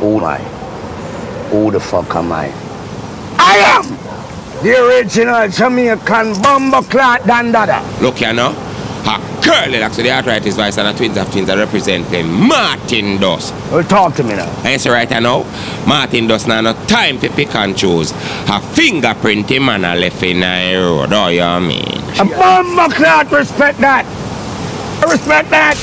Who 0.00 0.18
am 0.18 0.24
I? 0.24 0.38
Who 1.50 1.70
the 1.70 1.80
fuck 1.80 2.14
am 2.14 2.32
I? 2.32 2.52
I 3.38 3.56
am 3.76 4.00
the 4.62 4.76
original 4.86 5.48
Jamaican 5.48 6.40
bomber 6.42 6.82
clot 6.82 7.20
Dandada. 7.22 7.80
Look, 8.00 8.20
you 8.20 8.32
know. 8.32 8.50
A 9.06 9.18
curly 9.42 9.80
like 9.80 9.92
so 9.94 10.02
the 10.02 10.10
arthritis 10.10 10.56
voice 10.56 10.76
and 10.76 10.86
the 10.88 10.92
twins 10.92 11.16
of 11.16 11.30
twins 11.30 11.46
that 11.46 11.56
represent 11.56 12.06
them. 12.10 12.46
Martin 12.46 13.18
Dust. 13.18 13.54
Well, 13.72 13.82
talk 13.84 14.14
to 14.16 14.22
me 14.22 14.36
now. 14.36 14.50
I 14.62 14.76
say 14.76 14.90
right 14.90 15.08
now, 15.08 15.44
Martin 15.86 16.26
Dust 16.26 16.46
now 16.46 16.60
no 16.60 16.74
time 16.86 17.18
to 17.20 17.30
pick 17.30 17.54
and 17.54 17.76
choose. 17.76 18.12
A 18.48 18.60
fingerprint 18.60 19.50
man 19.60 19.84
a 19.84 19.94
left 19.96 20.22
in 20.22 20.42
a 20.42 20.76
road. 20.76 21.12
Oh, 21.12 21.28
you 21.28 21.66
mean? 21.66 21.98
A 22.18 22.24
bomber 22.24 22.94
clot, 22.94 23.30
respect 23.32 23.78
that. 23.80 24.04
I 25.02 25.10
Respect 25.10 25.48
that. 25.50 25.76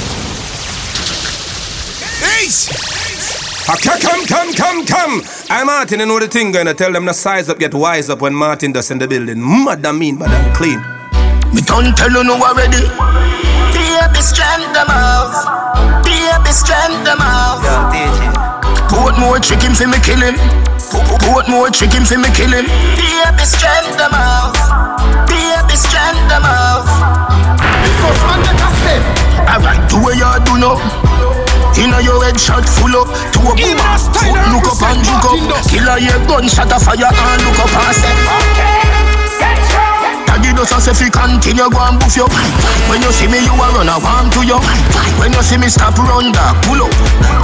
Ace! 2.39 2.96
Okay, 3.67 3.99
come, 3.99 4.23
come, 4.23 4.53
come, 4.53 4.85
come! 4.85 5.21
I'm 5.49 5.67
Martin, 5.67 5.99
and 5.99 6.07
know 6.07 6.19
the 6.23 6.27
thing 6.29 6.53
gonna 6.53 6.73
tell 6.73 6.93
them 6.93 7.05
to 7.05 7.13
size 7.13 7.49
up, 7.49 7.59
get 7.59 7.73
wise 7.73 8.09
up 8.09 8.21
when 8.21 8.33
Martin 8.33 8.71
does 8.71 8.91
in 8.91 8.97
the 8.97 9.09
building. 9.09 9.43
Mad 9.43 9.85
and 9.85 9.99
mean, 9.99 10.15
but 10.17 10.29
I'm 10.29 10.55
clean. 10.55 10.79
Me 11.51 11.59
don't 11.67 11.91
tell 11.91 12.07
you 12.07 12.23
no 12.23 12.39
already. 12.39 12.79
Baby, 13.75 14.21
strength 14.23 14.71
them 14.71 14.87
off. 14.87 15.35
Baby, 16.07 16.51
strength 16.55 17.03
them 17.03 17.19
off. 17.19 17.59
Put 18.87 19.19
more 19.19 19.35
chicken 19.43 19.75
for 19.75 19.91
me 19.91 19.99
kill 19.99 20.23
him. 20.23 20.39
Put, 20.87 21.19
put 21.27 21.49
more 21.51 21.67
chicken 21.67 22.07
for 22.07 22.15
me 22.15 22.31
kill 22.31 22.55
him. 22.55 22.71
Baby, 22.95 23.43
strength 23.43 23.99
them 23.99 24.15
off. 24.15 24.55
Baby, 25.27 25.75
strength 25.75 26.23
them 26.31 26.47
off. 26.47 26.87
The 27.59 27.91
first 27.99 28.23
man 28.31 28.39
that 28.47 28.63
I 28.63 28.67
step. 28.79 29.03
Alright, 29.43 29.81
do 29.91 29.99
what 29.99 30.15
you 30.15 30.31
do 30.47 30.55
now. 30.55 31.16
Inna 31.77 32.01
your 32.01 32.23
head 32.23 32.39
shot 32.39 32.65
full 32.65 32.95
up 32.97 33.07
to 33.33 33.39
a 33.39 33.53
boomer. 33.53 33.95
Look 34.51 34.65
up 34.67 34.81
and 34.89 35.01
look 35.05 35.53
up. 35.53 35.63
Killer 35.69 35.99
your 35.99 36.19
gunshot 36.27 36.71
a 36.71 36.79
fire 36.79 37.05
and 37.05 37.41
look 37.45 37.59
up 37.59 37.73
and 37.85 37.95
say. 37.95 38.11
Okay. 38.11 38.86
Taggy 40.37 40.53
does 40.53 40.85
if 40.85 41.01
you 41.01 41.09
continue 41.09 41.65
go 41.65 41.81
and 41.81 41.97
boof 41.97 42.13
your 42.13 42.29
When 42.85 43.01
you 43.01 43.09
see 43.09 43.25
me 43.25 43.41
you 43.41 43.57
a 43.57 43.67
run 43.73 43.89
a 43.89 43.97
warm 43.97 44.29
to 44.37 44.45
you. 44.45 44.61
When 45.17 45.33
you 45.33 45.41
see 45.41 45.57
me 45.57 45.65
stop 45.65 45.97
run 45.97 46.29
that 46.29 46.53
pull 46.61 46.77
up. 46.77 46.93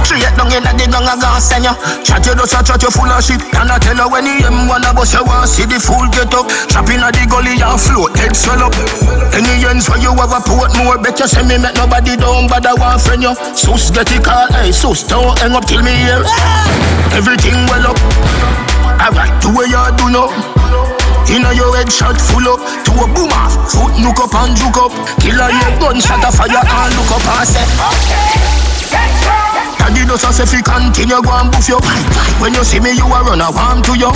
Straight 0.06 0.30
down 0.38 0.54
in 0.54 0.62
the 0.62 0.70
gang 0.78 0.94
a 0.94 1.14
gas 1.18 1.50
send 1.50 1.66
you 1.66 1.74
Chat 2.06 2.22
you 2.22 2.38
does 2.38 2.54
a 2.54 2.62
chat 2.62 2.78
you 2.78 2.94
full 2.94 3.10
of 3.10 3.18
shit. 3.18 3.42
And 3.58 3.66
I 3.66 3.82
tell 3.82 3.98
you 3.98 4.06
when 4.06 4.22
the 4.22 4.46
M 4.46 4.70
one 4.70 4.86
a 4.86 4.94
bus 4.94 5.10
you 5.10 5.26
want 5.26 5.50
see 5.50 5.66
the 5.66 5.82
full 5.82 6.06
get 6.14 6.30
up. 6.38 6.46
Chop 6.70 6.86
inna 6.86 7.10
the 7.10 7.26
gully 7.26 7.58
and 7.58 7.82
float 7.82 8.14
head 8.14 8.30
swell 8.30 8.62
up. 8.62 8.78
Any 9.34 9.66
ends 9.66 9.90
where 9.90 9.98
you 9.98 10.14
have 10.14 10.30
a 10.30 10.38
Portmore 10.46 11.02
Bet 11.02 11.18
you 11.18 11.26
say 11.26 11.42
me 11.42 11.58
make 11.58 11.74
nobody 11.74 12.14
down 12.14 12.46
but 12.46 12.62
I 12.62 12.78
want 12.78 13.02
friend 13.02 13.26
you 13.26 13.34
Sus 13.58 13.90
get 13.90 14.06
it 14.14 14.22
call 14.22 14.46
hey 14.54 14.70
sus 14.70 15.02
don't 15.02 15.34
hang 15.42 15.58
up 15.58 15.66
till 15.66 15.82
me 15.82 15.98
here 15.98 16.22
Everything 17.10 17.58
well 17.66 17.90
up. 17.90 17.98
Alright 19.02 19.34
do 19.42 19.50
what 19.50 19.66
you 19.66 19.82
do 19.98 20.06
now 20.14 20.30
Inna 21.32 21.52
your 21.56 21.72
head 21.76 21.90
shot 21.90 22.20
full 22.20 22.46
up 22.48 22.60
to 22.84 22.92
a 22.92 23.06
boomer. 23.08 23.46
Foot 23.70 23.94
look 24.02 24.20
up 24.20 24.34
and 24.34 24.56
juke 24.56 24.76
up. 24.76 24.92
Killer 25.20 25.50
your 25.50 25.72
gunshot 25.80 26.24
a 26.24 26.30
fire 26.30 26.60
and 26.60 26.92
look 26.96 27.10
up 27.12 27.24
and 27.24 27.48
say. 27.48 27.64
okay. 27.64 28.54
Taggy 29.84 30.06
does 30.06 30.24
as 30.24 30.40
if 30.40 30.52
you 30.52 30.62
continue 30.62 31.20
go 31.20 31.32
and 31.40 31.50
boof 31.52 31.68
you. 31.68 31.78
When 32.40 32.54
you 32.54 32.64
see 32.64 32.80
me, 32.80 32.92
you 32.92 33.04
a 33.04 33.20
run 33.24 33.40
a 33.40 33.50
warm 33.50 33.82
to 33.82 33.98
you. 33.98 34.10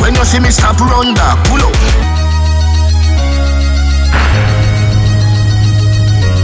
When 0.00 0.14
you 0.14 0.24
see 0.24 0.40
me 0.40 0.50
stop 0.50 0.80
run 0.80 1.14
that 1.14 1.38
pull 1.46 1.62
up. 1.62 1.74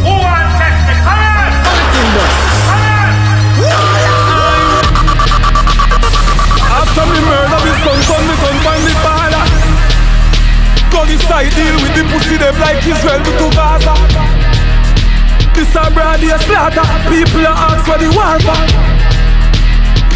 Who 0.06 0.12
wants 0.22 0.55
test 0.58 0.86
me? 0.86 0.95
Come 1.02 2.50
Gully 11.11 11.27
side 11.27 11.50
deal 11.58 11.75
with 11.83 11.90
the 11.98 12.05
pussy 12.07 12.36
them 12.39 12.55
like 12.61 12.86
Israel 12.86 13.18
to 13.18 13.46
Gaza. 13.51 13.95
This 15.58 15.74
a 15.74 15.90
broad 15.90 16.20
day 16.20 16.30
slaughter. 16.46 16.86
People 17.11 17.42
a 17.42 17.51
ask 17.51 17.83
for 17.83 17.98
the 17.98 18.07
war 18.14 18.39
for. 18.46 18.55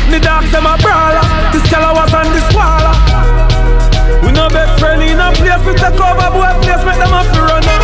Me 0.06 0.20
dogs 0.20 0.52
them 0.52 0.66
a 0.66 0.78
brawler. 0.78 1.26
This 1.50 1.66
color 1.66 1.98
was 1.98 2.14
on 2.14 2.30
the 2.30 2.40
squalor. 2.46 2.94
We 4.22 4.30
no 4.38 4.46
best 4.54 4.78
friend 4.78 5.02
in 5.02 5.18
a 5.18 5.32
place 5.34 5.66
we 5.66 5.74
take 5.74 5.98
over 5.98 6.30
boy 6.30 6.62
place 6.62 6.84
make 6.86 6.98
them 7.02 7.10
have 7.10 7.32
to 7.34 7.42
run 7.42 7.83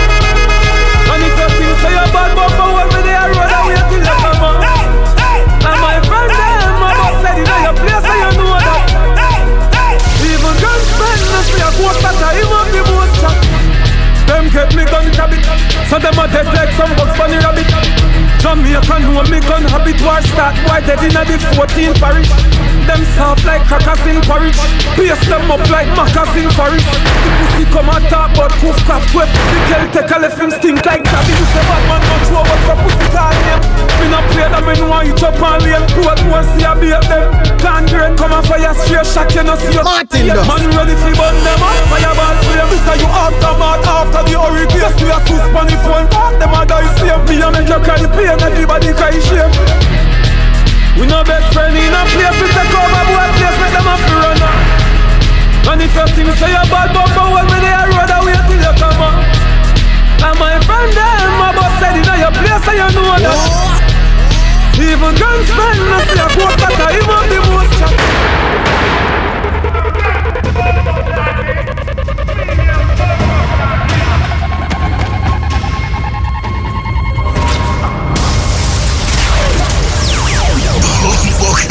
dead 21.00 21.12
inna 21.12 21.24
the 21.24 21.36
14th 21.56 22.00
parish. 22.00 22.30
Them 22.86 23.04
soft 23.14 23.44
like 23.44 23.62
crackers 23.68 24.00
in 24.08 24.18
porridge 24.24 24.56
Paste 24.96 25.28
them 25.28 25.46
up 25.52 25.62
like 25.68 25.86
macas 25.94 26.32
in 26.34 26.48
forest 26.56 26.88
The 26.88 27.30
pussy 27.38 27.64
come 27.68 27.92
and 27.92 28.02
talk 28.08 28.32
but 28.34 28.50
coof 28.56 28.74
cough 28.88 29.04
whip. 29.14 29.28
The 29.28 29.58
girl 29.68 29.84
take 29.92 30.10
a 30.10 30.16
left 30.18 30.40
him 30.40 30.50
stink 30.50 30.80
like 30.88 31.04
Tabby 31.04 31.32
You 31.36 31.46
say 31.52 31.62
bad 31.68 31.82
man 31.86 32.00
not 32.02 32.20
throw 32.24 32.42
but 32.42 32.60
some 32.64 32.80
pussy 32.80 33.06
call 33.12 33.30
name 33.30 33.62
Me 34.00 34.06
not 34.08 34.24
play 34.32 34.48
them 34.48 34.64
me 34.64 34.74
know 34.80 35.00
you 35.04 35.14
chop 35.14 35.36
and 35.38 35.60
lame. 35.60 35.86
Road 36.02 36.20
more 36.24 36.42
see 36.56 36.64
a 36.64 36.72
beat 36.80 37.04
them. 37.04 37.28
Can 37.60 37.84
drain 37.84 38.16
come 38.16 38.32
and 38.32 38.46
fire 38.48 38.72
straight 38.72 39.06
shot 39.06 39.28
you 39.36 39.44
no 39.44 39.54
see 39.60 39.76
us 39.76 39.84
Martin 39.84 40.26
Dust. 40.32 40.48
Man 40.48 40.64
ready 40.72 40.96
fi 41.04 41.12
burn 41.14 41.36
them 41.44 41.60
up. 41.60 41.76
Fireball 41.92 42.36
flame 42.48 42.68
This 42.74 42.88
a 42.90 42.94
you 42.96 43.10
aftermath 43.12 43.86
after 43.86 44.22
the 44.24 44.34
hurricane. 44.40 44.88
We 45.04 45.12
a 45.12 45.18
sus 45.28 45.44
on 45.52 45.68
the 45.68 45.76
phone 45.84 46.08
talk 46.08 46.32
them 46.40 46.56
a 46.56 46.64
die 46.64 46.88
same 46.96 47.22
Me. 47.28 47.44
A 47.44 47.48
make 47.52 47.68
you 47.68 47.80
cry 47.84 48.02
pain 48.08 48.40
Everybody 48.40 48.90
cry 48.96 49.14
shame 49.20 49.99
We 50.98 51.06
no 51.06 51.22
best 51.22 51.52
friend 51.54 51.76
in 51.76 51.94
a 51.94 52.02
place 52.10 52.36
We 52.40 52.48
take 52.50 52.74
over 52.74 53.04
boy 53.06 53.28
place 53.38 53.56
Make 53.60 53.74
them 53.74 53.86
have 53.86 54.02
to 54.02 54.14
run 54.18 54.40
And 55.70 55.82
if 55.82 55.94
you 55.94 56.06
think 56.14 56.30
say 56.38 56.50
you 56.50 56.64
bad 56.66 56.90
But 56.90 57.08
for 57.14 57.30
a 57.30 57.42
road 57.42 58.10
I 58.10 58.18
wait 58.26 58.42
till 58.50 58.58
you 58.58 58.74
come 58.74 58.98
up. 58.98 59.22
And 60.26 60.36
my 60.38 60.58
friend 60.66 60.90
them 60.92 61.30
My 61.38 61.50
boss 61.54 61.74
said 61.78 61.94
in 61.94 62.04
your 62.04 62.32
place 62.34 62.62
So 62.66 62.72
you 62.74 62.88
know 62.90 63.14
that. 63.22 63.38
Even 64.80 65.14
gunsmen 65.14 65.76
No 65.86 65.98
see 66.08 66.18
a 66.18 66.26
ghost 66.34 66.58
That 66.58 66.74
a 66.74 66.88
him 66.90 67.10
up 67.10 67.24
the 67.30 67.38
most 67.48 67.80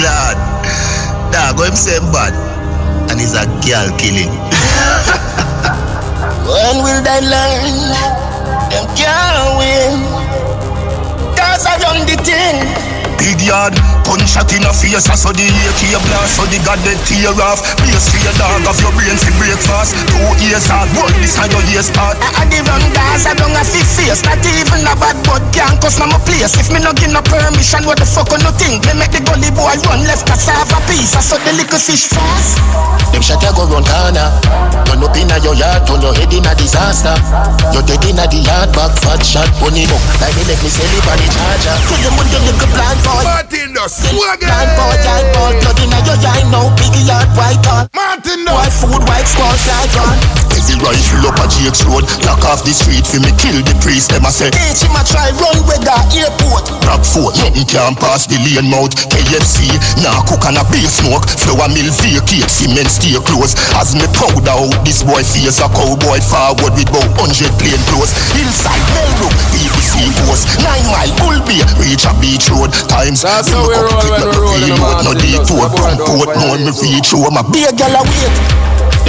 lad. 0.01 0.49
Him 1.69 1.75
say 1.75 1.99
bad. 2.11 2.33
And 3.11 3.19
he's 3.19 3.35
a 3.35 3.45
girl 3.61 3.93
killing. 3.99 4.33
when 6.49 6.81
will 6.81 7.03
they 7.05 7.21
learn? 7.21 7.93
Them 8.73 8.87
can't 8.97 9.53
win. 9.59 10.01
Cause 11.37 11.65
I 11.67 11.77
done 11.77 12.07
the 12.07 12.17
thing. 12.23 12.88
Big 13.19 13.43
yard, 13.43 13.75
gunshot 14.07 14.47
in 14.55 14.63
a 14.63 14.71
face, 14.71 15.11
I 15.11 15.15
saw 15.19 15.35
the 15.35 15.43
AK 15.43 15.81
blast, 16.07 16.39
so 16.39 16.47
the 16.47 16.55
god 16.63 16.79
dead 16.87 16.95
tear 17.03 17.35
off. 17.43 17.59
Base 17.83 18.07
for 18.07 18.19
your 18.23 18.31
dog, 18.39 18.63
of 18.63 18.79
your 18.79 18.95
brain 18.95 19.19
for 19.19 19.35
breakfast. 19.35 19.91
Two 20.07 20.23
years 20.39 20.63
hard, 20.71 20.87
work 20.95 21.11
this 21.19 21.35
and 21.35 21.51
your 21.51 21.59
years 21.67 21.91
part. 21.91 22.15
I 22.15 22.47
the 22.47 22.63
run 22.63 22.79
guys, 22.95 23.27
I 23.27 23.35
don't 23.35 23.51
have 23.51 23.67
to 23.67 23.81
face. 23.83 24.23
Not 24.23 24.39
even 24.39 24.87
a 24.87 24.95
bad 24.95 25.19
bud 25.27 25.43
can't 25.51 25.75
cause 25.83 25.99
my 25.99 26.15
place. 26.23 26.55
If 26.55 26.71
me 26.71 26.79
no 26.79 26.95
give 26.95 27.11
no 27.11 27.19
permission, 27.19 27.83
what 27.83 27.99
the 27.99 28.07
fuck 28.07 28.31
on 28.31 28.39
no 28.39 28.55
think? 28.55 28.87
Me 28.87 28.95
make 28.95 29.11
the 29.11 29.19
gully 29.19 29.51
boy 29.51 29.75
run 29.83 30.07
left 30.07 30.23
cassava 30.23 30.79
piece. 30.87 31.11
I 31.11 31.19
saw 31.19 31.35
the 31.43 31.51
little 31.59 31.75
fish 31.75 32.07
fast. 32.07 32.55
Them 33.11 33.19
shot 33.19 33.43
ya 33.43 33.51
go 33.51 33.67
run 33.67 33.83
corner. 33.83 34.31
Turn 34.87 35.03
up 35.03 35.15
inna 35.19 35.35
your 35.43 35.59
yard, 35.59 35.83
turn 35.83 35.99
your 35.99 36.15
head 36.15 36.31
inna 36.31 36.55
disaster. 36.55 37.19
You're 37.75 37.83
dead 37.83 37.99
inna 38.07 38.31
the 38.31 38.39
yard, 38.47 38.71
back 38.71 38.95
fat 39.03 39.19
shot, 39.27 39.51
bunny 39.59 39.83
up. 39.91 39.99
Like 40.23 40.33
me 40.39 40.47
let 40.47 40.59
me 40.63 40.71
sell 40.71 40.87
it 40.87 41.03
on 41.03 41.19
the 41.19 41.27
charger. 41.27 41.75
Put 41.83 41.99
them 41.99 42.15
with 42.15 42.31
your 42.31 42.43
little 42.47 42.69
blind 42.71 42.99
boy. 43.09 43.23
Martin 43.23 43.73
the 43.73 43.85
swagger. 43.87 44.45
Blind 44.45 44.71
boy, 44.77 44.95
blind 45.01 45.27
boy, 45.33 45.51
blood 45.61 45.79
inna 45.81 45.99
your 46.05 46.19
eye 46.21 46.45
now. 46.51 46.69
Big 46.77 46.95
yard, 47.07 47.29
white 47.37 47.65
on. 47.67 47.89
Martin 47.93 48.45
White 48.45 48.73
food, 48.73 49.03
white 49.07 49.27
squad, 49.27 49.57
like 49.67 49.97
on. 49.97 50.38
Every 50.59 50.75
rifle 50.83 51.23
up 51.31 51.39
a 51.39 51.47
Jake's 51.47 51.87
road. 51.87 52.03
Block 52.19 52.43
off 52.43 52.67
the 52.67 52.75
street 52.75 53.07
for 53.07 53.23
me 53.23 53.31
kill 53.39 53.55
the 53.63 53.71
priest. 53.79 54.11
Them 54.11 54.27
a 54.27 54.31
say, 54.31 54.51
Teach 54.51 54.83
him 54.83 54.91
a 54.91 55.01
try 55.07 55.31
run 55.39 55.55
with 55.63 55.79
the 55.87 55.95
airport. 56.19 56.67
Rockfort, 56.83 57.39
nothing 57.39 57.63
can 57.63 57.95
pass 57.95 58.27
the 58.27 58.35
lane 58.43 58.67
mouth. 58.67 58.91
KFC, 59.07 59.71
nah 60.03 60.19
cook 60.27 60.43
and 60.51 60.59
a 60.59 60.63
beer 60.67 60.83
smoke. 60.91 61.23
Flour 61.39 61.71
mill 61.71 61.87
vacate, 62.03 62.51
cement 62.51 62.91
stay 62.91 63.15
close. 63.23 63.55
As 63.79 63.95
me 63.95 64.03
proud 64.11 64.43
out, 64.51 64.75
this 64.83 64.99
boy 64.99 65.23
face 65.23 65.63
a 65.63 65.67
cowboy 65.71 66.19
forward 66.27 66.75
with 66.75 66.91
about 66.91 67.07
hundred 67.15 67.55
plain 67.55 67.79
clothes. 67.87 68.11
Hillside, 68.35 68.83
Melbrook, 68.99 69.35
BBC 69.55 70.11
post. 70.27 70.43
Nine 70.59 70.83
mile, 70.91 71.11
Bull 71.23 71.39
Bay, 71.47 71.63
reach 71.79 72.03
a 72.03 72.11
beach 72.19 72.51
road. 72.51 72.75
Times, 72.91 73.23
That's 73.23 73.47
how 73.47 73.63
we 73.63 73.79
roll 73.79 73.95
when 74.11 74.27
we 74.27 74.35
roll 74.35 74.59
in 74.59 74.75
the 74.75 74.75
No 74.75 74.83
Martin 74.83 75.15
detour, 75.23 75.65
Dust. 75.71 75.79
pump 75.79 76.03
out, 76.03 76.35
no 76.35 76.51
me 76.59 76.71
reach 76.83 77.15
home. 77.15 77.39
A 77.39 77.43
big 77.47 77.71
gal 77.79 77.95
a 77.95 78.03
wait. 78.03 78.35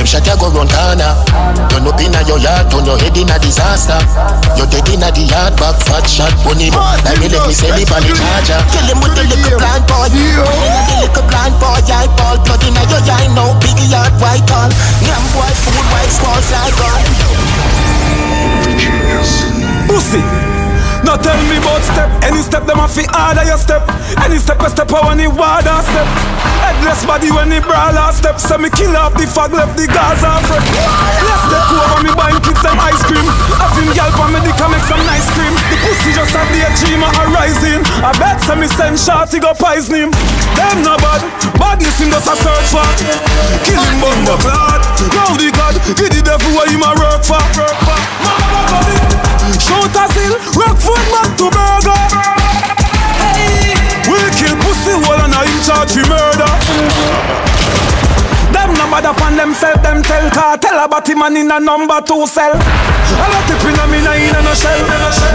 Them 0.01 0.09
shot 0.09 0.25
ya 0.25 0.33
go 0.41 0.49
run 0.49 0.65
corner 0.65 1.13
Turn 1.69 1.85
up 1.85 2.01
inna 2.01 2.25
your 2.25 2.41
yard, 2.41 2.73
turn 2.73 2.89
your 2.89 2.97
head 2.97 3.13
inna 3.21 3.37
disaster 3.37 4.01
You 4.57 4.65
dead 4.73 4.89
inna 4.89 5.13
the 5.13 5.29
yard, 5.29 5.61
back 5.61 5.77
fat 5.85 6.09
shot 6.09 6.33
him, 6.41 6.73
like 7.05 7.21
me 7.21 7.29
let 7.29 7.45
me 7.45 7.53
sell 7.53 7.77
him 7.77 7.85
on 7.93 8.01
the 8.01 8.17
charger 8.17 8.57
Kill 8.73 8.89
him 8.89 8.97
with 9.05 9.13
the 9.13 9.29
little 9.29 9.61
blind 9.61 9.85
boy 9.85 10.09
Inna 10.09 10.81
the 10.89 10.97
little 11.05 11.21
blind 11.29 11.53
boy, 11.61 11.85
I 11.85 12.09
ball 12.17 12.41
Blood 12.41 12.65
inna 12.65 12.81
your 12.89 13.05
eye, 13.13 13.29
no 13.37 13.53
biggie 13.61 13.93
yard, 13.93 14.17
white 14.25 14.49
all 14.49 14.73
Yam 15.05 15.21
boy, 15.37 15.53
food, 15.69 15.85
white 15.93 16.09
squaws 16.09 16.49
like 16.49 16.73
God 16.81 17.05
Pussy. 19.85 20.60
Now 21.05 21.17
tell 21.17 21.37
me 21.49 21.57
about 21.57 21.83
step. 21.83 22.09
Any 22.23 22.43
step 22.43 22.67
them 22.67 22.79
have 22.79 22.93
fi 22.93 23.05
harder 23.09 23.45
your 23.45 23.59
step. 23.59 23.83
Any 24.21 24.39
step 24.39 24.61
a 24.61 24.69
step 24.69 24.93
I 24.93 25.01
want 25.01 25.19
the 25.21 25.29
water 25.29 25.79
step. 25.85 26.09
Headless 26.61 27.05
body 27.09 27.31
when 27.33 27.49
the 27.49 27.61
brawler 27.65 28.13
step. 28.13 28.37
So 28.39 28.59
me 28.59 28.69
kill 28.71 28.97
off 28.97 29.17
the 29.17 29.25
fag 29.25 29.53
left 29.53 29.77
the 29.77 29.89
Gaza 29.89 30.41
front. 30.45 30.65
Let's 31.25 31.43
step 31.49 31.65
over 31.73 32.01
me 32.05 32.13
buying 32.13 32.41
kids 32.45 32.61
some 32.61 32.79
ice 32.79 33.03
cream. 33.09 33.25
Having 33.57 33.91
gal 33.97 34.13
for 34.13 34.29
me 34.29 34.41
dick 34.45 34.61
make 34.69 34.85
some 34.85 35.03
nice 35.09 35.29
cream. 35.33 35.55
The 35.73 35.77
pussy 35.85 36.11
just 36.13 36.37
a 36.37 36.43
daydream 36.53 37.03
a 37.03 37.11
rising. 37.33 37.81
I 38.05 38.13
bet 38.21 38.41
some 38.45 38.61
me 38.61 38.69
send 38.69 39.01
shorty 39.01 39.41
go 39.41 39.57
poison 39.57 40.09
him. 40.09 40.11
Them 40.57 40.83
no 40.83 40.97
bad. 40.99 41.23
Badness 41.59 41.99
him 42.01 42.11
just 42.11 42.29
a 42.29 42.35
search 42.37 42.69
for. 42.73 42.87
Kill 43.67 43.83
him 43.83 43.97
bumbo 44.01 44.37
blood. 44.43 44.81
the 45.37 45.51
God. 45.55 45.75
Give 45.97 46.11
the 46.11 46.23
devil 46.23 46.51
what 46.55 46.69
him 46.71 46.83
a 46.83 46.91
work 46.99 47.23
for. 47.25 47.41
Shoot 49.61 49.97
a 49.97 50.05
seal, 50.15 50.35
rock 50.57 50.77
foot 50.79 51.05
back 51.11 51.31
to 51.39 51.47
burger. 51.51 52.01
We 54.09 54.19
kill 54.39 54.57
pussy 54.63 54.95
wall 55.07 55.21
and 55.21 55.35
I 55.35 55.45
in 55.47 55.61
charge 55.63 55.93
for 55.95 56.07
murder. 56.07 56.53
Them 58.51 58.75
no 58.75 58.87
bad 58.91 59.07
upon 59.07 59.37
themself, 59.37 59.83
them 59.83 60.03
tell 60.03 60.31
car 60.31 60.59
Tell 60.59 60.85
about 60.85 61.09
him 61.09 61.23
and 61.23 61.37
in 61.37 61.51
a 61.51 61.61
number 61.61 62.01
two 62.03 62.27
cell. 62.27 62.55
A 62.55 63.27
lot 63.31 63.51
of 63.51 63.63
in 63.63 63.79
a 63.79 63.85
me 63.87 64.01
na 64.03 64.13
in 64.15 64.35
a 64.35 64.43
no 64.43 64.55
shell. 64.55 64.81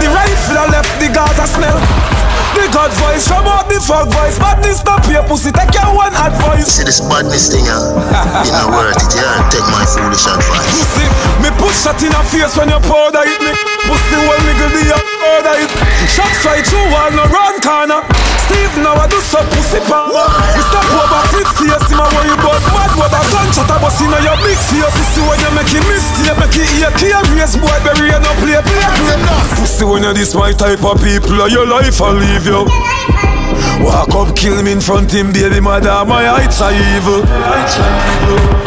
The 0.00 0.08
rifle 0.08 0.58
a 0.58 0.64
left 0.70 1.00
the 1.00 1.08
Gaza 1.08 1.46
smell. 1.46 2.25
The 2.56 2.72
God 2.72 2.90
voice, 2.96 3.28
from 3.28 3.44
out 3.44 3.68
the 3.68 3.76
fuck 3.78 4.08
voice, 4.08 4.40
this 4.64 4.80
stop 4.80 5.04
your 5.12 5.22
pussy, 5.28 5.52
take 5.52 5.74
your 5.76 5.92
one 5.94 6.14
advice. 6.16 6.80
See 6.80 6.84
this 6.84 7.00
badness 7.04 7.52
thing, 7.52 7.68
yeah 7.68 8.48
It 8.48 8.52
not 8.52 8.72
worth 8.72 8.96
it, 8.96 9.12
yeah 9.12 9.44
Take 9.52 9.68
my 9.68 9.84
foolish 9.84 10.24
advice 10.24 10.64
Pussy, 10.72 11.04
me 11.44 11.50
push 11.60 11.76
shot 11.84 12.00
in 12.02 12.16
a 12.16 12.22
face 12.24 12.56
when 12.56 12.72
you 12.72 12.80
powder 12.80 13.28
hit 13.28 13.40
me. 13.44 13.75
Pussy 13.86 14.18
well 14.26 14.40
nigga 14.42 14.66
the 14.74 14.82
up 14.94 15.06
powder 15.22 15.56
hit. 15.62 15.70
Shot 16.10 16.32
fly 16.42 16.58
through 16.62 16.86
wall 16.90 17.10
no 17.14 17.24
round 17.30 17.62
corner. 17.62 18.02
Steve 18.46 18.74
now 18.82 18.94
I 18.98 19.06
do 19.06 19.18
so 19.22 19.42
pussy 19.54 19.80
power. 19.86 20.10
We 20.10 20.62
stop 20.66 20.86
over 20.90 21.22
fit 21.34 21.48
face 21.58 21.86
him 21.90 22.02
a 22.02 22.06
worry 22.14 22.34
about 22.34 22.62
mad 22.74 22.92
what 22.98 23.14
a 23.14 23.20
gunshot 23.30 23.70
a 23.70 23.76
bust 23.82 24.02
inna 24.02 24.18
your 24.22 24.38
big 24.42 24.58
face. 24.58 24.90
Pussy 24.90 25.20
when 25.22 25.38
you 25.38 25.50
make 25.54 25.70
it 25.70 25.84
mistake, 25.86 26.34
make 26.38 26.58
it 26.58 26.68
ear 26.82 27.22
race 27.34 27.54
boy 27.58 27.78
bury 27.86 28.10
you 28.10 28.20
no 28.22 28.30
play 28.42 28.58
play 28.58 28.86
play. 29.02 29.18
Pussy 29.58 29.84
when 29.86 30.02
you 30.02 30.12
this 30.14 30.34
my 30.34 30.52
type 30.52 30.82
of 30.82 30.98
people, 31.02 31.38
your 31.46 31.66
life 31.66 31.98
I 32.02 32.10
leave 32.10 32.46
you. 32.46 32.66
Walk 33.82 34.14
up, 34.14 34.34
kill 34.34 34.62
me 34.62 34.72
in 34.72 34.80
front 34.80 35.12
him, 35.12 35.32
baby 35.32 35.60
mother, 35.60 36.04
my 36.06 36.24
heights 36.24 36.60
are 36.62 36.72
evil. 36.72 37.22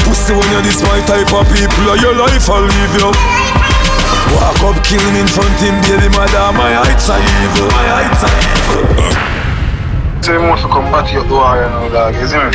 Pussy 0.05 0.33
when 0.33 0.49
you 0.51 0.61
this 0.63 0.81
my 0.83 0.99
type 1.07 1.31
of 1.33 1.47
people, 1.51 1.95
your 1.97 2.15
life 2.15 2.49
I'll 2.49 2.63
leave 2.63 2.95
you. 2.99 3.11
Walk 4.35 4.61
up, 4.61 4.77
kill 4.85 5.01
me 5.11 5.21
in 5.21 5.27
front 5.27 5.49
him, 5.57 5.75
baby 5.87 6.09
mother, 6.13 6.53
my 6.53 6.73
heights 6.73 7.09
are 7.09 7.17
evil. 7.17 7.67
My 7.73 7.87
heights 7.97 8.21
are 8.21 8.35
evil. 8.37 9.29
Say 10.21 10.33
you 10.33 10.41
must 10.41 10.63
come 10.69 10.91
to 10.91 11.11
your 11.11 11.25
door, 11.27 11.57
you 11.57 11.69
know, 11.69 11.89
dog, 11.89 12.13
you 12.13 12.27
see 12.27 12.37
me? 12.37 12.51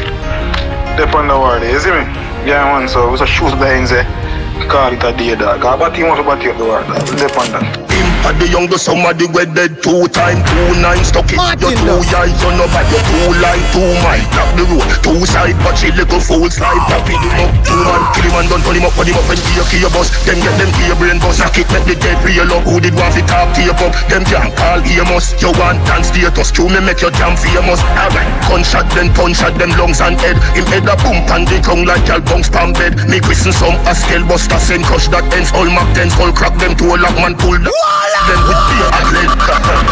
Dep 0.97 1.15
on 1.15 1.26
the 1.26 1.35
word, 1.38 1.62
you 1.62 1.81
see 1.81 1.91
me? 1.91 2.05
Yeah, 2.47 2.65
man, 2.71 2.88
so 2.88 3.11
we 3.11 3.17
so 3.17 3.25
shoes 3.26 3.53
behind 3.53 3.88
there. 3.88 4.05
Eh? 4.05 4.69
Call 4.69 4.93
it 4.93 5.03
a 5.03 5.12
day, 5.17 5.35
dog. 5.35 5.62
But 5.62 5.99
must 6.06 6.25
back 6.25 6.38
to 6.41 6.44
your 6.44 6.59
door, 6.59 6.82
dog. 6.82 7.06
Dep 7.19 7.37
on 7.37 7.50
that. 7.53 7.94
And 8.25 8.41
the 8.41 8.49
youngest 8.49 8.88
somebody 8.88 9.29
we 9.29 9.44
dead 9.53 9.85
two 9.85 10.09
time, 10.09 10.41
two 10.49 10.73
nine 10.81 11.05
stuck 11.05 11.29
it. 11.29 11.37
Martin 11.37 11.76
You 11.76 12.00
two 12.00 12.00
eyes, 12.17 12.32
you 12.41 12.50
know 12.56 12.65
bad, 12.73 12.88
you 12.88 12.97
two 13.05 13.37
line, 13.37 13.61
two 13.69 13.85
mile. 14.00 14.25
Block 14.32 14.50
the 14.56 14.65
road, 14.65 14.88
two 15.05 15.21
side, 15.29 15.53
but 15.61 15.76
she 15.76 15.93
little 15.93 16.17
fool 16.25 16.49
slide. 16.49 16.81
Tap 16.88 17.05
it 17.05 17.21
him 17.21 17.37
up, 17.44 17.53
two 17.69 17.76
man, 17.85 18.00
kill 18.17 18.25
him 18.25 18.37
and 18.41 18.49
done, 18.49 18.62
turn 18.65 18.81
him 18.81 18.88
up, 18.88 18.97
put 18.97 19.05
him 19.05 19.21
up 19.21 19.29
and 19.29 19.37
key, 19.37 19.61
key 19.69 19.85
bus. 19.93 20.09
Them 20.25 20.41
get 20.41 20.56
them 20.56 20.73
key 20.73 20.88
brain 20.97 21.21
bus, 21.21 21.37
knock 21.37 21.53
it, 21.61 21.69
make 21.69 21.85
the 21.85 22.00
dead 22.00 22.17
real 22.25 22.49
up. 22.49 22.65
Who 22.65 22.81
did 22.81 22.97
want 22.97 23.12
to 23.12 23.23
talk 23.29 23.53
to 23.53 23.61
your 23.61 23.76
pub? 23.76 23.93
Them 24.09 24.25
can't 24.25 24.56
call 24.56 24.81
Amos. 24.81 25.37
You 25.44 25.53
want 25.61 25.85
dance 25.85 26.09
status, 26.09 26.49
true 26.49 26.73
me 26.73 26.81
make 26.81 27.05
your 27.05 27.12
jam 27.12 27.37
famous. 27.37 27.85
Alright, 27.93 28.32
gunshot 28.49 28.88
then 28.97 29.12
punch 29.12 29.44
at 29.44 29.53
them 29.61 29.69
lungs 29.77 30.00
and 30.00 30.17
head. 30.17 30.41
Him 30.56 30.65
head 30.73 30.88
a 30.88 30.97
boom 31.05 31.20
and 31.29 31.44
the 31.44 31.61
tongue 31.61 31.85
like 31.85 32.09
y'all 32.09 32.25
bounce 32.25 32.49
palm 32.49 32.73
bed. 32.73 32.97
Me 33.05 33.20
christen 33.20 33.53
some 33.53 33.77
a 33.85 33.93
scale 33.93 34.25
buster, 34.25 34.56
send 34.56 34.88
crush 34.88 35.12
that 35.12 35.29
ends. 35.37 35.53
All 35.53 35.69
mark 35.69 35.93
tens, 35.93 36.17
all 36.17 36.32
crack 36.32 36.56
them 36.56 36.73
to 36.81 36.85
a 36.88 36.97
lock 36.97 37.20
man 37.20 37.37
pull 37.37 37.61
that. 37.61 38.13
Them 38.14 38.46
with 38.46 38.62
beer 38.70 38.87
and 38.94 39.08
lead. 39.11 39.31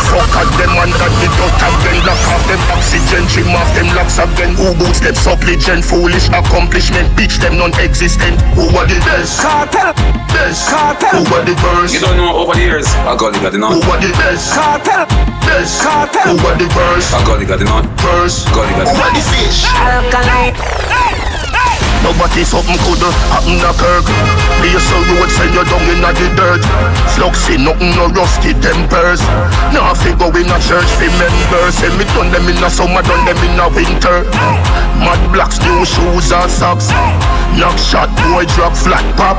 Fuck 0.06 0.30
at 0.38 0.46
them 0.54 0.70
and 0.78 0.94
that 0.94 1.10
the 1.18 1.26
dot 1.34 1.58
and 1.58 1.74
then 1.82 1.98
lock 2.06 2.22
off 2.30 2.42
them 2.46 2.62
oxygen. 2.70 3.26
Trim 3.26 3.50
off 3.50 3.66
them 3.74 3.90
locks 3.98 4.14
again. 4.22 4.54
Who 4.54 4.78
boots 4.78 5.02
them 5.02 5.18
supplicant? 5.18 5.82
Foolish 5.82 6.30
accomplishment. 6.30 7.10
Bitch 7.18 7.42
them 7.42 7.58
non-existent. 7.58 8.38
Who 8.54 8.70
are 8.78 8.86
the 8.86 9.02
best? 9.02 9.42
Cartel, 9.42 9.90
Best. 10.30 10.70
Cartel. 10.70 11.18
Who 11.18 11.26
are 11.34 11.42
the 11.44 11.58
worst? 11.66 11.98
You 11.98 12.00
don't 12.00 12.16
know 12.16 12.46
over 12.46 12.54
the 12.54 12.62
years. 12.62 12.86
I 13.04 13.18
got 13.18 13.34
it, 13.34 13.42
got 13.42 13.52
it 13.52 13.58
Who 13.58 13.60
not. 13.66 13.82
are 13.90 13.98
the 14.00 14.14
best? 14.14 14.54
cartel, 14.54 15.04
Best. 15.42 15.82
Cartel. 15.82 16.38
Who 16.38 16.46
are 16.46 16.56
the 16.56 16.70
worst? 16.78 17.10
I 17.12 17.26
got 17.26 17.42
it, 17.42 17.46
got 17.50 17.58
it 17.60 17.66
not. 17.66 17.84
First. 18.00 18.46
Got 18.54 18.70
it, 18.70 18.78
got 18.78 18.86
it 18.86 18.94
Who 18.94 19.02
are 19.02 19.12
the 19.12 19.24
fish? 19.34 19.66
Nobody 22.02 22.42
something 22.42 22.78
could 22.82 23.02
happen 23.30 23.62
a 23.62 23.70
Kirk. 23.78 24.06
Place 24.58 24.90
a 24.90 24.98
road 25.06 25.30
send 25.30 25.54
you 25.54 25.62
down 25.62 25.86
in 25.86 26.02
the 26.02 26.28
dirt. 26.34 26.62
Fluxy 27.14 27.56
nothing 27.62 27.94
no 27.94 28.10
rusty 28.10 28.54
tempers. 28.58 29.22
Now 29.70 29.94
fi 29.94 30.10
go 30.18 30.26
in 30.34 30.50
a 30.50 30.58
church 30.58 30.90
fi 30.98 31.06
members 31.18 31.78
Say 31.78 31.90
me 31.96 32.04
done 32.10 32.30
them 32.34 32.48
in 32.50 32.58
a 32.58 32.68
summer, 32.68 33.02
done 33.02 33.24
them 33.24 33.38
in 33.46 33.58
a 33.58 33.68
winter. 33.70 34.26
Mad 34.98 35.22
blacks, 35.32 35.62
new 35.62 35.84
shoes 35.86 36.32
and 36.32 36.50
socks 36.50 36.90
Knock 37.58 37.76
shot, 37.78 38.08
boy 38.26 38.44
drop 38.56 38.74
flat 38.74 39.04
pop 39.14 39.38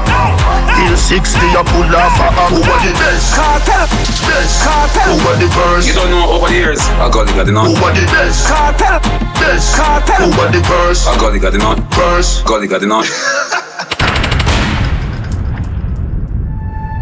Hill 0.78 0.96
60 0.96 1.38
a 1.60 1.64
pull 1.66 1.90
off 1.92 2.16
a 2.22 2.28
up 2.40 2.50
Who 2.54 2.62
are 2.62 2.82
the 2.86 2.94
best? 2.96 3.34
cartel, 3.36 3.88
Best 4.30 4.64
Cartel. 4.64 5.18
Who 5.18 5.28
are 5.28 5.38
the 5.42 5.50
worst? 5.58 5.88
You 5.88 5.94
don't 5.94 6.10
know 6.12 6.32
over 6.32 6.48
the 6.48 6.54
years. 6.56 6.80
I 7.02 7.10
got 7.12 7.28
it, 7.30 7.36
got 7.36 7.48
it 7.50 7.52
not. 7.52 7.68
Who 7.68 7.76
are 7.84 7.92
the 7.94 8.06
best? 8.14 8.48
cartel, 8.48 9.00
Best 9.42 9.76
Cartel. 9.76 10.30
Who 10.30 10.40
are 10.40 10.52
the 10.52 10.62
worst? 10.70 11.08
I 11.10 11.18
got 11.18 11.36
it, 11.36 11.40
got 11.40 11.54
it 11.54 11.58
not. 11.60 11.78
First 11.94 12.46
Got 12.46 12.64
it, 12.64 12.68
got 12.68 12.82
it 12.84 12.88
not. 12.88 13.06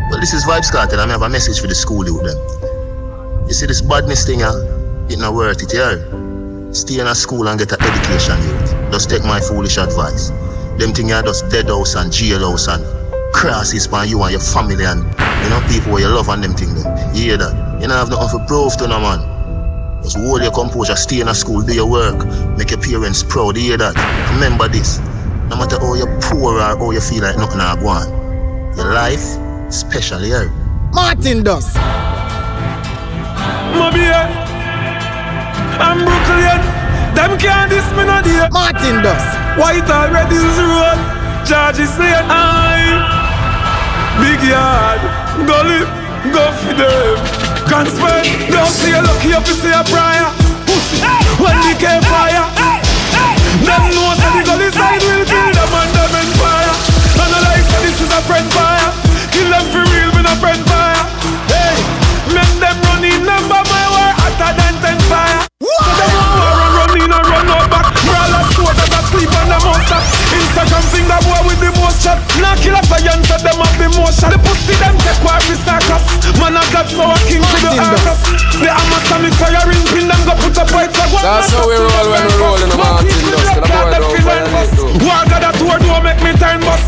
Well, 0.10 0.20
this 0.20 0.34
is 0.34 0.44
Vybz 0.46 0.72
Kartel. 0.72 1.00
and 1.00 1.12
I 1.12 1.13
have 1.13 1.22
a 1.22 1.30
message 1.30 1.60
for 1.62 1.68
the 1.68 1.75
school 1.75 2.06
youth 2.06 2.24
them. 2.24 2.38
You 3.48 3.53
see 3.53 3.65
this 3.68 3.82
badness 3.82 4.25
thing, 4.25 4.44
uh, 4.44 4.51
it 5.10 5.20
not 5.20 5.34
worth 5.34 5.62
it, 5.62 5.74
yeah? 5.74 6.00
Stay 6.74 7.00
in 7.00 7.08
a 7.08 7.15
school 7.15 7.48
and 7.48 7.60
get 7.60 7.72
an 7.72 7.82
education, 7.84 8.39
youth. 8.44 8.91
Just 8.91 9.10
take 9.10 9.24
my 9.24 9.39
foolish 9.39 9.77
advice. 9.77 10.32
Them 10.78 10.94
thing 10.94 11.12
are 11.12 11.22
just 11.22 11.50
dead 11.50 11.68
house 11.68 11.96
and 11.96 12.12
jail 12.12 12.40
house 12.40 12.68
and 12.68 12.84
crosses 13.34 13.88
for 13.88 14.04
you 14.06 14.22
and 14.24 14.32
your 14.32 14.42
family 14.42 14.84
and, 14.86 15.04
you 15.04 15.50
know, 15.50 15.63
people 15.70 15.94
where 15.94 16.01
you 16.01 16.08
love 16.08 16.30
and 16.30 16.44
them 16.44 16.54
thing 16.54 16.74
them. 16.75 17.16
You 17.16 17.24
hear 17.24 17.38
that? 17.38 17.82
You 17.82 17.88
don't 17.88 17.98
have 17.98 18.10
nothing 18.10 18.40
for 18.40 18.46
proof 18.46 18.78
to 18.78 18.88
no 18.88 19.00
man. 19.00 19.20
Just 20.04 20.18
hold 20.18 20.42
your 20.42 20.51
composure, 20.51 20.96
stay 20.96 21.22
in 21.22 21.28
a 21.28 21.36
school, 21.36 21.62
do 21.62 21.74
your 21.74 21.90
work, 21.90 22.25
make 22.58 22.72
your 22.72 22.82
parents 22.82 23.24
proud, 23.24 23.56
you 23.56 23.63
hear 23.63 23.78
that? 23.78 23.96
Remember 24.34 24.68
this. 24.68 25.00
No 25.50 25.58
matter 25.58 25.80
how 25.80 25.94
you're 25.94 26.20
poor 26.22 26.56
or 26.56 26.62
how 26.62 26.92
you 26.92 27.01
feel 27.01 27.24
like 27.24 27.38
nothing 27.38 27.60
are 27.62 27.78
going, 27.78 28.10
your 28.75 28.94
life 28.94 29.38
special, 29.72 30.22
yeah? 30.25 30.46
Martin 30.94 31.44
Dust. 31.44 31.75
Mobile, 33.75 34.28
I'm 35.80 36.04
Brooklyn. 36.04 36.62
Them 37.16 37.38
can't 37.38 37.70
diss 37.70 37.90
me 37.92 38.04
no 38.06 38.22
day. 38.22 38.48
Martin 38.51 39.04
Dust. 39.04 39.40
White 39.60 39.89
already 39.89 40.36
is 40.36 40.58
road. 40.60 41.00
George 41.43 41.79
is 41.84 41.91
saying 41.91 42.27
I. 42.29 42.79
Big 44.22 44.39
yard, 44.48 45.01
gully, 45.48 45.84
go 46.31 46.46
for 46.62 46.74
them. 46.77 47.17
Can't 47.67 47.88
spend, 47.88 48.27
don't 48.51 48.72
see 48.72 48.91
a 48.91 49.01
lucky 49.01 49.34
up 49.34 49.43
to 49.43 49.53
see 49.53 49.72
a 49.72 49.84
prayer. 49.91 50.29
Pussy, 50.67 51.00
when 51.41 51.58
the 51.65 51.74
can 51.79 52.01
fire. 52.08 52.48
Them 53.65 53.84
know 53.91 54.13
say 54.15 54.31
the 54.39 54.41
gully 54.48 54.72
side 54.72 55.03
will 55.03 55.25
kill 55.25 55.51
them 55.51 55.72
and 55.74 55.91
them 55.96 56.13
in 56.22 56.29
fire. 56.39 56.75
And 57.20 57.31
I 57.36 57.39
like 57.43 57.65
say 57.67 57.79
this 57.84 58.00
is 58.01 58.12
a 58.12 58.22
friend 58.24 58.48
fire. 58.53 58.71
Man, 76.98 77.07
I 77.07 77.15
a 77.15 77.19
king 77.24 77.41
to 77.41 77.57
the 77.62 77.79
Arcus. 77.79 78.19
The 78.60 78.67
Hamas 78.67 79.12
and 79.15 79.24
me 79.24 79.29
fire 79.39 79.63
pin 79.95 80.07
them 80.12 80.21
go 80.27 80.33
put 80.43 80.57
up 80.60 80.69
white 80.75 80.91
flag. 80.91 81.12
That's 81.24 81.51
how 81.53 81.67
we 81.67 81.75
roll 81.75 82.07
when 82.12 82.24
we 82.27 82.33
roll 82.36 82.60
in 82.60 82.69
the 82.69 82.77
Martin 82.77 83.07
Dust. 83.31 83.55
The 83.55 83.62
boy 83.63 83.91
don't 83.95 84.19
find 84.24 84.81
God 85.00 85.31
that 85.31 85.55
door 85.55 85.79
don't 85.79 86.03
make 86.03 86.19
me 86.19 86.36
turn 86.36 86.60
bus. 86.60 86.83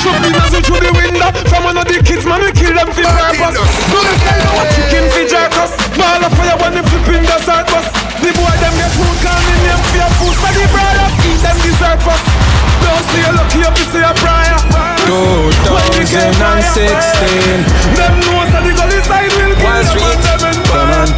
Shoot 0.00 0.18
me 0.20 0.28
nozzle 0.36 0.60
through 0.60 0.84
the 0.84 0.92
window. 0.92 1.32
From 1.48 1.64
one 1.64 1.78
of 1.80 1.86
the 1.88 1.96
kids, 2.04 2.28
man, 2.28 2.44
we 2.44 2.52
kill 2.52 2.76
them 2.76 2.92
for 2.92 3.06
purpose. 3.06 3.56
Do 3.88 3.98
the 4.02 4.14
sell 4.20 4.40
no 4.52 4.62
chicken 4.76 5.04
for 5.08 5.24
jerk 5.24 5.54
us. 5.56 5.72
Ball 5.96 6.20
of 6.20 6.32
fire 6.36 6.56
when 6.60 6.76
they 6.76 6.84
flipping 6.84 7.24
the 7.24 7.36
side 7.40 7.64
bus. 7.72 7.88
The 8.20 8.30
boy 8.36 8.54
them 8.60 8.74
get 8.76 8.92
food, 8.92 9.16
me 9.24 9.54
name 9.64 9.80
for 9.88 9.96
your 9.96 10.12
food. 10.20 10.34
So 10.36 10.48
the 10.52 10.64
brothers 10.68 11.14
eat 11.24 11.40
them 11.40 11.56
dessert 11.64 12.00
first. 12.04 12.26
Don't 12.84 13.04
see 13.08 13.22
you 13.24 13.32
lucky 13.32 13.60
up 13.64 13.74
to 13.80 13.84
see 13.88 14.04
a 14.04 14.12
prior. 14.20 14.52
2016 15.02 16.32
Them 17.98 18.14
know 18.22 18.46
so 18.48 18.58
the 18.62 18.72
gully 18.72 19.00
side 19.02 19.28
will 19.34 19.52
kill 19.56 19.66
Wall 19.66 19.82
them 19.82 19.90
Street, 19.90 20.20
them 20.22 20.40
in 20.46 20.56
come 20.70 20.94
on. 20.94 21.08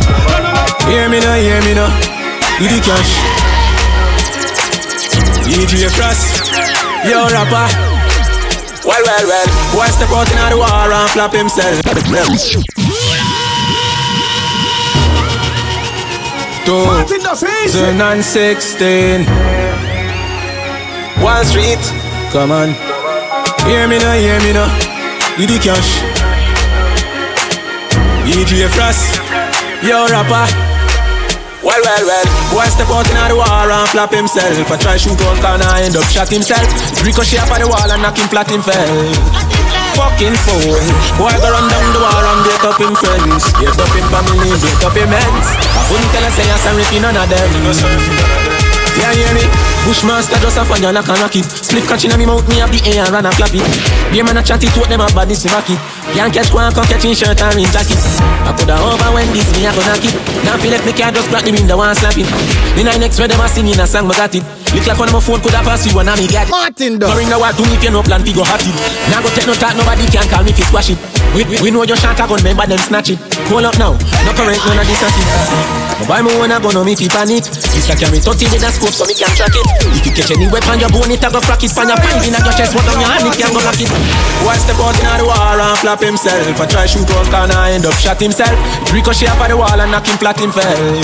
Hear 0.90 1.06
me 1.08 1.20
now, 1.20 1.36
hear 1.36 1.60
me 1.62 1.74
now. 1.74 1.90
Do 2.58 2.66
the 2.66 2.80
cash. 2.80 3.43
DJ 5.44 5.88
Frost, 5.92 6.52
yo 7.04 7.28
rapper. 7.28 7.68
Well, 8.84 9.02
well, 9.04 9.26
well. 9.26 9.46
Boy 9.72 9.86
step 9.86 10.10
out 10.10 10.30
in 10.30 10.36
the 10.50 10.56
war 10.56 10.92
and 10.92 11.10
flap 11.10 11.32
himself. 11.32 11.80
Does 16.64 17.42
easy. 17.42 17.78
2016 17.78 19.26
Wall 21.22 21.44
Street, 21.44 21.78
come 22.32 22.52
on. 22.52 22.74
Hear 23.66 23.86
me 23.88 23.98
now, 23.98 24.14
hear 24.14 24.40
me 24.40 24.52
now. 24.52 24.68
Do 25.36 25.46
the 25.46 25.58
cash. 25.58 26.00
DJ 28.24 28.68
Frost, 28.68 29.20
yo 29.82 30.06
rapper. 30.08 30.63
Well, 31.64 31.80
well, 31.80 32.04
well. 32.04 32.28
Boy 32.52 32.68
step 32.68 32.92
out 32.92 33.08
in 33.08 33.16
the 33.16 33.34
war 33.40 33.48
and 33.72 33.88
flap 33.88 34.12
himself. 34.12 34.68
I 34.68 34.76
try 34.76 35.00
shoot 35.00 35.16
one 35.16 35.40
corner, 35.40 35.64
end 35.80 35.96
up 35.96 36.04
shot 36.12 36.28
himself. 36.28 36.68
Ricochet 37.00 37.40
up 37.40 37.48
on 37.56 37.64
the 37.64 37.68
wall 37.72 37.88
and 37.88 38.04
knock 38.04 38.20
him 38.20 38.28
flat 38.28 38.52
him 38.52 38.60
fell. 38.60 38.84
Fucking 39.96 40.36
fool. 40.44 40.76
Boy 41.16 41.32
go 41.40 41.48
run 41.48 41.64
down 41.64 41.88
the 41.96 42.00
wall 42.04 42.24
and 42.36 42.40
break 42.44 42.64
up 42.68 42.76
him 42.76 42.92
friends. 42.92 43.48
Break 43.56 43.80
up 43.80 43.92
him 43.96 44.06
family, 44.12 44.52
break 44.60 44.82
up 44.84 44.92
him 44.92 45.08
ends. 45.08 45.48
I 45.56 45.80
couldn't 45.88 46.10
tell 46.12 46.24
her 46.28 46.32
say 46.36 46.44
I'm 46.52 46.60
sorry 46.60 46.84
for 46.84 47.00
none 47.00 47.16
of 47.16 47.26
them. 47.32 48.44
Yeah, 48.94 49.10
hear 49.10 49.32
me? 49.34 49.42
Bushmaster 49.88 50.38
just 50.38 50.60
a 50.60 50.62
fire 50.68 50.92
knock 50.92 51.08
and 51.08 51.18
rock 51.18 51.34
it. 51.34 51.48
Split 51.48 51.84
catching 51.88 52.12
on 52.12 52.18
me 52.18 52.26
mouth, 52.26 52.46
me 52.46 52.62
have 52.62 52.70
the 52.70 52.78
air 52.86 53.02
and 53.02 53.10
run 53.10 53.26
and 53.26 53.34
flap 53.34 53.50
it. 53.50 53.64
Beer 54.12 54.22
man 54.22 54.36
a 54.36 54.42
chat 54.42 54.62
it, 54.62 54.70
what 54.76 54.88
them 54.88 55.00
a 55.00 55.08
body 55.16 55.34
to 55.34 55.48
rock 55.50 55.66
it. 55.66 55.80
Can't 56.14 56.32
catch 56.32 56.54
one, 56.54 56.72
can't 56.72 56.86
catch 56.86 57.04
in 57.04 57.14
shirt 57.14 57.42
and 57.42 57.58
in 57.58 57.66
jacket. 57.74 57.98
I 58.46 58.54
coulda 58.54 58.78
over 58.78 59.10
when 59.12 59.26
this 59.34 59.50
me 59.58 59.66
a 59.66 59.74
go 59.74 59.82
knock 59.82 59.98
keep. 59.98 60.14
Now 60.46 60.54
feel 60.62 60.70
like 60.70 60.86
me 60.86 60.94
can't 60.94 61.10
just 61.10 61.28
crack 61.28 61.42
the 61.42 61.50
window 61.50 61.80
and 61.82 61.90
slap 61.98 62.14
it. 62.14 62.24
The 62.78 62.82
nine 62.86 63.02
next 63.02 63.18
where 63.18 63.26
them 63.26 63.42
a 63.42 63.48
singing 63.50 63.74
a 63.82 63.86
song, 63.86 64.06
but 64.06 64.16
got 64.16 64.30
it. 64.30 64.46
Look 64.72 64.86
like 64.86 64.98
one 64.98 65.10
of 65.10 65.14
my 65.14 65.20
phone 65.20 65.42
coulda 65.42 65.58
pass 65.66 65.82
you 65.86 65.98
and 65.98 66.06
I 66.06 66.14
me 66.14 66.30
get 66.30 66.46
it. 66.46 66.54
Martin 66.54 67.02
does. 67.02 67.10
Ring 67.18 67.26
the 67.26 67.38
what 67.38 67.58
do 67.58 67.66
if 67.66 67.82
you 67.82 67.90
no 67.90 68.02
plan, 68.06 68.22
we 68.22 68.30
go 68.30 68.46
hot 68.46 68.62
it. 68.62 68.74
Now 69.10 69.26
go 69.26 69.28
take 69.34 69.50
no 69.50 69.58
talk, 69.58 69.74
nobody 69.74 70.06
can 70.06 70.26
call 70.30 70.46
me 70.46 70.54
fi 70.54 70.62
squash 70.62 70.94
it. 70.94 70.98
We, 71.34 71.42
we, 71.50 71.58
we 71.66 71.68
know 71.74 71.82
your 71.82 71.98
shot 71.98 72.14
a 72.14 72.30
gun, 72.30 72.38
remember 72.38 72.62
them 72.62 72.78
snatch 72.78 73.10
it. 73.10 73.18
Hold 73.50 73.66
up 73.66 73.74
now, 73.74 73.98
no 74.22 74.30
current, 74.38 74.62
none 74.70 74.78
of 74.78 74.86
this 74.86 75.02
a 75.02 75.10
it. 75.10 75.26
My 76.06 76.22
boy, 76.22 76.30
me 76.30 76.32
wanna 76.38 76.58
go, 76.62 76.70
no 76.70 76.86
me 76.86 76.94
fi 76.94 77.10
panic. 77.10 77.42
This 77.42 77.90
a 77.90 77.94
carry 77.98 78.22
30 78.22 78.54
with 78.54 78.66
a 78.66 78.70
scope, 78.70 78.94
so 78.94 79.02
me 79.06 79.14
can 79.18 79.30
track 79.34 79.54
it. 79.54 79.66
If 79.98 80.06
you 80.06 80.12
catch 80.14 80.30
any 80.30 80.46
weapon, 80.46 80.78
your 80.78 80.90
bone 80.94 81.10
it 81.10 81.22
a 81.22 81.28
go 81.30 81.42
crack 81.42 81.62
it. 81.62 81.74
Find 81.74 81.90
your 81.90 81.98
find 81.98 82.22
in 82.22 82.34
your 82.34 82.54
chest, 82.54 82.74
what 82.74 82.86
on 82.86 83.02
your 83.02 83.10
hand, 83.10 83.26
it 83.26 83.34
can 83.34 83.50
go 83.50 83.62
lock 83.62 83.78
it. 83.78 83.90
Boy 84.42 84.58
step 84.58 84.78
out 84.78 84.94
in 84.94 85.06
the 85.06 85.24
war 85.26 85.58
and 85.58 85.78
flap 85.82 86.02
himself. 86.04 86.60
I 86.60 86.66
try 86.68 86.86
shoot 86.86 87.08
one 87.08 87.26
corner, 87.32 87.56
end 87.72 87.88
up 87.88 87.96
shot 87.96 88.20
himself. 88.20 88.52
Ricochet 88.92 89.32
up 89.32 89.40
on 89.40 89.48
the 89.48 89.56
wall 89.56 89.80
and 89.80 89.90
knock 89.90 90.06
him 90.06 90.20
flat 90.20 90.36
him 90.38 90.52
fell. 90.52 91.00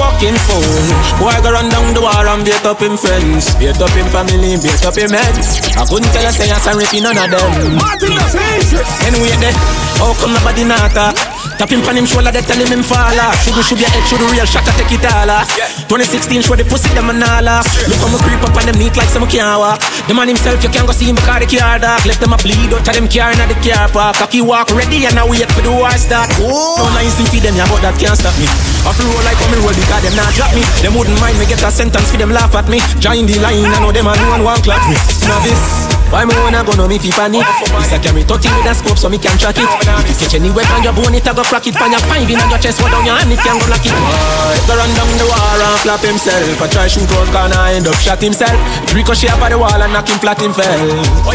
Fucking 0.00 0.36
fool. 0.48 0.84
Boy 1.20 1.32
I 1.32 1.40
go 1.44 1.52
run 1.52 1.68
down 1.68 1.92
the 1.92 2.00
war 2.00 2.24
and 2.24 2.44
beat 2.44 2.64
up 2.64 2.80
him 2.80 2.96
friends. 2.96 3.52
Beat 3.60 3.80
up 3.80 3.92
him 3.92 4.08
family, 4.08 4.56
beat 4.60 4.84
up 4.84 4.96
him 4.96 5.12
heads. 5.12 5.60
I 5.76 5.84
couldn't 5.84 6.08
tell 6.12 6.24
her 6.24 6.32
say 6.32 6.48
I'm 6.48 6.60
for 6.60 7.00
none 7.00 7.16
of 7.16 7.28
them. 7.28 7.76
Martin 7.76 8.12
does 8.16 8.36
easy. 8.36 8.80
Anyway, 9.04 9.36
then, 9.40 9.54
how 10.00 10.12
come 10.16 10.32
nobody 10.32 10.64
not 10.64 10.92
talk? 10.96 11.35
Tap 11.56 11.70
him 11.70 11.80
on 11.86 11.96
him 11.96 12.04
shoulder, 12.04 12.34
they 12.34 12.42
tell 12.42 12.58
him 12.58 12.68
him 12.68 12.82
fall 12.82 13.16
off. 13.22 13.38
Should 13.46 13.56
should 13.64 13.80
your 13.80 13.88
head, 13.88 14.04
should 14.10 14.20
real 14.20 14.44
shot, 14.44 14.66
I 14.66 14.72
take 14.76 14.98
it 14.98 15.06
all 15.06 15.30
off. 15.30 15.48
2016, 15.88 16.42
show 16.42 16.58
the 16.58 16.66
pussy, 16.66 16.90
them 16.92 17.08
and 17.08 17.22
all 17.22 17.48
off. 17.48 17.66
Look 17.88 18.02
how 18.02 18.10
me 18.10 18.18
creep 18.20 18.42
up 18.42 18.52
on 18.52 18.66
them 18.66 18.76
neat 18.76 18.96
like 18.98 19.08
some 19.08 19.24
can't 19.30 19.56
walk. 19.56 19.80
The 20.10 20.12
man 20.12 20.28
himself, 20.28 20.60
you 20.60 20.68
can't 20.68 20.86
go 20.86 20.92
see 20.92 21.08
him 21.08 21.16
because 21.16 21.46
the 21.46 21.48
car 21.48 21.78
dark. 21.78 22.04
Left 22.04 22.20
them 22.20 22.34
a 22.34 22.38
bleed 22.38 22.74
out 22.74 22.84
of 22.84 22.92
them 22.92 23.06
car 23.08 23.32
in 23.32 23.40
the 23.40 23.56
car 23.64 23.88
park. 23.88 24.20
Cocky 24.20 24.42
walk 24.42 24.68
ready 24.76 25.06
and 25.06 25.16
I 25.16 25.24
wait 25.24 25.48
for 25.54 25.62
the 25.64 25.72
war 25.72 25.90
start. 25.96 26.28
No 26.36 26.84
lines 26.92 27.16
to 27.16 27.24
feed 27.32 27.46
them, 27.46 27.56
yeah, 27.56 27.68
but 27.70 27.80
that 27.80 27.96
can't 27.96 28.18
stop 28.18 28.36
me. 28.36 28.46
Off 28.84 28.98
the 29.00 29.06
roll 29.08 29.22
like 29.24 29.40
me 29.48 29.56
roll 29.62 29.72
because 29.72 30.02
them 30.04 30.14
not 30.18 30.30
drop 30.36 30.52
me. 30.52 30.62
Them 30.84 30.92
wouldn't 30.92 31.16
mind 31.22 31.40
me 31.40 31.46
get 31.46 31.62
a 31.64 31.70
sentence 31.72 32.10
for 32.12 32.18
them 32.20 32.34
laugh 32.34 32.52
at 32.52 32.68
me. 32.68 32.84
Join 33.00 33.24
the 33.24 33.38
line, 33.40 33.64
I 33.64 33.80
know 33.80 33.92
them 33.94 34.06
and 34.06 34.18
no 34.20 34.26
one 34.34 34.42
want 34.44 34.60
clap 34.60 34.82
me. 34.90 34.96
Now 35.24 35.40
this. 35.40 35.95
Why 36.06 36.22
me 36.24 36.34
wanna 36.38 36.62
go 36.62 36.72
no 36.78 36.86
me 36.86 36.98
fi 37.02 37.10
panic? 37.10 37.42
This 37.42 37.92
a 37.92 37.98
carry 37.98 38.22
30 38.22 38.46
with 38.46 38.70
a 38.70 38.74
scope 38.78 38.96
so 38.98 39.10
me 39.10 39.18
can 39.18 39.34
track 39.36 39.58
it. 39.58 39.66
If 39.66 40.06
you 40.06 40.16
catch 40.22 40.34
any 40.38 40.50
weapon, 40.54 40.86
your 40.86 40.94
bone 40.94 41.12
it 41.18 41.26
a 41.26 41.34
go 41.34 41.42
crack 41.42 41.66
it. 41.66 41.74
Find 41.74 41.92
your 41.92 42.00
five 42.06 42.30
in 42.30 42.38
your 42.38 42.60
chest, 42.62 42.78
what 42.80 42.94
down 42.94 43.04
your 43.04 43.18
hand 43.18 43.32
it 43.34 43.42
can 43.42 43.58
go 43.58 43.66
block 43.66 43.82
it. 43.82 43.90
Go 43.90 44.72
run 44.78 44.90
down 44.94 45.10
the 45.18 45.26
wall 45.26 45.60
and 45.66 45.78
flap 45.82 46.00
himself. 46.06 46.62
I 46.62 46.66
try 46.70 46.86
shoot 46.86 47.10
one 47.10 47.26
corner, 47.34 47.58
end 47.74 47.90
up 47.90 47.98
shot 47.98 48.22
himself. 48.22 48.54
Ricochet 48.94 49.34
up 49.34 49.42
on 49.42 49.50
the 49.50 49.58
wall 49.58 49.74
and 49.82 49.92
knock 49.92 50.06
him 50.06 50.18
flat 50.22 50.38
him 50.38 50.54
fell. 50.54 50.78
Oh, 51.26 51.34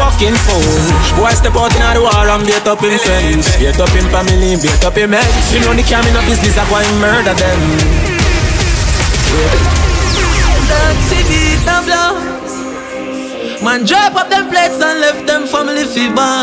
Fucking 0.00 0.36
fool. 0.48 1.20
Boy 1.20 1.36
step 1.36 1.54
out 1.54 1.76
in 1.76 1.84
the 1.84 2.00
war 2.00 2.26
and 2.32 2.42
beat 2.48 2.64
up 2.66 2.80
him 2.80 2.96
friends. 2.96 3.52
Beat 3.60 3.76
up 3.76 3.92
him 3.92 4.08
family, 4.08 4.56
beat 4.56 4.80
up 4.80 4.96
him 4.96 5.12
heads. 5.12 5.52
You 5.52 5.60
know 5.60 5.76
the 5.76 5.84
cam 5.84 6.02
in 6.08 6.16
a 6.16 6.22
business, 6.24 6.56
I 6.56 6.64
go 6.72 6.80
and 6.80 6.98
murder 7.04 7.36
them. 7.36 7.60
Dark 10.66 10.98
city, 11.04 11.60
the 11.68 11.76
blood. 11.84 12.45
Man 13.66 13.82
drop 13.84 14.14
up 14.14 14.30
them 14.30 14.46
plates 14.48 14.78
and 14.78 15.00
left 15.00 15.26
them 15.26 15.42
family 15.44 15.82
fever. 15.90 16.38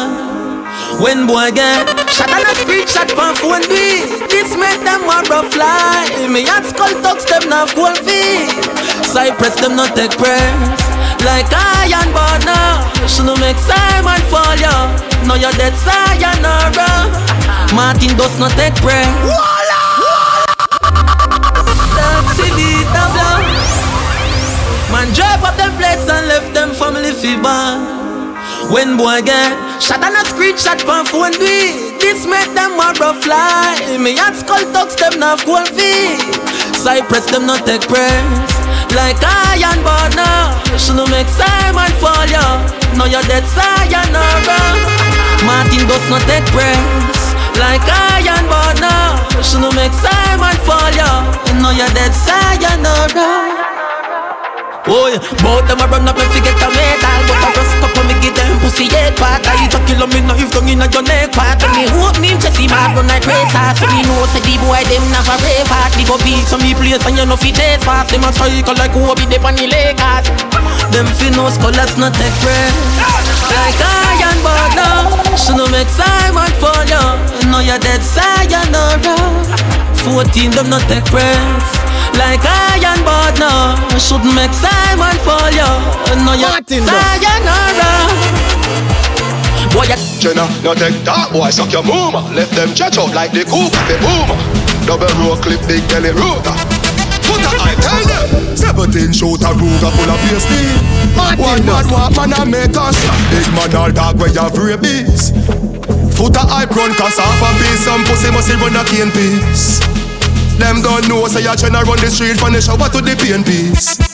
When 1.00 1.25
boy 1.25 1.56
get 1.56 1.88
shot 2.12 2.27
and 2.27 2.44
a 2.44 2.53
street 2.60 2.89
shot 2.89 3.08
from 3.15 3.32
phone 3.39 3.63
B 3.72 4.03
This 4.27 4.51
make 4.60 4.84
them 4.84 5.08
want 5.08 5.27
to 5.32 5.39
fly 5.56 6.03
Me 6.27 6.44
and 6.44 6.65
skull 6.68 6.92
tucks 7.00 7.24
them 7.24 7.48
not 7.48 7.72
cold 7.72 7.96
feet. 8.03 8.51
Cypress 9.08 9.56
them 9.56 9.77
not 9.80 9.96
take 9.96 10.12
breath. 10.20 10.84
Like 11.24 11.48
iron 11.48 12.12
but 12.12 12.44
now 12.44 12.92
Shouldn't 13.08 13.39
make 13.39 13.56
Simon 13.56 14.20
fall 14.27 14.60
yo 14.60 14.75
Now 15.24 15.39
you're 15.39 15.56
dead 15.56 15.72
sayonara 15.80 17.08
Martin 17.72 18.18
does 18.18 18.38
not 18.38 18.51
take 18.51 18.75
breath. 18.84 19.08
Dark 21.96 22.27
city, 22.36 22.84
Man 25.03 25.12
drop 25.13 25.43
up 25.43 25.60
them 25.60 25.75
plates 25.75 26.07
and 26.07 26.31
left 26.31 26.55
them 26.55 26.72
family 26.72 27.12
fever. 27.12 27.75
When 28.72 28.95
boy 28.95 29.19
get 29.19 29.51
shot 29.83 30.00
and 30.00 30.15
a 30.15 30.24
screenshot 30.24 30.79
from 30.79 31.03
phone 31.03 31.36
B 31.36 31.91
This 32.00 32.24
make 32.24 32.48
them 32.55 32.79
want 32.79 32.95
to 33.03 33.12
fly 33.19 33.75
Me 34.00 34.15
and 34.15 34.31
skull 34.31 34.63
tucks 34.72 34.95
them 34.95 35.19
not 35.19 35.43
cold 35.43 35.67
feet. 35.75 36.24
Cypress 36.79 37.27
them 37.27 37.43
not 37.43 37.67
take 37.67 37.83
breath. 37.91 38.48
Like 38.95 39.19
iron 39.19 39.83
but 39.83 40.15
now 40.15 40.55
Shouldn't 40.79 41.12
make 41.12 41.27
Simon 41.27 41.91
fall 42.00 42.24
yo. 42.31 42.63
Now 42.95 43.03
you're 43.03 43.27
dead 43.27 43.43
sayonara 43.43 44.60
Martin 45.43 45.83
does 45.83 46.07
not 46.07 46.24
take 46.31 46.48
breath. 46.55 47.19
Like 47.60 47.83
iron 47.83 48.48
but 48.48 48.79
now 48.79 49.19
Shouldn't 49.43 49.75
make 49.75 49.91
Simon 49.91 50.55
fall 50.63 50.95
yo. 50.95 51.12
Now 51.60 51.75
you're 51.75 51.91
dead 51.91 52.15
sayonara 52.15 53.73
Boy, 54.84 55.16
both 55.40 55.63
them 55.72 55.80
a 55.80 55.88
run 55.88 56.04
up 56.04 56.20
and 56.20 56.28
forget 56.28 56.60
a 56.60 56.68
metal 56.68 57.20
But 57.24 57.40
I 57.40 57.50
just 57.56 57.72
up 57.80 57.96
and 57.96 58.04
me 58.04 58.16
give 58.20 58.36
them 58.36 58.60
pussy 58.60 58.92
head 58.92 59.16
part 59.16 59.40
I 59.48 59.63
eat 59.63 59.72
a 59.72 59.80
kilo 59.88 60.12
me 60.12 60.20
knife 60.20 60.52
down 60.52 60.68
inna 60.68 60.92
your 60.92 61.08
neck 61.08 61.32
part 61.32 61.63
And 61.63 61.72
me 61.72 61.88
hope 61.88 62.20
me 62.20 62.36
Jesse 62.36 62.68
mad 62.68 62.92
run 62.92 63.08
like 63.08 63.24
race 63.24 63.56
So 63.80 63.88
me 63.88 64.04
know 64.04 64.28
say 64.36 64.44
the 64.44 64.60
boy 64.60 64.84
them 64.92 65.08
never 65.08 65.40
brave 65.40 65.72
heart 65.72 65.96
Big 65.96 66.12
up 66.12 66.20
beat 66.28 66.44
some 66.52 66.60
me 66.60 66.75
place 66.75 67.00
and 67.08 67.16
you 67.16 67.24
know 67.24 67.40
fi 67.40 67.56
dead 67.56 67.80
fast. 67.80 68.12
Them 68.12 68.28
a 68.28 68.30
cycle 68.36 68.75
like 68.75 68.92
Kobe 68.92 69.24
they 69.24 69.40
on 69.40 69.56
the 69.56 69.72
Lakers 69.72 70.28
Them 70.92 71.08
fi 71.16 71.32
know 71.32 71.48
scholars 71.48 71.96
not 71.96 72.12
take 72.20 72.36
breath. 72.44 72.75
Like 73.48 73.80
iron 73.80 74.36
but 74.44 74.68
now 74.75 75.16
Should 75.40 75.56
no 75.56 75.72
make 75.72 75.88
Simon 75.88 76.52
fall 76.60 76.84
yo. 76.92 77.24
Know 77.48 77.63
you're 77.63 77.80
dead 77.80 78.04
sayonara. 78.04 79.16
14 80.04 80.52
them 80.52 80.68
not 80.68 80.84
take 80.92 81.08
breath 81.08 81.83
like 82.17 82.43
iron 82.46 83.00
but 83.03 83.38
no. 83.39 83.75
Shouldn't 83.98 84.34
make 84.36 84.53
Simon 84.53 85.17
fall 85.25 85.51
yo. 85.51 86.03
No 86.24 86.34
you 86.34 86.46
sayonara 86.46 87.91
Boy, 89.74 89.89
you 89.89 89.98
Jenna, 90.22 90.46
no 90.62 90.77
take 90.77 91.01
that 91.03 91.34
boy, 91.34 91.50
suck 91.50 91.74
your 91.74 91.82
mama 91.82 92.22
Left 92.38 92.53
them 92.53 92.70
stretch 92.77 93.01
out 93.01 93.12
like 93.17 93.34
the 93.34 93.41
of 93.41 93.74
the 93.89 93.98
boomer. 93.98 94.38
Double 94.86 95.10
row 95.20 95.36
clip, 95.41 95.60
big 95.65 95.82
belly 95.89 96.13
rooter 96.13 96.55
Footer, 97.25 97.50
I 97.60 97.74
tell 97.82 98.03
them 98.05 98.55
17 98.55 99.12
shooter 99.12 99.51
Ruger 99.58 99.91
full 99.91 100.12
of 100.13 100.22
PSD 100.29 100.53
One 101.41 101.65
man 101.65 101.86
walk 101.89 102.15
man 102.15 102.34
and 102.38 102.51
make 102.51 102.77
us. 102.77 102.96
Big 103.34 103.50
man 103.58 103.74
all 103.75 103.91
dog 103.91 104.20
where 104.22 104.29
you 104.29 104.39
have 104.39 104.55
rabies. 104.55 105.34
Foot 106.15 106.38
a 106.38 106.46
hype 106.46 106.72
run, 106.72 106.93
cause 106.93 107.17
half 107.17 107.41
a 107.41 107.50
piece 107.58 107.84
Some 107.84 108.05
pussy 108.05 108.29
must 108.32 108.53
run 108.62 108.77
a 108.77 108.84
cane 108.86 109.12
piece 109.12 109.92
Them 110.57 110.81
don't 110.81 111.07
know, 111.10 111.27
say 111.27 111.48
I 111.48 111.55
tryna 111.55 111.83
run 111.83 112.00
the 112.00 112.10
street 112.10 112.38
From 112.38 112.53
the 112.53 112.62
shower 112.62 112.89
to 112.89 113.01
the 113.01 113.15
pain 113.15 113.43
piece 113.43 114.12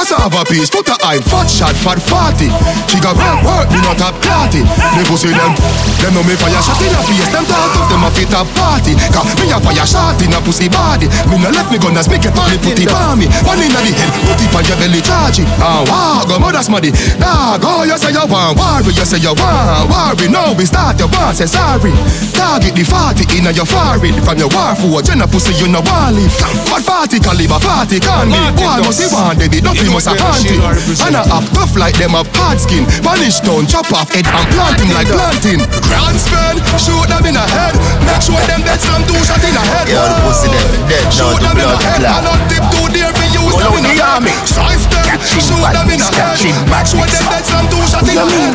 Cause 0.00 0.16
I 0.16 0.24
have 0.24 0.32
a 0.32 0.48
piece, 0.48 0.72
put 0.72 0.88
a 0.88 0.96
eye, 1.04 1.20
fat 1.20 1.44
shot, 1.44 1.76
fat 1.76 2.00
fatty. 2.00 2.48
She 2.88 2.96
got 3.04 3.20
work, 3.20 3.44
work, 3.44 3.68
me 3.68 3.84
not 3.84 4.00
have 4.00 4.16
clarty 4.24 4.64
Me 4.96 5.04
pussy 5.04 5.28
them, 5.28 5.52
them 6.00 6.16
know 6.16 6.24
me 6.24 6.32
fire 6.40 6.56
shot 6.56 6.80
in 6.80 6.88
a 6.88 7.00
face. 7.04 7.28
Them 7.28 7.44
talk 7.44 7.76
of 7.76 7.84
them 7.92 8.00
a 8.00 8.08
fit 8.08 8.32
a 8.32 8.40
party. 8.56 8.96
Cause 9.12 9.28
me 9.36 9.52
a 9.52 9.60
fire 9.60 9.84
shot 9.84 10.16
in 10.24 10.32
a 10.32 10.40
pussy 10.40 10.72
body. 10.72 11.04
Me 11.28 11.36
no 11.36 11.52
left 11.52 11.68
me 11.68 11.76
gunners, 11.76 12.08
me 12.08 12.16
get 12.16 12.32
only 12.32 12.56
put 12.64 12.80
it 12.80 12.88
on 12.88 13.20
me 13.20 13.28
One 13.44 13.60
in 13.60 13.68
the 13.68 13.92
head, 13.92 14.08
put 14.24 14.40
it 14.40 14.48
on 14.56 14.64
your 14.64 14.80
belly 14.80 15.04
charge 15.04 15.44
it 15.44 15.48
Ah, 15.60 15.84
wow, 15.84 16.24
go 16.24 16.40
mother 16.40 16.64
smaddy 16.64 16.96
Dog, 17.20 17.60
oh, 17.60 17.84
you 17.84 18.00
say 18.00 18.16
you 18.16 18.24
want 18.24 18.56
worry, 18.56 18.96
you 18.96 19.04
say 19.04 19.20
you 19.20 19.36
want 19.36 19.84
worry. 19.84 20.32
Now 20.32 20.56
we 20.56 20.64
start 20.64 20.96
your 20.96 21.12
want, 21.12 21.36
say 21.36 21.44
sorry. 21.44 21.92
Target 22.32 22.72
the 22.72 22.88
40 22.88 23.28
in 23.36 23.52
your 23.52 23.68
forehead. 23.68 24.16
From 24.24 24.40
your 24.40 24.48
war 24.48 24.72
for 24.80 25.04
a 25.04 25.26
pussy 25.28 25.52
you 25.60 25.68
no 25.68 25.84
want 25.84 26.16
live. 26.16 26.32
But 26.72 26.88
40 26.88 27.20
caliber, 27.20 27.60
40 27.60 28.00
can 28.00 28.32
be 28.32 28.40
Boy 28.56 28.80
must 28.80 28.96
be 28.96 29.06
one, 29.12 29.36
baby, 29.36 29.60
don't 29.60 29.76
we 29.76 29.89
must 29.90 30.06
a 30.06 30.14
hunting 30.14 30.62
And 31.02 31.18
I 31.18 31.22
act 31.26 31.50
tough 31.54 31.74
like 31.74 31.98
them 31.98 32.14
have 32.14 32.30
hard 32.38 32.62
skin. 32.62 32.86
Punish 33.02 33.42
down, 33.42 33.66
chop 33.66 33.90
off 33.90 34.10
head 34.14 34.26
and 34.26 34.46
plant 34.54 34.78
him 34.78 34.90
like 34.94 35.10
planting. 35.10 35.60
Grand 35.90 36.18
spell, 36.18 36.56
shoot 36.78 37.06
them 37.10 37.26
in 37.26 37.34
the 37.34 37.44
head. 37.44 37.74
Make 38.06 38.22
sure 38.22 38.38
them 38.46 38.62
dead 38.62 38.78
some 38.78 39.02
two 39.06 39.18
shot 39.26 39.42
in 39.42 39.54
the 39.54 39.62
head. 39.74 39.86
Yeah, 39.90 40.06
the 40.06 40.16
pussy 40.22 40.48
them 40.48 40.68
dead 40.86 41.04
now, 41.10 41.10
Shoot 41.10 41.42
the 41.42 41.50
them 41.50 41.56
in 41.58 41.66
the 41.66 41.74
blood 41.74 41.82
head 41.82 42.00
clot. 42.00 42.14
And 42.14 42.26
not 42.30 42.40
dip 42.46 42.64
too 42.70 42.86
dear 42.94 43.10
for 43.10 43.28
use 43.34 43.54
Go 43.54 43.66
out 43.66 43.78
in 43.78 43.84
the 43.84 43.96
army. 43.98 44.34
Size 44.46 44.86
them, 44.86 45.18
shoot 45.26 45.58
them 45.58 45.88
in 45.90 45.98
the 45.98 46.08
head. 46.14 46.38
Make 46.70 46.86
sure 46.86 47.06
them 47.06 47.24
dead 47.26 47.44
some 47.44 47.66
two 47.66 47.82
shot 47.90 48.06
in 48.06 48.14
the 48.14 48.26
head. 48.26 48.54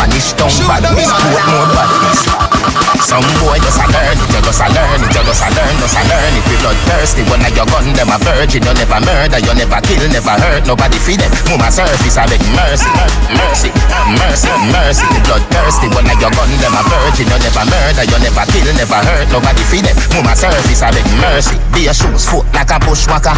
Vanish 0.00 0.32
down 0.34 0.50
Shoot 0.50 0.68
them 0.80 0.96
in 0.96 1.08
badness, 1.08 1.34
it 1.34 1.44
more 1.48 1.68
badness 1.74 2.20
Some 3.04 3.26
boy 3.40 3.58
just 3.60 3.80
a 3.80 3.86
learn 3.90 4.16
it, 4.16 4.30
you 4.30 4.40
just 4.42 4.62
a 4.62 4.66
learn 4.70 5.00
it, 5.02 5.12
you 5.12 5.22
just 5.24 5.42
a 5.44 5.48
learn, 5.50 5.74
just 5.82 5.98
a 5.98 6.02
learn. 6.08 6.32
It 6.34 6.44
We 6.48 6.56
blood 6.62 6.78
thirsty, 6.86 7.22
when 7.26 7.42
I 7.42 7.50
your 7.54 7.66
gun, 7.66 7.86
them 7.94 8.10
a 8.12 8.18
virgin. 8.22 8.62
You 8.62 8.74
never 8.74 9.00
murder, 9.02 9.40
you 9.42 9.54
never 9.58 9.80
kill, 9.82 10.04
never 10.08 10.36
hurt 10.38 10.53
Nobody 10.62 10.98
feed 11.02 11.18
them, 11.18 11.30
mama 11.50 11.74
surface, 11.74 12.14
I 12.14 12.30
beg. 12.30 12.38
Mercy 12.54 12.86
Mercy, 13.34 13.70
mercy, 14.22 14.50
mercy. 14.70 15.06
Blood 15.26 15.42
thirsty, 15.50 15.90
when 15.90 16.06
I 16.06 16.14
your 16.22 16.30
gun, 16.30 16.50
them 16.62 16.76
a 16.78 16.82
virgin. 16.86 17.26
You 17.26 17.38
never 17.42 17.66
murder, 17.66 18.04
you 18.06 18.18
never 18.22 18.46
kill, 18.54 18.68
never 18.78 19.00
hurt 19.02 19.26
Nobody 19.34 19.64
feed 19.66 19.84
them, 19.84 19.96
mama 20.14 20.38
surface, 20.38 20.82
I 20.82 20.94
beg. 20.94 21.06
Mercy. 21.18 21.56
Be 21.74 21.90
your 21.90 21.94
shoes, 21.94 22.28
foot 22.30 22.46
like 22.54 22.70
a 22.70 22.78
bushwhacker. 22.78 23.34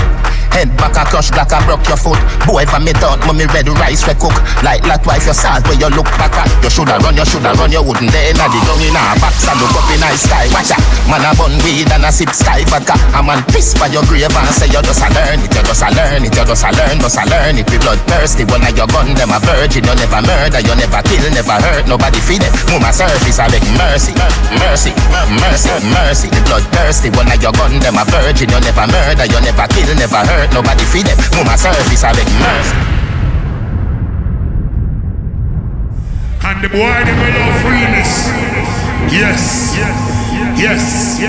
Head 0.52 0.73
back 0.80 0.96
a 0.96 1.04
crush 1.04 1.28
like 1.37 1.52
a 1.52 1.61
broke 1.68 1.85
your 1.85 2.00
foot. 2.00 2.16
Boy, 2.49 2.64
if 2.64 2.73
I 2.73 2.80
me 2.80 2.92
thought, 2.96 3.20
mommy 3.28 3.44
red 3.52 3.68
rice 3.76 4.08
we 4.08 4.16
cook. 4.16 4.32
Like 4.64 4.80
that 4.88 5.04
wife, 5.04 5.28
your 5.28 5.37
salt 5.37 5.64
where 5.68 5.76
you 5.76 5.92
look 5.92 6.08
back 6.16 6.32
at. 6.32 6.49
You 6.64 6.73
shoulda 6.73 6.96
run, 7.04 7.12
you 7.12 7.28
shoulda 7.28 7.52
run, 7.61 7.68
you 7.68 7.85
wouldn't 7.85 8.08
dare. 8.08 8.32
Now 8.32 8.49
the 8.49 8.61
dung 8.64 8.80
in 8.80 8.96
a 8.96 9.02
box 9.20 9.44
and 9.44 9.56
look 9.61 9.76
up 9.76 9.85
in 9.92 10.00
a 10.00 10.08
sky. 10.16 10.49
Watch 10.56 10.73
out, 10.73 10.80
man 11.12 11.28
a 11.28 11.37
bun 11.37 11.52
weed 11.61 11.92
and 11.92 12.04
a 12.04 12.11
sip 12.12 12.32
sky 12.32 12.64
vodka. 12.73 12.96
A 13.12 13.20
man 13.20 13.44
piss 13.52 13.76
by 13.76 13.92
your 13.92 14.04
grave 14.08 14.32
and 14.32 14.49
say 14.56 14.68
you 14.73 14.80
just 14.80 15.04
a 15.04 15.08
learn 15.12 15.44
it 15.44 15.52
You 15.52 15.61
just 15.61 15.85
a 15.85 15.88
learn 15.92 16.25
it, 16.25 16.32
you 16.32 16.44
just 16.49 16.64
a 16.64 16.70
learn, 16.73 16.96
just 17.07 17.23
a 17.23 17.25
learn 17.31 17.55
it? 17.55 17.71
We 17.71 17.79
blood 17.79 18.03
thirsty, 18.11 18.43
when 18.51 18.67
I 18.67 18.75
your 18.75 18.91
gun, 18.91 19.15
them 19.15 19.31
a 19.31 19.39
virgin. 19.39 19.87
You 19.87 19.95
never 19.95 20.19
murder, 20.27 20.59
you 20.59 20.75
never 20.75 21.03
kill, 21.07 21.23
never 21.31 21.59
hurt 21.63 21.87
Nobody. 21.87 22.19
Feed 22.19 22.43
them, 22.43 22.51
my 22.83 22.91
surface, 22.91 23.39
I 23.39 23.47
beg 23.47 23.63
mercy 23.79 24.11
Mercy, 24.59 24.91
mercy, 25.39 25.71
mercy. 25.95 26.27
The 26.35 26.43
blood 26.51 26.67
thirsty, 26.75 27.15
when 27.15 27.31
I 27.31 27.39
your 27.39 27.55
gun, 27.55 27.79
them 27.79 27.95
a 27.95 28.05
virgin. 28.11 28.51
You 28.51 28.59
never 28.59 28.87
murder, 28.91 29.23
you 29.23 29.39
never 29.39 29.67
kill, 29.71 29.87
never 29.95 30.23
hurt 30.27 30.51
Nobody. 30.51 30.83
Feed 30.91 31.07
them, 31.07 31.19
my 31.47 31.55
surface, 31.55 32.03
I 32.03 32.11
beg 32.11 32.27
mercy. 32.43 32.75
And 36.43 36.59
the 36.63 36.71
boy 36.75 36.99
them 37.07 37.19
will 37.23 37.35
love 37.39 37.57
freeness. 37.63 38.35
Yes. 39.15 39.79
Yes. 40.59 41.23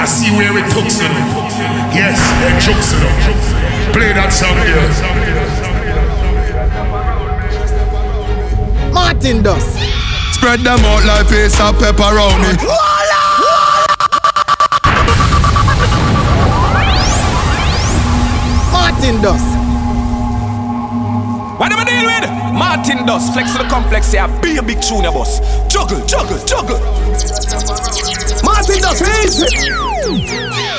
I 0.00 0.04
see 0.06 0.32
where 0.32 0.56
it 0.56 0.64
took 0.72 0.88
them. 0.88 1.12
Yes, 1.92 2.16
it 2.40 2.56
took 2.64 2.80
them. 2.80 3.49
Play 3.92 4.12
that 4.12 4.30
song 4.32 4.56
there. 4.56 4.90
Martin 8.92 9.42
Dust. 9.42 9.78
Spread 10.32 10.60
them 10.60 10.80
out 10.80 11.04
like 11.04 11.28
piece 11.28 11.60
of 11.60 11.74
pepperoni 11.76 12.56
Martin 18.72 19.20
Dust. 19.20 19.44
What 21.58 21.72
am 21.72 21.78
I 21.78 21.84
deal 21.84 22.04
with? 22.06 22.30
Martin 22.54 23.06
Dust, 23.06 23.32
flex 23.32 23.52
to 23.52 23.58
the 23.58 23.68
complex, 23.68 24.14
yeah, 24.14 24.26
be 24.40 24.56
a 24.56 24.62
big 24.62 24.80
tune, 24.80 25.02
boss. 25.02 25.40
Juggle, 25.68 26.04
juggle, 26.06 26.38
juggle. 26.46 26.78
Martin 28.42 28.80
Dust, 28.80 29.02
easy. 29.24 30.69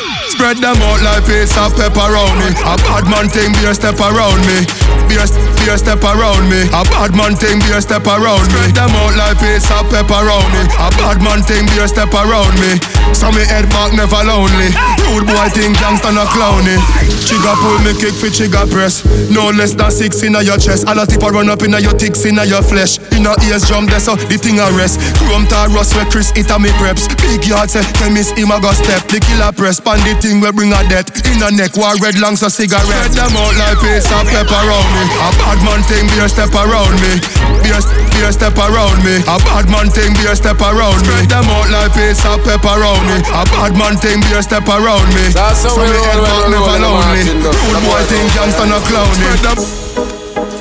Spread 0.41 0.57
them 0.57 0.81
out 0.81 0.97
like 1.05 1.21
piece 1.29 1.53
of 1.53 1.69
pepperoni 1.77 2.49
A 2.65 2.73
bad 2.81 3.05
man 3.05 3.29
thing 3.29 3.53
be 3.53 3.69
a 3.69 3.77
step 3.77 4.01
around 4.01 4.41
me. 4.49 4.65
Be 5.05 5.13
a, 5.21 5.29
be 5.61 5.69
a 5.69 5.77
step 5.77 6.01
around 6.01 6.49
me. 6.49 6.65
A 6.73 6.81
bad 6.81 7.13
man 7.13 7.37
thing 7.37 7.61
be 7.61 7.69
a 7.69 7.77
step 7.77 8.09
around 8.09 8.49
me. 8.49 8.65
Spread 8.65 8.73
them 8.73 8.89
out 9.05 9.13
like 9.21 9.37
piece 9.37 9.69
of 9.69 9.85
pepperoni 9.93 10.65
A 10.81 10.89
bad 10.97 11.21
man 11.21 11.45
thing 11.45 11.69
be 11.69 11.77
a 11.77 11.85
step 11.85 12.09
around 12.17 12.57
me. 12.57 12.81
So 13.13 13.29
me 13.29 13.45
head 13.45 13.69
back 13.69 13.93
never 13.93 14.17
lonely. 14.25 14.73
Rude 15.13 15.29
boy 15.29 15.45
think 15.53 15.77
gangsta 15.77 16.09
no 16.09 16.25
clowny. 16.33 16.73
Chigga 17.21 17.53
pull 17.61 17.77
me 17.85 17.93
kick 17.93 18.17
for 18.17 18.33
chigga 18.33 18.65
press. 18.65 19.05
No 19.29 19.53
less 19.53 19.77
than 19.77 19.93
six 19.93 20.25
inna 20.25 20.41
your 20.41 20.57
chest. 20.57 20.89
A 20.89 21.05
tip 21.05 21.21
a 21.21 21.29
run 21.29 21.53
up 21.53 21.61
inna 21.61 21.77
your 21.77 21.93
ticks 21.93 22.25
inna 22.25 22.49
your 22.49 22.65
flesh. 22.65 22.97
Inna 23.13 23.37
ears 23.45 23.69
jump 23.69 23.93
there 23.93 24.01
so 24.01 24.15
the 24.15 24.41
thing 24.41 24.57
a 24.57 24.73
rest 24.73 24.97
Chrome 25.21 25.45
tar 25.45 25.69
rust 25.69 25.93
where 25.93 26.09
Chris 26.09 26.33
it 26.33 26.49
a 26.49 26.57
me 26.57 26.73
preps. 26.81 27.05
Big 27.21 27.45
yard 27.45 27.69
say 27.69 27.85
chemist 27.93 28.33
him 28.33 28.49
a 28.49 28.57
go 28.57 28.73
step. 28.73 29.05
The 29.05 29.21
killer 29.21 29.53
press. 29.53 29.77
Pan 29.77 30.01
the 30.01 30.30
we 30.39 30.47
bring 30.53 30.71
a 30.71 30.79
death. 30.87 31.09
Inna 31.27 31.51
neck 31.51 31.75
war 31.75 31.97
red 31.99 32.15
long 32.21 32.37
so 32.37 32.47
cigarette. 32.47 32.85
Spread 32.85 33.11
them 33.17 33.33
out 33.35 33.51
like 33.59 33.81
piece 33.81 34.07
of 34.07 34.23
pepper 34.29 34.53
around 34.53 34.87
me. 34.95 35.03
A 35.19 35.29
bad 35.41 35.59
man 35.65 35.81
thing 35.89 36.07
be 36.07 36.21
a 36.21 36.29
step 36.29 36.53
around 36.53 36.95
me. 37.01 37.19
Be 37.65 37.73
a, 37.73 37.79
be 38.13 38.21
a 38.23 38.31
step 38.31 38.55
around 38.55 39.01
me. 39.03 39.19
A 39.27 39.35
bad 39.41 39.67
man 39.67 39.89
thing 39.91 40.13
be 40.15 40.23
a 40.29 40.35
step 40.37 40.61
around 40.61 41.01
me. 41.03 41.25
Spread 41.25 41.33
them 41.33 41.49
out 41.51 41.67
like 41.73 41.91
piece 41.91 42.23
of 42.23 42.39
pepper 42.45 42.69
around 42.69 43.03
me. 43.09 43.17
A 43.33 43.43
bad 43.49 43.73
man 43.75 43.97
thing 43.99 44.21
be 44.23 44.31
a 44.37 44.41
step 44.45 44.63
around 44.69 45.09
me. 45.11 45.33
That's 45.35 45.65
how 45.65 45.75
So 45.75 45.83
we 45.83 45.89
me 45.89 45.97
roll 45.99 46.05
head 46.05 46.21
when 46.21 46.31
back 46.31 46.45
we 46.45 46.53
never 46.55 46.79
roll 46.79 46.79
in 46.79 46.79
the 46.79 46.85
lonely 46.85 47.09
Martin 47.11 47.37
Dust. 47.43 47.59
Rude 47.65 47.83
boy 47.83 48.01
think 48.07 48.27
gangsta 48.31 48.63
no 48.69 48.77
clowny. 48.87 49.15
Spread 49.17 49.41
them. 49.41 49.57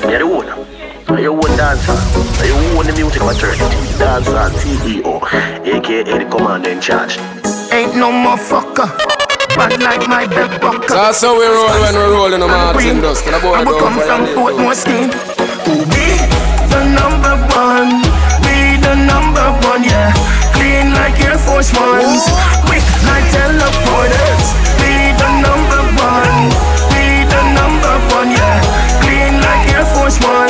Yeah, 0.09 0.19
the 0.19 0.27
one. 0.27 0.49
You 1.21 1.37
own 1.37 1.53
dancer. 1.53 1.95
You 2.41 2.57
own 2.73 2.87
the 2.87 2.93
music 2.97 3.21
fraternity. 3.21 3.77
Dancer 4.01 4.49
CEO, 4.57 5.21
aka 5.21 6.17
the 6.17 6.25
commander 6.25 6.71
in 6.71 6.81
charge. 6.81 7.19
Ain't 7.71 7.95
no 7.95 8.11
motherfucker 8.11 9.20
Bad 9.55 9.81
like 9.83 10.07
my 10.07 10.27
bed 10.27 10.61
bucker 10.61 10.93
That's 10.93 11.21
how 11.21 11.37
we 11.37 11.45
roll 11.45 11.75
when 11.83 11.95
we 11.95 12.07
roll 12.15 12.33
in 12.33 12.39
the 12.39 12.47
Martin 12.47 13.01
Dust. 13.01 13.25
And 13.27 13.35
I 13.35 13.63
don't 13.63 13.79
come 13.79 13.99
from 13.99 14.25
violate. 14.25 14.37
Portmore 14.37 14.75
scheme 14.75 15.11
We 15.91 16.07
the 16.71 16.81
number 16.95 17.35
one? 17.51 18.01
We 18.47 18.79
the 18.79 18.95
number 18.95 19.47
one, 19.67 19.83
yeah. 19.83 20.15
Clean 20.55 20.93
like 20.93 21.19
Air 21.19 21.37
Force 21.37 21.71
Ones. 21.75 22.23
Quick 22.67 22.85
like 23.07 23.27
teleporters. 23.35 24.45
We 24.79 25.11
the 25.19 25.29
number 25.43 25.81
one. 25.99 26.37
We 26.95 27.27
the 27.27 27.41
number 27.51 27.95
one, 28.15 28.31
yeah. 28.31 28.63
Clean 29.03 29.35
like 29.35 29.67
Air 29.75 29.85
Force 29.93 30.19
Ones 30.23 30.40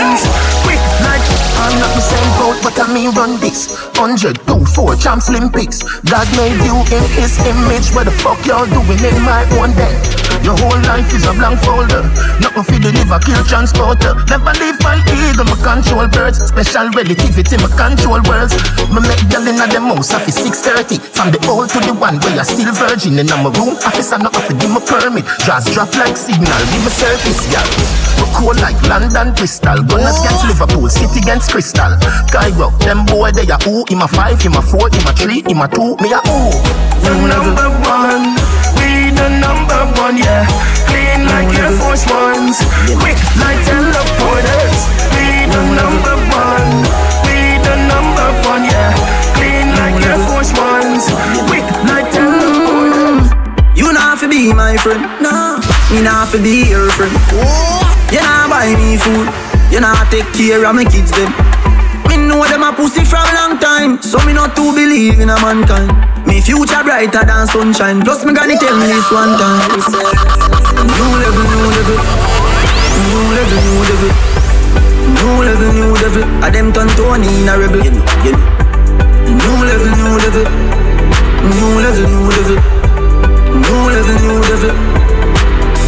boat, 2.52 2.64
but 2.64 2.80
I 2.80 2.92
mean 2.92 3.12
run 3.16 3.40
this. 3.40 3.72
100, 3.96 4.44
2, 4.48 4.66
4, 4.66 4.96
champs 4.96 5.30
Olympics. 5.30 5.84
God 6.04 6.28
made 6.36 6.60
you 6.64 6.76
in 6.92 7.04
his 7.16 7.40
image. 7.48 7.92
What 7.96 8.06
the 8.06 8.12
fuck 8.12 8.40
y'all 8.46 8.68
doing 8.68 9.00
in 9.00 9.18
my 9.24 9.44
own 9.60 9.72
day? 9.76 9.96
Your 10.44 10.58
whole 10.58 10.82
life 10.90 11.14
is 11.14 11.24
a 11.28 11.34
blank 11.38 11.62
folder. 11.62 12.02
Nothing 12.42 12.66
for 12.66 12.80
deliver, 12.82 13.20
kill 13.22 13.44
transporter. 13.46 14.18
Never 14.28 14.54
leave 14.58 14.80
my 14.82 14.98
eagle, 15.06 15.46
my 15.46 15.58
control 15.62 16.08
birds. 16.10 16.42
Special 16.42 16.90
relativity, 16.92 17.56
my 17.62 17.70
control 17.78 18.20
worlds. 18.26 18.58
Me 18.90 19.00
make 19.06 19.22
girl 19.30 19.46
in 19.46 19.62
the 19.62 19.80
mouse, 19.80 20.12
office 20.14 20.42
630. 20.42 20.98
From 21.14 21.30
the 21.32 21.40
old 21.48 21.70
to 21.72 21.80
the 21.80 21.94
one 21.94 22.18
where 22.26 22.36
you're 22.36 22.48
still 22.48 22.74
virgin. 22.74 23.20
In 23.20 23.30
my 23.30 23.54
room, 23.54 23.78
office, 23.86 24.12
I'm 24.12 24.26
not 24.26 24.36
offer 24.36 24.58
give 24.58 24.72
me 24.72 24.82
permit. 24.82 25.26
Just 25.46 25.74
drop 25.74 25.94
like 25.96 26.18
signal, 26.18 26.62
give 26.74 26.84
me 26.84 26.92
service, 26.92 27.46
yeah. 27.54 28.20
We 28.32 28.38
cool 28.38 28.56
like 28.63 28.80
London, 28.88 29.34
Bristol. 29.36 29.84
Gunners 29.84 30.20
against 30.24 30.48
Liverpool, 30.48 30.88
City 30.88 31.20
against 31.20 31.52
Crystal. 31.52 31.98
Cairo, 32.32 32.72
them 32.80 33.06
boy 33.06 33.32
they 33.32 33.44
a 33.44 33.58
ooh, 33.67 33.84
him 33.89 34.02
a 34.02 34.08
five, 34.08 34.39
him 34.39 34.54
a 34.54 34.62
four, 34.62 34.88
him 34.88 35.04
a 35.08 35.12
three, 35.12 35.44
him 35.44 35.60
a 35.60 35.67
two, 35.67 36.00
me 36.00 36.15
a 36.15 36.20
ooh. 36.32 36.52
The 37.04 37.12
number 37.28 37.67
one, 37.84 38.39
we 38.80 39.12
the 39.12 39.28
number 39.36 39.84
one, 40.00 40.15
yeah. 40.15 40.48
Clean 40.88 41.28
like 41.28 41.52
Air 41.60 41.76
Force 41.76 42.08
Ones, 42.08 42.63
quick 43.04 43.20
like 43.36 43.60
teleporters. 43.67 44.80
We 45.12 45.52
the 45.52 45.63
number 45.76 46.15
one, 46.32 46.72
we 47.28 47.60
the 47.60 47.76
number 47.91 48.30
one, 48.48 48.63
yeah. 48.63 48.96
Clean 49.36 49.76
like 49.76 50.00
Air 50.08 50.20
Force 50.32 50.56
Ones, 50.56 51.04
quick 51.52 51.67
like 51.84 52.08
teleporters. 52.15 53.28
You 53.76 53.91
not 53.91 54.20
fi 54.20 54.28
be 54.28 54.54
my 54.54 54.78
friend, 54.78 55.04
no. 55.20 55.60
Me 55.91 56.02
not 56.02 56.30
fi 56.30 56.41
be 56.41 56.70
your 56.70 56.89
friend. 56.91 57.90
You 58.12 58.19
not 58.19 58.52
buy 58.52 58.76
me 58.76 58.97
food. 59.00 59.28
You 59.71 59.80
not 59.80 60.12
take 60.12 60.28
care 60.36 60.65
of 60.67 60.76
my 60.76 60.84
kids 60.84 61.12
them. 61.15 61.32
Me 62.12 62.19
know 62.19 62.43
them 62.43 62.63
a 62.63 62.76
pussy 62.76 63.08
from 63.08 63.24
a 63.24 63.34
long 63.39 63.56
time, 63.58 64.02
so 64.04 64.19
me 64.28 64.34
not 64.34 64.54
to 64.60 64.74
believe 64.76 65.19
in 65.24 65.30
a 65.30 65.39
mankind. 65.39 65.88
Me 66.28 66.41
future 66.41 66.84
brighter 66.84 67.24
than 67.24 67.47
sunshine. 67.47 68.04
Plus 68.04 68.26
me 68.26 68.34
granny 68.34 68.60
tell 68.60 68.76
me 68.76 68.88
this 68.91 69.08
one 69.12 69.39
time. 69.39 69.63
New 69.71 71.12
level, 71.24 71.45
new 71.56 71.71
level, 71.71 71.97
new 73.08 73.32
level, 73.32 73.60
new 73.63 73.80
level, 73.88 74.12
new 75.15 75.36
level, 75.47 75.71
new 75.71 75.91
level. 75.95 76.24
A 76.43 76.52
them 76.52 76.74
turn 76.76 76.89
Tony 77.00 77.32
in 77.32 77.47
a 77.47 77.56
rebel. 77.56 77.80
You 77.80 77.91
know, 77.95 78.04
you 78.28 78.36
know. 78.36 78.43
New 79.39 79.56
level, 79.63 79.88
new 79.95 80.19
level, 80.19 80.43
new 81.47 81.80
level, 81.80 82.04
new 82.12 82.28
level, 82.28 82.60
new 83.56 83.88
level, 83.88 84.15
new 84.19 84.36
level. 84.52 85.01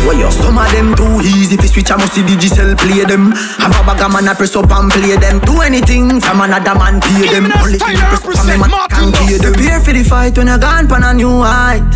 Well, 0.03 0.19
yo, 0.19 0.29
some 0.29 0.57
of 0.57 0.69
them 0.71 0.95
too 0.95 1.21
easy 1.23 1.55
fi 1.55 1.67
switch. 1.67 1.91
I 1.91 1.95
must 1.95 2.13
see 2.13 2.25
digital 2.27 2.75
play 2.75 3.05
them. 3.05 3.31
Have 3.63 3.71
a 3.71 3.81
bag 3.87 4.03
of 4.03 4.11
man 4.11 4.27
I 4.27 4.33
press 4.33 4.55
up 4.55 4.69
and 4.71 4.91
play 4.91 5.15
them. 5.15 5.39
Do 5.39 5.61
anything 5.61 6.19
from 6.19 6.41
another 6.41 6.75
man 6.75 6.99
pay 6.99 7.31
them. 7.31 7.47
Only 7.55 7.79
thing 7.79 7.95
you 7.95 8.19
press 8.19 8.43
up 8.43 8.51
and 8.51 8.59
man 8.59 8.71
can 8.91 9.11
kill 9.15 9.39
them. 9.39 9.53
Prepare 9.53 9.79
for 9.79 9.93
the 9.93 10.03
fight 10.03 10.37
when 10.37 10.47
you 10.47 10.59
gone 10.59 10.87
pan 10.87 11.03
a 11.03 11.13
new 11.13 11.41
height. 11.41 11.87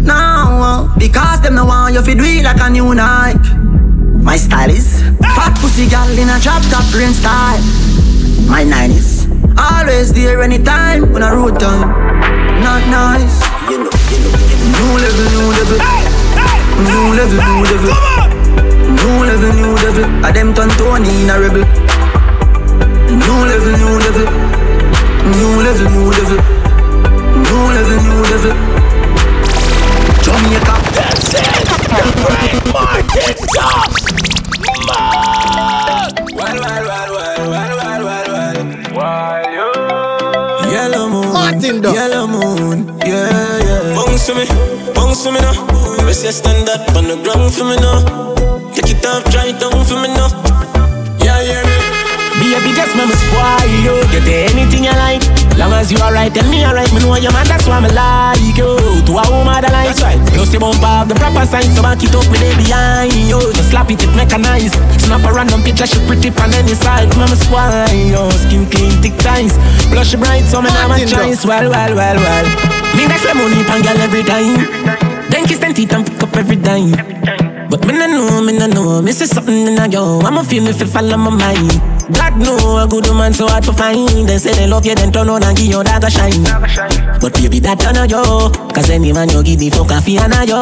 Now, 0.00 0.94
because 0.96 1.42
them 1.42 1.56
no 1.56 1.66
want 1.66 1.92
you 1.92 2.00
fi 2.00 2.14
do 2.14 2.24
it 2.24 2.44
like 2.44 2.60
a 2.60 2.70
new 2.70 2.94
Nike. 2.94 3.52
My 4.24 4.36
style 4.36 4.70
is 4.70 5.02
fat 5.20 5.52
pussy 5.60 5.88
gal 5.88 6.08
in 6.08 6.30
a 6.32 6.40
drop 6.40 6.62
top 6.72 6.88
rain 6.96 7.12
style. 7.12 7.60
My 8.48 8.64
nine 8.64 8.92
is 8.92 9.28
always 9.58 10.12
there 10.12 10.40
anytime 10.40 11.12
when 11.12 11.22
I 11.22 11.34
road 11.34 11.60
time. 11.60 11.90
Not 12.64 12.80
nice. 12.88 13.44
You 13.68 13.84
know, 13.84 13.90
you 14.08 14.24
know, 14.24 14.32
you 14.48 14.56
know. 14.56 14.72
New 14.72 14.92
level, 15.04 15.26
new 15.36 15.48
level. 15.52 16.15
New 16.76 17.04
level, 17.16 17.40
new 17.48 17.60
level. 17.64 17.92
New 18.96 19.16
level, 19.24 19.50
new 19.56 19.72
level. 19.84 20.04
A 20.24 20.32
them 20.32 20.52
turn 20.54 20.68
Tony 20.76 21.08
in 21.22 21.30
a 21.30 21.40
rebel. 21.40 21.64
New 23.08 23.38
level, 23.48 23.72
new 23.80 23.94
level. 24.04 24.26
New 25.36 25.54
level, 25.64 25.86
new 25.94 26.06
level. 26.12 26.38
New 27.46 27.64
level, 27.76 27.96
new 28.06 28.20
level. 28.30 28.54
Jamaica. 30.22 30.74
That's 30.96 31.32
it. 31.34 31.64
The 31.96 32.04
Prime 32.22 32.66
Market 32.72 33.36
Top. 33.54 33.90
Well, 36.36 36.56
well, 36.60 36.82
well, 36.86 37.10
well, 37.14 37.42
well, 37.50 37.72
well, 37.78 38.00
well, 38.04 38.26
well. 38.94 39.36
Yellow 40.70 41.06
moon, 41.08 41.32
Martin 41.32 41.80
Dust. 41.80 41.94
yellow 41.94 42.26
moon, 42.26 42.78
yeah, 43.06 43.58
yeah. 43.64 43.94
Bounce 43.94 44.26
to 44.26 44.34
me, 44.34 44.44
bounce 44.94 45.22
to 45.24 45.32
me 45.32 45.40
now. 45.40 45.75
Rest 46.16 46.24
your 46.24 46.32
stand 46.32 46.68
up 46.72 46.96
on 46.96 47.04
the 47.12 47.20
ground 47.20 47.52
for 47.52 47.68
me 47.68 47.76
now. 47.76 48.00
Take 48.72 48.88
it 48.88 49.04
off, 49.04 49.20
try 49.28 49.52
it 49.52 49.60
down 49.60 49.84
for 49.84 50.00
me 50.00 50.08
now. 50.16 50.32
Yeah, 51.20 51.44
yeah, 51.44 51.60
me. 52.40 52.56
Baby, 52.56 52.72
just 52.72 52.96
me 52.96 53.04
spoil 53.04 53.68
you. 53.84 54.00
Get 54.08 54.24
anything 54.48 54.88
you 54.88 54.96
like. 54.96 55.20
Long 55.60 55.76
as 55.76 55.92
you 55.92 56.00
alright 56.00 56.32
tell 56.32 56.48
me 56.48 56.64
alright, 56.64 56.88
me 56.96 57.04
know 57.04 57.20
your 57.20 57.36
man. 57.36 57.44
That's 57.44 57.68
why 57.68 57.84
me 57.84 57.92
like 57.92 58.40
you. 58.56 58.80
To 58.80 59.12
a 59.12 59.24
woman 59.28 59.60
that 59.60 59.76
likes 59.76 60.00
right. 60.00 60.16
Plus 60.32 60.48
the 60.48 60.56
bump 60.56 60.80
have 60.80 61.04
the 61.04 61.20
proper 61.20 61.44
sign, 61.44 61.68
so 61.76 61.84
back 61.84 62.00
it 62.00 62.16
up 62.16 62.24
me 62.32 62.40
day 62.40 62.56
behind 62.64 63.12
you. 63.12 63.36
Just 63.52 63.76
slap 63.76 63.92
it, 63.92 64.00
it 64.00 64.08
mechanized. 64.16 64.80
Snap 64.96 65.20
a 65.20 65.28
random 65.28 65.60
picture, 65.60 65.84
she 65.84 66.00
pretty 66.08 66.32
on 66.32 66.48
any 66.56 66.72
side. 66.72 67.12
Me 67.20 67.28
me 67.28 67.36
spoil 67.36 67.92
you. 67.92 68.24
Skin 68.40 68.64
clean, 68.72 69.04
thick 69.04 69.20
ties. 69.20 69.52
Blush 69.92 70.16
bright, 70.16 70.48
so 70.48 70.64
me 70.64 70.72
never 70.72 70.96
Martin 70.96 71.12
choice. 71.12 71.44
Well, 71.44 71.68
well, 71.68 71.92
well, 71.92 72.16
well. 72.16 72.46
Me 72.96 73.04
next 73.04 73.28
money 73.36 73.60
pan 73.68 73.84
girl 73.84 74.00
every 74.00 74.24
time. 74.24 75.05
Then 75.30 75.46
kiss 75.46 75.62
and 75.62 75.74
teeth 75.74 75.92
and 75.92 76.06
pick 76.06 76.22
up 76.22 76.36
every 76.36 76.56
dime. 76.56 76.92
But 77.68 77.84
me 77.86 77.92
no 77.98 78.06
know, 78.06 78.42
me 78.42 78.52
no 78.56 78.66
know. 78.66 79.02
Me 79.02 79.12
say 79.12 79.26
something 79.26 79.66
in 79.66 79.78
a 79.78 79.88
yo. 79.88 80.20
I'ma 80.20 80.42
feel 80.42 80.62
me 80.62 80.72
fi 80.72 80.84
follow 80.84 81.16
my 81.16 81.30
mind. 81.30 81.80
God 82.14 82.38
know 82.38 82.78
a 82.78 82.86
good 82.88 83.06
woman 83.08 83.32
so 83.34 83.46
hard 83.48 83.64
to 83.64 83.72
find. 83.72 84.28
They 84.28 84.38
say 84.38 84.52
they 84.52 84.66
love 84.66 84.86
you, 84.86 84.94
then 84.94 85.12
turn 85.12 85.28
on 85.28 85.42
and 85.42 85.56
give 85.56 85.66
you 85.66 85.82
that 85.82 86.04
a 86.04 86.10
shine. 86.10 87.05
But 87.20 87.34
baby, 87.34 87.58
that 87.60 87.80
turn 87.80 87.96
on 87.96 88.08
yo. 88.08 88.50
Cause 88.72 88.90
any 88.90 89.12
man 89.12 89.28
you 89.30 89.42
give 89.42 89.58
the 89.58 89.70
fuck 89.70 89.90
a 89.90 90.00
fee 90.00 90.18
and 90.18 90.32
a 90.32 90.46
yo. 90.46 90.60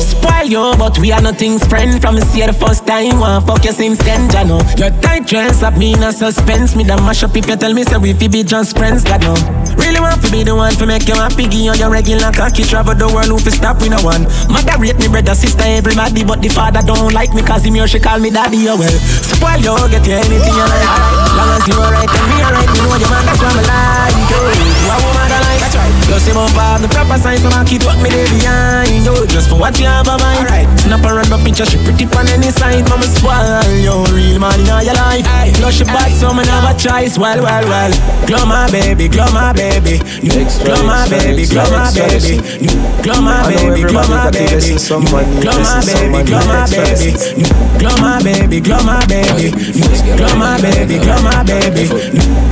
Spoil 0.00 0.46
yo, 0.46 0.76
but 0.76 0.98
we 0.98 1.12
are 1.12 1.22
nothing's 1.22 1.64
friend. 1.66 2.00
From 2.00 2.18
see 2.20 2.44
the 2.44 2.52
first 2.52 2.86
time, 2.86 3.20
one 3.20 3.44
fuck 3.46 3.64
you 3.64 3.72
since 3.72 3.98
then, 4.04 4.28
ya 4.30 4.44
know. 4.44 4.60
Your 4.76 4.90
tight 5.00 5.26
dress 5.26 5.62
up 5.62 5.76
me 5.76 5.94
in 5.94 6.02
a 6.02 6.12
suspense. 6.12 6.74
Me 6.76 6.84
da 6.84 6.96
mash 7.00 7.22
up 7.22 7.36
if 7.36 7.48
you 7.48 7.56
tell 7.56 7.72
me 7.72 7.84
say 7.84 7.96
we 7.96 8.12
fi 8.12 8.28
be 8.28 8.42
just 8.42 8.76
friends, 8.76 9.04
God 9.04 9.22
know. 9.22 9.36
Really 9.78 10.00
want 10.00 10.20
to 10.20 10.28
be 10.30 10.42
the 10.42 10.54
one 10.54 10.74
to 10.74 10.84
make 10.86 11.06
you 11.06 11.14
happy, 11.14 11.46
give 11.46 11.62
you 11.62 11.74
your 11.78 11.90
regular 11.90 12.32
cocky 12.34 12.64
travel 12.66 12.94
the 12.98 13.06
world 13.06 13.30
who 13.30 13.38
fi 13.38 13.50
stop 13.50 13.80
with 13.80 13.94
no 13.94 14.02
one. 14.02 14.26
Mother 14.50 14.76
rate 14.82 14.98
me 14.98 15.06
brother, 15.08 15.34
sister, 15.38 15.64
everybody, 15.64 16.24
but 16.26 16.42
the 16.42 16.50
father 16.50 16.82
don't 16.82 17.14
like 17.14 17.32
me 17.32 17.40
cause 17.46 17.64
him 17.64 17.78
here 17.78 17.86
she 17.86 18.00
call 18.02 18.18
me 18.18 18.28
daddy, 18.30 18.66
oh 18.68 18.76
well. 18.76 18.90
Spoil 19.24 19.62
yo, 19.62 19.78
get 19.88 20.04
you 20.04 20.18
anything 20.18 20.52
you 20.52 20.66
like. 20.66 20.90
Long 21.38 21.50
as 21.54 21.64
you 21.70 21.78
alright 21.78 22.10
and 22.10 22.26
me 22.26 22.36
alright, 22.42 22.68
me 22.68 22.78
know 22.82 22.98
your 22.98 23.08
man, 23.08 23.24
that's 23.24 23.38
why 23.38 23.54
me 23.54 23.62
like 23.62 24.18
you. 24.28 24.42
You 24.58 24.90
a 24.90 24.96
woman 24.98 25.26
that 25.30 25.40
like, 25.46 25.67
that's 25.68 25.76
right. 25.76 26.04
Plus 26.08 26.26
you 26.28 26.34
bump 26.34 26.56
have 26.56 26.80
the 26.82 26.88
proper 26.88 27.18
sign, 27.18 27.38
so 27.38 27.48
I 27.52 27.64
keep 27.64 27.84
what 27.84 28.00
me 28.00 28.08
there 28.10 28.28
behind 28.28 29.04
you. 29.04 29.26
Just 29.26 29.48
for 29.48 29.58
what 29.58 29.78
you 29.78 29.86
have 29.86 30.08
a 30.08 30.16
mind. 30.18 30.48
Right. 30.48 30.66
Snap 30.80 31.04
a 31.04 31.14
random 31.14 31.44
picture, 31.44 31.66
she 31.66 31.76
pretty 31.84 32.06
on 32.16 32.28
any 32.28 32.50
side, 32.50 32.88
mama 32.88 33.04
spoil 33.04 33.64
you. 33.76 33.92
Real 34.14 34.40
man 34.40 34.60
in 34.60 34.68
all 34.70 34.82
your 34.82 34.94
life. 34.94 35.24
Aye. 35.28 35.52
Plus 35.54 35.76
she 35.76 35.84
bad, 35.84 36.12
so 36.12 36.32
me 36.32 36.44
never 36.44 36.72
choice. 36.78 37.18
Well, 37.18 37.42
well, 37.42 37.64
well. 37.68 37.92
Glow 38.26 38.44
my 38.46 38.70
baby, 38.70 39.08
glow 39.08 39.28
my 39.32 39.52
baby. 39.52 40.00
You 40.24 40.48
glow 40.64 40.80
my 40.84 41.08
baby, 41.08 41.44
glow 41.44 41.68
my 41.68 41.92
baby. 41.92 42.40
You 42.64 42.72
glow 43.04 43.20
my 43.20 43.44
baby, 43.48 43.82
glow 43.84 44.06
my 44.08 44.30
baby. 44.30 44.76
Glow 44.78 45.58
my 45.60 45.80
baby, 45.84 46.20
glow 46.24 46.44
my 46.48 46.64
baby. 46.68 47.12
You 47.36 47.48
glow 47.78 47.96
my 48.00 48.22
baby, 48.22 48.60
glow 48.60 48.82
my 48.84 49.04
baby. 49.06 49.52
You 49.52 50.16
glow 50.16 50.34
my 50.36 50.56
baby, 50.60 50.96
glow 50.98 51.20
my 51.22 51.42
baby. 51.44 51.84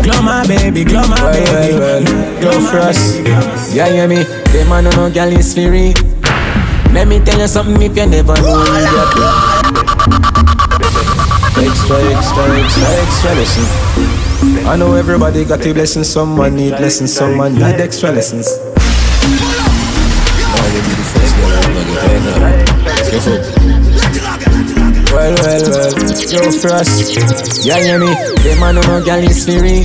Glow 0.03 0.23
my 0.23 0.47
baby, 0.47 0.85
glow 0.85 1.07
my 1.09 1.33
baby. 1.33 2.05
Go 2.41 2.61
for 2.61 2.79
us. 2.79 3.06
Yeah, 3.75 3.89
hear 3.89 4.09
me? 4.09 4.25
Them 4.53 4.69
man 4.69 4.85
no 4.85 5.11
gal 5.11 5.33
is 5.33 5.55
free. 5.55 5.95
Let 6.93 7.09
me 7.09 7.21
tell 7.21 7.39
you 7.39 7.49
something 7.49 7.81
if 7.83 7.97
you 7.97 8.07
never 8.07 8.35
know. 8.41 8.63
Extra, 11.57 11.97
extra, 12.13 12.45
extra, 12.57 12.87
extra 13.05 13.35
lesson. 13.35 14.67
I 14.67 14.77
know 14.77 14.95
everybody 14.95 15.45
got 15.45 15.65
a 15.67 15.73
blessing, 15.73 16.05
someone 16.05 16.57
need 16.57 16.73
lessons, 16.73 17.13
someone 17.13 17.55
need 17.55 17.81
extra 17.81 18.13
lessons. 18.13 18.49
Well, 25.13 25.35
well, 25.35 25.63
well, 25.71 25.93
yo, 26.31 26.51
frost. 26.61 27.65
Yeah, 27.65 27.79
hear 27.79 27.99
me? 27.99 28.15
Them 28.43 28.61
man 28.61 28.75
no 28.75 29.05
gal 29.05 29.23
is 29.23 29.45
free. 29.45 29.85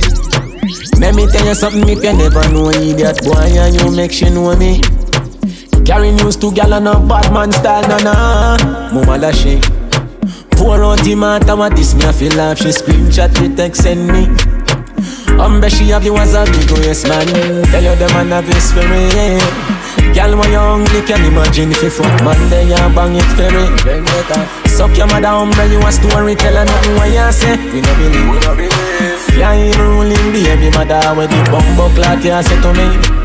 Let 1.02 1.16
me 1.16 1.26
tell 1.26 1.44
you 1.44 1.54
something 1.56 1.88
if 1.88 2.04
you 2.04 2.12
never 2.12 2.48
know 2.54 2.70
idiot 2.70 3.24
boy 3.24 3.34
and 3.34 3.74
you 3.74 3.90
make 3.90 4.12
she 4.12 4.30
know 4.30 4.54
me. 4.56 4.80
Carry 5.84 6.12
news 6.12 6.36
to 6.36 6.52
gal 6.52 6.72
and 6.74 6.86
a 6.86 6.94
bad 7.00 7.32
man 7.34 7.50
style, 7.50 7.82
na 7.88 7.98
na. 7.98 8.56
Mama 8.94 9.18
da 9.18 9.32
she. 9.32 9.58
Pour 10.52 10.78
out 10.84 11.02
the 11.02 11.16
what 11.58 11.74
this 11.74 11.92
me 11.96 12.04
I 12.04 12.12
feel 12.12 12.32
like 12.36 12.58
she 12.58 12.68
screenshot 12.68 13.36
she 13.36 13.52
text 13.56 13.82
send 13.82 14.06
me. 14.06 14.26
Umbe 15.42 15.68
she 15.68 15.88
have 15.88 16.04
you 16.04 16.16
as 16.16 16.34
a 16.34 16.44
big 16.44 16.70
waist 16.70 17.08
man. 17.08 17.26
Tell 17.72 17.82
you 17.82 17.96
them 17.96 18.12
man 18.12 18.30
have 18.30 18.46
for 18.70 18.86
me. 18.86 19.71
Girl 20.14 20.36
when 20.38 20.50
you 20.52 20.58
hungry 20.58 21.00
can 21.06 21.24
imagine 21.24 21.70
if 21.72 21.82
you 21.82 21.90
fuck 21.90 22.12
man 22.24 22.38
then 22.50 22.68
you 22.68 22.76
bang 22.94 23.16
it 23.16 23.28
for 23.36 23.48
me. 23.54 23.64
Suck 24.68 24.96
your 24.96 25.06
mother 25.06 25.28
umbre 25.28 25.70
you 25.70 25.80
a 25.80 25.92
story 25.92 26.34
tell 26.34 26.54
her 26.54 26.64
nothing 26.64 26.94
what 26.96 27.10
you 27.10 27.32
say. 27.32 27.56
We 27.72 27.80
no 27.80 27.92
believe. 27.96 28.28
We 28.28 28.38
no 28.40 28.52
believe. 28.56 29.38
Yeah, 29.38 29.54
you 29.54 29.72
ruling 29.80 30.32
baby 30.32 30.68
mother 30.76 31.00
with 31.16 31.30
the 31.30 31.40
bumbo 31.50 31.88
clock 31.94 32.24
you 32.24 32.42
say 32.42 32.60
to 32.60 32.72
me. 32.74 33.21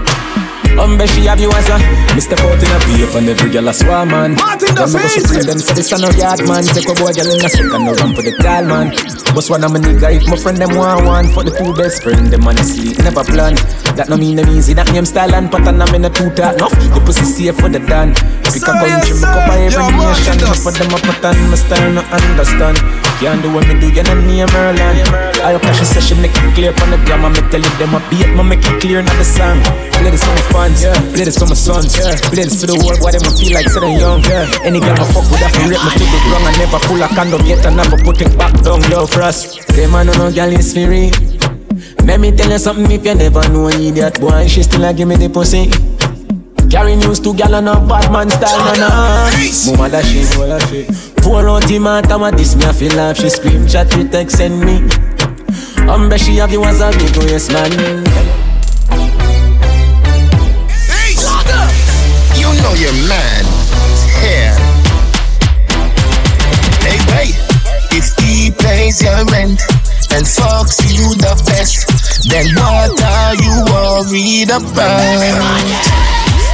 Umbe 0.76 1.08
she 1.08 1.26
have 1.26 1.40
you 1.40 1.52
as 1.52 1.70
a 1.70 1.78
step 2.20 2.40
out 2.40 2.60
in 2.60 2.72
a 2.74 2.80
beef 2.86 3.16
and 3.16 3.30
every 3.30 3.50
girl 3.50 3.68
a 3.70 3.74
swarm 3.74 4.10
man. 4.10 4.36
Martin 4.36 4.76
Them 4.76 4.92
me 4.92 5.00
go 5.00 5.00
Dust 5.00 5.22
supreme 5.22 5.46
them 5.48 5.60
say 5.60 5.74
this 5.74 5.92
a 5.92 5.98
no 5.98 6.10
yard 6.20 6.42
man. 6.48 6.64
Take 6.66 6.90
a 6.90 6.94
boy 6.98 7.14
girl 7.14 7.30
in 7.32 7.46
a 7.46 7.50
suck 7.50 7.72
and 7.72 7.86
no 7.86 7.94
run 7.94 8.12
for 8.14 8.24
the 8.24 8.34
tall 8.42 8.66
man. 8.66 8.92
But 9.34 9.46
one 9.48 9.64
of 9.64 9.72
my 9.72 9.80
nigga 9.80 10.12
if 10.18 10.28
my 10.28 10.36
friend 10.36 10.58
them 10.58 10.76
want 10.76 11.06
one 11.06 11.28
for 11.32 11.44
the 11.44 11.52
two 11.52 11.74
best 11.74 12.04
friend 12.04 12.28
them 12.28 12.48
honestly 12.48 12.98
never 13.04 13.24
plan. 13.24 13.56
That 13.96 14.10
no 14.10 14.18
mean 14.18 14.36
them 14.36 14.50
easy. 14.50 14.74
That 14.74 14.92
name 14.92 15.06
style 15.06 15.34
and 15.34 15.50
pattern 15.50 15.82
I'm 15.82 15.94
in 15.96 16.06
a 16.06 16.10
two 16.10 16.30
talk 16.38 16.58
enough. 16.58 16.74
The 16.74 17.02
pussy 17.02 17.26
safe 17.26 17.58
for 17.58 17.70
the 17.70 17.80
done. 17.80 18.14
Pick 18.46 18.62
a 18.62 18.74
country, 18.74 19.14
me 19.14 19.26
cover 19.26 19.58
every 19.58 19.90
nation. 19.98 20.38
For 20.62 20.72
them 20.74 20.94
a 20.94 20.98
pattern, 21.02 21.38
my 21.50 21.58
style 21.58 21.90
no 21.94 22.02
understand. 22.14 22.78
Can't 23.18 23.42
do 23.42 23.50
what 23.50 23.66
me 23.66 23.80
do, 23.82 23.90
you 23.90 24.04
know 24.06 24.14
name 24.22 24.50
Merlin. 24.54 25.02
I 25.42 25.58
cash 25.58 25.80
she 25.80 25.86
say 25.86 26.02
she 26.02 26.14
make 26.22 26.34
it 26.34 26.54
clear 26.54 26.74
from 26.74 26.94
the 26.94 26.98
grammar. 27.06 27.30
Me 27.34 27.42
tell 27.50 27.62
you 27.62 27.74
them 27.82 27.98
a 27.98 28.00
beat, 28.10 28.30
me 28.30 28.44
make 28.44 28.62
it 28.62 28.78
clear 28.82 29.02
not 29.02 29.18
the 29.18 29.26
song. 29.26 29.58
Play 29.98 30.12
this 30.14 30.22
for 30.22 30.34
fans, 30.58 30.82
play 31.14 31.26
this 31.26 31.38
for 31.38 31.46
my 31.46 31.54
sons, 31.54 31.94
play 32.34 32.44
this 32.50 32.62
for 32.62 32.68
the 32.68 32.78
world. 32.82 32.98
Why 33.02 33.14
them 33.14 33.30
a 33.30 33.32
feel 33.32 33.54
like 33.54 33.70
sitting 33.70 33.98
young? 34.02 34.26
Any 34.66 34.82
girl 34.82 34.98
I 34.98 35.06
fuck 35.14 35.30
with, 35.30 35.46
I 35.46 35.50
feel 35.54 35.70
rate 35.70 35.84
me 35.86 35.92
to 35.94 36.06
the 36.10 36.20
ground. 36.26 36.46
I 36.50 36.52
never 36.58 36.80
pull 36.90 37.02
a 37.02 37.08
condom 37.14 37.44
yet, 37.46 37.66
I 37.66 37.72
never 37.74 37.98
put 38.02 38.22
it 38.22 38.34
back 38.38 38.54
down. 38.66 38.82
Love 38.90 39.14
for 39.14 39.22
us. 39.22 39.62
Them 39.78 39.92
man 39.94 40.08
no 40.08 40.34
girl 40.34 40.52
is 40.52 40.74
free. 40.74 41.14
Let 42.06 42.20
me 42.20 42.32
tell 42.32 42.50
you 42.50 42.58
something 42.58 42.90
if 42.90 43.06
you 43.06 43.16
never 43.16 43.46
know 43.50 43.68
an 43.68 43.82
idiot 43.82 44.20
boy, 44.20 44.48
she 44.48 44.64
still 44.64 44.86
a 44.86 44.94
give 44.94 45.08
me 45.08 45.16
the 45.16 45.30
pussy. 45.30 45.70
Carry 46.70 46.96
news 46.96 47.20
to 47.22 47.34
gal 47.34 47.56
and 47.56 47.70
a 47.70 47.80
bad 47.80 48.12
man 48.12 48.30
style, 48.30 48.60
na 48.60 48.74
na. 48.76 49.32
Mama 49.72 49.88
da 49.90 50.02
she, 50.02 50.26
Pour 51.24 51.48
out 51.48 51.64
the 51.64 51.80
matter 51.80 52.18
what 52.18 52.36
this 52.36 52.56
me 52.56 52.66
I 52.66 52.74
feel 52.74 52.94
like 52.96 53.16
She 53.16 53.30
scream 53.30 53.68
chat 53.68 53.92
she 53.94 54.04
text 54.04 54.38
send 54.38 54.60
me 54.60 54.80
Umbre 55.88 56.20
she 56.20 56.36
have 56.38 56.52
you 56.52 56.64
as 56.66 56.82
a 56.82 56.92
big 56.92 57.18
oh, 57.18 57.26
yes, 57.26 57.52
man. 57.52 58.47
Know 62.62 62.74
your 62.74 62.94
man 63.08 63.44
here. 64.22 64.56
Hey, 66.84 66.98
wait. 67.12 67.36
If 67.92 68.14
he 68.22 68.52
pays 68.52 69.02
your 69.02 69.26
rent 69.34 69.60
and 70.14 70.26
fucks 70.26 70.80
you 70.90 71.16
the 71.18 71.34
best, 71.46 71.88
then 72.30 72.46
what 72.56 73.02
are 73.02 73.36
you 73.36 73.56
worried 73.74 74.50
about? 74.50 75.66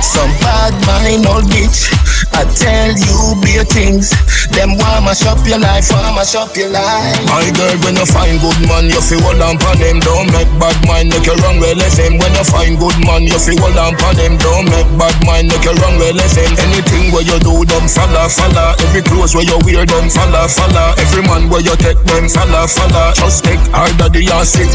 Some 0.01 0.31
bad 0.39 0.73
mind 0.85 1.25
old 1.27 1.45
bitch. 1.45 2.12
I 2.33 2.43
tell 2.49 2.89
you 2.97 3.37
bare 3.45 3.65
things. 3.65 4.09
Them 4.49 4.75
want 4.81 5.05
mash 5.05 5.25
up 5.29 5.39
your 5.45 5.61
life, 5.61 5.85
want 5.93 6.17
mash 6.17 6.33
up 6.33 6.51
your 6.57 6.69
life. 6.73 7.21
My 7.29 7.45
girl, 7.53 7.77
when 7.85 7.95
you 7.95 8.07
find 8.09 8.41
good 8.41 8.59
man, 8.65 8.89
you 8.89 9.01
feel 9.01 9.21
hold 9.21 9.41
on 9.41 9.55
for 9.61 9.73
them. 9.77 10.01
Don't 10.01 10.29
make 10.33 10.49
bad 10.57 10.77
mind, 10.89 11.13
make 11.13 11.25
you 11.29 11.37
wrong 11.45 11.61
him. 11.61 12.17
When 12.17 12.33
you 12.33 12.45
find 12.45 12.73
good 12.81 12.97
man, 13.05 13.23
you 13.23 13.37
feel 13.37 13.57
hold 13.61 13.77
on 13.77 13.93
for 14.01 14.13
them. 14.17 14.37
Don't 14.41 14.65
make 14.65 14.89
bad 14.97 15.15
mind, 15.25 15.53
make 15.53 15.63
you 15.63 15.77
wrong 15.77 15.97
him. 16.01 16.17
Anything 16.17 17.13
where 17.13 17.25
you 17.25 17.37
do, 17.39 17.63
them 17.69 17.85
follow, 17.85 18.25
follow. 18.27 18.75
Every 18.81 19.05
clothes 19.05 19.37
where 19.37 19.45
you 19.45 19.57
wear, 19.63 19.85
them 19.85 20.09
follow, 20.09 20.49
follow. 20.49 20.97
Every 20.97 21.23
man 21.23 21.49
where 21.53 21.61
you 21.61 21.75
take, 21.77 22.01
them 22.09 22.25
follow, 22.27 22.65
follow. 22.65 23.13
Just 23.13 23.45
make 23.45 23.61
harder 23.69 24.09
the 24.09 24.25
acid. 24.33 24.73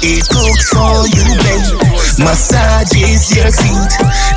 He 0.00 0.16
cooks 0.32 0.72
for 0.72 1.04
you, 1.12 1.26
babe. 1.44 1.76
Massages 2.20 3.32
your 3.36 3.52
feet 3.52 3.92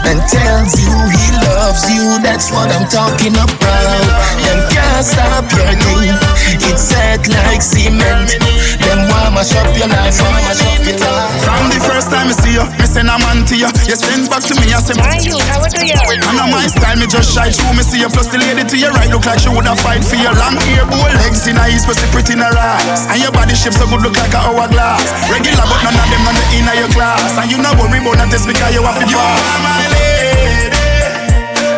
and 0.07 0.19
tells 0.27 0.75
you 0.79 0.91
he 0.91 1.27
loves 1.55 1.83
you. 1.91 2.19
That's 2.23 2.51
what 2.51 2.71
I'm 2.71 2.87
talking 2.87 3.35
about. 3.35 4.07
Them 4.39 4.59
can't 4.71 5.03
stop 5.03 5.47
your 5.51 5.71
thing. 5.75 6.15
It's 6.63 6.83
set 6.83 7.27
like 7.27 7.63
cement. 7.63 8.39
Them 8.79 9.07
want 9.11 9.35
mash 9.35 9.55
up 9.55 9.67
your 9.75 9.87
life, 9.91 10.15
want 10.23 10.35
mash 10.47 10.63
up 10.63 10.79
your 10.83 10.99
life. 10.99 11.43
From 11.43 11.67
the 11.71 11.79
first 11.83 12.07
time 12.11 12.31
I 12.31 12.35
see 12.35 12.55
you, 12.55 12.65
me 12.79 12.87
send 12.87 13.11
a 13.11 13.15
man 13.19 13.43
to 13.51 13.55
you. 13.55 13.67
You 13.87 13.95
send 13.99 14.31
back 14.31 14.43
to 14.47 14.55
me, 14.59 14.71
I 14.71 14.79
say, 14.79 14.95
Why 14.95 15.19
you? 15.19 15.35
How 15.51 15.67
do 15.67 15.79
you? 15.83 15.99
I 15.99 16.31
know 16.39 16.47
my 16.51 16.67
style, 16.71 16.95
me 16.95 17.07
just 17.07 17.35
shy 17.35 17.51
through. 17.51 17.75
Me 17.75 17.83
see 17.83 17.99
you, 17.99 18.07
plus 18.11 18.31
the 18.31 18.39
lady 18.39 18.63
to 18.63 18.75
your 18.79 18.91
right 18.95 19.11
look 19.11 19.27
like 19.27 19.43
she 19.43 19.51
woulda 19.51 19.75
fight 19.75 20.03
for 20.07 20.15
your 20.15 20.31
long 20.39 20.55
hair, 20.71 20.87
bow 20.87 21.03
legs 21.23 21.47
in 21.47 21.59
her 21.59 21.67
east, 21.67 21.87
but 21.87 21.99
pretty 22.15 22.35
in 22.35 22.43
her 22.43 22.55
eyes. 22.55 23.07
And 23.11 23.19
your 23.19 23.31
body 23.35 23.55
shape 23.55 23.75
so 23.75 23.87
good, 23.91 24.03
look 24.07 24.15
like 24.15 24.31
a 24.31 24.39
hourglass. 24.39 25.03
Regular, 25.27 25.52
but 25.61 25.79
none 25.85 25.97
of 25.97 26.07
them 26.09 26.25
on 26.27 26.37
inner 26.53 26.75
your 26.77 26.89
class. 26.93 27.37
And 27.37 27.49
you 27.51 27.57
know 27.61 27.73
worry 27.77 27.99
about 28.01 28.17
that 28.21 28.29
test 28.31 28.47
because 28.47 28.73
you 28.73 28.81
have 28.83 28.97
to 28.97 29.05
You 29.05 29.17
are 29.19 29.59
my 29.61 29.83
lady, 29.93 30.69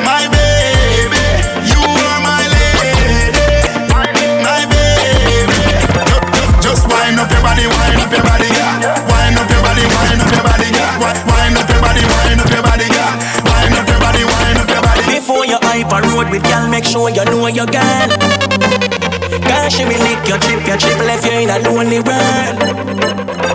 my 0.03 0.23
baby. 0.31 1.23
You 1.67 1.79
are 1.81 2.19
my 2.23 2.43
lady, 2.47 3.31
my 4.43 4.61
baby. 4.69 5.59
Just, 6.33 6.53
just 6.61 6.83
wind 6.87 7.19
up 7.19 7.29
your 7.31 7.43
body, 7.43 7.65
wind 7.67 7.99
up 7.99 8.11
your 8.11 8.23
body, 8.23 8.49
yeah. 8.51 8.79
Wind 9.09 9.37
up 9.39 9.49
your 9.49 9.61
body, 9.63 9.83
wind 9.87 10.21
up 10.21 10.29
your 10.31 10.43
body, 10.45 10.67
yeah. 10.71 10.99
Wind 10.99 11.57
up 11.57 11.67
your 11.69 11.81
body, 11.81 12.03
wind 12.03 12.39
up 12.41 12.49
your 12.51 12.63
body, 12.63 12.87
yeah. 12.91 13.11
Wind 13.43 13.75
up 13.75 13.87
your 13.87 13.99
body, 13.99 14.23
wind 14.23 14.57
up 14.61 14.69
your 14.69 14.81
body. 14.83 15.03
Before 15.09 15.45
you 15.45 15.57
hype 15.63 15.91
a 15.91 15.99
road 16.11 16.29
with 16.29 16.43
girl, 16.43 16.67
make 16.69 16.85
sure 16.85 17.09
you 17.09 17.23
know 17.25 17.47
your 17.47 17.67
girl. 17.67 18.09
Girl, 19.65 19.71
she 19.71 19.83
will 19.83 19.97
lick 19.97 20.27
your 20.27 20.37
chip, 20.37 20.67
your 20.67 20.77
chip 20.77 20.99
left 20.99 21.25
you 21.25 21.31
in 21.41 21.49
a 21.49 21.57
lonely 21.57 21.97
world. 21.97 22.59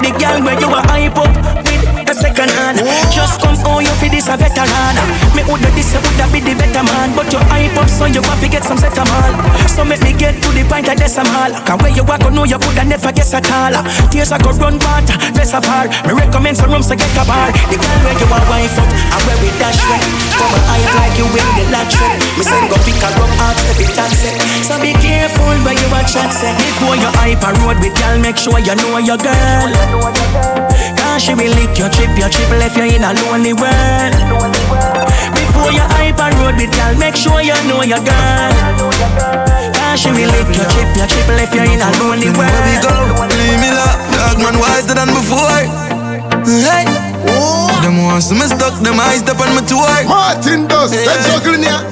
The 0.02 0.10
girl 0.18 0.42
where 0.42 0.58
you 0.58 0.66
are 0.66 0.82
hype 0.90 1.16
up 1.16 1.30
with 1.62 1.86
a 1.86 1.89
second 2.20 2.52
hand. 2.52 2.78
Just 3.08 3.40
come 3.40 3.56
on, 3.64 3.82
you 3.82 3.94
feel 3.98 4.12
this 4.12 4.28
a 4.28 4.36
veteran. 4.36 4.96
Me 5.32 5.42
woulda 5.48 5.72
this, 5.72 5.90
woulda 5.96 6.28
be 6.28 6.44
the 6.44 6.52
better 6.54 6.84
man. 6.84 7.16
But 7.16 7.32
your 7.32 7.42
hype 7.48 7.74
up, 7.80 7.88
so 7.88 8.04
you 8.04 8.20
want 8.20 8.38
to 8.44 8.48
get 8.48 8.62
some 8.62 8.76
set 8.76 8.94
mal. 8.94 9.32
So 9.72 9.82
make 9.82 10.04
me 10.04 10.12
get 10.12 10.36
to 10.44 10.48
the 10.52 10.62
point 10.68 10.86
like 10.86 11.00
decimal. 11.00 11.50
Cause 11.64 11.80
where 11.80 11.92
you 11.96 12.04
walk, 12.04 12.22
know 12.30 12.44
you 12.44 12.60
coulda 12.60 12.84
never 12.84 13.10
guess 13.10 13.32
at 13.32 13.48
all. 13.48 13.74
Tears 14.12 14.30
I 14.30 14.38
go 14.38 14.52
run 14.60 14.76
water, 14.78 15.16
dress 15.32 15.56
a 15.56 15.60
far. 15.64 15.88
Me 16.04 16.12
recommend 16.12 16.60
some 16.60 16.70
rooms 16.70 16.86
to 16.92 16.94
get 16.94 17.10
a 17.16 17.24
bar. 17.24 17.48
The 17.72 17.80
girl 17.80 17.98
where 18.04 18.16
you 18.20 18.28
are 18.28 18.46
wife 18.52 18.76
up, 18.76 18.90
and 18.92 19.22
where 19.24 19.40
we 19.40 19.50
dash 19.56 19.80
with. 19.88 20.04
Come 20.36 20.52
and 20.52 20.64
hype 20.68 20.92
like 21.00 21.16
you 21.16 21.26
win 21.32 21.48
the 21.56 21.64
lottery. 21.72 22.20
Me 22.36 22.44
send 22.44 22.68
go 22.68 22.76
pick 22.84 23.00
a 23.00 23.08
rum 23.16 23.32
out 23.40 23.56
every 23.72 23.88
taxi. 23.96 24.36
So 24.60 24.76
be 24.78 24.92
careful 25.00 25.56
where 25.64 25.74
you 25.74 25.88
watch 25.88 26.12
chat 26.12 26.30
say. 26.36 26.52
Before 26.52 26.96
you 27.00 27.08
hype 27.16 27.40
a 27.40 27.50
road 27.64 27.80
with 27.80 27.96
girl, 27.96 28.18
make 28.20 28.36
sure 28.36 28.60
you 28.60 28.74
know 28.76 29.00
your 29.00 29.16
girl. 29.16 30.99
Cause 31.10 31.26
she 31.26 31.34
will 31.34 31.50
lick 31.58 31.74
your 31.74 31.90
chip, 31.90 32.06
your 32.14 32.30
chip 32.30 32.46
left 32.54 32.78
you 32.78 32.86
in 32.86 33.02
a 33.02 33.10
lonely 33.26 33.50
world. 33.50 34.14
Before 35.34 35.74
you 35.74 35.82
hype 35.90 36.22
a 36.22 36.30
road 36.38 36.54
with 36.54 36.70
girl, 36.70 36.94
make 37.02 37.18
sure 37.18 37.42
you 37.42 37.50
know 37.66 37.82
your 37.82 37.98
girl. 37.98 38.54
Cause 39.74 39.98
she 39.98 40.14
will 40.14 40.30
lick 40.30 40.46
your 40.54 40.70
chip, 40.70 40.86
your 40.94 41.10
chip 41.10 41.26
left 41.34 41.50
you 41.50 41.66
in 41.66 41.82
a 41.82 41.90
lonely 41.98 42.30
world. 42.30 42.46
Where 42.46 42.62
we 42.62 42.78
go? 42.78 42.94
Leave 43.26 43.58
me 43.58 43.74
up, 43.74 43.98
dog 44.14 44.38
man 44.38 44.54
wiser 44.62 44.94
than 44.94 45.10
before. 45.10 45.50
Hey. 46.46 46.86
Them 47.82 48.06
want 48.06 48.22
to 48.30 48.38
me 48.38 48.46
stuck, 48.46 48.78
them 48.78 49.02
eyes 49.02 49.26
up 49.26 49.42
on 49.42 49.50
my 49.58 49.66
tour. 49.66 49.82
Martin 50.06 50.70
Dust, 50.70 50.94
hey. 50.94 51.10
they're 51.10 51.26
juggling 51.26 51.66
ya 51.66 51.82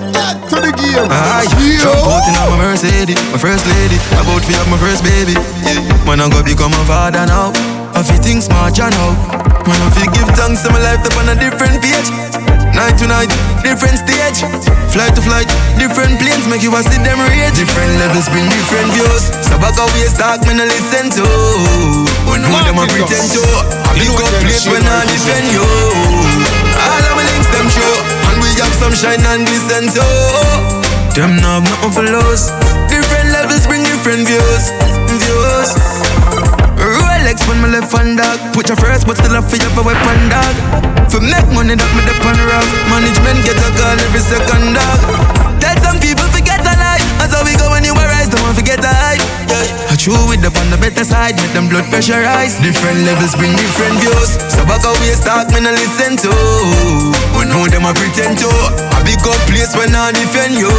to 0.47 0.63
the 0.63 0.71
game. 0.79 1.11
Aye, 1.11 1.51
jump 1.83 2.07
out 2.07 2.23
in 2.23 2.39
my 2.39 2.71
Mercedes, 2.71 3.19
my 3.35 3.39
first 3.43 3.67
lady. 3.67 3.99
About 4.15 4.47
to 4.47 4.53
have 4.63 4.71
my 4.71 4.79
first 4.79 5.03
baby. 5.03 5.35
Yeah, 5.67 6.07
man, 6.07 6.23
I'm 6.23 6.31
gonna 6.31 6.47
become 6.47 6.71
a 6.71 6.85
father 6.87 7.27
now. 7.27 7.78
I 7.95 8.03
feel 8.03 8.21
things 8.21 8.47
smart, 8.47 8.77
you 8.77 8.89
know. 8.91 9.11
Man, 9.65 9.81
I 9.85 9.89
feel 9.93 10.11
give 10.13 10.29
thanks 10.37 10.65
to 10.65 10.73
my 10.73 10.81
life 10.81 11.05
up 11.05 11.17
on 11.21 11.29
a 11.33 11.37
different 11.37 11.81
page. 11.81 12.09
Night 12.73 12.95
to 13.01 13.07
night, 13.11 13.31
different 13.65 13.99
stage. 13.99 14.45
Flight 14.93 15.13
to 15.17 15.23
flight, 15.25 15.49
different 15.81 16.21
planes 16.23 16.47
make 16.47 16.63
you 16.63 16.71
a 16.73 16.81
see 16.85 17.01
them 17.01 17.19
rage. 17.19 17.57
Different 17.59 17.93
levels 17.99 18.29
bring 18.31 18.47
different 18.49 18.89
views. 18.95 19.25
So 19.45 19.59
back 19.59 19.77
away 19.77 20.07
start, 20.09 20.45
me 20.47 20.55
I 20.55 20.67
listen 20.69 21.11
to. 21.19 21.27
When 22.31 22.45
who 22.45 22.59
them 22.65 22.79
a 22.79 22.85
pretend 22.87 23.29
to. 23.35 23.45
Pick 23.97 24.15
up 24.15 24.33
place 24.41 24.67
when 24.71 24.85
I 24.85 25.05
defend 25.11 25.49
you. 25.53 25.67
All 26.79 27.03
of 27.03 27.15
my 27.19 27.25
links 27.25 27.51
them 27.51 27.67
show, 27.67 27.95
and 28.31 28.37
we 28.39 28.49
have 28.63 28.75
some 28.79 28.95
shine 28.95 29.25
and 29.27 29.43
glisten 29.43 29.91
too. 29.91 30.79
Them 31.19 31.35
know 31.43 31.59
nothing 31.61 31.93
for 31.93 32.07
lose. 32.07 32.55
Different 32.87 33.35
levels 33.35 33.67
bring 33.67 33.83
different 33.83 34.23
views. 34.29 34.71
Views. 35.11 36.08
Rolex 37.19 37.49
when 37.51 37.59
my 37.59 37.69
left 37.69 37.91
hand 37.91 38.19
dog. 38.19 38.39
Put 38.55 38.71
your 38.71 38.79
first, 38.79 39.07
but 39.07 39.19
still 39.19 39.35
have 39.35 39.51
for 39.51 39.59
a 39.59 39.83
weapon 39.83 40.21
dog. 40.31 40.55
For 41.11 41.19
make 41.19 41.51
money 41.51 41.75
that 41.75 41.91
me 41.99 42.03
dep 42.07 42.23
on. 42.23 42.39
Management 42.87 43.43
get 43.43 43.59
a 43.59 43.69
call 43.75 43.99
every 43.99 44.23
second 44.23 44.79
dog. 44.79 45.01
Tell 45.59 45.75
some 45.83 45.99
people 45.99 46.27
forget 46.31 46.63
a 46.63 46.75
lie. 46.79 47.03
That's 47.19 47.35
how 47.35 47.43
we 47.43 47.59
go 47.59 47.75
when 47.75 47.83
you 47.83 47.95
arise, 47.99 48.31
don't 48.31 48.55
forget 48.55 48.79
a 48.79 48.93
hype. 48.95 49.23
Yeah. 49.51 49.91
I 49.91 49.95
chew 49.99 50.15
with 50.31 50.47
the 50.47 50.55
on 50.63 50.71
the 50.71 50.79
better 50.79 51.03
side, 51.03 51.35
make 51.43 51.51
them 51.51 51.67
blood 51.67 51.91
pressure 51.91 52.23
rise. 52.23 52.55
Different 52.63 53.03
levels 53.03 53.35
bring 53.35 53.51
different 53.51 53.99
views. 53.99 54.39
So 54.55 54.63
back 54.71 54.87
we 55.03 55.11
start, 55.19 55.51
me 55.51 55.59
no 55.59 55.75
listen 55.75 56.15
to. 56.23 56.33
We 57.35 57.51
know 57.51 57.67
them 57.67 57.83
a 57.83 57.93
pretend 57.99 58.39
to. 58.47 58.51
A 58.95 58.99
big 59.03 59.19
up 59.27 59.43
place 59.51 59.75
when 59.75 59.91
I 59.91 60.15
defend 60.15 60.55
you. 60.55 60.71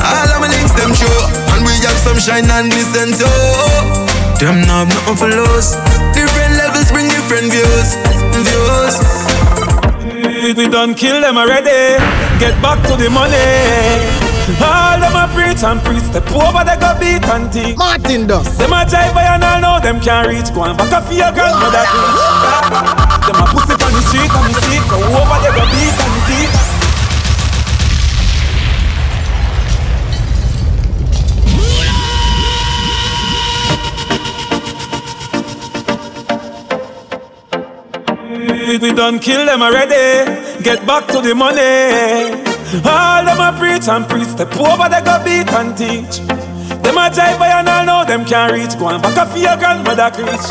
All 0.00 0.28
of 0.32 0.40
my 0.40 0.48
links 0.48 0.72
them 0.80 0.96
show, 0.96 1.18
and 1.52 1.60
we 1.60 1.76
have 1.84 2.00
some 2.00 2.16
shine 2.16 2.48
and 2.48 2.72
listen 2.72 3.12
to. 3.20 4.15
Them 4.38 4.60
know 4.68 4.84
nothing 4.84 5.16
for 5.16 5.28
lose. 5.32 5.72
Different 6.12 6.52
levels 6.60 6.92
bring 6.92 7.08
different 7.08 7.48
views. 7.48 7.96
Views. 8.44 8.96
We 10.56 10.68
done 10.68 10.94
kill 10.94 11.20
them 11.22 11.38
already. 11.38 11.96
Get 12.38 12.60
back 12.60 12.84
to 12.86 12.96
the 13.00 13.08
money. 13.08 13.32
All 14.60 15.00
them 15.00 15.16
a 15.16 15.24
preach 15.32 15.64
and 15.64 15.80
preach. 15.80 16.04
Step 16.04 16.28
over 16.36 16.62
they 16.68 16.76
go 16.76 16.92
beat 17.00 17.24
and 17.32 17.50
teach. 17.50 17.76
Martin 17.76 18.26
Dust. 18.26 18.58
Them 18.58 18.72
a 18.76 18.84
jive 18.84 19.14
by 19.14 19.24
and 19.24 19.42
all 19.42 19.60
know 19.60 19.80
them 19.80 20.00
can't 20.00 20.28
reach. 20.28 20.52
Go 20.52 20.64
and 20.64 20.76
back 20.76 20.92
up 20.92 21.04
for 21.08 21.14
your 21.14 21.32
grandmother. 21.32 21.84
Them 23.24 23.40
a 23.40 23.44
pussy 23.48 23.72
on 23.72 23.92
the 23.96 24.02
street 24.04 24.28
and 24.28 24.52
the 24.52 24.60
street. 24.60 24.84
Go 24.92 25.00
over 25.00 25.38
they 25.40 25.52
go 25.56 25.64
beat 25.72 25.96
and 25.96 26.16
teach. 26.28 26.75
We 38.78 38.92
done 38.92 39.18
kill 39.20 39.46
them 39.46 39.62
already. 39.62 40.62
Get 40.62 40.86
back 40.86 41.06
to 41.08 41.22
the 41.22 41.34
money. 41.34 42.30
All 42.84 43.24
them 43.24 43.40
a 43.40 43.58
preach 43.58 43.88
and 43.88 44.06
preach. 44.08 44.28
Step 44.28 44.54
over 44.56 44.88
they 44.88 45.00
go 45.00 45.16
beat 45.24 45.50
and 45.52 45.76
teach. 45.76 46.18
Them 46.82 46.98
a 46.98 47.08
jive 47.08 47.38
by 47.38 47.48
and 47.48 47.68
all 47.68 47.84
know 47.86 48.04
them 48.04 48.24
can't 48.26 48.52
reach. 48.52 48.78
Go 48.78 48.88
and 48.88 49.02
back 49.02 49.16
up 49.16 49.28
for 49.28 49.38
your 49.38 49.56
grandmother 49.56 50.10
preach. 50.10 50.46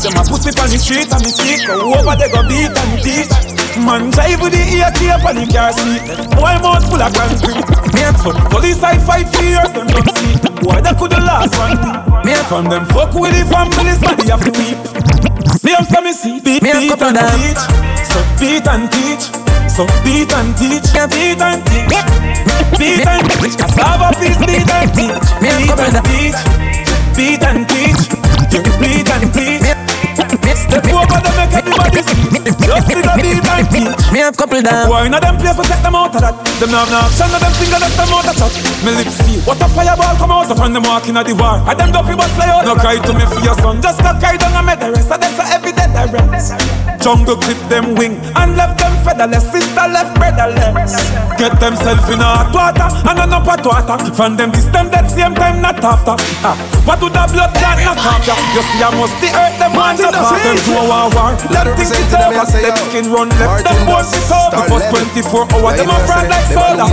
Them 0.00 0.16
a 0.16 0.24
pussy 0.24 0.50
on 0.58 0.68
the 0.70 0.78
street 0.78 1.12
and 1.12 1.24
the 1.24 1.30
street. 1.30 1.66
Go 1.66 1.92
over 1.92 2.16
they 2.16 2.30
go 2.30 2.42
beat 2.48 2.72
and 2.72 3.02
teach. 3.02 3.57
Man 3.84 4.10
jive 4.10 4.42
with 4.42 4.52
the 4.52 4.62
ear 4.74 4.90
tape 4.98 5.22
and 5.22 5.38
the 5.38 5.46
car 5.46 5.72
seat. 5.72 6.02
Boy 6.34 6.54
mouth 6.62 6.84
full 6.90 7.02
of 7.02 7.12
concrete. 7.14 7.62
Me 7.94 8.02
and 8.02 8.18
some 8.18 8.38
police 8.50 8.82
I 8.82 8.98
fight 8.98 9.28
for 9.30 9.42
years. 9.42 9.70
Them 9.70 9.86
don't 9.86 10.08
see. 10.18 10.34
Boy 10.62 10.80
that 10.82 10.98
could 10.98 11.12
the 11.12 11.20
last 11.22 11.54
one. 11.56 11.78
Me 12.26 12.34
and 12.34 12.46
from 12.46 12.66
them 12.66 12.84
fuck 12.90 13.14
with 13.14 13.32
the 13.32 13.46
families, 13.46 14.00
man 14.02 14.16
they 14.18 14.28
have 14.30 14.42
to 14.42 14.52
weep. 14.58 14.78
See 15.58 15.74
I'm 15.74 15.84
some 15.84 16.06
see 16.12 16.40
beat, 16.40 16.62
Me 16.62 16.72
beat 16.72 17.02
and 17.02 17.16
them. 17.16 17.28
teach 17.38 17.62
So 18.06 18.20
beat 18.38 18.66
and 18.66 18.86
teach 18.92 19.24
So 19.70 19.86
beat 20.04 20.32
and 20.32 20.54
teach 20.56 20.86
Beat 21.10 21.40
and 21.40 21.60
teach 21.66 21.98
Beat 22.78 23.06
and 23.06 23.26
teach 23.42 23.56
Cassava 23.56 24.14
please 24.18 24.38
beat 24.46 24.68
and 24.70 24.90
teach 24.94 25.28
Me 25.42 25.50
Beat 25.58 25.78
and 25.78 26.04
teach 26.06 26.68
beat 27.18 27.42
and 27.42 27.66
teach. 27.68 28.02
Repeat 28.54 29.10
and 29.10 29.24
repeat. 29.34 30.56
Step 30.56 30.86
over 30.86 31.18
them, 31.20 31.34
make 31.36 31.67
see. 32.02 32.18
Just 32.66 32.88
with 32.90 33.06
a 33.06 33.14
beat 33.20 33.44
and 33.44 33.66
teach. 33.70 34.12
Me 34.12 34.18
have 34.20 34.36
couple 34.36 34.60
down. 34.62 34.88
Why 34.88 35.08
not 35.08 35.22
them 35.22 35.36
place 35.38 35.56
to 35.56 35.64
take 35.64 35.82
them 35.82 35.94
out 35.94 36.14
of 36.14 36.20
that? 36.20 36.34
Them 36.58 36.70
not 36.70 36.88
have 36.88 36.92
no 36.92 36.98
action, 37.06 37.28
not 37.30 37.40
them 37.40 37.54
finger 37.58 37.78
left 37.78 37.96
them 37.96 38.10
out 38.12 38.28
of 38.28 38.36
touch. 38.36 38.56
Me 38.84 38.90
lips 38.96 39.18
feel. 39.22 39.40
What 39.46 39.62
a 39.62 39.68
fireball 39.68 40.16
come 40.16 40.32
out 40.32 40.50
of 40.50 40.58
when 40.58 40.72
them 40.72 40.84
walking 40.84 41.16
at 41.16 41.26
the 41.26 41.34
war. 41.34 41.62
And 41.62 41.76
them 41.78 41.90
dopey 41.92 42.14
but 42.18 42.30
fly 42.34 42.48
out. 42.50 42.64
No 42.64 42.74
cry 42.74 42.98
to 42.98 43.12
me 43.14 43.24
for 43.26 43.40
your 43.40 43.56
son. 43.60 43.80
Just 43.82 44.02
got 44.02 44.20
carried 44.20 44.42
and 44.42 44.66
made 44.66 44.80
the 44.80 44.90
rest. 44.92 45.10
And 45.10 45.22
that's 45.22 45.38
every 45.52 45.72
day 45.72 45.88
rest. 46.06 46.97
Jungle 47.08 47.40
clip 47.40 47.56
them 47.72 47.96
wing 47.96 48.20
and 48.36 48.52
left 48.52 48.76
them 48.76 48.92
featherless. 49.00 49.48
Sister 49.48 49.88
left 49.88 50.12
brotherless. 50.20 50.92
Get 51.40 51.56
themself 51.56 52.04
in 52.12 52.20
a 52.20 52.28
hot 52.36 52.52
water 52.52 52.84
and 52.84 53.16
an 53.16 53.32
up 53.32 53.48
hot 53.48 53.64
water. 53.64 53.96
From 54.12 54.36
them 54.36 54.52
this 54.52 54.68
them 54.68 54.92
that 54.92 55.08
same 55.08 55.32
time 55.32 55.64
not 55.64 55.80
after. 55.80 56.20
Ah, 56.44 56.52
what 56.84 57.00
do 57.00 57.08
the 57.08 57.24
blood 57.32 57.48
clot 57.56 57.80
knock 57.80 57.96
after? 57.96 58.36
You 58.52 58.60
see 58.60 58.84
I 58.84 58.92
must 58.92 59.16
the 59.24 59.32
earth 59.32 59.56
them 59.56 59.72
want 59.72 59.96
to 59.96 60.12
pass 60.12 60.36
them 60.36 60.56
to 60.60 60.72
a 60.76 60.84
war 60.84 61.08
war. 61.16 61.32
Let 61.48 61.72
things 61.80 61.96
it 61.96 62.12
over. 62.12 62.44
Them 62.44 62.76
skin 62.76 63.06
run 63.08 63.32
left 63.40 63.64
them 63.64 63.78
bones 63.88 64.12
it 64.12 64.28
over. 64.28 64.68
First 64.68 64.92
24 64.92 65.48
hours 65.48 65.74
them 65.80 65.88
a 65.88 65.96
friend 66.04 66.28
like 66.28 66.48
soda. 66.52 66.86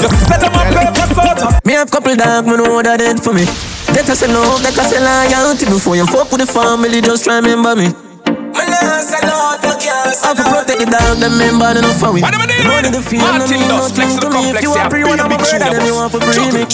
Just 0.00 0.16
set 0.32 0.40
them 0.40 0.56
up 0.56 0.64
paper 0.72 1.08
soda. 1.12 1.60
Me 1.68 1.76
have 1.76 1.92
couple 1.92 2.16
dog, 2.16 2.48
me 2.48 2.56
know 2.56 2.80
that 2.80 3.04
it 3.04 3.20
for 3.20 3.36
me. 3.36 3.44
That 3.92 4.08
I 4.08 4.16
say 4.16 4.32
love, 4.32 4.64
that 4.64 4.72
I 4.80 4.88
say 4.88 4.96
loyalty 4.96 5.68
Before 5.68 5.92
you 5.92 6.08
fuck 6.08 6.32
with 6.32 6.40
the 6.40 6.48
family, 6.48 7.04
just 7.04 7.28
try 7.28 7.36
remember 7.36 7.76
me 7.76 8.11
I 8.54 10.34
for 10.36 10.44
protect 10.44 10.78
the 10.80 10.86
dog, 10.86 11.18
them 11.18 11.38
member 11.38 11.78
enough 11.78 11.98
for 11.98 12.12
we 12.12 12.20
Money 12.20 12.90
the 12.90 13.00
feel, 13.02 13.20
no 13.20 13.46
mean 13.48 13.68
nothing 13.68 14.20
to 14.20 14.28
me 14.30 14.50
If 14.50 14.62
you 14.62 14.70
want 14.70 14.90
free 14.90 15.04
one, 15.04 15.20
I'm 15.20 15.32
a 15.32 15.36
brother, 15.36 15.58
then 15.58 15.86
you 15.86 15.94
want 15.94 16.12
for 16.12 16.20
free 16.20 16.52
me 16.52 16.66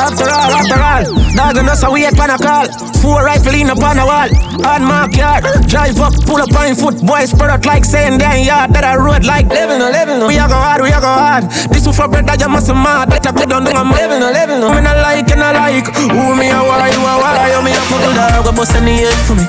after 0.00 0.28
all, 0.28 0.52
after 0.52 0.80
all, 0.80 1.04
dog 1.36 1.56
and 1.56 1.68
us 1.68 1.82
a 1.82 1.90
wait 1.90 2.12
pan 2.12 2.30
a 2.30 2.36
call. 2.36 2.68
Four 3.00 3.24
rifle 3.24 3.54
in 3.54 3.70
upon 3.70 3.96
a 3.98 4.04
wall, 4.04 4.28
on 4.64 4.84
mark 4.84 5.16
yard. 5.16 5.44
Drive 5.68 6.00
up, 6.00 6.12
pull 6.24 6.40
up 6.40 6.52
on 6.52 6.74
foot, 6.76 7.00
boys 7.00 7.30
spread 7.30 7.50
out 7.50 7.64
like 7.64 7.84
saying 7.84 8.18
damn 8.18 8.44
yard 8.44 8.72
that 8.72 8.84
I 8.84 8.96
road 8.96 9.24
like 9.24 9.48
living 9.48 9.78
no 9.78 9.88
living 9.90 10.20
no. 10.20 10.28
We 10.28 10.36
a 10.36 10.48
go 10.48 10.56
hard, 10.56 10.82
we 10.82 10.92
a 10.92 11.00
go 11.00 11.08
hard. 11.08 11.44
This 11.72 11.86
is 11.86 11.96
for 11.96 12.08
bread 12.08 12.26
that 12.28 12.40
you 12.40 12.48
must 12.48 12.68
mad. 12.68 13.08
Better 13.08 13.32
play 13.32 13.46
down, 13.46 13.66
I'm 13.68 13.88
living 13.92 14.20
no 14.20 14.28
living 14.32 14.60
no. 14.60 14.68
Me 14.72 14.80
not 14.80 14.96
like 15.00 15.30
and 15.32 15.40
I 15.40 15.52
like. 15.52 15.88
Who 15.96 16.36
me 16.36 16.52
a 16.52 16.60
why, 16.60 16.92
you 16.92 17.00
a 17.00 17.12
why, 17.16 17.48
you 17.52 17.60
me 17.64 17.72
a 17.72 17.80
couple 17.88 18.12
dog, 18.12 18.46
a 18.46 18.52
bust 18.52 18.76
any 18.76 19.04
head 19.04 19.16
for 19.24 19.36
me. 19.36 19.39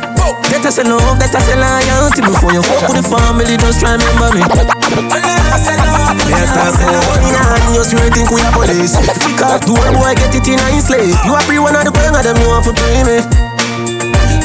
Better 0.61 0.77
say 0.77 0.83
love, 0.83 1.17
better 1.17 1.39
say 1.41 1.57
loyalty 1.57 2.21
Before 2.21 2.53
you 2.53 2.61
fuck 2.61 2.85
with 2.93 3.01
the 3.01 3.09
family, 3.09 3.57
just 3.57 3.81
try 3.81 3.97
remember 3.97 4.29
me 4.37 4.45
Better 4.45 5.57
say 5.57 5.73
money 5.73 7.33
and 7.33 7.73
you 7.73 7.81
think 8.13 8.29
we 8.29 8.37
are 8.45 8.53
police 8.53 8.93
door, 9.65 9.89
boy, 9.97 10.13
get 10.13 10.35
it 10.37 10.47
in 10.47 10.61
a 10.61 10.79
slave 10.79 11.17
You 11.25 11.33
are 11.33 11.41
free 11.49 11.57
one 11.57 11.75
of 11.75 11.83
the 11.83 11.89
queen 11.89 12.13
of 12.13 12.21
them, 12.21 12.37
you 12.37 12.47
want 12.47 12.65
to 12.65 12.73
pay 12.77 13.01
me 13.01 13.50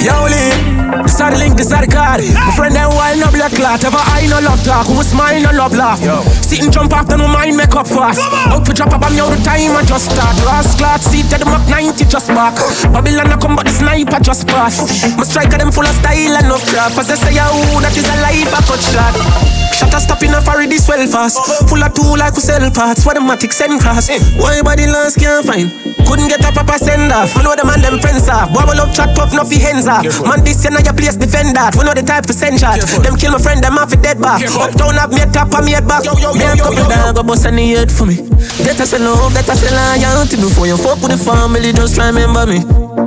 Yo, 0.07 0.14
Lee, 0.31 0.55
this 1.03 1.19
are 1.19 1.35
the 1.35 1.38
link, 1.42 1.59
this 1.59 1.75
are 1.75 1.83
the 1.83 1.90
card. 1.90 2.23
My 2.23 2.55
friend 2.55 2.79
them 2.79 2.95
wild 2.95 3.19
no 3.19 3.27
black 3.35 3.51
clot. 3.59 3.83
Ever 3.83 3.99
I 3.99 4.31
no 4.31 4.38
love 4.38 4.62
talk, 4.62 4.87
who 4.87 5.03
smile 5.03 5.42
no 5.42 5.51
love 5.51 5.75
laugh. 5.75 5.99
Yo. 5.99 6.23
Sit 6.47 6.62
and 6.62 6.71
jump 6.71 6.95
after 6.95 7.19
no 7.19 7.27
mind 7.27 7.57
make 7.59 7.75
up 7.75 7.90
fast. 7.90 8.23
Out 8.47 8.62
to 8.66 8.73
drop 8.73 8.95
a 8.95 8.99
bomb, 9.03 9.19
yo, 9.19 9.27
the 9.27 9.42
time 9.42 9.75
I 9.75 9.83
just 9.83 10.14
start. 10.14 10.38
Ross 10.47 10.79
clot, 10.79 11.03
seat 11.03 11.27
at 11.35 11.42
the 11.42 11.47
Mach 11.51 11.66
90 11.66 12.07
just 12.07 12.29
back. 12.31 12.55
Babylon 12.95 13.35
I 13.35 13.37
come, 13.37 13.57
but 13.57 13.66
the 13.66 13.75
sniper 13.75 14.23
just 14.23 14.47
pass. 14.47 14.79
My 15.19 15.25
striker 15.27 15.59
them 15.59 15.75
full 15.75 15.83
of 15.83 15.97
style 15.99 16.38
and 16.38 16.47
no 16.47 16.62
craft. 16.62 17.03
As 17.03 17.11
I 17.11 17.19
say, 17.19 17.35
yo, 17.35 17.51
that 17.83 17.90
is 17.90 18.07
a 18.07 18.16
life 18.23 18.55
I 18.55 18.62
cut 18.62 18.79
shot. 18.79 19.65
Shut 19.76 19.92
a 19.92 20.00
stop 20.00 20.22
in 20.24 20.32
a 20.32 20.40
furry 20.40 20.66
this 20.66 20.88
well 20.88 21.04
fast. 21.06 21.36
Full 21.68 21.84
of 21.84 21.92
two 21.92 22.16
like 22.16 22.32
we 22.32 22.40
sell 22.40 22.64
parts. 22.72 23.04
What 23.04 23.14
the 23.14 23.20
matic 23.20 23.52
send 23.52 23.76
cross. 23.80 24.08
Why 24.40 24.62
body 24.64 24.88
last 24.88 25.20
can't 25.20 25.44
find? 25.44 25.68
Couldn't 26.08 26.32
get 26.32 26.40
a 26.40 26.48
proper 26.48 26.78
send 26.80 27.12
off. 27.12 27.36
We 27.36 27.42
know 27.44 27.52
the 27.52 27.68
man 27.68 27.84
them 27.84 28.00
friends 28.00 28.24
off. 28.28 28.48
We 28.48 28.72
love 28.72 28.94
chat 28.96 29.12
tough, 29.12 29.36
no 29.36 29.44
fi 29.44 29.60
hands 29.60 29.84
off. 29.84 30.06
Man, 30.24 30.40
this 30.40 30.64
know 30.64 30.80
your 30.80 30.96
place 30.96 31.16
defend 31.20 31.52
that. 31.60 31.76
We 31.76 31.84
know 31.84 31.92
the 31.92 32.00
type 32.00 32.24
to 32.30 32.32
send 32.32 32.56
shot. 32.56 32.80
Them 33.04 33.20
kill 33.20 33.36
my 33.36 33.38
friend, 33.38 33.60
them 33.60 33.76
off 33.76 33.92
a 33.92 33.96
dead 34.00 34.16
back. 34.16 34.40
Uptown 34.48 34.96
have 34.96 35.12
me 35.12 35.20
a 35.20 35.28
top 35.28 35.52
and 35.52 35.66
me 35.66 35.74
a 35.74 35.82
back. 35.82 36.08
Me 36.08 36.44
a 36.46 36.56
couple 36.56 36.88
dog, 36.88 37.12
go 37.12 37.22
bust 37.22 37.44
any 37.44 37.76
head 37.76 37.92
for 37.92 38.06
me. 38.06 38.16
Better 38.64 38.86
say 38.88 39.02
love, 39.02 39.34
better 39.34 39.52
say 39.52 39.68
loyalty. 39.68 40.40
Before 40.40 40.66
you 40.66 40.78
fuck 40.80 41.02
with 41.04 41.12
the 41.12 41.20
family, 41.20 41.76
just 41.76 41.98
remember 42.00 42.48
me. 42.48 43.06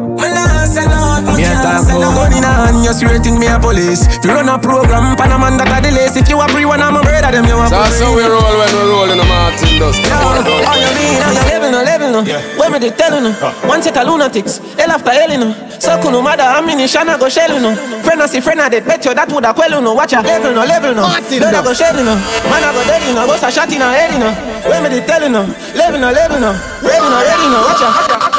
Me 0.70 1.44
a 1.46 1.54
talk 1.66 1.90
about 1.90 2.14
gun 2.14 2.34
in 2.34 2.46
a 2.46 2.52
hand, 2.52 2.86
you 2.86 2.94
straight 2.94 3.24
think 3.26 3.40
me 3.40 3.48
a 3.48 3.58
police. 3.60 4.06
If 4.06 4.26
you 4.26 4.32
run 4.32 4.50
a 4.50 4.60
program, 4.60 5.18
pan 5.18 5.34
a 5.34 5.38
man 5.42 5.58
that 5.58 5.74
a 5.74 5.82
the 5.82 5.90
lace. 5.90 6.16
If 6.16 6.30
you 6.30 6.38
a 6.38 6.46
pre 6.46 6.66
one, 6.66 6.82
I'm 6.82 6.96
a 6.96 7.02
brother, 7.02 7.34
them 7.34 7.46
you 7.50 7.58
a 7.58 7.66
That's 7.70 7.98
how 7.98 8.14
we 8.14 8.22
roll 8.22 8.44
when 8.44 8.70
we 8.70 8.84
roll 8.86 9.10
in 9.10 9.18
the 9.18 9.26
Martin 9.26 9.82
dust. 9.82 10.06
How 10.06 10.38
you 10.78 10.92
mean? 10.94 11.18
How 11.26 11.34
you 11.34 11.44
living? 11.50 11.74
No 11.74 11.82
living 11.82 12.12
no. 12.14 12.22
Where 12.62 12.70
me 12.70 12.78
they 12.78 12.94
telling 12.94 13.26
no? 13.26 13.34
One 13.66 13.82
set 13.82 13.98
of 13.98 14.06
lunatics, 14.06 14.62
hell 14.78 14.94
after 14.94 15.10
hell 15.10 15.34
no. 15.42 15.50
So 15.80 15.98
kuno 16.02 16.22
mother 16.22 16.44
ammunition 16.44 17.10
I 17.10 17.18
go 17.18 17.30
shell 17.30 17.58
no. 17.60 17.74
Friend 18.04 18.22
I 18.22 18.28
see 18.28 18.42
friend 18.42 18.62
I 18.62 18.70
dead, 18.70 18.86
bet 18.86 19.04
you 19.06 19.14
that 19.14 19.30
woulda 19.32 19.54
quell 19.54 19.82
no. 19.82 19.94
Watch 19.94 20.14
a 20.14 20.22
level 20.22 20.54
no, 20.54 20.66
level 20.70 20.94
no. 20.94 21.02
Blood 21.08 21.56
I 21.56 21.64
go 21.64 21.74
shed 21.74 21.96
no. 21.98 22.14
Man 22.46 22.62
I 22.62 22.70
go 22.76 22.84
dead 22.86 23.02
no. 23.16 23.26
Ghost 23.26 23.44
a 23.44 23.50
shot 23.50 23.72
in 23.74 23.82
a 23.82 23.90
head 23.90 24.14
no. 24.22 24.30
Where 24.68 24.82
me 24.82 24.90
they 24.90 25.06
telling 25.06 25.32
no? 25.32 25.44
Living 25.76 26.02
no, 26.02 26.12
living 26.12 26.42
no. 26.42 26.52
Ready 26.84 27.08
no, 27.08 27.20
ready 27.24 27.48
no. 27.48 27.60
Watch 27.64 27.84
a. 27.84 27.90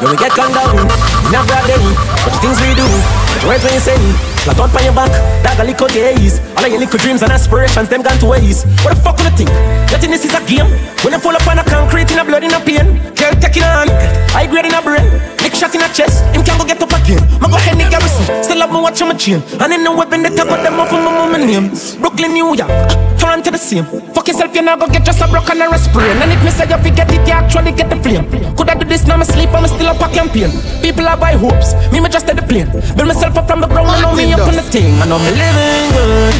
When 0.03 0.11
we 0.13 0.17
get 0.17 0.35
gunned 0.37 0.55
down, 0.55 0.77
in 0.77 1.35
a 1.35 1.41
broad 1.47 1.67
day, 1.67 1.81
what 2.25 2.35
things 2.41 2.61
we 2.61 2.75
do, 2.75 2.85
the 2.85 3.47
words 3.49 3.65
when 3.65 3.75
you 3.75 3.81
say. 3.81 4.30
Flat 4.41 4.59
out 4.59 4.73
on 4.73 4.85
your 4.85 4.95
back, 4.97 5.13
dog 5.45 5.61
a 5.61 5.69
your 5.69 6.09
eyes 6.09 6.41
All 6.57 6.65
of 6.65 6.71
your 6.73 6.81
little 6.81 6.99
dreams 6.99 7.21
and 7.21 7.31
aspirations, 7.31 7.91
them 7.91 8.01
gone 8.01 8.19
to 8.21 8.27
waste. 8.27 8.65
What 8.81 8.97
the 8.97 9.01
fuck 9.05 9.19
will 9.19 9.29
you 9.29 9.37
think? 9.37 9.51
You 9.93 9.99
think 10.01 10.13
this 10.17 10.25
is 10.25 10.33
a 10.33 10.41
game? 10.49 10.65
When 11.05 11.13
you 11.13 11.21
fall 11.21 11.37
upon 11.37 11.59
a 11.59 11.65
concrete 11.65 12.11
in 12.11 12.19
a 12.19 12.25
blood 12.25 12.45
in 12.45 12.53
a 12.53 12.61
pain. 12.61 13.05
Girl 13.21 13.37
taking 13.37 13.69
on, 13.69 13.93
high 14.33 14.49
grade 14.49 14.65
in 14.65 14.73
a 14.73 14.81
brain. 14.81 15.05
Nick 15.45 15.53
shot 15.53 15.75
in 15.75 15.85
a 15.85 15.89
chest, 15.93 16.25
him 16.33 16.41
can't 16.41 16.57
go 16.57 16.65
get 16.65 16.81
up 16.81 16.89
again. 16.89 17.21
Ma 17.37 17.53
go 17.53 17.61
Henny 17.61 17.85
Garrison, 17.93 18.25
still 18.41 18.61
have 18.65 18.73
me 18.73 18.81
watch 18.81 19.01
my 19.05 19.13
chain. 19.13 19.45
And 19.61 19.73
in 19.77 19.85
the 19.85 19.93
weapon 19.93 20.23
they 20.25 20.33
talk 20.33 20.49
about 20.49 20.65
them 20.65 20.81
off 20.81 20.89
of 20.89 21.05
my 21.05 21.13
mama 21.13 21.37
name. 21.37 21.69
Brooklyn, 22.01 22.33
New 22.33 22.57
York, 22.57 22.73
Toronto 23.21 23.51
the 23.53 23.61
same. 23.61 23.85
Fuck 24.17 24.29
yourself, 24.29 24.55
you 24.57 24.63
not 24.63 24.81
go 24.81 24.89
get 24.89 25.05
just 25.05 25.21
a 25.21 25.29
broken 25.29 25.61
or 25.61 25.75
a 25.75 25.79
sprain 25.79 26.17
And 26.17 26.33
if 26.33 26.41
me 26.41 26.51
say 26.51 26.65
you 26.65 26.81
forget 26.81 27.13
it, 27.13 27.27
you 27.29 27.37
actually 27.37 27.73
get 27.73 27.89
the 27.93 27.97
flame. 28.01 28.25
Could 28.57 28.71
I 28.71 28.75
do 28.77 28.89
this 28.89 29.05
now, 29.07 29.17
me 29.17 29.25
sleep, 29.25 29.53
I'm 29.53 29.69
still 29.69 29.89
up 29.93 30.01
a 30.01 30.09
campaign. 30.13 30.49
People 30.81 31.05
are 31.05 31.17
buy 31.17 31.37
hopes, 31.37 31.77
me 31.93 32.01
me 32.01 32.09
just 32.09 32.29
at 32.29 32.37
the 32.37 32.45
plane. 32.47 32.73
Build 32.97 33.09
myself 33.09 33.37
up 33.37 33.49
from 33.49 33.61
the 33.61 33.69
ground 33.69 33.89
and 33.89 34.17
me 34.17 34.30
up 34.33 34.49
on 34.49 34.57
the 34.57 34.63
thing. 34.63 34.95
I 35.01 35.07
know 35.07 35.19
me 35.19 35.31
living 35.31 35.89
good. 35.97 36.35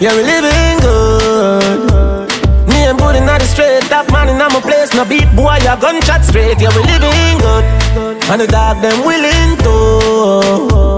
Yeah, 0.00 0.14
we 0.16 0.22
living 0.22 0.78
good. 0.80 2.28
Me 2.68 2.86
and 2.86 2.98
in 3.16 3.26
the 3.26 3.46
straight. 3.46 3.84
That 3.90 4.10
man 4.12 4.28
in 4.28 4.38
my 4.38 4.48
place. 4.60 4.92
No 4.94 5.04
beat 5.04 5.28
boy, 5.36 5.58
a 5.62 5.76
gunshot 5.80 6.24
straight. 6.24 6.60
Yeah, 6.60 6.74
we 6.74 6.82
living 6.82 7.38
good. 7.38 7.64
And 8.30 8.40
the 8.40 8.46
dog 8.46 8.82
them 8.82 9.04
willing 9.04 9.56
to. 9.64 10.97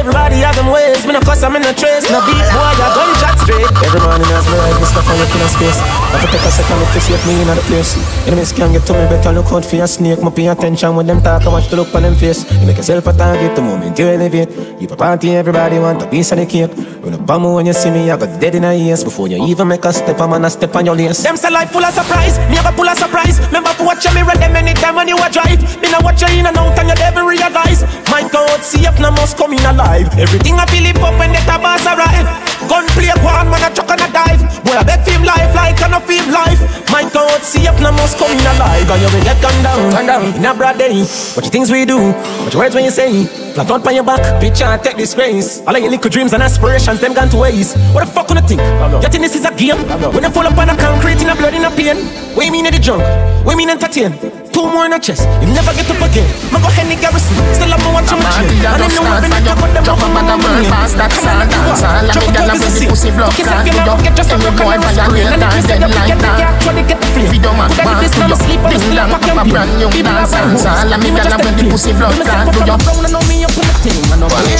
Everybody 0.00 0.40
have 0.40 0.56
them 0.56 0.72
ways, 0.72 1.04
me 1.04 1.12
no 1.12 1.20
cuss, 1.20 1.44
I'm 1.44 1.54
in 1.56 1.62
a 1.62 1.76
trace. 1.76 2.08
No 2.08 2.24
beat 2.24 2.40
boy, 2.56 2.72
a 2.72 2.88
gunshot 2.96 3.36
straight. 3.44 3.68
Every 3.84 4.00
morning 4.00 4.32
as 4.32 4.48
me 4.48 4.56
ride, 4.56 4.80
me 4.80 4.86
stuff 4.88 5.04
on 5.04 5.16
looking 5.20 5.44
at 5.44 5.52
space. 5.52 5.76
I 5.76 6.16
have 6.16 6.24
to 6.24 6.28
take 6.32 6.40
a 6.40 6.50
second 6.50 6.80
to 6.80 7.00
see 7.04 7.20
me 7.28 7.36
in 7.44 7.52
the 7.52 7.60
place. 7.68 8.00
Enemies 8.24 8.52
can 8.56 8.72
get 8.72 8.88
to 8.88 8.96
me, 8.96 9.04
better 9.12 9.32
look 9.36 9.52
out 9.52 9.62
for 9.62 9.76
your 9.76 9.86
snake. 9.86 10.24
Me 10.24 10.30
pay 10.32 10.48
attention 10.48 10.96
when 10.96 11.06
them 11.06 11.20
talk, 11.20 11.44
I 11.44 11.48
watch 11.52 11.68
to 11.68 11.76
look 11.76 11.94
on 11.94 12.08
them 12.08 12.16
face. 12.16 12.48
You 12.48 12.66
make 12.66 12.80
yourself 12.80 13.06
a 13.08 13.12
target 13.12 13.54
the 13.54 13.60
moment 13.60 13.98
you 13.98 14.08
elevate. 14.08 14.48
You 14.80 14.88
a 14.88 14.96
party, 14.96 15.36
everybody 15.36 15.78
want 15.78 16.00
a 16.00 16.06
piece 16.08 16.32
of 16.32 16.38
the 16.38 16.46
cake. 16.46 16.72
Run 17.04 17.20
up 17.20 17.28
on 17.28 17.42
me 17.42 17.48
when 17.60 17.66
you 17.66 17.74
see 17.76 17.90
me, 17.90 18.10
I 18.10 18.16
got 18.16 18.40
dead 18.40 18.54
in 18.54 18.64
a 18.64 18.72
ears. 18.72 19.04
Before 19.04 19.28
you 19.28 19.44
even 19.52 19.68
make 19.68 19.84
a 19.84 19.92
step, 19.92 20.18
I'm 20.18 20.30
gonna 20.30 20.48
step 20.48 20.74
on 20.76 20.86
your 20.86 20.96
lace. 20.96 21.22
Them 21.22 21.36
say 21.36 21.50
life 21.50 21.72
full 21.72 21.84
of 21.84 21.92
surprise, 21.92 22.40
me 22.48 22.56
have 22.56 22.72
a 22.72 22.72
full 22.72 22.88
of 22.88 22.96
surprise. 22.96 23.36
Remember 23.52 23.74
to 23.76 23.84
watch 23.84 24.08
me 24.14 24.22
read 24.24 24.40
them 24.40 24.56
anytime 24.56 24.96
when 24.96 25.08
you 25.08 25.20
a 25.20 25.28
drive. 25.28 25.60
Me 25.82 25.92
now 25.92 26.00
watch 26.00 26.22
you 26.22 26.40
in 26.40 26.46
and 26.46 26.56
out 26.56 26.78
and 26.78 26.88
you 26.88 26.96
never 26.96 27.28
realize. 27.28 27.84
My 28.08 28.26
God, 28.32 28.64
see 28.64 28.88
if 28.88 28.96
no 28.98 29.10
must 29.12 29.36
come 29.36 29.52
in 29.52 29.60
alive. 29.60 29.89
Everything 29.90 30.54
I 30.54 30.66
feel 30.70 30.86
it 30.86 30.98
up 31.02 31.18
when 31.18 31.32
the 31.32 31.42
tabas 31.42 31.82
arrive. 31.82 32.28
Gun 32.70 32.86
play 32.94 33.10
one 33.26 33.50
man 33.50 33.58
I 33.58 33.70
chuck 33.74 33.90
and 33.90 33.98
a 33.98 34.08
dive. 34.12 34.38
Boy 34.62 34.78
I 34.78 34.84
bet 34.86 35.02
film 35.02 35.24
life 35.24 35.50
like 35.54 35.82
I 35.82 35.98
film 35.98 36.30
life. 36.30 36.60
My 36.90 37.02
God, 37.10 37.42
see 37.42 37.66
if 37.66 37.74
no 37.80 37.90
must 37.90 38.18
come 38.18 38.30
in 38.30 38.46
alive. 38.46 38.86
And 38.86 39.02
you 39.02 39.10
will 39.10 39.24
get 39.24 39.42
gunned 39.42 39.62
down, 39.64 39.90
gunned 39.90 40.06
down 40.06 40.34
in 40.36 40.44
a 40.44 40.54
broad 40.54 40.78
day. 40.78 41.02
What 41.34 41.44
you 41.44 41.50
things 41.50 41.70
we 41.70 41.84
do? 41.84 42.12
What 42.46 42.52
your 42.52 42.62
words 42.62 42.74
when 42.74 42.84
you 42.84 42.90
say? 42.90 43.26
Flat 43.54 43.70
out 43.70 43.86
on 43.86 43.94
your 43.94 44.04
back, 44.04 44.22
picture 44.40 44.64
and 44.64 44.80
take 44.82 44.96
disgrace. 44.96 45.58
All 45.66 45.74
of 45.74 45.82
your 45.82 45.90
little 45.90 46.10
dreams 46.10 46.32
and 46.34 46.42
aspirations, 46.42 47.00
them 47.00 47.14
gone 47.14 47.28
to 47.30 47.38
waste. 47.38 47.76
What 47.90 48.06
the 48.06 48.12
fuck 48.12 48.28
gonna 48.28 48.42
think? 48.42 48.60
You 49.02 49.08
think 49.10 49.22
this 49.26 49.34
is 49.34 49.44
a 49.44 49.50
game? 49.54 49.78
When 50.14 50.22
you 50.22 50.30
fall 50.30 50.46
up 50.46 50.56
on 50.56 50.70
a 50.70 50.76
concrete 50.76 51.20
in 51.20 51.30
a 51.30 51.34
blood 51.34 51.54
in 51.54 51.64
a 51.64 51.70
pain. 51.70 51.96
What 52.36 52.46
you 52.46 52.52
mean 52.52 52.66
in 52.66 52.72
the 52.72 52.78
junk? 52.78 53.02
What 53.44 53.52
you 53.52 53.58
mean 53.58 53.70
entertain? 53.70 54.39
Two 54.50 54.66
more 54.66 54.86
in 54.86 54.92
a 54.92 54.98
chest, 54.98 55.28
you 55.40 55.48
never 55.54 55.70
get 55.72 55.86
up 55.86 56.02
again. 56.02 56.26
Ma 56.50 56.58
go 56.58 56.68
Henny 56.74 56.98
Garrison, 56.98 57.38
still 57.54 57.70
I'm 57.70 57.80
watching 57.94 58.18
my 58.18 58.30
chin. 58.34 58.50
And 58.50 58.82
then 58.82 58.90
you 58.90 59.02
want 59.06 59.22
me 59.22 59.38
to 59.46 59.54
put 59.54 59.70
them 59.70 59.86
up 59.86 60.02
on 60.02 60.10
my 60.10 60.22
money. 60.26 60.66
Come 60.66 60.74
on, 60.74 61.46
you 61.50 61.60
are. 61.62 62.02
Drop 62.10 62.26
a 62.26 62.32
dog 62.34 62.54
is 62.58 62.66
a 62.66 62.70
seal. 62.70 62.90
Fuck 62.90 63.38
yourself, 63.38 63.62
you 63.62 63.72
never 63.78 63.94
get 64.02 64.14
just 64.18 64.34
a 64.34 64.36
broken 64.42 64.66
and 64.66 64.82
a 64.82 64.90
screen. 64.90 65.30
And 65.30 65.42
if 65.42 65.54
you 65.54 65.62
say 65.62 65.78
that 65.78 65.86
we 65.86 66.00
get 66.02 66.18
the 66.18 66.30
yak, 66.34 66.50
actually 66.50 66.82
get 66.82 66.98
the 66.98 67.08
flame. 67.14 67.30
Could 67.30 67.78
I 67.78 67.86
do 67.86 67.94
this 68.02 68.14
now, 68.18 68.34
sleep, 68.34 68.60
I'm 68.66 68.74
still 68.74 68.98
a 68.98 69.04
fucking 69.06 69.38
pin. 69.46 69.68
People 69.94 70.18
are 70.18 70.26
by 70.26 70.42
hoops, 70.50 70.66
me 70.98 71.08
me 71.14 71.20
just 71.22 71.38
take 71.38 71.54
play. 71.54 71.70
Me 71.70 72.24
step 72.26 72.42
up 72.42 72.54
from 72.54 72.66
the 72.66 72.74
ground 72.74 73.04
and 73.06 73.12
know 73.14 73.22
me 73.30 73.46
up 73.46 73.54
on 73.54 73.64
the 73.70 73.74
team. 73.86 74.02
I 74.10 74.16
know 74.18 74.28
me 74.28 74.58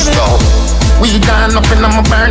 We 1.03 1.19
gone 1.19 1.57
up 1.59 1.67
in 1.67 1.83
my 1.83 1.99
burn. 2.07 2.31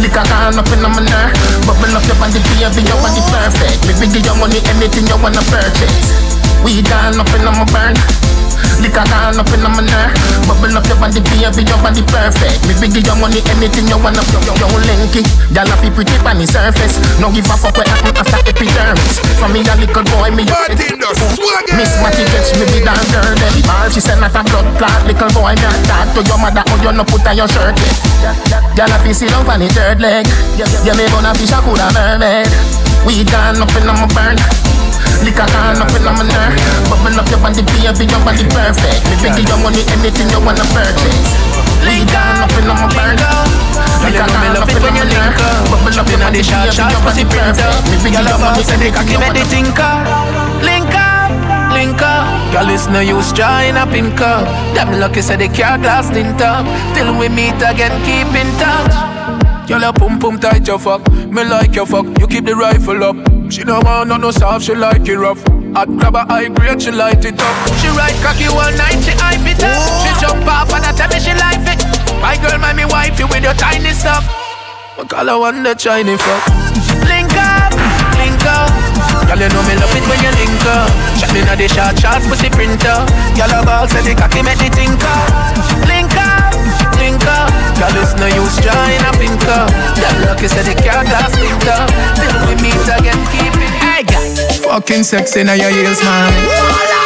Liquor 0.00 0.24
gone 0.24 0.56
up 0.56 0.70
in 0.72 0.80
my 0.80 1.04
nerve. 1.04 1.36
Bubble 1.68 1.92
up 1.92 2.04
your 2.08 2.16
body, 2.16 2.40
baby, 2.48 2.80
your 2.88 2.96
body 3.04 3.22
perfect. 3.28 3.84
Baby, 3.84 4.08
give 4.08 4.24
your 4.24 4.36
money 4.40 4.58
anything 4.72 5.04
you 5.04 5.18
wanna 5.20 5.44
purchase. 5.52 6.31
We 6.62 6.80
gone 6.82 7.18
up 7.18 7.26
in 7.34 7.44
my 7.44 7.66
burn. 7.74 7.94
Liquor 8.78 9.02
gone 9.10 9.38
up 9.38 9.50
in 9.50 9.62
my 9.62 9.82
nerve. 9.82 10.14
Bubble 10.46 10.74
up 10.78 10.86
your 10.86 10.98
body, 10.98 11.18
baby, 11.18 11.62
your 11.66 11.78
body 11.82 12.02
perfect. 12.06 12.62
Me 12.66 12.74
big 12.78 13.02
your 13.02 13.18
money, 13.18 13.42
anything 13.50 13.86
you 13.86 13.98
wanna. 13.98 14.22
Yo, 14.30 14.38
yo, 14.46 14.54
yo, 14.58 14.66
linky. 14.86 15.22
I 15.54 15.76
feel 15.78 15.90
pretty 15.94 16.14
on 16.22 16.38
the 16.38 16.46
surface. 16.46 16.98
No 17.18 17.30
give 17.30 17.46
a 17.50 17.54
fuck 17.58 17.74
what 17.78 17.86
happen 17.86 18.14
after 18.14 18.42
epidermis. 18.46 19.18
From 19.38 19.54
me 19.54 19.66
a 19.66 19.74
little 19.74 20.06
boy, 20.10 20.30
me 20.34 20.46
a 20.46 20.54
Miss 21.74 21.94
Matty 21.98 22.26
gets 22.30 22.54
me 22.58 22.66
be 22.70 22.78
down 22.82 22.98
dirty. 23.10 23.62
All 23.66 23.90
she 23.90 23.98
said 23.98 24.18
not 24.18 24.34
a 24.34 24.42
blood 24.46 24.66
clot, 24.78 25.02
little 25.06 25.30
boy. 25.34 25.54
Me 25.58 25.66
a 25.66 25.74
talk 25.86 26.14
to 26.14 26.20
your 26.26 26.38
mother, 26.38 26.62
oh 26.66 26.78
you 26.82 26.90
no 26.94 27.02
put 27.06 27.26
on 27.26 27.36
your 27.38 27.50
shirt 27.50 27.74
yet. 27.78 27.98
Girl, 28.74 28.90
I 28.90 28.98
feel 29.02 29.14
sit 29.14 29.34
up 29.34 29.46
on 29.46 29.60
the 29.60 29.68
third 29.70 29.98
leg. 30.02 30.26
Yeah, 30.58 30.94
me 30.94 31.06
gonna 31.10 31.34
fish 31.34 31.54
a 31.54 31.58
coulda 31.62 31.90
mermaid. 31.94 32.50
We 33.06 33.26
gone 33.26 33.58
up 33.58 33.74
in 33.74 33.86
my 33.86 34.06
burn. 34.14 34.38
Liquor 35.20 35.44
gone 35.52 35.76
up 35.76 35.92
in 35.92 36.04
my 36.04 36.24
nerve 36.24 36.56
Bubble 36.88 37.20
up 37.20 37.28
your 37.28 37.40
body, 37.44 37.60
baby, 37.60 38.08
your 38.08 38.22
body 38.24 38.44
perfect. 38.48 39.04
Me 39.12 39.14
beg 39.20 39.36
you 39.36 39.58
money, 39.60 39.84
anything 39.92 40.32
you 40.32 40.40
wanna 40.40 40.64
purchase. 40.72 41.28
We 41.84 42.08
gone 42.08 42.48
up 42.48 42.54
in 42.56 42.64
my 42.64 42.88
burn 42.96 43.20
Liquor 44.00 44.24
gone 44.24 44.56
up 44.56 44.70
in 44.72 44.80
my 44.80 45.04
nerve 45.04 45.36
Bubble 45.68 45.92
up. 45.92 46.08
Your 46.08 46.16
body, 46.16 46.40
baby, 46.40 46.88
your 46.88 47.02
body 47.04 47.24
perfect. 47.28 47.84
Me 47.92 47.96
beg 48.00 48.16
you 48.16 48.38
money, 48.40 48.64
anything 48.64 49.04
you 49.12 49.20
wanna 49.20 49.44
purchase. 49.44 49.52
Link 50.64 50.94
up, 50.96 51.30
link 51.72 52.00
up. 52.00 52.24
Girl, 52.52 52.68
it's 52.68 52.86
no 52.88 53.00
use 53.00 53.32
trying 53.32 53.76
up 53.76 53.94
in 53.94 54.14
cup 54.14 54.44
Them 54.74 55.00
lucky 55.00 55.22
say 55.22 55.36
they 55.36 55.48
can't 55.48 55.80
glass 55.82 56.14
in 56.14 56.36
top. 56.36 56.66
Till 56.94 57.16
we 57.18 57.28
meet 57.30 57.56
again, 57.56 57.92
keep 58.04 58.28
in 58.36 58.46
touch 58.60 58.92
Girl, 59.68 59.84
a 59.84 59.92
pum 59.92 60.18
pum 60.18 60.38
tight 60.38 60.66
your 60.66 60.78
fuck 60.78 61.10
Me 61.12 61.44
like 61.44 61.74
your 61.74 61.86
fuck, 61.86 62.06
you 62.18 62.26
keep 62.26 62.44
the 62.44 62.54
rifle 62.54 63.04
up 63.04 63.16
she 63.52 63.64
no 63.64 63.80
want 63.80 64.08
no 64.08 64.16
no 64.16 64.30
soft, 64.30 64.64
she 64.64 64.74
like 64.74 65.06
it 65.06 65.18
rough. 65.18 65.46
I 65.76 65.84
grab 65.84 66.14
her 66.14 66.24
high 66.24 66.48
grade, 66.48 66.80
she 66.80 66.90
light 66.90 67.22
it 67.22 67.38
up. 67.38 67.56
She 67.76 67.88
ride 67.88 68.16
cocky 68.24 68.46
all 68.46 68.72
night, 68.80 68.96
she 69.04 69.12
hype 69.12 69.44
it 69.44 69.62
up. 69.62 69.76
She 70.00 70.20
jump 70.24 70.46
off 70.46 70.72
and 70.72 70.82
I 70.86 70.92
tell 70.96 71.10
me 71.10 71.20
she 71.20 71.34
like 71.36 71.60
it. 71.68 71.84
My 72.22 72.40
girl, 72.40 72.58
my 72.58 72.72
me 72.72 72.86
wife, 72.86 73.18
you 73.18 73.26
with 73.26 73.42
your 73.44 73.52
tiny 73.52 73.90
stuff. 73.90 74.24
I 74.96 75.04
call 75.06 75.26
her 75.26 75.38
one 75.38 75.62
the 75.62 75.76
shiny 75.76 76.16
fuck. 76.16 76.48
Link 77.04 77.36
up, 77.36 77.76
link 78.16 78.40
up. 78.46 79.11
Girl, 79.32 79.40
you 79.40 79.48
know 79.48 79.64
me 79.64 79.72
love 79.80 79.96
it 79.96 80.04
when 80.12 80.20
you 80.20 80.28
link 80.36 80.60
up. 80.68 80.92
Shot 81.16 81.32
me 81.32 81.40
na 81.40 81.56
the 81.56 81.64
short 81.64 81.96
shots, 81.96 82.28
pussy 82.28 82.52
printer. 82.52 83.00
Girl, 83.32 83.48
a 83.48 83.64
ball 83.64 83.88
say 83.88 84.04
the 84.04 84.12
cocky 84.12 84.44
make 84.44 84.60
the 84.60 84.68
tinker. 84.68 85.20
Link 85.88 86.12
up, 86.20 86.52
link 87.00 87.24
up. 87.24 87.48
Girl, 87.80 87.96
it's 87.96 88.12
no 88.20 88.28
use 88.28 88.60
trying 88.60 89.00
to 89.00 89.12
pink 89.16 89.40
up. 89.48 89.72
That 89.96 90.20
lucky 90.28 90.52
say 90.52 90.68
the 90.68 90.76
car 90.84 91.00
glass 91.08 91.32
link 91.40 91.64
up. 91.64 91.88
Till 92.20 92.36
we 92.44 92.60
meet 92.60 92.84
again, 92.84 93.16
keep 93.32 93.56
it. 93.56 93.72
Hey, 93.80 94.04
girl. 94.04 94.20
Fucking 94.68 95.02
sexy 95.02 95.44
now 95.44 95.56
your 95.56 95.70
heels, 95.72 96.04
man. 96.04 97.01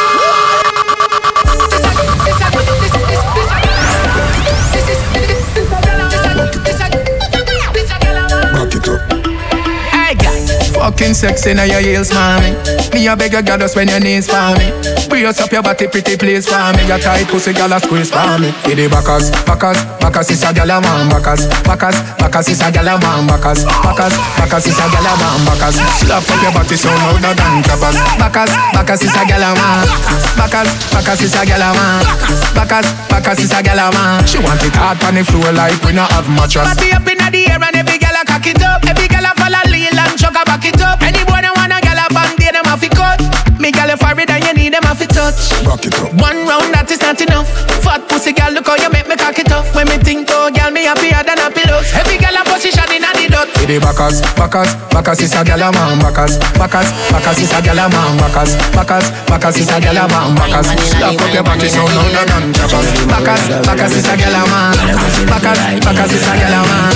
Fucking 10.87 11.19
sexy 11.19 11.51
now 11.51 11.67
your 11.67 11.83
heels, 11.83 12.15
mommy. 12.15 12.55
Me 12.95 13.11
a 13.11 13.15
beg 13.19 13.35
girl 13.35 13.59
just 13.59 13.75
when 13.75 13.91
your 13.91 13.99
knees 13.99 14.23
for 14.23 14.55
me. 14.55 14.71
Brace 15.11 15.35
up 15.43 15.51
your 15.51 15.59
body, 15.59 15.83
pretty 15.83 16.15
please 16.15 16.47
for 16.47 16.55
me. 16.79 16.87
Your 16.87 16.95
tight 16.95 17.27
pussy, 17.27 17.51
girl 17.51 17.75
a 17.75 17.79
squeeze 17.83 18.07
for 18.07 18.23
me. 18.39 18.55
For 18.63 18.71
the 18.71 18.87
backers, 18.87 19.27
backers, 19.43 19.75
backers 19.99 20.31
is 20.31 20.47
a 20.47 20.55
girl 20.55 20.71
a 20.71 20.79
man. 20.79 21.11
Backers, 21.11 21.43
backers, 21.67 21.99
backers 22.15 22.47
is 22.47 22.63
a 22.63 22.71
girl 22.71 22.87
a 22.87 22.95
man. 23.03 23.27
Backers, 23.27 23.67
backers, 23.83 24.15
backers 24.39 24.63
is 24.63 24.79
a 24.79 24.87
girl 24.87 25.03
a 25.03 25.13
man. 25.19 25.39
Backers, 25.43 25.75
slap 25.99 26.23
up 26.23 26.39
your 26.39 26.55
body 26.55 26.77
so 26.79 26.87
louder 26.87 27.35
than 27.35 27.67
clappers. 27.67 27.97
Backers, 28.15 28.51
backers 28.71 29.03
is 29.03 29.11
a 29.11 29.21
girl 29.27 29.43
a 29.43 29.51
man. 29.59 29.83
Backers, 30.39 30.71
backers 30.87 31.19
is 31.19 31.35
a 31.35 31.43
girl 31.43 31.67
a 31.67 31.69
man. 31.75 31.99
Backers, 32.55 32.87
backers 33.11 33.43
is 33.43 33.51
a 33.51 33.59
girl 33.59 33.83
a 33.83 33.91
man. 33.91 34.23
She 34.23 34.39
want 34.39 34.63
it 34.63 34.71
hard 34.79 35.03
on 35.03 35.19
the 35.19 35.23
floor 35.27 35.51
like 35.51 35.75
we 35.83 35.91
not 35.91 36.07
have 36.15 36.31
mattress. 36.31 36.63
Body 36.63 36.95
up 36.95 37.03
inna 37.03 37.27
the 37.27 37.43
air 37.51 37.59
and 37.59 37.75
every 37.75 37.99
girl 37.99 38.15
a 38.15 38.23
cock 38.23 38.47
it 38.47 38.63
up. 38.63 38.87
Every 38.87 39.11
back 40.57 40.73
it 40.73 40.81
up. 40.81 41.01
Any 41.01 41.36
cut. 43.71 43.75
Me 43.75 43.75
girl 43.75 43.91
a 43.91 43.97
forehead 43.97 44.29
and 44.29 44.43
you 44.43 44.53
need 44.53 44.73
them 44.73 44.83
a 44.83 44.95
fi 44.95 45.05
touch. 45.05 45.51
Back 45.65 45.85
it 45.85 45.95
up. 45.99 46.13
One 46.21 46.47
round 46.47 46.71
that 46.73 46.87
is 46.91 47.01
not 47.01 47.19
enough. 47.19 47.49
Fat 47.83 48.07
pussy 48.07 48.31
girl, 48.31 48.51
look 48.51 48.67
how 48.67 48.79
you 48.79 48.89
make 48.91 49.07
me 49.07 49.15
cock 49.15 49.37
it 49.39 49.51
up. 49.51 49.67
When 49.75 49.87
me 49.87 49.97
think 49.99 50.27
oh 50.31 50.47
girl, 50.51 50.71
me 50.71 50.87
happier 50.87 51.19
than 51.23 51.39
a 51.39 51.51
pillow. 51.51 51.83
Every 51.91 52.15
girl 52.15 52.35
a 52.35 52.43
position 52.47 52.87
inna 52.95 53.11
the 53.11 53.27
dot. 53.27 53.47
For 53.59 53.67
the 53.67 53.79
backers, 53.79 54.23
backers, 54.39 54.71
backers 54.91 55.19
is 55.19 55.35
a 55.35 55.43
girl 55.43 55.63
a 55.63 55.69
man. 55.71 55.99
Backers, 55.99 56.39
backers, 56.55 56.87
backers 57.11 57.39
is 57.43 57.51
a 57.51 57.59
girl 57.59 57.79
a 57.79 57.85
man. 57.91 58.15
Backers, 58.19 58.51
backers, 58.71 59.07
backers 59.27 59.57
is 59.59 59.71
a 59.71 59.77
girl 59.83 59.99
a 59.99 60.03
man. 60.07 60.27
Backers, 60.35 60.67
slap 60.87 61.19
up 61.19 61.31
your 61.33 61.43
body 61.43 61.67
so 61.67 61.83
louder 61.83 62.23
than 62.23 62.43
clappers. 62.55 62.87
Backers, 63.07 63.43
backers 63.67 63.93
is 63.99 64.07
a 64.07 64.13
girl 64.15 64.37
a 64.37 64.43
man. 64.47 64.75
Backers, 65.27 65.59
backers 65.83 66.13
is 66.15 66.23
a 66.23 66.33
girl 66.39 66.55
a 66.55 66.61
man. 66.63 66.91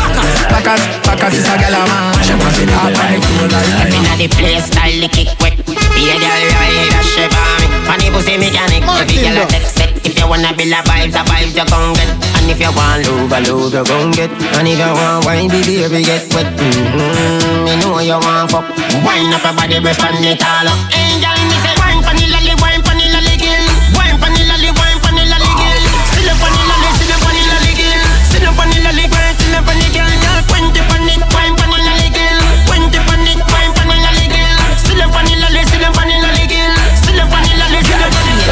Backers, 0.47 0.83
backers 1.03 1.35
is 1.35 1.47
a 1.51 1.55
girl 1.59 1.75
a 1.75 1.81
man. 1.83 2.15
She 2.23 2.33
want 2.39 2.55
it 2.55 2.71
hard 2.71 2.95
on 2.95 3.07
the 3.11 3.19
floor 3.19 3.47
like 3.51 3.75
Up 3.75 3.91
inna 3.91 4.13
the 4.15 4.27
place, 4.31 4.65
style 4.71 4.99
the 5.03 5.09
kick 5.11 5.29
quick. 5.35 5.60
Be 5.67 6.03
a 6.09 6.15
girl 6.17 6.43
ride 6.57 6.95
a 6.95 7.01
shape 7.03 7.35
on 7.35 7.53
me. 7.59 7.65
Funny 7.85 8.07
pussy 8.09 8.37
mechanic. 8.37 8.81
Every 8.81 9.17
girl 9.21 9.41
a 9.41 9.45
text 9.45 9.77
set. 9.77 9.91
If 10.05 10.17
you 10.17 10.27
wanna 10.27 10.53
build 10.57 10.73
a 10.73 10.81
vibes, 10.87 11.13
a 11.13 11.21
vibes 11.27 11.53
you 11.53 11.65
gon' 11.69 11.93
get. 11.93 12.09
And 12.41 12.49
if 12.49 12.59
you 12.59 12.71
want 12.73 13.05
love, 13.05 13.31
a 13.31 13.39
love 13.45 13.73
you 13.73 13.83
gon' 13.85 14.11
get. 14.11 14.31
And 14.57 14.67
if 14.67 14.79
you 14.79 14.91
want 14.91 15.25
wine, 15.25 15.47
the 15.47 15.59
baby 15.61 16.01
get 16.01 16.25
wet. 16.33 16.47
Mm-hmm. 16.57 17.65
Me 17.65 17.73
know 17.81 17.99
you 18.01 18.17
want 18.17 18.49
fuck. 18.49 18.65
Wine 19.05 19.33
up 19.33 19.43
your 19.45 19.53
body, 19.53 19.77
breast 19.79 20.01
and 20.01 20.25
it 20.25 20.41
all 20.41 20.67
up. 20.67 20.79
Girl, 21.21 21.41
me 21.45 21.55
say 21.61 21.75
wine 21.77 22.01
the 22.01 22.25
lolly, 22.33 22.53
wine 22.61 22.81
the 22.81 23.05
lolly, 23.13 23.35
girl. 23.37 23.65
Wine 23.93 24.17
pon 24.17 24.33
lolly, 24.33 24.69
wine 24.73 24.99
the 25.01 25.23
lolly, 25.29 25.51
girl. 25.61 25.83
Sit 26.09 26.27
up 26.29 26.41
on 26.41 26.49
the 26.49 26.61
lolly, 26.65 26.89
sit 26.97 27.11
up 27.13 27.21
on 27.21 27.33
the 27.37 27.43
lolly, 27.45 27.73
girl. 27.77 28.01
Sit 28.29 28.45
up 28.45 28.57
on 28.57 28.67
the 28.69 28.77
lolly, 28.81 29.05
grind, 29.05 29.35
sit 29.37 29.53
up 29.53 29.69
on 29.69 29.77
girl. 29.93 30.13
Girl, 30.21 30.39
twenty 30.49 30.81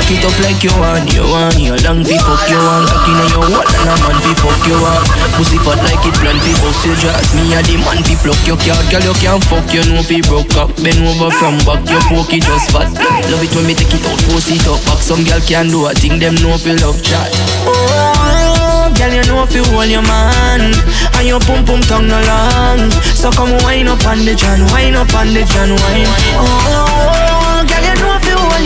Cock 0.09 0.17
it 0.17 0.25
up 0.25 0.41
like 0.41 0.63
you 0.65 0.73
want, 0.81 1.05
you 1.13 1.21
want. 1.21 1.53
You 1.61 1.77
long 1.85 2.01
fi 2.01 2.17
fuck 2.17 2.41
you 2.49 2.57
want. 2.57 2.89
Cock 2.89 3.05
inna 3.05 3.29
your 3.29 3.45
wall 3.45 3.61
and 3.61 3.89
a 3.93 3.93
man 4.01 4.17
fi 4.25 4.33
fuck 4.41 4.57
you 4.65 4.73
want. 4.81 5.05
Pussy 5.37 5.61
fat 5.61 5.77
like 5.85 6.01
it 6.01 6.17
plan 6.17 6.33
fi 6.41 6.49
bust 6.65 6.81
your 6.81 6.97
jaws 6.97 7.29
Me 7.37 7.53
a 7.53 7.61
the 7.61 7.77
man 7.85 8.01
fi 8.01 8.17
pluck 8.17 8.41
your 8.41 8.57
card. 8.57 8.81
Girl 8.89 9.05
you 9.05 9.13
can't 9.21 9.43
fuck 9.45 9.69
you 9.69 9.85
know 9.85 10.01
fi 10.01 10.17
broke 10.25 10.49
up. 10.57 10.73
Bend 10.81 11.05
over 11.05 11.29
from 11.29 11.61
back 11.61 11.85
your 11.85 12.01
poke 12.09 12.33
it 12.33 12.41
just 12.41 12.73
fat. 12.73 12.89
Love 13.29 13.45
it 13.45 13.53
when 13.53 13.69
me 13.69 13.77
take 13.77 13.93
it 13.93 14.01
out 14.01 14.17
force 14.25 14.49
it 14.49 14.65
up. 14.65 14.81
Back 14.89 14.97
Some 14.97 15.21
girl 15.29 15.37
can 15.45 15.69
do 15.69 15.85
a 15.85 15.93
thing 15.93 16.17
them 16.17 16.33
know 16.41 16.57
fi 16.57 16.73
love 16.81 16.97
chat. 17.05 17.29
Oh, 17.69 18.89
girl 18.97 19.13
you 19.13 19.21
know 19.29 19.45
fi 19.45 19.61
hold 19.61 19.93
your 19.93 20.01
man. 20.01 20.73
And 21.21 21.25
your 21.29 21.37
pum 21.45 21.61
pum 21.69 21.85
tongue 21.85 22.09
no 22.09 22.17
long. 22.25 22.89
So 23.13 23.29
come 23.29 23.53
wine 23.61 23.85
up 23.85 24.01
on 24.09 24.25
the 24.25 24.33
John 24.33 24.65
Wine 24.73 24.97
up 24.97 25.13
on 25.13 25.37
the 25.37 25.45
John 25.45 25.69
wine. 25.69 26.09
Oh, 26.33 27.18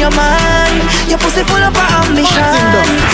your 0.04 0.12
man 0.12 0.76
Your 1.08 1.18
pussy 1.18 1.44
full 1.48 1.64
of 1.64 1.72
ambition. 1.72 2.44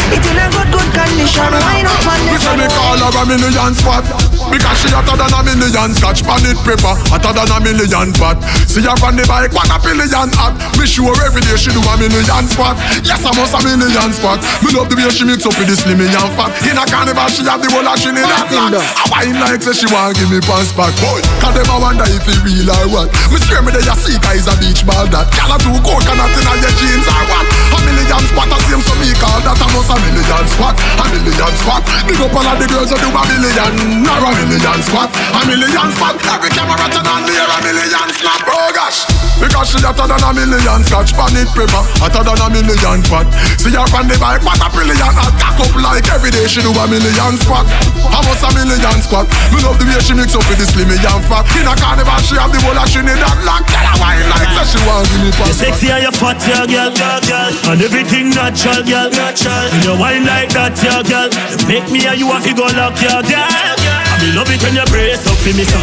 It 0.10 0.26
in 0.26 0.38
a 0.42 0.50
good 0.50 0.70
good 0.74 0.90
condition. 0.90 1.54
Wine 1.54 1.86
up 1.86 2.08
on 2.10 2.20
say 2.26 2.38
John 2.42 2.58
me 2.58 2.68
call 2.74 2.98
her 2.98 3.22
a 3.22 3.26
million 3.26 3.74
spot 3.76 4.29
Because 4.50 4.78
she 4.82 4.90
hotter 4.90 5.14
than 5.14 5.34
a 5.34 5.40
million 5.46 5.94
scotch 5.94 6.26
Pan 6.26 6.46
it 6.46 6.58
paper, 6.66 6.94
hotter 7.10 7.34
than 7.34 7.50
a 7.50 7.58
million 7.62 8.10
pot. 8.18 8.42
See 8.66 8.82
her 8.82 8.98
on 9.06 9.16
the 9.16 9.26
bike, 9.30 9.54
one 9.54 9.70
a 9.70 9.78
billion 9.78 10.30
hot. 10.34 10.58
Me 10.78 10.86
sure 10.90 11.14
every 11.26 11.42
day 11.46 11.58
she 11.58 11.70
do 11.70 11.82
a 11.82 11.94
million 11.98 12.46
spot. 12.50 12.78
Yes, 13.06 13.22
I 13.22 13.32
must 13.38 13.54
a 13.54 13.62
million 13.62 14.12
spot. 14.14 14.42
Me 14.66 14.74
love 14.74 14.90
the 14.90 14.98
way 14.98 15.10
she 15.14 15.26
mix 15.26 15.46
up 15.46 15.54
with 15.58 15.70
the 15.70 15.78
slimmy 15.78 16.10
and 16.10 16.34
fat. 16.34 16.52
In 16.66 16.78
a 16.78 16.86
carnival, 16.86 17.30
she 17.30 17.46
have 17.46 17.62
the 17.62 17.70
whole 17.70 17.86
of 17.86 17.98
a 17.98 18.10
black 18.10 18.50
I 18.50 19.06
wine 19.10 19.38
like 19.38 19.62
say 19.62 19.74
she 19.74 19.88
want 19.90 20.18
give 20.18 20.30
me 20.30 20.42
pants 20.42 20.74
back. 20.74 20.94
Boy, 20.98 21.22
cause 21.42 21.54
them 21.54 21.70
a 21.70 21.78
wonder 21.78 22.08
if 22.10 22.26
it 22.26 22.40
real 22.42 22.70
or 22.70 22.88
what. 22.90 23.08
Me 23.30 23.38
swear 23.42 23.62
me 23.62 23.72
they 23.74 23.86
a 23.86 23.96
see 23.98 24.18
guys 24.20 24.50
a 24.50 24.56
beach 24.58 24.82
ball 24.86 25.06
that. 25.14 25.30
Gyal 25.34 25.54
a 25.54 25.58
two 25.62 25.78
coconut 25.86 26.34
in 26.34 26.48
a 26.48 26.54
your 26.58 26.74
jeans 26.78 27.08
or 27.08 27.24
what 27.30 27.59
million 27.86 28.24
spot, 28.28 28.50
a 28.52 28.58
same 28.68 28.82
so 28.84 28.94
me 29.00 29.12
call 29.18 29.40
that 29.44 29.60
a 29.60 29.68
must 29.74 29.92
a 29.92 29.96
million 30.02 30.46
spot 30.50 30.76
A 30.76 31.06
million 31.14 31.54
spot 31.60 31.84
Big 32.06 32.20
up 32.20 32.34
all 32.34 32.48
of 32.48 32.58
the 32.60 32.68
girls 32.68 32.90
who 32.90 32.98
do 33.00 33.10
a 33.10 33.22
million 33.30 33.74
Or 34.06 34.24
a 34.24 34.32
million 34.36 34.80
spot 34.84 35.10
A 35.14 35.42
million 35.46 35.90
spot 35.96 36.16
Every 36.30 36.52
camera 36.52 36.88
turn 36.92 37.08
on 37.08 37.24
there 37.26 37.48
a 37.50 37.58
million 37.64 38.10
snap. 38.16 38.42
Oh 38.48 38.70
gosh. 38.76 39.06
Because 39.40 39.72
she 39.72 39.80
hotter 39.80 40.04
than 40.04 40.20
a 40.20 40.30
million 40.36 40.82
scotch 40.84 41.16
it 41.16 41.50
paper 41.56 41.82
Hotter 42.04 42.24
than 42.28 42.40
a 42.44 42.48
million 42.52 43.00
pot 43.08 43.28
See 43.56 43.72
her 43.72 43.88
on 43.96 44.06
the 44.12 44.20
bike 44.20 44.44
What 44.44 44.60
a 44.60 44.68
brilliant 44.68 45.16
Hot 45.16 45.36
cock 45.40 45.60
up 45.64 45.74
like 45.80 46.08
every 46.12 46.32
day 46.32 46.44
She 46.50 46.60
do 46.60 46.76
a 46.76 46.84
million 46.92 47.40
I 47.40 48.20
must 48.26 48.44
a 48.44 48.50
million 48.52 49.00
squat. 49.00 49.28
Me 49.54 49.64
love 49.64 49.80
the 49.80 49.86
way 49.88 50.00
she 50.04 50.14
mix 50.14 50.36
up 50.36 50.44
with 50.50 50.60
the 50.60 50.68
slimmy 50.68 51.00
and 51.00 51.24
fat. 51.26 51.48
In 51.56 51.68
a 51.68 51.74
carnival 51.78 52.20
she 52.26 52.36
have 52.36 52.52
the 52.52 52.60
whole 52.62 52.76
of 52.76 52.88
Trinidad 52.92 53.40
lock 53.48 53.64
Tell 53.64 53.80
her 53.80 53.98
wine 54.02 54.28
like 54.28 54.52
say 54.60 54.76
she 54.76 54.80
want 54.84 55.08
give 55.08 55.22
me 55.24 55.30
You 55.30 55.36
pass 55.38 55.56
sexy 55.56 55.88
and 55.94 56.04
you 56.04 56.14
fat, 56.18 56.42
yeah, 56.44 56.66
girl, 56.66 56.92
girl, 56.92 57.22
girl. 57.24 57.69
And 57.70 57.82
everything 57.86 58.34
natural, 58.34 58.82
girl, 58.82 59.14
natural. 59.14 59.70
You 59.86 59.94
wine 60.02 60.26
like 60.26 60.50
that, 60.58 60.74
yeah, 60.82 61.06
girl. 61.06 61.30
Make 61.70 61.86
me 61.94 62.02
and 62.10 62.18
you 62.18 62.26
a 62.34 62.42
figure 62.42 62.66
lock, 62.74 62.98
yeah, 62.98 63.22
girl. 63.22 63.46
I 63.46 64.18
me 64.26 64.34
love 64.34 64.50
it 64.50 64.58
when 64.66 64.74
you 64.74 64.86
brace 64.90 65.22
up 65.30 65.38
for 65.38 65.54
me, 65.54 65.62
so 65.70 65.78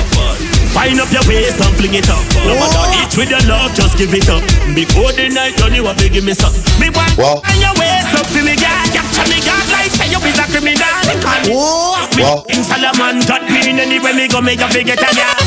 Wind 0.74 1.00
up 1.00 1.08
your 1.08 1.24
waist 1.24 1.56
and 1.62 1.72
fling 1.78 1.94
it 1.96 2.10
up. 2.10 2.20
No 2.44 2.52
matter 2.58 2.84
each 3.00 3.14
with 3.16 3.30
your 3.30 3.40
love, 3.48 3.72
just 3.72 3.96
give 3.96 4.12
it 4.12 4.28
up. 4.28 4.42
Before 4.76 5.08
the 5.14 5.30
night 5.32 5.56
done, 5.56 5.72
you 5.72 5.86
have 5.86 5.96
to 6.02 6.10
give 6.10 6.26
me 6.26 6.34
some. 6.34 6.52
Me 6.76 6.90
want 6.90 7.16
Wow. 7.16 7.40
and 7.48 7.58
your 7.62 7.72
waist 7.80 8.12
up 8.12 8.26
to 8.34 8.40
me, 8.44 8.58
girl. 8.60 8.84
Capture 8.92 9.24
me, 9.30 9.40
girl, 9.40 9.64
like 9.72 9.88
say 9.94 10.10
you 10.10 10.20
is 10.20 10.36
a 10.36 10.44
criminal. 10.50 10.90
Me 11.06 11.14
Wow. 11.54 12.44
in 12.52 12.60
Solomon, 12.66 13.24
that 13.30 13.46
mean 13.48 13.78
anywhere 13.80 14.12
me 14.12 14.28
go, 14.28 14.42
me 14.42 14.58
go 14.58 14.68
forget 14.68 15.00
a 15.00 15.10
girl. 15.16 15.38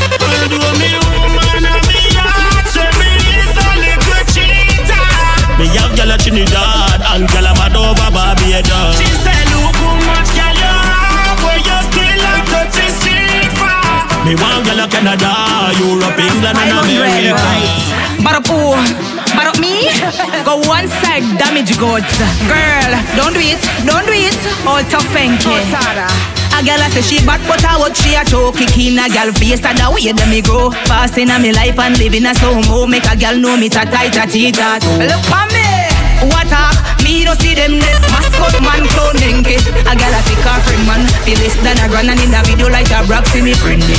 Do 0.50 0.58
me 0.80 0.88
woman 0.98 1.84
me 1.84 1.99
Me 5.60 5.68
have 5.76 5.92
gyal 5.92 6.14
a 6.14 6.18
Trinidad 6.18 7.02
and 7.12 7.28
gyal 7.28 7.44
a 7.44 7.52
bad 7.52 7.76
over 7.76 8.10
Barbados. 8.16 8.96
She 8.96 9.12
said, 9.20 9.44
look 9.52 9.76
how 9.76 9.92
much 10.08 10.32
gyal 10.32 10.56
you 10.56 10.72
have, 10.72 11.36
where 11.44 11.60
you 11.60 11.78
still 11.92 12.18
like 12.24 12.48
touch 12.48 12.72
the 12.80 12.88
street 12.96 13.52
for. 13.60 14.24
Me 14.24 14.40
want 14.40 14.64
gyal 14.64 14.80
a 14.80 14.88
Canada, 14.88 15.36
Europe, 15.84 16.16
England 16.16 16.56
and 16.64 16.80
America. 16.80 17.36
But 18.24 18.40
up 18.40 18.48
who? 18.48 18.72
But 19.36 19.52
up 19.52 19.60
me? 19.60 19.92
Go 20.48 20.64
one 20.64 20.88
side, 21.04 21.28
damage 21.36 21.76
goods. 21.76 22.08
Girl, 22.48 22.92
don't 23.20 23.36
do 23.36 23.44
it, 23.44 23.60
don't 23.84 24.08
do 24.08 24.16
it. 24.16 24.40
All 24.64 24.80
tough 24.88 25.12
and 25.12 25.36
kid. 25.44 26.39
A 26.60 26.62
girl 26.62 26.84
I 26.84 26.92
say 26.92 27.00
she 27.00 27.24
bad, 27.24 27.40
but 27.48 27.64
I 27.64 27.80
watch 27.80 28.04
she 28.04 28.20
a 28.20 28.24
choke 28.28 28.60
in 28.60 29.00
a 29.00 29.08
girl 29.08 29.32
face 29.32 29.64
and 29.64 29.80
the 29.80 29.88
way 29.96 30.12
that 30.12 30.28
me 30.28 30.44
grow. 30.44 30.76
Passing 30.92 31.32
a 31.32 31.40
me 31.40 31.56
life 31.56 31.80
and 31.80 31.96
living 31.96 32.28
a 32.28 32.36
slow 32.36 32.60
mo. 32.68 32.84
Make 32.84 33.08
a 33.08 33.16
girl 33.16 33.40
know 33.40 33.56
me 33.56 33.72
ta 33.72 33.88
tight 33.88 34.20
a 34.20 34.28
tita 34.28 34.76
too. 34.84 35.08
Look 35.08 35.24
for 35.24 35.48
me. 35.56 35.64
What 36.28 36.52
talk? 36.52 36.76
Me 37.00 37.24
don't 37.24 37.40
see 37.40 37.56
them 37.56 37.80
net 37.80 38.04
Mascot 38.12 38.60
man 38.60 38.84
cloning 38.92 39.40
kid 39.40 39.64
A 39.88 39.96
girl 39.96 40.12
a 40.12 40.20
pick 40.28 40.44
her 40.44 40.60
friend 40.68 40.84
man 40.84 41.08
Feel 41.24 41.40
less 41.40 41.56
than 41.64 41.80
a 41.80 41.88
grand 41.88 42.12
and 42.12 42.20
in 42.20 42.36
a 42.36 42.44
video 42.44 42.68
like 42.68 42.92
a 42.92 43.08
brag 43.08 43.24
see 43.32 43.40
me 43.40 43.56
friendly 43.56 43.96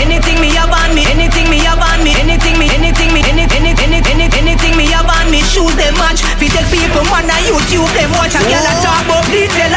Anything 0.00 0.40
me 0.40 0.50
have 0.56 0.72
on 0.72 0.96
me, 0.96 1.04
anything 1.06 1.46
me 1.46 1.62
have 1.62 1.78
on 1.78 2.02
me, 2.02 2.10
anything 2.18 2.58
me, 2.58 2.66
anything 2.74 3.14
me, 3.14 3.22
any, 3.30 3.46
any, 3.54 3.70
any, 3.78 4.02
any, 4.02 4.26
anything 4.34 4.74
me 4.74 4.90
have 4.90 5.06
on 5.06 5.30
me, 5.30 5.38
shoes 5.46 5.70
them 5.78 5.94
match. 5.94 6.26
Fi 6.42 6.50
take 6.50 6.66
people 6.74 7.06
man 7.06 7.30
on 7.30 7.38
YouTube 7.46 7.86
them 7.94 8.10
watch 8.18 8.34
a 8.34 8.42
girl 8.42 8.66
a 8.66 8.72
talk 8.82 9.06
about 9.06 9.22
detail 9.30 9.70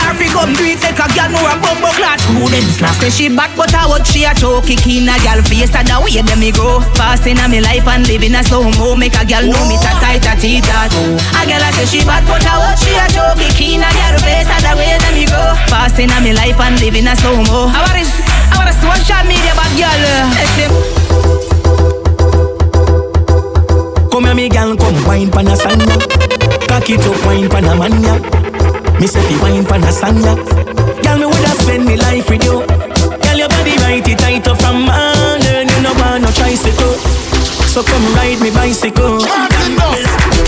come 0.45 0.69
it 0.69 0.77
take 0.77 1.01
a 1.01 1.07
girl 1.09 1.29
know 1.33 1.41
a 1.49 1.57
bumbo 1.57 1.89
class. 1.97 2.21
Who 2.29 2.45
them 2.45 2.67
slap? 2.69 2.93
Say 3.01 3.09
she 3.09 3.29
back 3.33 3.57
but 3.57 3.73
I 3.73 3.89
watch 3.89 4.13
she 4.13 4.25
a 4.25 4.33
choke 4.33 4.69
kick 4.69 4.85
in 4.85 5.09
a 5.09 5.17
girl 5.25 5.41
face 5.41 5.73
and 5.73 5.87
the 5.87 5.97
way 5.97 6.21
them 6.21 6.39
me 6.39 6.51
grow. 6.53 6.81
Passing 6.93 7.41
a 7.41 7.49
me 7.49 7.61
life 7.61 7.87
and 7.89 8.05
living 8.05 8.35
a 8.37 8.43
slow 8.45 8.69
mo 8.77 8.95
make 8.95 9.17
a 9.17 9.25
girl 9.25 9.41
know 9.41 9.65
me 9.65 9.77
ta 9.81 9.97
tight 9.97 10.21
a 10.21 10.33
teeth 10.37 10.69
a 10.69 10.85
toe. 10.93 11.17
A 11.17 11.41
girl 11.49 11.65
a 11.65 11.69
say 11.73 11.89
she 11.89 12.05
back 12.05 12.21
but 12.29 12.45
I 12.45 12.61
watch 12.61 12.85
she 12.85 12.93
a 12.93 13.05
choke 13.09 13.41
kick 13.41 13.57
in 13.57 13.81
a 13.81 13.89
girl 13.89 14.15
face 14.21 14.45
and 14.45 14.61
the 14.61 14.73
way 14.77 14.93
them 14.93 15.13
me 15.17 15.25
grow. 15.25 15.57
Passing 15.65 16.13
a 16.13 16.17
me 16.21 16.31
life 16.37 16.59
and 16.61 16.77
living 16.77 17.09
a 17.09 17.15
slow 17.17 17.41
mo. 17.41 17.73
I 17.73 17.81
want 17.81 17.97
this, 17.97 18.13
I 18.53 18.61
want 18.61 18.69
a 18.69 18.75
social 18.77 19.23
media 19.25 19.53
bad 19.57 19.73
girl. 19.73 20.03
Come 24.13 24.25
here, 24.25 24.35
me 24.35 24.47
gal, 24.47 24.77
come 24.77 25.03
wine 25.09 25.31
pan 25.31 25.47
a 25.47 25.55
sanya. 25.57 25.97
Cock 26.69 26.89
it 26.89 27.03
up, 27.03 27.17
wine 27.25 27.49
pan 27.49 27.65
a 27.65 27.75
mania. 27.75 28.44
Me 28.99 29.07
say 29.07 29.21
fi 29.27 29.35
wine 29.41 29.65
pan 29.65 29.83
a 29.83 29.91
sanya. 29.91 30.33
Gal, 31.03 31.17
me 31.19 31.25
woulda 31.25 31.51
spend 31.61 31.85
me 31.85 31.95
life 31.97 32.29
with 32.29 32.43
you. 32.43 32.63
Gal, 33.21 33.37
your 33.37 33.49
body 33.49 33.75
right 33.83 34.05
it 34.07 34.17
tight 34.19 34.47
up 34.47 34.59
from 34.61 34.85
morning. 34.87 35.67
You 35.69 35.79
no 35.83 35.91
want 35.99 36.23
no 36.23 36.29
tricycle, 36.31 36.95
so 37.67 37.83
come 37.83 38.05
ride 38.15 38.39
me 38.41 38.49
bicycle. 38.51 39.19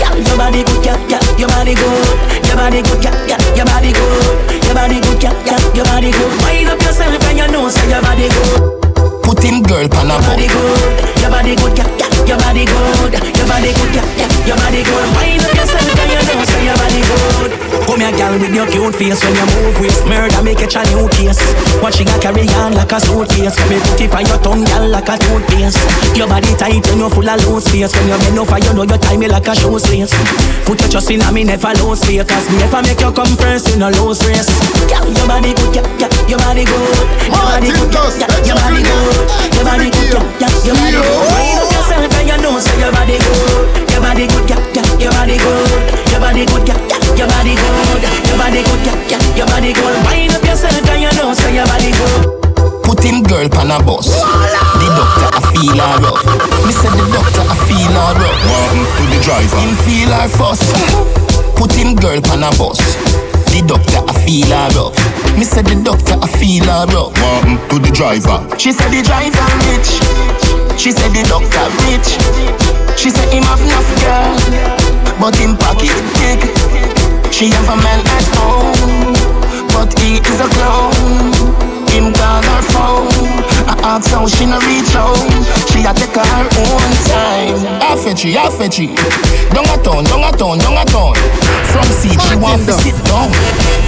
Gal, 0.00 0.16
your 0.16 0.36
body 0.36 0.64
good, 0.64 0.84
yeah, 0.84 0.98
yeah, 1.12 1.22
your 1.38 1.48
body 1.48 1.74
good. 1.74 2.06
Your 2.48 2.56
body 2.56 2.80
good, 2.82 3.04
yeah, 3.04 3.14
yeah, 3.28 3.40
your 3.56 3.66
body 3.66 3.92
good. 3.92 4.64
Your 4.64 4.74
body 4.74 5.00
good, 5.00 5.22
yeah, 5.22 5.34
yeah, 5.44 5.60
your 5.76 5.84
body 5.84 6.10
good. 6.10 6.32
Wind 6.44 6.68
up 6.72 6.80
yourself 6.82 7.22
and 7.28 7.38
you 7.38 7.48
know 7.52 7.68
say 7.68 7.88
your 7.90 8.00
body 8.02 8.28
good. 8.28 8.87
Put 9.28 9.44
him 9.44 9.60
girl 9.60 9.84
pan 9.92 10.08
a 10.08 10.16
Your 10.16 10.24
body 10.24 10.48
good, 10.48 10.80
your 11.20 11.28
body 11.28 11.52
good, 11.60 11.76
yeah, 11.76 11.84
yeah, 12.00 12.08
your 12.24 12.38
body 12.40 12.64
good, 12.64 13.12
your 13.36 13.44
body 13.44 13.70
good, 13.76 13.92
yeah, 13.92 14.06
yeah, 14.16 14.30
your 14.48 14.56
body 14.56 14.80
good. 14.80 15.04
Wind 15.20 15.44
up 15.44 15.52
yourself 15.52 15.84
and 15.84 16.08
you 16.08 16.16
know 16.16 16.44
say 16.48 16.64
your 16.64 16.76
body 16.80 17.02
good. 17.04 17.52
Come 17.84 18.00
here, 18.00 18.12
girl, 18.16 18.32
with 18.40 18.54
your 18.56 18.68
cute 18.72 18.96
face 18.96 19.20
when 19.20 19.36
you 19.36 19.46
move 19.52 19.76
waist, 19.80 20.00
murder 20.08 20.40
make 20.40 20.60
it 20.64 20.72
a 20.72 20.80
new 20.96 21.08
case. 21.12 21.40
What 21.84 21.92
she 21.92 22.04
got 22.08 22.20
carry 22.24 22.48
on 22.56 22.72
like 22.72 22.92
a 22.92 23.00
suitcase, 23.00 23.56
me 23.68 23.76
put 23.84 24.00
it 24.00 24.12
on 24.16 24.24
your 24.24 24.40
tongue, 24.40 24.64
girl, 24.64 24.88
like 24.88 25.08
a 25.12 25.16
toothpaste. 25.20 25.76
Your 26.16 26.28
body 26.28 26.52
tight 26.56 26.84
and 26.88 27.00
you 27.00 27.08
full 27.12 27.28
of 27.28 27.36
loose 27.44 27.68
space. 27.68 27.92
When 27.92 28.08
you 28.08 28.16
bend 28.16 28.38
over, 28.40 28.56
you 28.56 28.72
know 28.72 28.88
you 28.88 28.96
tie 28.96 29.16
me 29.20 29.28
like 29.28 29.48
a 29.48 29.52
shoe 29.52 29.76
lace. 29.76 30.12
Put 30.64 30.80
your 30.80 30.88
trust 30.88 31.10
in 31.12 31.20
me, 31.32 31.44
never 31.44 31.72
lose 31.84 32.00
faith, 32.00 32.24
cause 32.28 32.48
me 32.48 32.64
never 32.64 32.80
make 32.80 33.00
you 33.00 33.12
come 33.12 33.36
first 33.36 33.68
in 33.76 33.84
a 33.84 33.92
lose 33.92 34.24
race. 34.24 34.48
Girl, 34.88 35.04
your 35.04 35.28
body 35.28 35.52
good, 35.52 35.76
yeah, 35.76 35.84
yeah, 36.00 36.12
your 36.28 36.40
body 36.40 36.64
good, 36.64 36.96
your 37.28 37.44
body 37.44 37.68
good, 37.72 37.92
yeah, 37.92 38.24
yeah, 38.24 38.48
your 38.48 38.56
body 38.56 38.82
good. 38.84 39.17
Your 39.54 39.64
body 39.66 39.90
good, 39.90 40.08
yeah, 40.12 40.22
yeah, 40.40 40.52
your 40.66 40.74
body 40.78 40.98
good. 40.98 41.18
Wind 41.28 41.58
up 41.58 41.70
yourself 41.72 42.14
and 42.18 42.28
you 42.28 42.36
know 42.42 42.58
say 42.60 42.76
your 42.78 42.92
body 42.92 43.18
good. 43.18 43.90
Your 43.90 44.00
body 44.02 44.24
good, 44.26 44.46
yeah, 44.50 44.60
yeah, 44.74 44.86
your 45.02 45.12
body 45.12 45.36
good. 45.38 45.68
Your 46.10 46.20
body 46.20 46.44
good, 46.46 46.64
yeah, 46.68 46.78
yeah, 46.88 47.00
your 47.18 47.28
body 47.28 47.54
good. 47.54 48.02
Your 48.28 48.38
body 48.38 48.60
good, 48.62 48.80
yeah, 48.86 48.96
yeah, 49.10 49.22
your 49.36 49.46
body 49.50 49.72
good. 49.74 49.94
Wind 50.06 50.32
up 50.34 50.44
yourself 50.44 50.86
and 50.88 51.02
you 51.02 51.10
know 51.18 51.34
say 51.34 51.54
your 51.54 51.66
body 51.66 51.90
good. 51.92 52.22
Put 52.86 53.04
him 53.04 53.22
girl 53.22 53.48
pan 53.48 53.70
a 53.70 53.78
bus. 53.84 54.08
The 54.08 54.86
doctor 54.96 55.28
a 55.36 55.40
feel 55.52 55.76
her 55.76 56.00
up. 56.08 56.24
Me 56.64 56.72
say 56.72 56.88
the 56.88 57.04
doctor 57.12 57.44
a 57.44 57.54
feel 57.68 57.92
her 57.92 58.16
up. 58.16 58.36
Welcome 58.48 58.86
to 58.96 59.02
the 59.12 59.18
driver. 59.22 59.56
Him 59.60 59.74
feel 59.84 60.08
her 60.14 60.28
fuss. 60.28 60.62
Put 61.58 61.72
him 61.76 61.94
girl 61.96 62.20
pan 62.22 62.42
a 62.42 62.50
bus. 62.56 62.80
The 63.52 63.64
doctor 63.66 64.00
a 64.06 64.14
feel 64.24 64.48
her 64.48 64.70
up. 64.78 64.94
Me 65.36 65.44
say 65.44 65.62
the 65.62 65.74
doctor 65.82 66.14
I 66.20 66.28
feel 66.38 66.64
her 66.64 66.86
up. 66.94 67.12
Welcome 67.18 67.58
to 67.68 67.76
the 67.78 67.90
driver. 67.90 68.38
She 68.58 68.72
said 68.72 68.90
the 68.90 69.02
driver 69.02 69.46
rich. 69.72 69.90
She 70.78 70.92
said 70.92 71.10
the 71.10 71.24
doctor 71.26 71.66
rich. 71.88 72.14
She 72.98 73.10
said 73.10 73.28
him 73.32 73.42
have 73.44 73.60
enough 73.62 73.88
girl, 74.02 74.38
but 75.20 75.34
him 75.36 75.56
pocket 75.56 75.94
big. 76.18 76.40
She 77.32 77.50
have 77.50 77.68
a 77.68 77.76
man 77.76 78.00
at 78.06 78.26
home, 78.38 79.14
but 79.74 79.90
he 79.98 80.18
is 80.18 80.38
a 80.40 80.48
clown. 80.54 81.32
Him 81.90 82.12
call 82.14 82.42
her 82.42 82.62
phone. 82.74 83.57
I 83.68 84.00
ask 84.00 84.08
how 84.10 84.24
she 84.26 84.48
no 84.48 84.56
reach 84.64 84.88
home. 84.96 85.28
She 85.68 85.84
a 85.84 85.92
take 85.92 86.16
her 86.16 86.24
own 86.24 86.92
time. 87.04 87.52
I 87.84 87.92
fetch 88.00 88.24
you, 88.24 88.40
I 88.40 88.48
fetch 88.48 88.80
you. 88.80 88.96
Down 89.52 89.68
a 89.68 89.76
town, 89.84 90.08
down 90.08 90.24
a 90.24 90.32
town, 90.32 90.56
down 90.56 90.80
a 90.80 90.84
town. 90.88 91.12
From 91.68 91.84
seat 92.00 92.16
she 92.16 92.34
want 92.40 92.64
to 92.64 92.72
sit 92.80 92.96
down. 93.04 93.28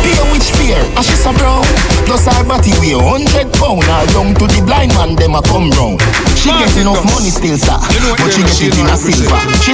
Pay 0.05 0.21
which 0.33 0.53
fear, 0.61 0.77
and 0.77 1.05
she 1.05 1.17
so 1.17 1.33
brown. 1.33 1.65
Plus 2.05 2.29
her 2.29 2.45
body 2.45 2.77
weigh 2.77 2.93
hundred 2.93 3.49
pound. 3.57 3.81
Her 3.89 4.05
young 4.13 4.37
to 4.37 4.45
the 4.45 4.61
blind 4.69 4.93
man, 5.01 5.17
them 5.17 5.33
a 5.33 5.41
come 5.41 5.73
round. 5.81 6.05
She 6.37 6.53
get 6.53 6.77
enough 6.77 7.01
money 7.09 7.33
still, 7.33 7.57
sir, 7.57 7.81
but 8.21 8.29
she 8.29 8.45
get 8.45 8.61
it 8.61 8.77
in 8.77 8.89
a 8.89 8.97
silver. 9.01 9.41
She 9.65 9.73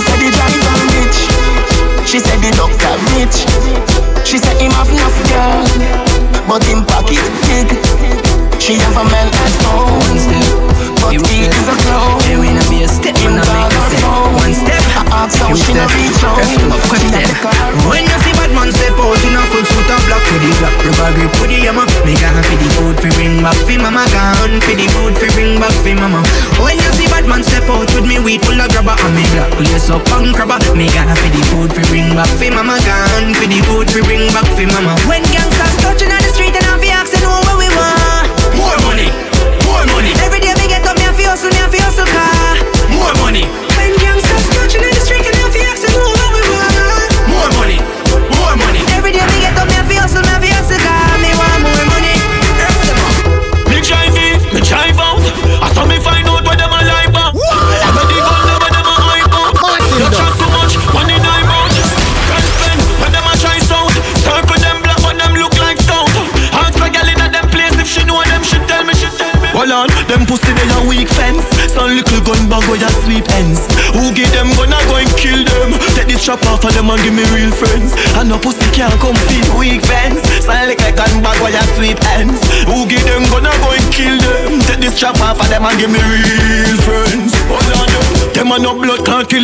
off 85.37 85.45
of 85.45 85.49
them 85.51 85.65
and 85.65 85.79
give 85.79 85.91
me 85.91 86.01
real 86.01 86.77
friends. 86.81 87.33
Hold 87.49 87.69
on, 87.77 87.87
them. 87.93 88.33
Them 88.33 88.53
a 88.53 88.59
no 88.59 88.73
blood 88.75 88.96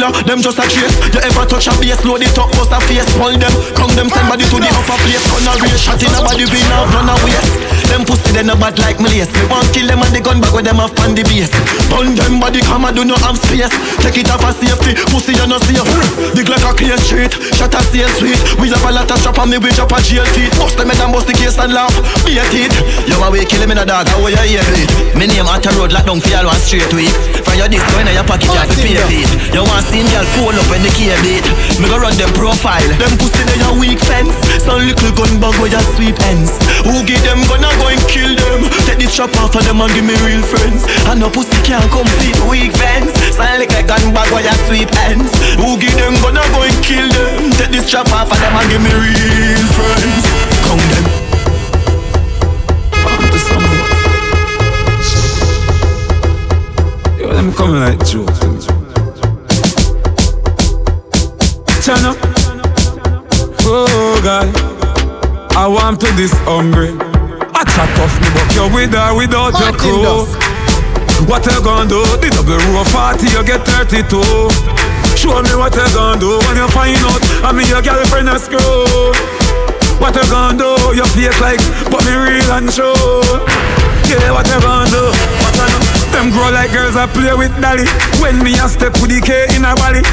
killer. 0.03 0.25
Them 0.27 0.43
just 0.43 0.59
a 0.59 0.67
chase. 0.67 0.95
You 1.15 1.21
ever 1.23 1.47
touch 1.47 1.69
a 1.71 1.75
base, 1.79 2.03
load 2.05 2.23
it 2.23 2.39
up, 2.39 2.51
bust 2.59 2.75
a 2.75 2.79
face, 2.91 3.07
pull 3.15 3.35
them. 3.39 3.55
Come 3.79 3.95
them 3.95 4.09
send 4.11 4.27
body 4.27 4.45
to 4.45 4.59
the 4.59 4.69
upper 4.71 4.99
place. 5.07 5.23
Gonna 5.31 5.55
race, 5.63 5.79
shot 5.79 6.03
in 6.03 6.11
a 6.11 6.21
body, 6.23 6.45
we 6.51 6.59
now 6.67 6.89
run 6.91 7.09
away. 7.09 7.39
Them 7.91 8.09
pussy 8.09 8.33
they 8.33 8.43
no 8.43 8.57
bad 8.57 8.79
like 8.81 8.99
me 8.99 9.13
lace. 9.13 9.31
Me 9.37 9.45
want 9.53 9.69
kill 9.71 9.87
them 9.87 10.03
and 10.03 10.15
the 10.15 10.21
gun 10.21 10.41
back 10.41 10.55
with 10.57 10.65
them 10.65 10.81
off 10.81 10.97
on 11.05 11.15
the 11.15 11.23
base. 11.29 11.53
Burn 11.93 12.17
them 12.17 12.41
body, 12.41 12.65
come 12.65 12.89
and 12.89 12.97
do 12.97 13.05
no 13.05 13.17
have 13.21 13.37
space. 13.39 13.71
Take 14.01 14.25
it 14.25 14.31
off 14.33 14.43
a 14.43 14.51
safety, 14.57 14.97
pussy 15.13 15.37
you 15.37 15.47
no 15.47 15.61
safe. 15.63 15.85
Big 16.33 16.49
hmm, 16.49 16.53
like 16.57 16.67
a 16.67 16.73
clear 16.73 16.99
street, 17.05 17.33
shot 17.55 17.75
a 17.77 17.81
stay 17.87 18.07
sweet. 18.19 18.41
We 18.59 18.73
have 18.73 18.83
a 18.83 18.91
lot 18.91 19.11
of 19.11 19.19
strap 19.21 19.39
on 19.39 19.53
me, 19.53 19.59
we 19.61 19.71
drop 19.77 19.93
a 19.93 20.01
jail 20.01 20.25
teeth. 20.33 20.57
Bust 20.57 20.79
them 20.81 20.91
and 20.91 21.13
bust 21.13 21.29
the 21.29 21.35
case 21.37 21.59
and 21.61 21.73
laugh. 21.77 21.93
Be 22.25 22.41
a 22.41 22.45
teeth. 22.49 22.75
You 23.05 23.21
a 23.21 23.29
way 23.29 23.45
kill 23.45 23.61
him 23.61 23.71
in 23.71 23.79
a 23.79 23.85
dog, 23.85 24.09
how 24.09 24.25
you 24.25 24.41
hear 24.41 24.65
it? 24.65 24.91
Me 25.13 25.29
name 25.29 25.47
at 25.47 25.67
a 25.67 25.71
road 25.77 25.93
like 25.93 26.09
down 26.09 26.21
for 26.21 26.33
all 26.41 26.49
one 26.49 26.61
straight 26.65 26.89
week. 26.97 27.13
From 27.53 27.61
your 27.61 27.69
disco 27.69 28.01
in 28.01 28.09
your 28.09 28.25
pocket, 28.25 28.49
you 28.49 28.57
have 28.57 28.73
to 28.73 28.81
pay 28.81 28.97
it. 28.97 29.29
You 29.53 29.61
want 29.61 29.85
see 29.85 30.01
girl 30.09 30.25
fall 30.41 30.57
up 30.57 30.65
when 30.73 30.81
the 30.81 30.89
key 30.97 31.13
beat. 31.21 31.45
Me 31.77 31.85
go 31.85 32.01
run 32.01 32.17
them 32.17 32.33
profile. 32.33 32.81
Them 32.97 33.13
pussy 33.21 33.45
they 33.45 33.61
a 33.61 33.77
weak 33.77 34.01
fence. 34.09 34.33
Some 34.65 34.81
little 34.81 35.13
gun 35.13 35.37
bug 35.37 35.53
with 35.61 35.77
your 35.77 35.85
sweet 35.93 36.17
ends. 36.33 36.57
Who 36.89 37.05
give 37.05 37.21
them 37.29 37.45
gonna 37.53 37.69
go 37.77 37.93
and 37.93 38.01
kill 38.09 38.33
them? 38.33 38.65
Take 38.89 39.05
this 39.05 39.13
strap 39.13 39.37
off 39.37 39.53
of 39.53 39.69
them 39.69 39.85
and 39.85 39.93
give 39.93 40.01
me 40.01 40.17
real 40.25 40.41
friends. 40.41 40.89
And 41.13 41.21
no 41.21 41.29
pussy 41.29 41.53
can't 41.61 41.85
compete 41.93 42.41
weak 42.49 42.73
fence. 42.73 43.13
Like 43.37 43.69
a 43.77 43.85
gun 43.85 44.17
bag 44.17 44.33
with 44.33 44.49
your 44.49 44.57
sweet 44.65 44.89
ends. 45.05 45.29
Who 45.61 45.77
give 45.77 45.93
them 46.01 46.17
gonna 46.25 46.41
go 46.57 46.65
and 46.65 46.79
kill 46.81 47.05
them? 47.05 47.53
Take 47.61 47.69
this 47.69 47.85
strap 47.85 48.09
off 48.17 48.33
of 48.33 48.41
them 48.41 48.57
and 48.57 48.65
give 48.73 48.81
me 48.81 48.97
real 48.97 49.69
friends. 49.77 50.25
Come 50.73 50.81
them. 50.89 51.22
Yo, 57.63 57.69
let 57.69 57.97
me 57.97 57.97
come 57.97 57.97
like 57.97 58.03
joke. 58.11 58.27
Chana. 61.79 62.11
Oh 63.63 64.21
God, 64.23 64.51
I 65.55 65.69
want 65.69 66.01
to 66.01 66.11
this 66.19 66.33
hungry. 66.43 66.91
I 67.55 67.63
chat 67.71 67.87
off 68.03 68.15
me, 68.19 68.27
but 68.35 68.51
you're 68.55 68.67
with 68.67 68.95
or 68.95 69.15
without 69.15 69.55
your 69.63 69.73
crew. 69.79 70.27
What 71.31 71.47
you 71.47 71.63
gonna 71.63 71.89
do? 71.89 72.03
The 72.19 72.35
double 72.35 72.59
row 72.75 72.83
40, 72.83 73.31
you 73.31 73.45
get 73.47 73.63
32. 73.63 74.11
Show 75.15 75.39
me 75.43 75.55
what 75.55 75.71
you 75.77 75.87
gonna 75.95 76.19
do 76.19 76.39
when 76.43 76.57
you 76.57 76.67
find 76.75 76.99
out 76.99 77.23
I'm 77.47 77.61
your 77.63 77.81
girlfriend 77.81 78.29
a 78.29 78.41
screw. 78.41 78.59
What 80.03 80.17
you 80.17 80.27
gonna 80.27 80.59
do? 80.59 80.99
You 80.99 81.07
fake 81.15 81.39
like, 81.39 81.63
but 81.93 82.03
me 82.07 82.11
real 82.11 82.51
and 82.59 82.67
true. 82.75 83.23
Yeah, 84.11 84.35
what 84.35 84.51
you 84.51 84.61
gonna 84.61 84.91
do? 84.91 85.42
What 86.13 86.21
you 86.21 86.29
know? 86.29 86.29
Them 86.29 86.31
grow 86.31 86.51
like 86.53 86.73
girls 86.73 86.97
I 86.97 87.07
play 87.09 87.33
with 87.35 87.55
dolly. 87.61 87.89
When 88.21 88.45
me 88.45 88.53
a 88.61 88.69
step 88.69 88.93
with 89.01 89.11
the 89.11 89.21
K 89.25 89.49
in 89.57 89.65
a 89.65 89.75
valley. 89.81 90.05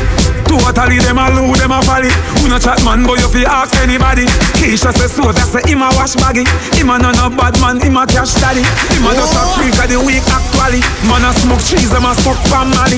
Totally 0.48 0.98
them 0.98 1.22
a 1.22 1.30
loo, 1.30 1.54
them 1.54 1.72
a 1.72 1.82
folly. 1.86 2.10
Who 2.42 2.50
no 2.50 2.58
chat 2.58 2.82
man, 2.82 3.06
but 3.06 3.22
you 3.22 3.30
fi 3.30 3.46
ask 3.46 3.76
anybody. 3.78 4.26
Keisha 4.58 4.90
say 4.98 5.06
so, 5.06 5.30
that 5.30 5.46
say 5.46 5.62
him 5.70 5.86
a 5.86 5.90
wash 5.94 6.18
baggy. 6.18 6.42
Him 6.74 6.90
a 6.90 6.98
no 6.98 7.14
no 7.14 7.30
bad 7.30 7.54
man, 7.62 7.78
him 7.78 7.98
a 7.98 8.08
cash 8.10 8.34
daddy. 8.42 8.66
Him 8.90 9.06
a 9.06 9.14
just 9.14 9.38
a 9.38 9.44
freak 9.54 9.78
of 9.78 9.88
the 9.94 10.00
week 10.02 10.26
actually. 10.26 10.82
Man 11.06 11.22
a 11.22 11.30
smoke 11.38 11.62
cheese, 11.62 11.94
them 11.94 12.10
a 12.10 12.18
smoke 12.18 12.42
from 12.50 12.74
Mali. 12.74 12.98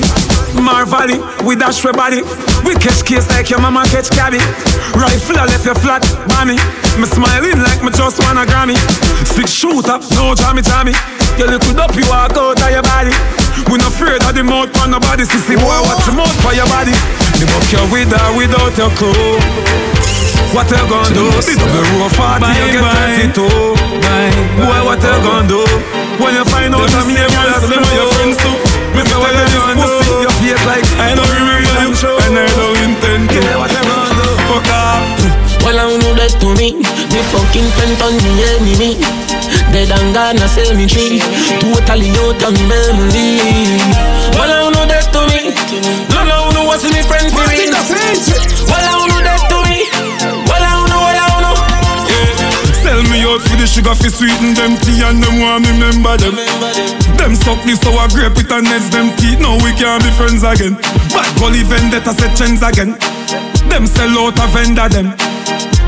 Mar 0.56 0.88
Valley, 0.88 1.20
we 1.44 1.52
dash 1.52 1.84
we 1.84 1.92
body. 1.92 2.24
We 2.64 2.72
catch 2.80 3.04
case 3.04 3.28
like 3.28 3.52
your 3.52 3.60
mama 3.60 3.84
catch 3.84 4.08
cabby. 4.08 4.40
Rifle 4.96 5.36
a 5.36 5.44
left 5.44 5.68
you 5.68 5.76
flat, 5.76 6.00
bommy. 6.32 6.56
Me 6.96 7.04
smiling 7.04 7.60
like 7.60 7.84
me 7.84 7.92
just 7.92 8.16
want 8.24 8.40
a 8.40 8.48
Grammy. 8.48 8.80
Six 9.28 9.52
shooter, 9.52 10.00
no 10.16 10.32
jammy 10.32 10.64
jammy. 10.64 10.96
You 11.40 11.48
look 11.48 11.64
it 11.64 11.80
up, 11.80 11.96
you 11.96 12.04
walk 12.12 12.36
out 12.36 12.60
of 12.60 12.70
your 12.70 12.84
body. 12.84 13.12
We 13.72 13.78
not 13.80 13.88
afraid 13.88 14.20
of 14.22 14.32
the 14.36 14.44
mouth 14.44 14.68
for 14.76 14.86
nobody. 14.86 15.24
Sissy 15.24 15.56
boy, 15.56 15.78
watch 15.88 16.04
the 16.04 16.12
mouth 16.12 16.32
for 16.44 16.52
your 16.52 16.68
body. 16.68 16.92
Me 17.40 17.44
buck 17.48 17.66
you 17.72 17.82
with 17.88 18.12
or 18.12 18.36
without 18.36 18.76
your 18.76 18.92
crew. 18.94 19.40
What 20.52 20.68
you 20.68 20.76
gonna 20.84 21.08
do? 21.16 21.24
The 21.32 21.56
double 21.56 21.80
row 21.96 22.12
40, 22.12 22.44
you 22.44 22.76
get 22.76 23.32
32. 23.32 23.48
Boy, 24.60 24.80
what 24.84 25.00
you 25.00 25.16
gonna 25.24 25.48
do? 25.48 25.64
When 26.20 26.36
you 26.36 26.44
find 26.52 26.76
out 26.76 26.92
I'm 26.92 27.08
here, 27.08 27.24
that's 27.24 27.64
them 27.64 27.80
are 27.80 27.94
your 27.96 28.08
friends 28.12 28.36
too. 28.36 28.52
Me 28.92 29.00
say 29.00 29.16
what 29.16 29.32
you 29.32 29.48
gonna 29.48 29.80
do? 29.80 30.28
You 30.28 30.30
feel 30.36 30.60
like 30.68 30.84
I 31.00 31.16
don't 31.16 31.24
remember 31.32 31.64
you, 31.80 31.96
and 31.96 32.36
I 32.36 32.44
don't 32.52 32.76
intend 32.84 33.32
to. 33.32 33.40
What 33.56 33.72
you 33.72 33.80
gonna 33.80 34.20
do? 34.20 34.28
Fuck 34.52 34.68
off. 34.68 35.00
Well, 35.64 35.78
I 35.80 35.96
know 35.96 36.12
that 36.18 36.36
to 36.44 36.48
me, 36.60 36.76
me 36.76 37.20
fucking 37.32 37.68
friend 37.72 37.96
on 38.04 38.14
me 38.20 38.32
enemy. 38.44 39.41
Dead 39.72 39.88
and 39.88 40.12
gone 40.12 40.36
a 40.36 40.48
cemetery, 40.52 41.16
totally 41.56 42.12
out 42.20 42.44
of 42.44 42.52
memory. 42.68 43.40
Well, 44.36 44.52
I 44.52 44.68
know 44.68 44.84
that 44.84 45.08
to 45.16 45.24
me, 45.32 45.48
no, 46.12 46.20
no, 46.28 46.52
no, 46.52 46.68
what's 46.68 46.84
me 46.84 47.00
friend 47.00 47.32
for 47.32 47.40
me? 47.48 47.72
Well, 47.72 48.84
I 48.84 49.00
know 49.08 49.20
that 49.24 49.40
to 49.48 49.58
me, 49.64 49.88
well, 50.44 50.60
I 50.60 50.76
know, 50.92 51.00
well, 51.00 51.24
I 51.24 51.40
know. 51.40 51.56
Sell 52.84 53.00
me 53.08 53.24
out 53.24 53.40
for 53.40 53.56
the 53.56 53.64
sugar 53.64 53.96
fi 53.96 54.12
sweeten 54.12 54.52
them 54.52 54.76
tea 54.84 55.00
and 55.08 55.24
them 55.24 55.40
want 55.40 55.64
me 55.64 55.72
remember 55.72 56.20
them. 56.20 56.36
Them 57.16 57.32
suck 57.32 57.64
the 57.64 57.72
sour 57.80 58.12
grape 58.12 58.36
with 58.36 58.52
and 58.52 58.68
nets 58.68 58.92
them 58.92 59.08
teeth. 59.16 59.40
Now 59.40 59.56
we 59.64 59.72
can't 59.72 60.04
be 60.04 60.12
friends 60.20 60.44
again. 60.44 60.76
Bad 61.16 61.32
gully 61.40 61.64
vendetta 61.64 62.12
set 62.12 62.36
trends 62.36 62.60
again. 62.60 63.00
Them 63.72 63.88
sell 63.88 64.12
out 64.20 64.36
a 64.36 64.46
vendor 64.52 64.88
them. 64.92 65.16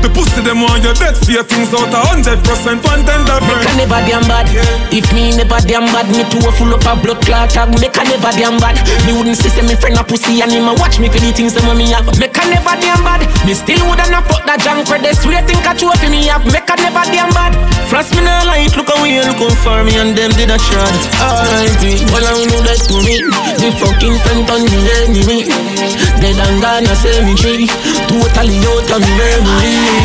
The 0.05 0.13
pussy 0.13 0.37
them 0.45 0.61
want 0.61 0.85
your 0.85 0.93
dead 0.93 1.17
fear 1.17 1.41
things 1.41 1.73
out 1.73 1.89
a 1.89 1.97
hundred 1.97 2.37
percent 2.45 2.77
one 2.85 3.01
tender 3.09 3.41
Make 3.41 3.65
friend. 3.65 3.73
a 3.73 3.89
never 3.89 4.01
damn 4.05 4.21
bad. 4.29 4.45
If 4.93 5.09
me 5.09 5.33
never 5.33 5.57
damn 5.65 5.89
bad, 5.89 6.05
me 6.13 6.21
too 6.29 6.45
full 6.53 6.77
up 6.77 6.85
a 6.85 6.93
blood 6.93 7.25
clot. 7.25 7.49
Make 7.81 7.97
a 7.97 8.05
never 8.05 8.29
damn 8.37 8.61
bad. 8.61 8.77
Me 9.09 9.17
wouldn't 9.17 9.33
see 9.33 9.49
say 9.49 9.65
me 9.65 9.73
friend 9.73 9.97
a 9.97 10.05
pussy 10.05 10.45
and 10.45 10.53
him 10.53 10.69
a 10.69 10.77
watch 10.77 11.01
me 11.01 11.09
for 11.09 11.17
the 11.17 11.33
things 11.33 11.57
them 11.57 11.65
me 11.73 11.89
have. 11.89 12.05
Make 12.21 12.37
a 12.37 12.43
never 12.45 12.77
damn 12.77 13.01
bad. 13.01 13.25
Me 13.49 13.57
still 13.57 13.81
woulda 13.89 14.05
not 14.13 14.29
fuck 14.29 14.45
that 14.45 14.61
junk 14.61 14.85
for 14.85 15.01
this 15.01 15.25
way 15.25 15.41
think 15.41 15.65
I 15.65 15.73
trophy 15.73 16.13
me 16.13 16.29
have. 16.29 16.45
Make 16.53 16.69
a 16.69 16.77
never 16.77 17.01
damn 17.09 17.33
bad. 17.33 17.57
Frost 17.89 18.15
me 18.15 18.21
nah 18.21 18.43
like 18.45 18.75
look 18.75 18.89
away 18.97 19.21
looking 19.21 19.55
for 19.61 19.83
me 19.83 19.95
and 19.97 20.17
them 20.17 20.31
did 20.31 20.49
a 20.49 20.57
shot. 20.57 20.99
Alright, 21.21 22.01
well 22.11 22.25
I 22.25 22.45
know 22.49 22.61
that 22.65 22.81
to 22.89 22.97
me. 23.05 23.21
The 23.61 23.69
fucking 23.77 24.17
friend 24.25 24.49
on 24.49 24.61
me 24.65 24.79
enemy. 25.05 25.39
Dead 26.21 26.37
and 26.41 26.61
gone 26.61 26.85
a 26.89 26.95
cemetery. 26.95 27.67
Totally 28.09 28.57
out 28.65 28.89
of 28.89 29.01
me 29.01 29.11
memory. 29.17 30.04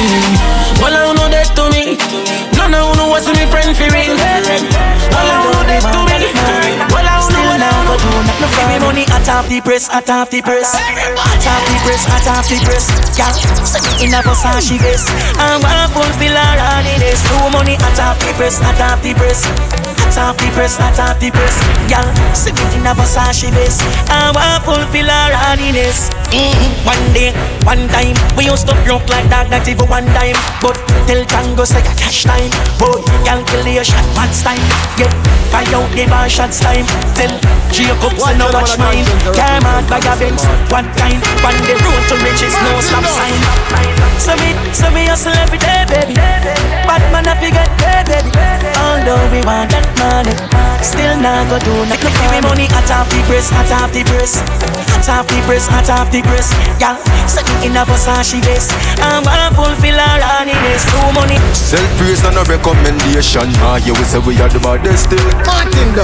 Me 9.01 9.07
at 9.13 9.27
half 9.27 9.49
the 9.49 9.61
press, 9.61 9.89
at 9.91 10.09
half 10.09 10.31
the 10.31 10.43
press. 10.43 10.75
At 10.75 11.43
half 11.45 11.63
the 11.65 11.77
press, 11.85 12.05
at 12.07 12.27
half 12.29 12.49
the 12.49 12.59
press. 12.65 12.87
Yeah, 13.17 13.33
send 13.65 13.85
me 13.87 14.05
in 14.05 14.15
a 14.15 14.21
Versace 14.21 14.77
vest 14.79 15.09
I 15.39 15.57
want 15.57 15.93
fulfill 15.93 16.37
her 16.37 16.59
happiness 16.61 17.21
No 17.31 17.51
money 17.51 17.75
at 17.75 17.99
half 17.99 18.19
the 18.21 18.33
press, 18.37 18.61
at 18.61 18.77
half 18.77 19.03
the 19.03 19.15
press 19.15 19.80
At 20.11 20.19
half 20.19 20.37
the 20.43 20.51
press, 20.59 20.75
at 20.83 20.99
half 20.99 21.23
the 21.23 21.31
press. 21.31 21.55
Yeah, 21.87 22.03
send 22.35 22.59
me 22.59 22.83
in 22.83 22.87
a 22.87 22.99
Versace 22.99 23.47
vest 23.55 23.79
I 24.11 24.35
want 24.35 24.67
fulfill 24.67 25.07
her 25.07 25.31
happiness 25.31 26.11
mm, 26.35 26.51
One 26.83 26.99
day, 27.15 27.31
one 27.63 27.87
time. 27.95 28.19
We 28.35 28.51
used 28.51 28.67
to 28.67 28.75
broke 28.83 29.07
like 29.07 29.31
dog, 29.31 29.55
not 29.55 29.71
even 29.71 29.87
one 29.87 30.11
dime. 30.11 30.35
But 30.59 30.75
tell 31.07 31.23
Tangos 31.31 31.71
like 31.79 31.87
a 31.87 31.95
cash 31.95 32.27
time. 32.27 32.51
Boy, 32.83 32.99
y'all 33.23 33.39
kill 33.47 33.63
your 33.71 33.87
shot 33.87 34.03
once 34.19 34.43
time. 34.43 34.59
Yeah, 34.99 35.15
buy 35.55 35.63
out 35.71 35.87
the 35.95 36.03
bar 36.11 36.27
shots 36.27 36.59
time. 36.59 36.91
Tell 37.15 37.31
Jacob 37.71 38.19
say 38.19 38.35
no 38.35 38.51
watch 38.51 38.75
mine. 38.83 39.07
Came 39.31 39.63
out 39.63 39.87
by 39.87 40.03
a 40.03 40.15
Benz 40.19 40.43
One 40.75 40.91
kind 40.99 41.23
On 41.47 41.55
the 41.55 41.75
road 41.87 42.03
to 42.11 42.17
riches 42.27 42.55
No 42.67 42.81
stop 42.81 43.05
sign 43.07 44.10
So 44.21 44.37
me, 44.37 44.53
so 44.77 44.87
me 44.93 45.09
hustle 45.09 45.33
every 45.33 45.57
day 45.59 45.83
baby 45.89 46.15
Bad 46.15 47.01
man 47.11 47.25
I 47.27 47.35
forget 47.41 47.67
hey 47.81 48.05
baby 48.05 48.31
Although 48.77 49.25
we 49.33 49.41
want 49.49 49.73
that 49.73 49.89
money 49.97 50.37
Still 50.85 51.17
not 51.19 51.49
go 51.49 51.57
do 51.65 51.73
nothing 51.89 52.13
Give 52.21 52.31
me 52.31 52.41
money 52.45 52.67
at 52.69 52.85
half 52.93 53.09
the 53.09 53.21
press 53.25 53.49
At 53.57 53.73
half 53.73 53.91
the 53.97 54.05
press 54.05 54.45
At 54.93 55.09
half 55.09 55.25
the 55.25 55.41
press 55.49 55.67
At 55.73 55.89
half 55.89 56.13
the 56.13 56.21
press 56.21 56.53
Yeah 56.77 57.01
Set 57.25 57.49
me 57.49 57.73
in 57.73 57.77
a 57.81 57.83
Versace 57.89 58.39
vest 58.45 58.71
I 59.01 59.25
wanna 59.25 59.57
fulfill 59.57 59.97
our 59.97 60.21
happiness 60.21 60.85
No 60.93 61.11
money 61.17 61.41
Self 61.57 61.89
praise 61.97 62.21
and 62.25 62.37
a 62.37 62.45
recommendation. 62.45 63.49
Ah, 63.65 63.79
you 63.81 63.95
will 63.95 64.05
say 64.05 64.19
we 64.19 64.35
are 64.43 64.49
the 64.51 64.59
baddest 64.59 65.07
still. 65.07 65.23
Martin. 65.47 65.95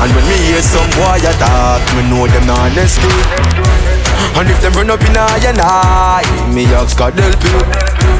And 0.00 0.10
when 0.14 0.24
me 0.30 0.36
hear 0.48 0.62
some 0.62 0.86
boy 0.94 1.18
attack, 1.18 1.82
me 1.98 2.06
know 2.08 2.26
them 2.30 2.46
not 2.46 2.70
honest 2.70 2.96
skill. 2.96 3.20
And 4.38 4.46
if 4.48 4.60
them 4.62 4.72
run 4.78 4.90
up 4.90 5.02
in 5.02 5.16
I 5.16 5.42
and 5.42 5.58
I, 5.58 6.22
me 6.54 6.66
ask 6.78 6.96
God 6.96 7.18
help 7.18 7.42
you. 7.42 7.58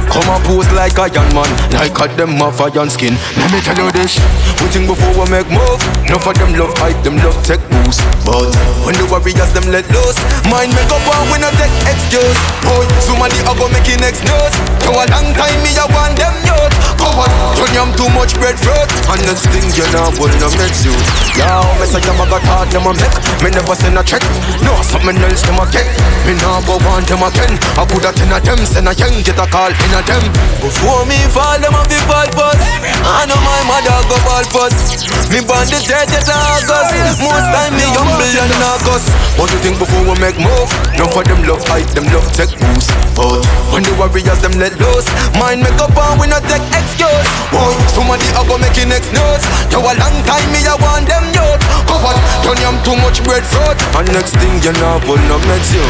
Come 0.06 0.32
and 0.32 0.44
pose 0.48 0.70
like 0.72 0.96
a 0.96 1.12
young 1.12 1.28
man, 1.34 1.50
like 1.76 1.98
a 1.98 2.06
them 2.16 2.40
have 2.40 2.56
a 2.62 2.70
young 2.72 2.88
skin. 2.88 3.18
Let 3.36 3.52
me 3.52 3.60
tell 3.60 3.76
you 3.76 3.90
this, 3.92 4.16
we 4.62 4.70
think 4.70 4.86
before 4.86 5.12
we 5.12 5.28
make 5.28 5.50
move. 5.50 5.82
Enough 6.08 6.24
of 6.24 6.34
them 6.38 6.54
love 6.56 6.72
hype, 6.78 6.96
them 7.04 7.18
love 7.20 7.36
take 7.44 7.60
boost. 7.68 8.00
But 8.24 8.48
when 8.86 8.96
the 8.96 9.04
warriors 9.10 9.52
them 9.52 9.68
let 9.68 9.84
loose, 9.92 10.16
mind 10.48 10.72
make 10.72 10.88
up 10.88 11.04
and 11.04 11.26
we 11.28 11.36
no 11.42 11.50
take 11.58 11.74
excuse. 11.84 12.38
Boy, 12.64 12.86
so 13.02 13.16
Somebody 13.16 13.40
a 13.48 13.52
go 13.56 13.64
make 13.72 13.88
it 13.88 13.96
next 13.96 14.28
news. 14.28 14.52
For 14.84 14.92
a 14.92 15.08
long 15.08 15.32
time 15.32 15.56
me 15.64 15.72
a 15.80 15.88
want 15.88 16.20
them 16.20 16.36
youth. 16.44 16.74
Coward, 17.00 17.32
turn 17.56 17.72
yam 17.72 17.88
too 17.96 18.12
much 18.12 18.36
bread 18.36 18.60
fruit. 18.60 18.84
And 19.08 19.24
next 19.24 19.48
thing 19.48 19.64
you 19.72 19.88
know, 19.88 20.12
will 20.20 20.28
no 20.36 20.52
make 20.60 20.76
you. 20.84 20.92
Yo, 21.32 21.48
me 21.80 21.88
say 21.88 22.04
I'm 22.04 22.20
a 22.20 22.28
got 22.28 22.44
hard, 22.44 22.68
them 22.68 22.84
a 22.84 22.92
make. 22.92 23.16
Me 23.40 23.48
never 23.48 23.72
send 23.72 23.96
a 23.96 24.04
check. 24.04 24.20
No, 24.60 24.76
something 24.84 25.16
else 25.16 25.48
them 25.48 25.56
a 25.56 25.64
get. 25.72 25.88
Me 26.28 26.36
nah 26.44 26.60
go 26.68 26.76
want 26.84 27.08
them 27.08 27.24
again. 27.24 27.56
I 27.80 27.88
put 27.88 28.04
a 28.04 28.12
ten 28.12 28.28
of 28.28 28.44
them, 28.44 28.60
send 28.68 28.84
a 28.84 28.92
young 28.92 29.16
get 29.24 29.35
call 29.44 29.68
in 29.68 29.92
a 29.92 30.00
them. 30.08 30.24
Before 30.64 31.04
me 31.04 31.20
fall, 31.28 31.60
them 31.60 31.76
a 31.76 31.84
be 31.84 32.00
ball 32.08 32.24
first. 32.32 32.64
I 33.04 33.28
know 33.28 33.36
my 33.44 33.60
mother 33.68 34.00
go 34.08 34.16
ball 34.24 34.44
first. 34.48 35.04
Me 35.28 35.44
born 35.44 35.68
the 35.68 35.76
30th 35.84 36.32
of 36.32 36.72
August. 36.72 37.20
Most 37.20 37.48
time 37.52 37.76
me 37.76 37.84
humble 37.92 38.24
and 38.24 38.64
August. 38.64 39.12
What 39.36 39.52
you 39.52 39.60
think 39.60 39.76
before 39.76 40.00
we 40.08 40.16
make 40.16 40.40
move? 40.40 40.72
None 40.96 41.12
for 41.12 41.20
them 41.28 41.44
love 41.44 41.60
hype, 41.68 41.92
them 41.92 42.08
love 42.08 42.24
take 42.32 42.56
boost. 42.56 42.88
But 43.16 43.40
when 43.72 43.80
the 43.80 43.96
warriors 43.96 44.40
them 44.44 44.52
let 44.60 44.76
loose, 44.76 45.08
mind 45.40 45.64
make 45.64 45.80
up 45.80 45.96
and 45.96 46.20
we 46.20 46.28
not 46.28 46.44
take 46.44 46.60
excuse. 46.68 47.28
Boy, 47.48 47.72
somebody 47.96 48.28
a 48.36 48.44
go 48.44 48.60
make 48.60 48.76
it 48.76 48.84
next 48.92 49.08
news. 49.08 49.42
Now 49.72 49.88
a 49.88 49.92
long 49.96 50.16
time 50.28 50.44
me 50.52 50.60
a 50.68 50.76
want 50.76 51.08
them 51.08 51.24
youth. 51.32 51.60
Covered, 51.88 52.20
turn 52.44 52.60
yam 52.60 52.76
too 52.84 52.92
much 53.00 53.24
bread 53.24 53.40
fruit. 53.40 53.72
And 53.96 54.04
next 54.12 54.36
thing 54.36 54.60
you 54.60 54.76
know, 54.76 55.00
will 55.08 55.16
not 55.32 55.40
make 55.48 55.64
you. 55.72 55.80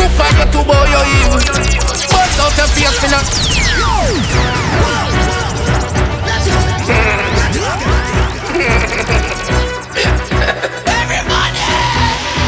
Cook 0.00 0.16
on 0.16 0.32
your 0.40 0.48
two 0.48 0.64
boy, 0.64 0.80
you 0.88 1.02
evil. 1.28 1.44
Bust 1.44 2.40
out 2.40 2.56
your 2.56 2.68
face, 2.72 2.96
finna. 3.04 3.20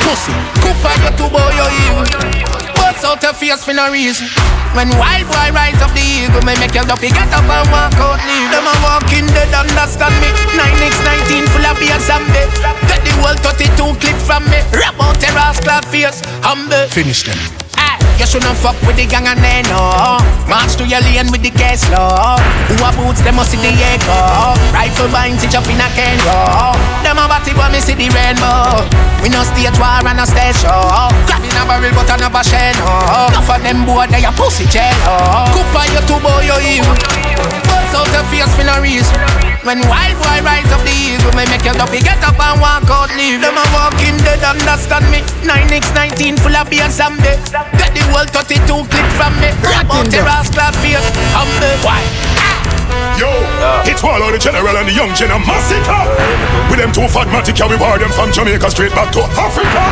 Pussy, 0.00 0.32
cook 0.64 0.80
on 0.80 0.96
your 1.04 1.12
two 1.12 1.28
boy, 1.28 1.44
you 1.60 1.68
evil. 1.92 2.67
Bust 2.98 3.06
out 3.06 3.22
your 3.22 3.32
face 3.32 3.64
for 3.64 3.72
no 3.72 3.92
reason. 3.92 4.26
When 4.74 4.90
wild 4.98 5.28
boy 5.30 5.54
rise 5.54 5.80
up 5.80 5.94
the 5.94 6.02
eagle, 6.02 6.42
me 6.42 6.58
make 6.58 6.74
your 6.74 6.82
duffy 6.82 7.10
get 7.10 7.30
up 7.30 7.46
and 7.46 7.70
walk 7.70 7.94
out 7.94 8.18
leave. 8.26 8.50
Them 8.50 8.66
a 8.66 8.74
walking 8.82 9.26
dead, 9.30 9.54
understand 9.54 10.18
me. 10.18 10.26
9x19 10.58 11.46
full 11.46 11.62
of 11.62 11.78
and 11.78 12.26
bed. 12.34 12.50
Get 12.90 13.04
the 13.06 13.14
whole 13.22 13.38
32 13.38 14.00
clip 14.02 14.16
from 14.26 14.42
me. 14.50 14.58
Rap 14.74 14.98
out 14.98 15.22
your 15.22 15.30
ass 15.38 15.60
clad 15.60 15.84
face, 15.86 16.20
humble. 16.42 16.88
Finish 16.88 17.22
them. 17.22 17.67
You 18.18 18.26
shouldn't 18.26 18.58
fuck 18.58 18.74
with 18.82 18.98
the 18.98 19.06
gang 19.06 19.30
and 19.30 19.38
they 19.38 19.62
know 19.70 20.18
March 20.50 20.74
to 20.74 20.82
your 20.82 20.98
lane 21.06 21.30
with 21.30 21.38
the 21.38 21.54
case 21.54 21.86
law. 21.86 22.34
Who 22.66 22.74
a 22.82 22.90
boots, 22.98 23.22
them 23.22 23.38
must 23.38 23.54
see 23.54 23.62
the 23.62 23.70
echo. 23.70 24.58
Rifle 24.74 25.06
binds, 25.14 25.46
it 25.46 25.54
up 25.54 25.62
in 25.70 25.78
a 25.78 25.86
can 25.94 26.18
Kenro 26.18 26.74
Them 27.06 27.14
a 27.14 27.30
batty 27.30 27.54
but 27.54 27.70
me 27.70 27.78
see 27.78 27.94
the 27.94 28.10
rainbow. 28.10 28.82
We 29.22 29.30
no 29.30 29.46
stage 29.46 29.78
war 29.78 30.02
and 30.02 30.18
no 30.18 30.26
stage 30.26 30.58
show. 30.58 30.90
Grabbing 31.30 31.54
a 31.54 31.62
barrel 31.62 31.94
but 31.94 32.10
I 32.10 32.18
never 32.18 32.42
share 32.42 32.74
no. 32.82 32.90
Enough 33.30 33.54
of 33.54 33.62
them 33.62 33.86
boy, 33.86 34.10
they 34.10 34.26
a 34.26 34.34
pussy 34.34 34.66
jello. 34.66 35.46
Coop 35.54 35.70
on 35.78 35.86
your 35.94 36.02
two 36.02 36.18
boy, 36.18 36.42
you. 36.42 36.58
Evil 36.58 36.98
Bust 37.70 37.94
out 37.94 38.10
your 38.10 38.26
face 38.34 38.50
for 38.58 38.66
no 38.66 38.82
reason 38.82 39.47
when 39.68 39.84
wild 39.84 40.16
boy 40.16 40.40
rise 40.48 40.64
up 40.72 40.80
the 40.80 40.96
eagle, 40.96 41.28
me 41.36 41.44
make 41.52 41.60
your 41.60 41.76
duffy 41.76 42.00
get 42.00 42.16
up 42.24 42.40
and 42.40 42.56
walk 42.56 42.88
out, 42.88 43.12
leave 43.20 43.36
them 43.36 43.52
a 43.52 43.64
walking 43.76 44.16
dead, 44.24 44.40
understand 44.40 45.04
me. 45.12 45.20
9x19 45.44 46.40
full 46.40 46.56
of 46.56 46.72
beers 46.72 46.96
and 46.96 47.20
bed. 47.20 47.36
Get 47.76 47.92
the 47.92 48.00
world 48.08 48.32
32 48.32 48.64
clip 48.64 49.08
from 49.20 49.36
me. 49.44 49.52
Rap 49.60 49.92
out 49.92 50.08
your 50.08 50.24
ass 50.24 50.48
clap 50.48 50.72
face, 50.80 51.04
humble. 51.36 51.76
Why? 51.84 52.00
Yo, 53.20 53.28
it's 53.84 54.00
all 54.00 54.16
of 54.16 54.32
the 54.32 54.40
general 54.40 54.72
and 54.72 54.88
the 54.88 54.94
young 54.96 55.12
gen 55.12 55.36
a 55.36 55.38
massacre. 55.44 56.00
With 56.72 56.80
them 56.80 56.88
two 56.88 57.04
fatmatic, 57.04 57.60
yeah, 57.60 57.68
we 57.68 57.76
bar 57.76 58.00
them 58.00 58.08
from 58.16 58.32
Jamaica 58.32 58.72
straight 58.72 58.96
back 58.96 59.12
to 59.20 59.28
Africa. 59.36 59.84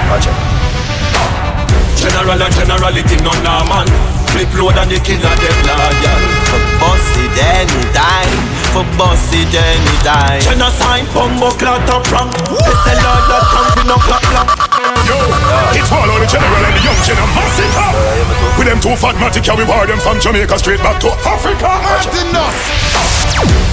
General 2.01 2.41
and 2.41 2.55
generality, 2.57 3.21
no 3.21 3.33
nah 3.45 3.61
man. 3.69 3.85
Flip 4.33 4.49
load 4.57 4.81
and 4.81 4.89
the 4.89 4.97
killer 5.05 5.37
dead 5.37 5.59
loyal. 5.69 6.21
For 6.49 6.65
boss 6.81 7.13
it 7.21 7.37
anytime. 7.45 8.56
For 8.77 8.85
boss 9.01 9.33
it 9.33 9.49
anytime. 9.57 10.37
Genocide, 10.45 11.09
bumbo 11.15 11.49
clot 11.57 11.89
up 11.89 12.05
rank. 12.13 12.29
It's 12.37 12.85
a 12.85 12.93
lot 13.01 13.25
that 13.25 13.45
can't 13.49 13.73
be 13.73 13.83
no 13.89 13.97
clap 13.97 14.21
clap. 14.29 14.53
Yo, 15.09 15.17
it's 15.73 15.89
all 15.89 16.05
of 16.05 16.21
the 16.21 16.29
general 16.29 16.61
and 16.61 16.77
the 16.77 16.85
young 16.85 17.01
gen 17.01 17.17
a 17.17 17.25
massacre. 17.33 17.89
With 18.61 18.69
them 18.69 18.79
two 18.85 18.93
fatmatic, 19.01 19.49
yeah, 19.49 19.57
we 19.57 19.65
bar 19.65 19.87
them 19.87 19.99
from 19.99 20.21
Jamaica 20.21 20.59
straight 20.59 20.81
back 20.85 21.01
to 21.01 21.09
Africa. 21.25 21.73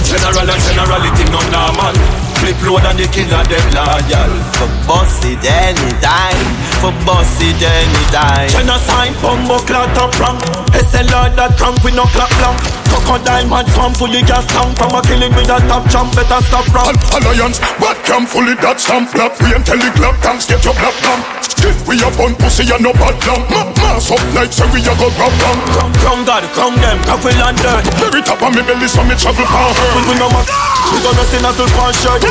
General 0.08 0.48
and 0.48 0.62
generality, 0.64 1.24
none 1.28 1.52
nah 1.52 1.68
man. 1.76 2.23
Flip 2.44 2.60
load 2.68 2.84
and 2.84 3.00
the 3.00 3.08
killer 3.08 3.40
dead 3.48 3.64
loyal. 3.72 4.32
For 4.60 4.68
boss 4.84 5.24
it 5.24 5.40
anytime. 5.48 6.44
For 6.76 6.92
boss 7.08 7.40
it 7.40 7.56
anytime. 7.56 8.52
Genocide, 8.52 9.16
bumbo 9.24 9.56
clot 9.64 9.96
up 9.96 10.12
rank. 10.20 10.44
It's 10.76 10.92
a 10.92 11.08
lot 11.08 11.32
that 11.40 11.56
can't 11.56 11.80
be 11.80 11.88
no 11.96 12.04
clap 12.12 12.28
clap. 12.36 12.84
Crocodile 12.92 13.48
man 13.48 13.64
swam 13.72 13.96
fully 13.96 14.20
gas 14.22 14.44
tank 14.52 14.76
From 14.78 14.92
a 14.94 15.00
killing 15.02 15.34
with 15.34 15.50
a 15.50 15.58
top 15.66 15.88
jump 15.90 16.14
better 16.14 16.38
stop 16.46 16.68
run 16.70 16.94
Alliance, 17.16 17.58
what 17.82 17.98
come 18.06 18.22
fully 18.22 18.54
that 18.62 18.78
stamp 18.78 19.10
Black 19.10 19.34
we 19.42 19.50
and 19.50 19.66
tell 19.66 19.80
the 19.80 19.90
club 19.98 20.14
tanks 20.22 20.46
get 20.46 20.62
your 20.62 20.76
black 20.78 20.94
lamp 21.02 21.26
Still 21.42 21.74
we 21.90 21.98
a 21.98 22.08
bun 22.14 22.38
pussy 22.38 22.62
and 22.70 22.86
no 22.86 22.94
bad 22.94 23.18
lamp 23.26 23.50
Ma 23.50 23.66
Mass 23.82 24.14
up 24.14 24.22
like 24.36 24.54
say 24.54 24.68
we 24.70 24.78
a 24.86 24.94
go 24.94 25.10
grab 25.18 25.34
lamp 25.42 25.90
Crown 25.98 26.22
God, 26.22 26.44
crown 26.54 26.74
them, 26.78 27.02
coffee 27.02 27.34
and 27.34 27.58
dirt 27.58 27.82
Very 27.98 28.22
top 28.22 28.38
of 28.46 28.54
me 28.54 28.62
belly 28.62 28.86
so 28.86 29.02
me 29.02 29.18
travel 29.18 29.42
pan 29.42 29.74
her 29.74 29.90
We 30.06 30.14
know 30.14 30.30
my 30.30 30.46
we 30.94 31.02
gonna 31.02 31.24
sing 31.26 31.42
a 31.42 31.50
silk 31.50 31.74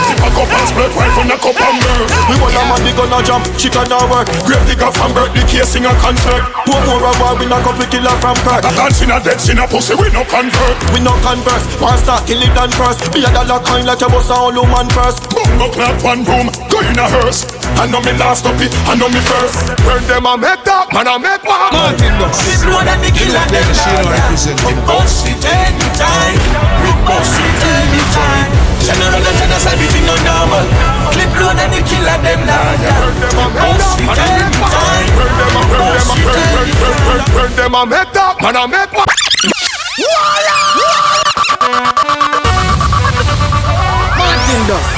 one 0.04 0.12
shirt 0.12 0.14
Zip 0.14 0.20
a 0.20 0.30
cup 0.36 0.51
and 0.51 0.68
split 0.68 0.91
right 0.95 1.14
from 1.16 1.28
the 1.28 1.38
cup 1.39 1.56
and 1.56 1.78
bird 1.80 2.08
We 2.28 2.36
want 2.39 2.56
a 2.56 2.64
man, 2.68 2.82
we 2.84 2.91
gonna 2.91 3.20
jump, 3.24 3.43
she 3.60 3.70
gonna 3.70 3.99
work. 4.12 4.28
Grave 4.45 4.66
digger 4.68 4.91
from 4.91 5.14
birth, 5.14 5.32
the 5.34 5.43
case 5.47 5.70
sing 5.72 5.86
a 5.86 5.93
concert. 5.99 6.43
Poor 6.68 6.80
poor 6.84 6.99
a 6.99 7.12
war, 7.20 7.36
we 7.39 7.45
not 7.47 7.64
go 7.64 7.72
pick 7.78 7.91
killer 7.91 8.16
from 8.20 8.36
Kirk 8.43 8.64
A 8.64 8.72
dance 8.76 9.01
in 9.01 9.12
a 9.12 9.20
dead 9.24 9.39
sin 9.39 9.60
a 9.60 9.68
pussy, 9.68 9.95
we 9.95 10.10
no 10.12 10.24
convert. 10.28 10.78
We 10.91 10.99
no 10.99 11.14
converse, 11.24 11.66
one 11.80 11.97
start 11.97 12.28
kill 12.28 12.41
it 12.41 12.51
done 12.56 12.72
first 12.76 13.12
Be 13.14 13.24
a 13.24 13.30
dollar 13.32 13.62
coin 13.64 13.86
like 13.86 14.01
a 14.01 14.10
boss 14.10 14.30
a 14.30 14.36
all 14.36 14.68
man 14.68 14.89
first 14.91 15.30
Bungo 15.32 15.72
clap 15.72 15.97
one 16.04 16.24
room, 16.26 16.47
go 16.70 16.80
in 16.84 16.99
a 16.99 17.08
hearse. 17.08 17.45
I 17.80 17.88
know 17.88 18.01
me 18.01 18.14
last 18.20 18.45
up 18.45 18.60
it, 18.62 18.72
I 18.86 18.95
know 18.95 19.10
me 19.10 19.22
first. 19.26 19.74
When 19.82 20.04
them 20.06 20.28
a 20.30 20.38
make 20.38 20.62
that, 20.66 20.93
man 20.93 21.08
a 21.08 21.18
make 21.18 21.41
one. 21.41 21.74
Martin 21.74 22.14
Dust 22.22 22.45
We 22.45 22.54
blow 22.70 22.82
than 22.86 22.99
the 23.01 23.10
killer 23.10 23.45
them. 23.49 23.66
We 24.68 24.74
bust 24.86 25.26
it 25.26 25.41
anytime. 25.41 26.38
We 26.86 26.91
bust 27.08 27.34
it 27.34 27.62
anytime 27.66 28.43
man 38.44 38.58
a 38.58 38.68
make 38.68 38.91
one 38.91 39.08
Martin 44.20 44.62
Dust. 44.68 44.91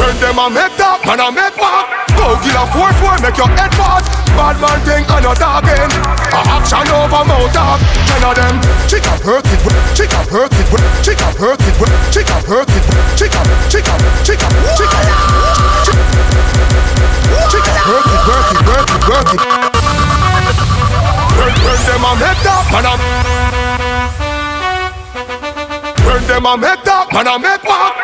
When 0.00 0.16
them 0.16 0.38
a 0.40 0.48
make 0.48 0.72
that, 0.80 1.04
man 1.04 1.20
a 1.20 1.28
make 1.28 1.52
one 1.60 1.84
Go 2.16 2.40
kill 2.40 2.56
a 2.56 2.64
4-4, 2.72 3.20
make 3.20 3.36
your 3.36 3.52
head 3.52 3.68
part 3.76 4.08
Bad 4.32 4.56
man 4.64 4.80
thing 4.88 5.04
and 5.04 5.20
your 5.20 5.36
talking. 5.36 5.92
A 6.32 6.40
action 6.56 6.88
over 6.88 7.24
mouth 7.28 7.52
talk. 7.52 7.80
Ten 8.08 8.24
of 8.24 8.32
them 8.32 8.56
Chick 8.88 9.04
up, 9.12 9.20
hurt 9.20 9.44
it, 9.44 9.60
chick 9.92 10.08
up, 10.16 10.24
hurt 10.32 10.52
it, 10.56 10.64
chick 11.04 11.20
up, 11.20 11.36
hurt 11.36 11.60
it, 11.60 11.76
chick 12.08 12.32
up, 12.32 12.48
hurt 12.48 12.70
it, 12.72 12.84
chick 13.20 13.36
up, 13.36 13.44
chick 13.68 13.84
up, 13.84 14.00
chick 14.24 14.40
up, 14.40 14.52
up, 17.34 17.54
up, 17.54 17.66
hurt 17.86 18.06
it, 18.06 18.22
work 18.26 18.48
it, 18.50 18.62
work 18.66 18.90
it, 18.90 19.02
work 19.08 19.30
it. 19.34 19.40
When, 21.38 21.52
when 21.64 21.80
them 21.86 22.04
a 22.04 22.12
make 22.18 22.40
that, 22.44 22.64
man 22.72 22.86
a 22.86 22.92
When 26.06 26.22
them 26.26 26.46
a 26.46 26.52
make 26.56 26.82
that, 26.84 27.06
man 27.12 27.26
a 27.26 27.38
make 27.38 27.64
what? 27.64 27.94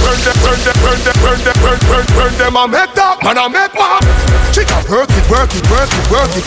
When 0.00 0.18
them, 0.24 0.36
when 0.42 0.58
them, 0.64 0.76
when 0.82 0.98
them, 1.04 1.16
when 1.22 1.38
them, 1.44 1.56
when, 1.62 1.78
when, 1.90 2.06
when 2.16 2.32
them 2.38 2.56
a 2.56 2.64
make 2.68 2.94
that, 2.94 3.16
man 3.22 3.38
what? 3.74 4.02
Chick 4.52 4.70
up, 4.72 4.88
work 4.88 5.10
it, 5.10 5.26
work 5.30 5.54
it, 5.54 5.64
work 5.70 5.90
it, 5.90 6.10
work 6.10 6.36
it. 6.36 6.44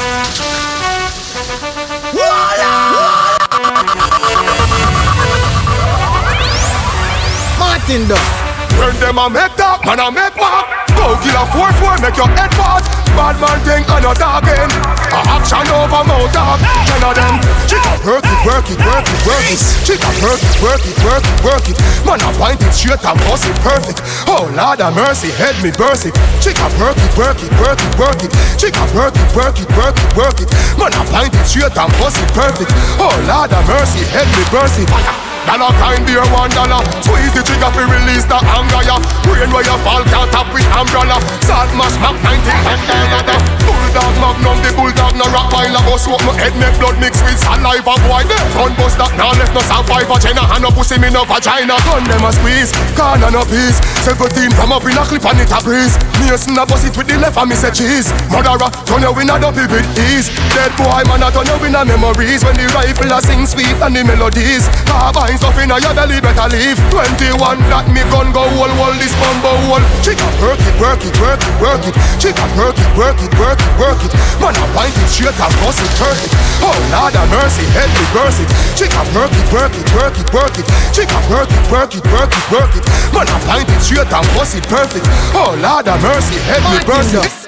Martin 7.60 8.08
Dust. 8.08 8.43
When 8.80 8.96
them 9.00 9.18
a 9.18 9.30
make 9.30 9.56
that, 9.58 9.86
man 9.86 10.00
a 10.00 10.08
make 10.10 10.36
what? 10.36 10.66
Go 10.98 11.18
kill 11.20 11.36
a 11.36 11.44
4-4, 11.52 12.02
make 12.02 12.18
your 12.18 12.30
head 12.34 12.52
part 12.58 12.86
Bad 13.14 13.38
man 13.38 13.60
thing 13.62 13.86
and 13.86 14.02
your 14.02 14.18
talking 14.18 14.72
A 15.14 15.20
action 15.38 15.68
over 15.70 16.02
mouth 16.02 16.32
talk 16.34 16.58
Ten 16.62 17.04
of 17.06 17.14
them 17.14 17.36
Chick 17.70 17.84
work 18.02 18.26
it, 18.26 18.40
work 18.42 18.66
it, 18.72 18.80
work 18.82 19.06
it, 19.06 19.20
work 19.28 19.46
it 19.54 19.62
Chick 19.86 20.02
work 20.22 20.42
it, 20.42 20.56
work 20.62 20.82
it, 20.82 20.98
work 21.06 21.26
it, 21.26 21.38
work 21.46 21.66
it 21.70 21.78
Man 22.06 22.22
a 22.22 22.30
point 22.40 22.62
it 22.62 22.74
straight 22.74 23.04
and 23.06 23.20
bust 23.26 23.46
it 23.46 23.58
perfect 23.62 24.02
Oh 24.26 24.50
Lord 24.58 24.82
of 24.82 24.96
mercy, 24.98 25.30
head 25.38 25.58
me 25.62 25.70
burst 25.76 26.10
it 26.10 26.16
Chick 26.42 26.58
work 26.82 26.98
it, 26.98 27.14
work 27.14 27.38
it, 27.38 27.54
work 27.62 27.78
it, 27.78 27.94
work 28.02 28.22
it 28.26 28.32
Chick 28.58 28.74
work 28.98 29.14
it, 29.14 29.30
work 29.38 29.58
it, 29.62 29.70
work 29.78 29.98
it, 29.98 30.10
work 30.18 30.38
it 30.42 30.50
Man 30.82 30.94
a 30.94 31.02
point 31.14 31.34
it 31.34 31.46
straight 31.46 31.78
and 31.78 31.92
bust 32.02 32.18
it 32.18 32.30
perfect 32.34 32.72
Oh 32.98 33.14
Lord 33.30 33.54
of 33.54 33.64
mercy, 33.70 34.02
head 34.10 34.26
me 34.34 34.44
burst 34.50 34.82
it 34.82 35.23
Dollar 35.48 35.72
kind 35.78 36.04
beer 36.08 36.26
one 36.32 36.50
dollar. 36.56 36.82
Squeeze 37.04 37.34
the 37.36 37.44
trigger 37.44 37.72
fi 37.76 37.84
release 37.86 38.26
the 38.26 38.40
anger 38.40 38.84
ya. 38.88 38.98
Brain 39.28 39.52
where 39.52 39.66
you 39.66 39.78
fall 39.84 40.04
can't 40.08 40.30
tap 40.32 40.48
with 40.56 40.68
umbrella. 40.72 41.20
Salt 41.44 41.72
mash 41.76 41.98
back 42.00 42.16
19 42.24 42.72
and 42.72 42.82
another. 42.88 43.38
Bulldog 43.68 44.16
magnum 44.20 44.58
the 44.64 44.72
bulldog 44.76 45.14
no 45.20 45.26
rock 45.36 45.52
while 45.52 45.70
I 45.70 45.82
go 45.86 45.96
smoke 46.00 46.24
my 46.26 46.34
head 46.40 46.56
make 46.58 46.76
blood 46.80 46.98
mix 47.00 47.20
with 47.24 47.40
saliva 47.40 47.96
boy. 48.08 48.24
Gun 48.56 48.74
bust 48.80 48.98
that 48.98 49.14
now 49.20 49.36
left 49.36 49.54
no 49.54 49.62
five 49.62 50.08
vagina 50.08 50.44
hand 50.44 50.64
no 50.64 50.72
pussy 50.72 50.98
me 50.98 51.12
no 51.12 51.28
vagina. 51.28 51.76
Gun 51.86 52.04
them 52.08 52.24
a 52.24 52.32
squeeze, 52.32 52.72
corner 52.96 53.30
no 53.30 53.44
peace. 53.46 53.78
Seventeen 54.02 54.52
from 54.56 54.72
up 54.72 54.88
in 54.88 54.98
a 54.98 55.04
clip 55.06 55.24
and 55.28 55.40
it 55.44 55.52
a 55.52 55.60
breeze. 55.62 55.96
Me 56.20 56.32
a 56.32 56.38
snap 56.40 56.72
bust 56.72 56.88
it 56.88 56.96
with 56.96 57.08
the 57.08 57.20
left 57.20 57.38
and 57.38 57.52
me 57.52 57.56
say 57.56 57.72
cheese. 57.72 58.10
Murderer 58.32 58.72
turn 58.88 59.04
you 59.04 59.14
in 59.20 59.30
a 59.30 59.36
double 59.38 59.68
with 59.68 59.88
ease. 60.08 60.32
Dead 60.56 60.72
boy 60.80 61.04
man 61.08 61.24
a 61.24 61.30
turn 61.30 61.48
you 61.48 61.60
in 61.68 61.76
a 61.76 61.84
memories 61.84 62.42
when 62.42 62.56
the 62.56 62.66
rifle 62.74 63.12
a 63.12 63.20
sing 63.22 63.46
sweet 63.46 63.78
and 63.84 63.96
the 63.96 64.02
melodies. 64.04 64.66
Carbine 64.90 65.33
stuff 65.38 65.58
in 65.62 65.72
a 65.72 65.78
your 65.80 65.94
belly 65.94 66.20
better 66.22 66.50
leave. 66.52 66.80
Twenty 66.90 67.30
one 67.40 67.60
that 67.72 67.86
me 67.90 68.02
gun 68.12 68.30
go 68.34 68.44
wall 68.58 68.72
wall 68.80 68.94
this 68.98 69.14
bumbo 69.18 69.52
wall. 69.70 69.84
Chica 70.06 70.28
work 70.42 70.60
it 70.60 70.76
work 70.80 71.02
it 71.04 71.16
work 71.20 71.42
it 71.42 71.56
work 71.62 71.84
it. 71.88 71.96
Chica 72.20 72.46
work 72.58 72.78
it 72.78 72.92
work 72.98 73.20
it 73.20 73.34
work 73.40 73.60
it 73.60 73.74
work 73.80 74.02
it. 74.04 74.14
Man 74.40 74.56
a 74.56 74.66
point 74.76 74.96
it 74.96 75.10
straight 75.10 75.38
and 75.38 75.54
bust 75.62 75.82
it 75.82 75.92
turn 75.98 76.18
it. 76.18 76.32
Oh 76.62 76.78
Lord 76.92 77.16
of 77.16 77.28
mercy 77.32 77.66
help 77.74 77.92
me 77.92 78.06
burst 78.14 78.40
it. 78.44 78.50
Chica 78.78 79.02
work 79.16 79.34
it 79.34 79.48
work 79.54 79.74
it 79.74 79.88
work 79.96 80.16
it 80.18 80.28
work 80.34 80.56
it. 80.60 80.68
Chica 80.96 81.20
work 81.30 81.50
it 81.50 81.66
work 81.72 81.92
it 81.94 82.06
work 82.12 82.32
it 82.32 82.46
work 82.52 82.74
it. 82.78 82.84
Man 83.12 83.28
a 83.28 83.38
point 83.48 83.70
it 83.70 83.82
straight 83.82 84.12
and 84.12 84.28
bust 84.36 84.56
it 84.56 84.66
perfect. 84.68 85.06
Oh 85.34 85.56
Lord 85.60 85.88
of 85.88 86.00
mercy 86.02 86.38
help 86.48 86.64
me 86.72 86.80
burst 86.86 87.16
it. 87.16 87.43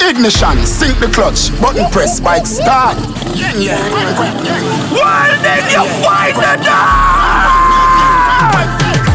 Ignition, 0.00 0.64
sink 0.64 0.98
the 1.00 1.08
clutch, 1.08 1.50
button 1.60 1.90
press, 1.90 2.20
bike 2.20 2.46
start. 2.46 2.96
Yeah, 3.34 3.52
yeah. 3.58 3.76
Well, 4.94 5.32
then 5.42 5.62
you 5.68 5.84
find 6.00 6.34
the 6.38 6.52
dog. 6.64 7.58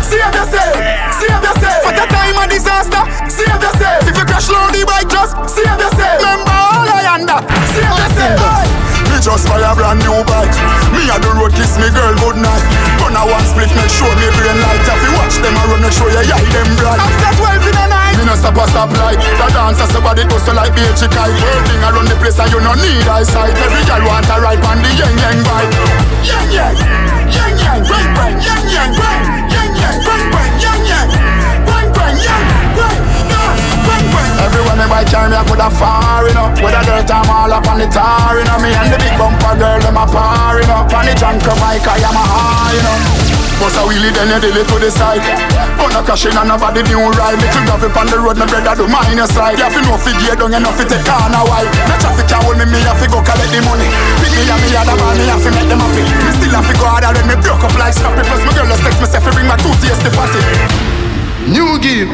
Save 0.03 0.35
yourself, 0.35 0.75
save 1.09 1.41
yourself. 1.41 1.81
For 1.87 1.93
the 1.95 2.05
time 2.11 2.37
of 2.37 2.47
disaster, 2.51 3.01
save 3.31 3.57
yourself. 3.63 4.05
If 4.05 4.15
you 4.19 4.25
crash 4.27 4.49
low 4.51 4.67
the 4.69 4.83
bike, 4.85 5.09
just 5.09 5.33
save 5.49 5.79
yourself. 5.79 6.19
Remember 6.19 6.51
all 6.51 6.85
I 6.85 7.07
under, 7.15 7.39
save 7.73 7.89
yourself. 7.89 8.67
Me 9.09 9.17
just 9.23 9.47
buy 9.49 9.63
a 9.63 9.71
brand 9.73 10.03
new 10.03 10.21
bike. 10.27 10.53
Me 10.93 11.09
a 11.09 11.17
the 11.17 11.31
road 11.39 11.55
kiss 11.55 11.79
me 11.79 11.89
girl 11.89 12.13
good 12.21 12.37
night. 12.37 12.63
Run 13.01 13.15
a 13.17 13.23
one 13.23 13.45
split, 13.49 13.71
make 13.73 13.89
sure 13.89 14.13
me 14.19 14.27
brain 14.35 14.59
light. 14.61 14.83
If 14.83 15.01
you 15.01 15.13
watch 15.17 15.35
them, 15.41 15.55
I 15.57 15.63
run 15.71 15.81
make 15.81 15.95
sure 15.95 16.11
you 16.11 16.21
eye 16.21 16.47
them 16.53 16.69
bright. 16.77 16.99
After 17.01 17.31
12 17.39 17.71
in 17.71 17.73
the 17.73 17.87
night, 17.89 18.02
me 18.23 18.31
no 18.31 18.35
stop 18.39 18.55
a 18.55 18.63
stop 18.71 18.89
light. 18.95 19.19
The 19.19 19.47
dancer 19.51 19.87
somebody 19.91 20.23
to 20.23 20.51
like 20.55 20.71
be 20.71 20.81
a 20.81 20.93
kite. 20.95 21.35
Working 21.43 21.83
around 21.83 22.07
the 22.07 22.15
place 22.15 22.39
and 22.39 22.51
you 22.51 22.59
no 22.63 22.73
need 22.79 23.03
eyesight. 23.03 23.51
Every 23.51 23.83
girl 23.83 24.03
want 24.07 24.31
a 24.31 24.39
ride 24.39 24.63
on 24.63 24.79
the 24.79 24.89
yang 24.95 25.15
yang 25.19 25.39
bike. 25.43 25.71
Yang 26.23 26.47
yang, 26.55 26.75
yang 27.27 27.53
yang, 27.59 27.81
bang 27.83 28.09
bang, 28.15 28.35
yang 28.39 28.63
yang, 28.71 28.91
bang, 28.95 29.21
yang 29.51 29.71
yang, 29.75 29.97
bang 30.07 30.23
bang, 30.31 30.51
yang 30.63 30.81
yang, 30.87 31.07
bang 31.67 31.87
bang, 31.91 32.15
yang 32.23 32.43
bang. 32.79 32.99
Everywhere 34.43 34.77
me 34.79 34.85
bike 34.87 35.07
carry 35.11 35.27
me, 35.29 35.35
I 35.35 35.43
put 35.43 35.59
a 35.59 35.69
far, 35.71 36.23
you 36.23 36.33
know. 36.33 36.47
With 36.63 36.75
a 36.75 36.81
dirt, 36.87 37.11
I'm 37.11 37.27
all 37.27 37.51
up 37.51 37.67
on 37.67 37.79
the 37.79 37.87
tar, 37.91 38.39
you 38.39 38.45
know. 38.47 38.57
Me 38.63 38.71
and 38.71 38.87
the 38.87 38.97
big 38.99 39.15
bumper 39.19 39.55
girl, 39.59 39.79
them 39.83 39.99
a 39.99 40.05
par, 40.07 40.59
you 40.59 40.67
know. 40.67 40.87
On 40.87 41.03
the 41.03 41.13
junk 41.19 41.43
bike, 41.43 41.87
I 41.87 41.99
am 42.07 42.15
a 42.15 42.23
high, 42.23 42.71
you 42.71 42.83
know. 42.87 43.42
Bust 43.61 43.77
a 43.77 43.81
wheelie, 43.85 44.11
then 44.13 44.29
you 44.29 44.39
deal 44.41 44.57
it 44.57 44.67
to 44.67 44.75
the 44.79 44.89
side. 44.89 45.23
Put 45.77 45.93
a 45.93 46.01
cash 46.03 46.25
in 46.25 46.35
and 46.37 46.49
nobody 46.49 46.81
new 46.89 46.99
ride. 47.15 47.37
Little 47.37 47.63
gravel 47.65 47.91
on 47.93 48.07
the 48.07 48.17
road, 48.19 48.37
my 48.37 48.45
brother 48.49 48.73
do 48.75 48.85
mine 48.89 49.17
your 49.17 49.29
slide. 49.29 49.57
You 49.57 49.65
have 49.65 49.75
to 49.75 49.81
know 49.85 49.97
fi 49.97 50.11
gear 50.19 50.35
down, 50.35 50.51
you 50.51 50.59
know 50.59 50.73
fi 50.73 50.83
take 50.83 51.05
corner 51.05 51.43
wide. 51.47 51.69
No 51.87 51.95
traffic 52.01 52.27
can 52.27 52.39
hold 52.43 52.57
me, 52.57 52.65
me 52.67 52.79
have 52.83 52.99
to 52.99 53.07
go 53.07 53.19
collect 53.21 53.51
the 53.53 53.59
money. 53.63 53.87
Pick 54.21 54.33
me 54.33 54.43
and 54.47 54.59
me 54.61 54.69
other 54.75 54.97
man, 54.97 55.15
me 55.15 55.25
have 55.29 55.43
to 55.43 55.49
make 55.53 55.69
them 55.69 55.79
happy. 55.79 56.03
Me 56.03 56.31
still 56.35 56.53
have 56.55 56.67
to 56.67 56.73
go 56.75 56.85
harder 56.87 57.11
when 57.13 57.25
me 57.29 57.35
broke 57.39 57.63
up 57.63 57.75
like 57.77 57.93
scrappy. 57.95 58.23
Plus 58.25 58.41
my 58.43 58.51
girl 58.57 58.67
just 58.67 58.83
text 58.83 58.99
me 58.99 59.07
say 59.07 59.21
fi 59.21 59.29
bring 59.31 59.47
my 59.47 59.57
two 59.61 59.73
tears 59.79 59.99
to 60.01 60.09
party. 60.11 60.41
New 61.47 61.75
game. 61.79 62.09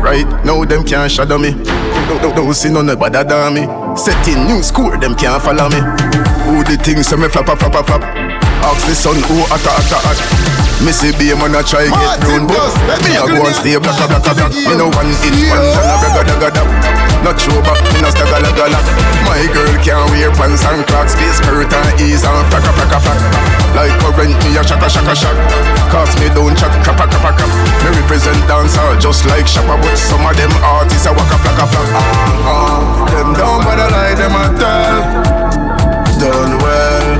Right 0.00 0.26
now 0.44 0.64
them 0.64 0.84
can't 0.84 1.10
shadow 1.10 1.38
me. 1.38 1.52
Don't, 2.08 2.20
don't, 2.20 2.34
don't 2.34 2.54
see 2.54 2.70
none 2.72 2.86
better 2.98 3.24
than 3.24 3.54
me. 3.54 3.64
Setting 3.96 4.44
new 4.48 4.62
score, 4.62 4.96
them 4.96 5.14
can't 5.14 5.42
follow 5.42 5.68
me. 5.68 5.80
Who 6.48 6.64
the 6.64 6.80
things 6.82 7.06
say 7.08 7.16
me 7.16 7.28
flap 7.28 7.44
flap 7.44 7.60
flap 7.60 7.86
flap. 7.86 8.31
Ask 8.62 8.86
the 8.86 8.94
sun 8.94 9.18
who 9.26 9.42
atta 9.50 9.70
atta 9.74 9.98
at. 10.06 10.18
Missy 10.82 11.14
B 11.14 11.30
man 11.34 11.54
a 11.54 11.62
try 11.62 11.86
get 11.86 12.18
brown 12.22 12.46
but 12.46 12.98
me 13.06 13.14
a 13.14 13.22
go 13.26 13.46
and 13.46 13.54
stay 13.54 13.78
black 13.78 13.98
a 14.02 14.06
black 14.06 14.26
a 14.26 14.32
black. 14.34 14.50
Me 14.54 14.74
no 14.74 14.90
one 14.90 15.10
inch 15.10 15.46
one 15.50 15.62
and 15.62 15.90
a 15.90 15.96
bragga 16.02 16.22
dagga 16.26 16.48
dab. 16.50 16.68
Not 17.22 17.38
show 17.38 17.54
back, 17.62 17.78
me 17.94 18.02
no 18.02 18.10
lag. 18.10 18.86
My 19.26 19.42
girl 19.54 19.74
can't 19.82 20.06
wear 20.10 20.30
pants 20.34 20.66
and 20.66 20.82
Crocs, 20.86 21.14
face 21.14 21.38
skirt 21.38 21.70
and 21.70 21.90
ease 22.02 22.26
and 22.26 22.46
flacka 22.50 22.70
flacka 22.74 22.98
flack. 22.98 23.20
Like 23.78 23.94
current 24.02 24.34
me 24.42 24.58
a 24.58 24.62
shaka 24.62 24.90
shaka 24.90 25.14
shack. 25.14 25.38
Cause 25.90 26.14
me 26.18 26.26
don't 26.34 26.54
chat 26.58 26.74
crappa 26.82 27.06
crappa 27.06 27.30
crap. 27.34 27.50
Me 27.82 27.88
represent 28.02 28.38
dancehall 28.50 28.98
just 28.98 29.26
like 29.26 29.46
Shabba, 29.46 29.78
but 29.78 29.96
some 29.98 30.22
of 30.26 30.34
them 30.34 30.50
artists 30.62 31.06
a 31.06 31.12
waka 31.14 31.36
flacka 31.42 31.66
flack. 31.70 31.88
Ah, 31.94 32.50
ah, 32.50 32.78
them 33.10 33.34
don't 33.34 33.62
bother 33.62 33.90
like 33.90 34.18
them 34.18 34.34
a 34.34 34.44
tell 34.58 35.42
done 36.18 36.58
well. 36.62 37.11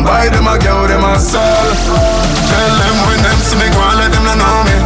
Don't 0.00 0.08
buy 0.08 0.30
them 0.30 0.48
a 0.48 0.56
girl, 0.56 0.88
them 0.88 1.04
a 1.04 1.20
sell. 1.20 1.44
Tell 1.44 2.72
them 2.80 2.96
when 3.04 3.20
them 3.20 3.36
see 3.44 3.56
me 3.60 3.68
go 3.68 3.84
and 3.84 4.00
let 4.00 4.08
them 4.08 4.24
know 4.24 4.64
me. 4.64 4.76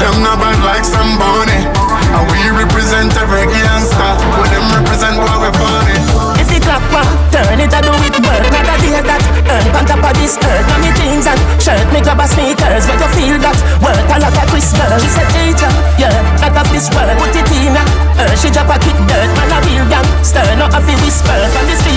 Them 0.00 0.24
not 0.24 0.40
bad 0.40 0.56
like 0.64 0.88
some 0.88 1.20
bunny. 1.20 1.68
And 2.16 2.24
we 2.32 2.48
represent 2.48 3.12
every 3.20 3.44
gangster. 3.44 4.12
When 4.40 4.48
them 4.48 4.64
represent 4.72 5.20
what 5.20 5.36
we 5.36 5.52
funny. 5.60 6.13
It 6.54 6.62
one, 6.62 7.10
turn 7.34 7.58
it, 7.58 7.74
I 7.74 7.82
do 7.82 7.90
it 7.90 8.14
work. 8.22 8.46
Not 8.54 8.70
a 8.70 8.74
day 8.78 8.94
that 9.02 9.22
earn 9.50 9.74
on 9.74 9.84
top 9.90 10.06
of 10.06 10.14
this 10.14 10.38
earth. 10.38 10.66
Now 10.70 10.78
me 10.78 10.94
jeans 10.94 11.26
and 11.26 11.40
shirt, 11.58 11.82
me 11.90 11.98
grab 11.98 12.22
a 12.22 12.26
sneakers. 12.30 12.86
But 12.86 13.02
you 13.02 13.10
feel 13.10 13.36
that 13.42 13.58
work 13.82 14.06
a 14.06 14.16
lot 14.22 14.30
of 14.30 14.46
Chris 14.46 14.70
girl. 14.70 14.94
She 15.02 15.10
said 15.10 15.26
teacher, 15.34 15.72
yeah, 15.98 16.14
not 16.38 16.54
of 16.54 16.70
this 16.70 16.86
world. 16.94 17.10
Put 17.18 17.34
it 17.34 17.50
in 17.50 17.74
her. 17.74 17.86
Uh, 18.14 18.30
she 18.38 18.54
drop 18.54 18.70
a 18.70 18.78
kick 18.78 18.94
dirt, 19.10 19.30
man 19.34 19.50
a 19.50 19.58
real 19.66 19.86
gangster. 19.90 20.46
Not 20.54 20.70
a 20.70 20.78
fi 20.78 20.94
whisper 21.02 21.34
from 21.50 21.66
the 21.66 21.74
streets 21.74 21.94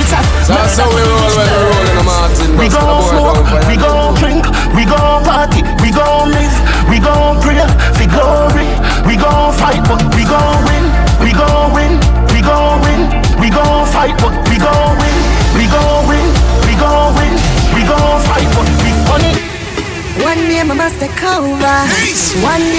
that's 0.47 0.79
how 0.79 0.87
we 0.87 1.01
roll 1.03 1.31
when 1.35 1.43
we 1.43 1.59
roll 1.67 1.87
in 1.91 1.97
a 1.99 2.03
Martin. 2.07 2.49
We 2.55 2.67
Bus, 2.71 3.11
the 3.11 3.66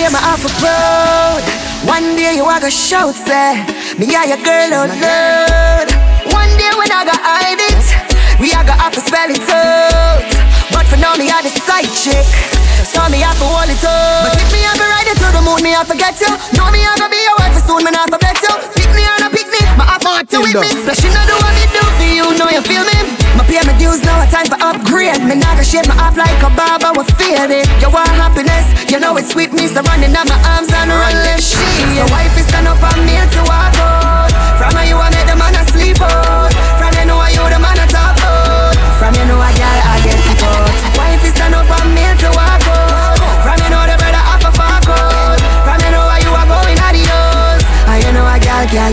Day 0.08 0.14
my 0.14 0.24
off 0.24 0.40
a 0.40 0.48
road. 0.64 1.44
One 1.84 2.16
day 2.16 2.40
you 2.40 2.44
are 2.44 2.60
gonna 2.60 2.70
shout, 2.72 3.12
say, 3.12 3.60
me 4.00 4.08
are 4.16 4.24
your 4.24 4.40
girl 4.40 4.72
out 4.72 4.88
loud. 4.88 5.88
One 6.32 6.48
day 6.56 6.72
when 6.80 6.88
I 6.88 7.04
got 7.04 7.20
hide 7.20 7.60
it, 7.60 7.84
we 8.40 8.48
are 8.56 8.64
gonna 8.64 8.80
have 8.80 8.94
to 8.96 9.04
spell 9.04 9.28
it 9.28 9.44
out. 9.52 10.24
But 10.72 10.86
for 10.88 10.96
now 10.96 11.12
me 11.20 11.28
are 11.28 11.44
the 11.44 11.52
side 11.52 11.92
chick. 11.92 12.24
So 12.88 13.04
me 13.12 13.20
have 13.20 13.36
to 13.36 13.44
hold 13.44 13.68
it 13.68 13.84
up. 13.84 14.32
But 14.32 14.40
if 14.40 14.48
me 14.48 14.64
to 14.64 14.80
ride 14.80 15.12
it 15.12 15.18
to 15.20 15.28
the 15.28 15.42
moon, 15.44 15.60
me 15.60 15.76
have 15.76 15.88
to 15.92 15.96
get 15.96 16.16
you. 16.24 16.32
Know 16.56 16.72
me 16.72 16.80
have 16.88 17.04
to 17.04 17.08
be 17.12 17.20
your 17.20 17.36
wife 17.44 17.60
soon, 17.68 17.84
me 17.84 17.90
not 17.92 18.08
forget 18.08 18.40
you. 18.40 18.48
Pick 18.48 18.56
me 18.56 18.72
on 18.72 18.76
a 18.76 18.77
have 20.16 20.28
to 20.28 20.38
with. 20.40 20.56
Plus 20.56 21.00
you 21.04 21.10
know 21.12 21.24
do 21.28 21.36
what 21.36 21.52
me 21.58 21.64
do 21.68 21.82
for 21.98 22.08
you, 22.08 22.24
know 22.38 22.48
you 22.48 22.62
feel 22.62 22.84
me. 22.84 22.98
My 23.36 23.44
pay 23.44 23.60
my 23.66 23.74
dues 23.78 24.02
now, 24.02 24.22
a 24.22 24.26
time 24.30 24.46
for 24.46 24.58
upgrade. 24.60 25.20
Me 25.22 25.36
not 25.36 25.58
gonna 25.58 25.84
my 25.88 25.96
off 26.00 26.16
like 26.16 26.38
a 26.42 26.50
barber, 26.54 26.96
we 26.96 27.04
feel 27.20 27.50
it. 27.50 27.66
You 27.82 27.90
want 27.90 28.10
happiness, 28.16 28.66
you 28.90 28.98
know 28.98 29.16
it's 29.16 29.30
sweet 29.32 29.52
me, 29.52 29.68
so 29.68 29.82
running 29.82 30.12
my 30.12 30.38
arms 30.54 30.70
and 30.72 30.90
run 30.90 31.16
left 31.26 31.44
sheet. 31.44 31.88
So 31.96 32.04
wife 32.10 32.34
is 32.38 32.46
stand 32.48 32.68
up 32.68 32.82
on 32.82 32.98
me 33.04 33.16
to 33.18 33.40
walk 33.46 33.74
out. 33.78 34.32
From 34.58 34.74
how 34.74 34.84
you 34.86 34.96
I 34.96 35.10
make 35.10 35.26
the 35.26 35.36
man 35.36 35.54
a 35.54 35.62
sleep 35.70 36.00
out. 36.00 36.37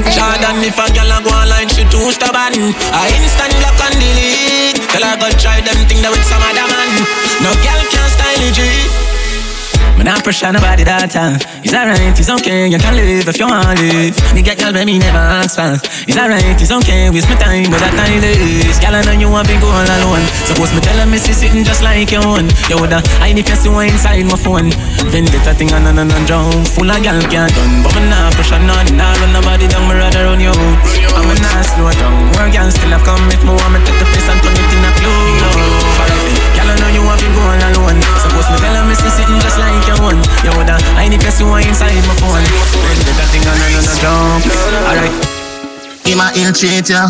Jordan, 0.04 0.60
if 0.60 0.76
a 0.76 0.92
girl 0.92 1.08
a 1.08 1.24
go 1.24 1.32
online, 1.32 1.70
she 1.72 1.88
too 1.88 2.12
stubborn. 2.12 2.76
I 2.92 3.08
instant 3.16 3.56
block 3.64 3.80
and 3.88 3.96
delete. 3.96 4.84
Tell 4.92 5.04
her 5.08 5.16
go 5.16 5.32
try 5.40 5.64
them 5.64 5.88
thing 5.88 6.04
that 6.04 6.12
with 6.12 6.26
some 6.28 6.44
other 6.44 6.68
man. 6.68 6.90
No 7.40 7.52
girl 7.64 7.82
can 7.88 8.08
style 8.12 8.44
it, 8.44 9.15
I 10.06 10.22
pressure 10.22 10.54
nobody 10.54 10.86
that 10.86 11.10
time. 11.10 11.42
It's 11.66 11.74
alright, 11.74 12.14
it's 12.14 12.30
okay, 12.30 12.70
you 12.70 12.78
can 12.78 12.94
live 12.94 13.26
if 13.26 13.42
you 13.42 13.50
want 13.50 13.74
to 13.74 13.86
live. 13.90 14.14
Me 14.38 14.46
get 14.46 14.62
girl, 14.62 14.70
me 14.70 15.02
never 15.02 15.18
ask 15.18 15.58
for. 15.58 15.82
It's 16.06 16.14
alright, 16.14 16.54
it's 16.62 16.70
okay, 16.70 17.10
waste 17.10 17.26
my 17.26 17.34
time, 17.42 17.74
but 17.74 17.82
that 17.82 17.94
time 17.98 18.22
is. 18.22 18.78
Girl, 18.78 18.94
I 18.94 19.02
know 19.02 19.18
you 19.18 19.34
want 19.34 19.50
big 19.50 19.66
all 19.66 19.74
alone. 19.74 20.22
Suppose 20.46 20.78
me 20.78 20.82
tell 20.86 20.94
her, 21.02 21.10
me 21.10 21.18
see 21.18 21.34
sitting 21.34 21.66
just 21.66 21.82
like 21.82 22.14
you 22.14 22.22
own. 22.22 22.46
You 22.70 22.78
woulda 22.78 23.02
hide 23.18 23.34
you 23.34 23.58
see 23.58 23.74
one 23.74 23.90
inside 23.90 24.22
my 24.30 24.38
phone. 24.38 24.70
Vendetta 25.10 25.58
thing 25.58 25.74
on 25.74 25.90
and 25.90 25.98
on 25.98 26.14
and 26.14 26.26
drown. 26.30 26.54
Full 26.78 26.86
of 26.86 27.02
girl 27.02 27.18
can't 27.26 27.50
done, 27.50 27.82
but 27.82 27.98
me 27.98 28.06
nah 28.06 28.30
pressure 28.38 28.62
none. 28.62 28.86
Nah 28.94 29.10
run 29.18 29.34
nobody 29.34 29.66
down, 29.66 29.90
me 29.90 29.98
rather 29.98 30.30
run 30.30 30.38
you. 30.38 30.54
I'm 31.18 31.30
a 31.30 31.34
nah 31.34 31.66
slow 31.66 31.90
down. 31.98 32.30
More 32.38 32.50
girl 32.54 32.70
still 32.70 32.94
have 32.94 33.02
come 33.02 33.26
if 33.34 33.42
me 33.42 33.58
want 33.58 33.74
me 33.74 33.82
take 33.82 33.98
the 33.98 34.06
place 34.06 34.30
and 34.30 34.38
turn 34.38 34.54
it 34.54 34.70
in 34.70 34.86
a 34.86 34.92
club. 35.02 36.15
Alright. 36.66 36.74
Girl, 36.74 36.74
Girl, 36.74 36.74
I 36.74 36.82
know 36.82 36.90
you 36.90 37.04
have 37.06 37.20
been 37.22 37.34
going 37.38 37.62
alone. 37.62 38.02
Suppose 38.22 38.48
me 38.50 38.58
tell 38.58 38.74
her 38.74 38.86
me 38.90 38.96
see 38.98 39.12
sitting 39.14 39.40
just 39.42 39.58
like 39.62 39.86
your 39.86 40.00
one. 40.02 40.20
You 40.42 40.52
woulda 40.58 40.76
I 40.98 41.08
need 41.08 41.22
to 41.22 41.32
see 41.32 41.46
what 41.46 41.62
inside 41.66 41.94
my 42.10 42.16
phone. 42.18 42.42
Then 42.42 42.98
get 43.06 43.16
that 43.22 43.30
thing 43.30 43.46
on 43.46 43.54
and 43.54 43.78
on 43.78 43.86
a 43.86 43.94
jump. 44.02 44.44
Alright. 44.90 45.14
Him 46.06 46.22
a 46.22 46.28
ill 46.42 46.54
treat 46.54 46.90
you. 46.90 47.06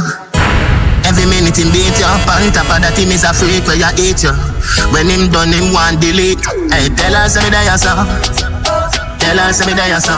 Every 1.06 1.30
minute 1.30 1.54
him 1.54 1.70
beat 1.70 1.94
you 2.02 2.10
On 2.10 2.50
top 2.50 2.66
of 2.66 2.82
that 2.82 2.98
him 2.98 3.14
is 3.14 3.22
a 3.22 3.30
freak 3.30 3.62
where 3.70 3.78
you 3.78 3.86
eat 4.02 4.26
you 4.26 4.34
When 4.90 5.06
him 5.06 5.30
done 5.30 5.54
him 5.54 5.70
want 5.70 6.02
delete 6.02 6.42
Hey 6.74 6.90
tell 6.98 7.14
her 7.14 7.30
say 7.30 7.46
me 7.46 7.54
there 7.54 7.78
son 7.78 8.10
Tell 9.22 9.38
her 9.38 9.54
say 9.54 9.70
me 9.70 9.78
there 9.78 10.02
so 10.02 10.18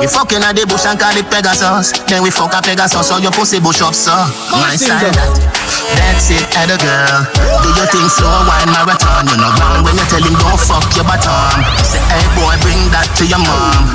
We 0.00 0.08
fucking 0.08 0.40
at 0.40 0.56
the 0.56 0.64
bush 0.64 0.88
and 0.88 0.96
call 0.96 1.12
it 1.12 1.28
Pegasus 1.28 1.92
Then 2.08 2.24
we 2.24 2.32
fuck 2.32 2.56
a 2.56 2.64
Pegasus 2.64 3.12
so 3.12 3.20
your 3.20 3.28
pussy 3.28 3.60
bush 3.60 3.84
up 3.84 3.92
so 3.92 4.16
My 4.56 4.72
style 4.72 5.04
that 5.12 5.61
That's 5.96 6.30
it, 6.30 6.46
at 6.56 6.70
a 6.70 6.78
girl. 6.78 7.18
Do 7.62 7.68
you 7.74 7.86
think 7.90 8.08
slow 8.10 8.42
wine 8.46 8.70
marathon. 8.70 9.26
You 9.30 9.38
know 9.38 9.52
wrong 9.58 9.84
when 9.86 9.94
you 9.96 10.06
tell 10.10 10.22
him 10.22 10.34
don't 10.34 10.58
fuck 10.58 10.84
your 10.98 11.06
bottom 11.06 11.62
Say 11.86 12.02
hey 12.10 12.24
boy 12.34 12.54
bring 12.60 12.90
that 12.90 13.06
to 13.18 13.24
your 13.24 13.38
mom. 13.38 13.86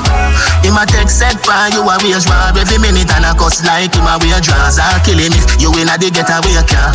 Him 0.63 0.79
a 0.79 0.83
text 0.87 1.19
said, 1.19 1.37
by 1.43 1.69
you 1.71 1.83
a 1.83 1.95
wage 2.01 2.25
rob 2.27 2.55
Every 2.57 2.79
minute? 2.79 3.11
And 3.11 3.27
a 3.27 3.31
cuss 3.35 3.63
like 3.63 3.93
him 3.93 4.07
a 4.07 4.15
wear 4.19 4.39
draws 4.39 4.79
I'll 4.79 4.99
kill 5.03 5.19
him 5.19 5.35
if 5.35 5.45
you 5.59 5.71
in 5.77 5.91
a 5.91 5.95
the 5.99 6.09
getaway 6.09 6.57
car 6.65 6.91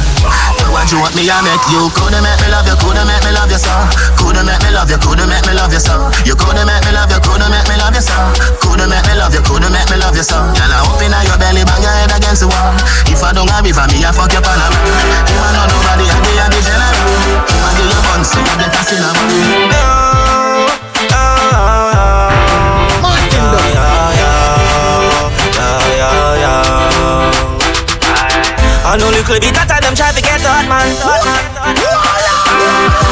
What 0.72 0.88
you 0.90 0.98
want 1.00 1.14
me 1.16 1.28
I 1.28 1.40
make 1.44 1.64
you. 1.70 1.88
Coulda 1.92 2.20
make 2.24 2.40
me 2.40 2.48
love 2.52 2.66
you, 2.66 2.76
coulda 2.80 3.04
make 3.04 3.22
me 3.24 3.32
love 3.36 3.52
you 3.52 3.60
so 3.60 3.72
Coulda 4.16 4.42
make 4.44 4.60
me 4.64 4.70
love 4.72 4.90
you, 4.90 4.98
coulda 5.00 5.24
make 5.28 5.44
me 5.44 5.52
love 5.54 5.72
you 5.72 5.80
so 5.80 6.08
You 6.24 6.34
coulda 6.36 6.64
make 6.64 6.82
me 6.84 6.92
love 6.92 7.12
you, 7.12 7.20
coulda 7.20 7.46
make 7.52 7.68
me 7.68 7.76
love 7.78 7.94
you 7.94 8.04
so 8.04 8.16
Coulda 8.64 8.84
make 8.88 9.04
me 9.06 9.14
love 9.16 9.34
you, 9.36 9.42
coulda 9.44 9.68
make 9.68 9.88
me 9.92 9.96
love 10.00 10.16
you 10.16 10.24
so 10.24 10.40
Girl, 10.56 10.72
I 10.72 10.78
open 10.88 11.12
up 11.12 11.24
your 11.28 11.38
belly, 11.38 11.62
bang 11.64 11.82
your 11.84 11.94
head 11.94 12.12
against 12.12 12.44
the 12.44 12.48
wall. 12.48 12.72
If 13.08 13.20
I 13.22 13.32
don't 13.32 13.48
have 13.52 13.64
it 13.64 13.76
for 13.76 13.86
me, 13.92 14.04
I 14.04 14.10
fuck 14.12 14.32
your 14.32 14.42
panama 14.44 14.71
You 14.72 14.92
ain't 14.96 15.54
know 15.54 15.66
nobody, 15.68 16.06
I 16.08 16.16
be 16.24 16.32
a 16.40 16.46
the 16.48 16.60
general 16.64 17.12
You. 17.12 18.12
I 28.92 28.96
know 28.98 29.08
little 29.08 29.24
to 30.12 30.20
get 30.20 30.44
man. 30.68 30.84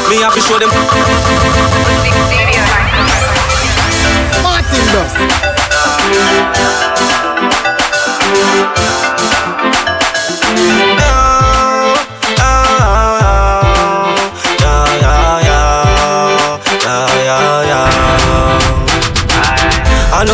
Me 0.09 0.21
have 0.21 0.33
to 0.33 0.41
show 0.41 0.59
them. 0.59 0.69
Martin 4.43 4.85
does. 4.93 5.15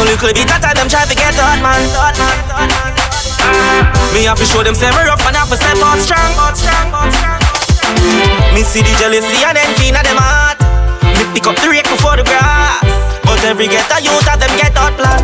Little 0.07 0.31
bit 0.31 0.47
that 0.47 0.63
time 0.63 0.71
them 0.79 0.87
try 0.87 1.03
to 1.03 1.11
get 1.11 1.35
hot 1.35 1.59
man. 1.59 1.83
Me 4.15 4.23
have 4.23 4.39
to 4.39 4.47
show 4.47 4.63
them 4.63 4.71
say 4.71 4.87
me 4.95 5.03
rough 5.03 5.19
and 5.27 5.35
have 5.35 5.51
to 5.51 5.59
step 5.59 5.75
out 5.83 5.99
strong. 5.99 6.31
Me 8.55 8.63
see 8.63 8.79
the 8.79 8.95
jealousy 8.95 9.43
and 9.43 9.59
envy 9.59 9.91
in 9.91 9.99
them 9.99 10.15
heart. 10.15 10.55
Me 11.11 11.27
pick 11.35 11.43
up 11.43 11.59
the 11.59 11.67
rake 11.67 11.91
before 11.91 12.15
the 12.15 12.23
grass. 12.23 12.87
But 13.27 13.43
every 13.43 13.67
get 13.67 13.83
a 13.91 13.99
youth 13.99 14.23
of 14.31 14.39
them 14.39 14.53
get 14.55 14.71
out 14.79 14.95
plan. 14.95 15.19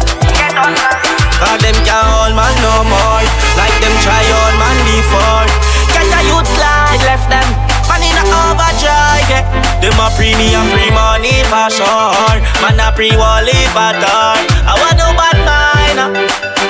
Cause 1.39 1.59
them 1.63 1.77
can't 1.87 2.03
hold 2.03 2.35
man 2.35 2.51
no 2.59 2.83
more. 2.83 3.23
Like 3.55 3.75
them 3.79 3.95
try 4.03 4.19
hold 4.19 4.55
man 4.59 4.77
before. 4.83 5.47
Get 5.95 6.11
a 6.11 6.19
youth 6.27 6.49
slide 6.59 7.01
left 7.07 7.31
them. 7.31 7.72
Man 7.89 8.03
in 8.03 8.17
a 8.17 8.23
overdrive, 8.25 9.27
yeah. 9.29 9.43
Them 9.81 9.99
a 9.99 10.07
pre 10.15 10.33
me 10.39 10.53
and 10.55 10.67
pre 10.71 10.87
money 10.91 11.43
for 11.51 11.67
sure. 11.69 12.37
Man 12.63 12.79
a 12.79 12.91
pre 12.95 13.11
wally 13.15 13.55
for 13.75 13.91
tar. 14.01 14.37
I 14.67 14.73
want 14.79 14.97
no 14.97 15.11
bad 15.17 15.37
mind. 15.45 15.99
uh. 15.99 16.09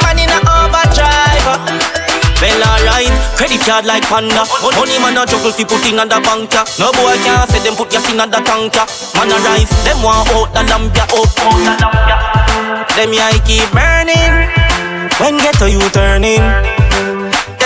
Man 0.03 0.19
in 0.19 0.29
a 0.31 0.39
overdrive. 0.43 1.47
uh. 1.47 1.59
Well 2.43 2.59
alright, 2.59 3.07
credit 3.39 3.61
card 3.63 3.85
like 3.85 4.03
panda 4.11 4.43
Money 4.75 4.99
man 4.99 5.15
a 5.15 5.23
juggle 5.25 5.53
fi 5.55 5.63
putting 5.63 5.95
on 5.97 6.09
the 6.11 6.19
bank 6.19 6.51
ya 6.51 6.65
No 6.75 6.91
boy 6.91 7.15
can't 7.23 7.47
say 7.49 7.63
them 7.63 7.73
put 7.79 7.93
your 7.93 8.01
thing 8.03 8.19
on 8.19 8.29
the 8.31 8.43
tank 8.43 8.75
ya 8.75 8.83
Man 9.15 9.31
a 9.31 9.37
rise, 9.47 9.71
them 9.87 10.03
want 10.03 10.27
out 10.35 10.51
the 10.51 10.59
lamp 10.67 10.91
ya 10.91 11.07
Out, 11.15 11.31
out 11.39 11.55
the 11.63 11.71
lamp 11.79 12.03
ya 12.03 12.17
Them 12.99 13.15
eye 13.15 13.39
keep 13.47 13.63
burning 13.71 14.51
When 15.23 15.39
get 15.39 15.55
to 15.63 15.71
you 15.71 15.79
turning 15.95 16.43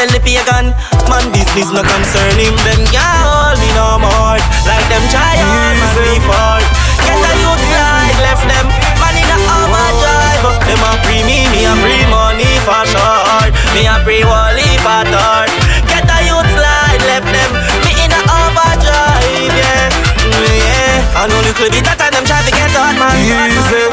Tell 0.08 0.16
the 0.16 0.24
pagan, 0.24 0.72
man 1.12 1.26
business 1.36 1.68
no 1.76 1.84
concern 1.84 2.40
him. 2.40 2.56
Them 2.64 2.80
can't 2.96 3.28
hold 3.28 3.60
me 3.60 3.68
no 3.76 4.00
more. 4.00 4.40
Like 4.64 4.88
them 4.88 5.04
try 5.12 5.36
on 5.36 5.76
man 5.76 5.76
before. 6.00 6.64
Get 7.04 7.20
a 7.20 7.32
youth 7.44 7.64
side, 7.68 8.16
left 8.24 8.48
them. 8.48 8.72
Man 9.04 9.20
in 9.20 9.28
a 9.28 9.36
overdrive 9.36 10.64
Them 10.64 10.80
a 10.80 10.92
free 11.04 11.28
me, 11.28 11.44
me 11.52 11.68
a 11.68 11.76
free 11.84 12.08
money 12.08 12.48
for 12.64 12.88
sure. 12.88 13.52
Me 13.76 13.84
a 13.84 14.00
free 14.08 14.24
wally 14.24 14.80
for 14.80 15.04
tar 15.12 15.44
Get 15.92 16.08
a 16.08 16.18
youth 16.24 16.52
slide, 16.56 17.04
left 17.04 17.28
them. 17.28 17.52
Me 17.84 17.92
in 18.00 18.16
a 18.16 18.22
overdrive, 18.32 19.52
yeah. 19.60 19.92
Mm, 20.24 20.56
yeah, 20.56 21.20
I 21.20 21.28
know 21.28 21.36
little 21.44 21.68
bit 21.68 21.84
that 21.84 22.00
time 22.00 22.16
them 22.16 22.24
try 22.24 22.40
to 22.48 22.52
get 22.56 22.72
hot 22.72 22.96
man. 22.96 23.12
Easy. 23.28 23.92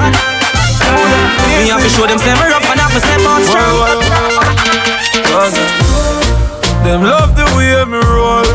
Me 1.59 1.75
have 1.75 1.83
to 1.83 1.91
show 1.91 2.07
them 2.07 2.23
me 2.23 2.47
rough 2.47 2.71
and 2.71 2.79
have 2.79 2.95
to 2.95 3.03
step 3.03 3.27
on 3.27 3.43
strong 3.43 4.34
Them 5.35 7.03
love 7.03 7.35
the 7.35 7.43
way 7.59 7.74
me 7.91 7.99
roll. 7.99 8.47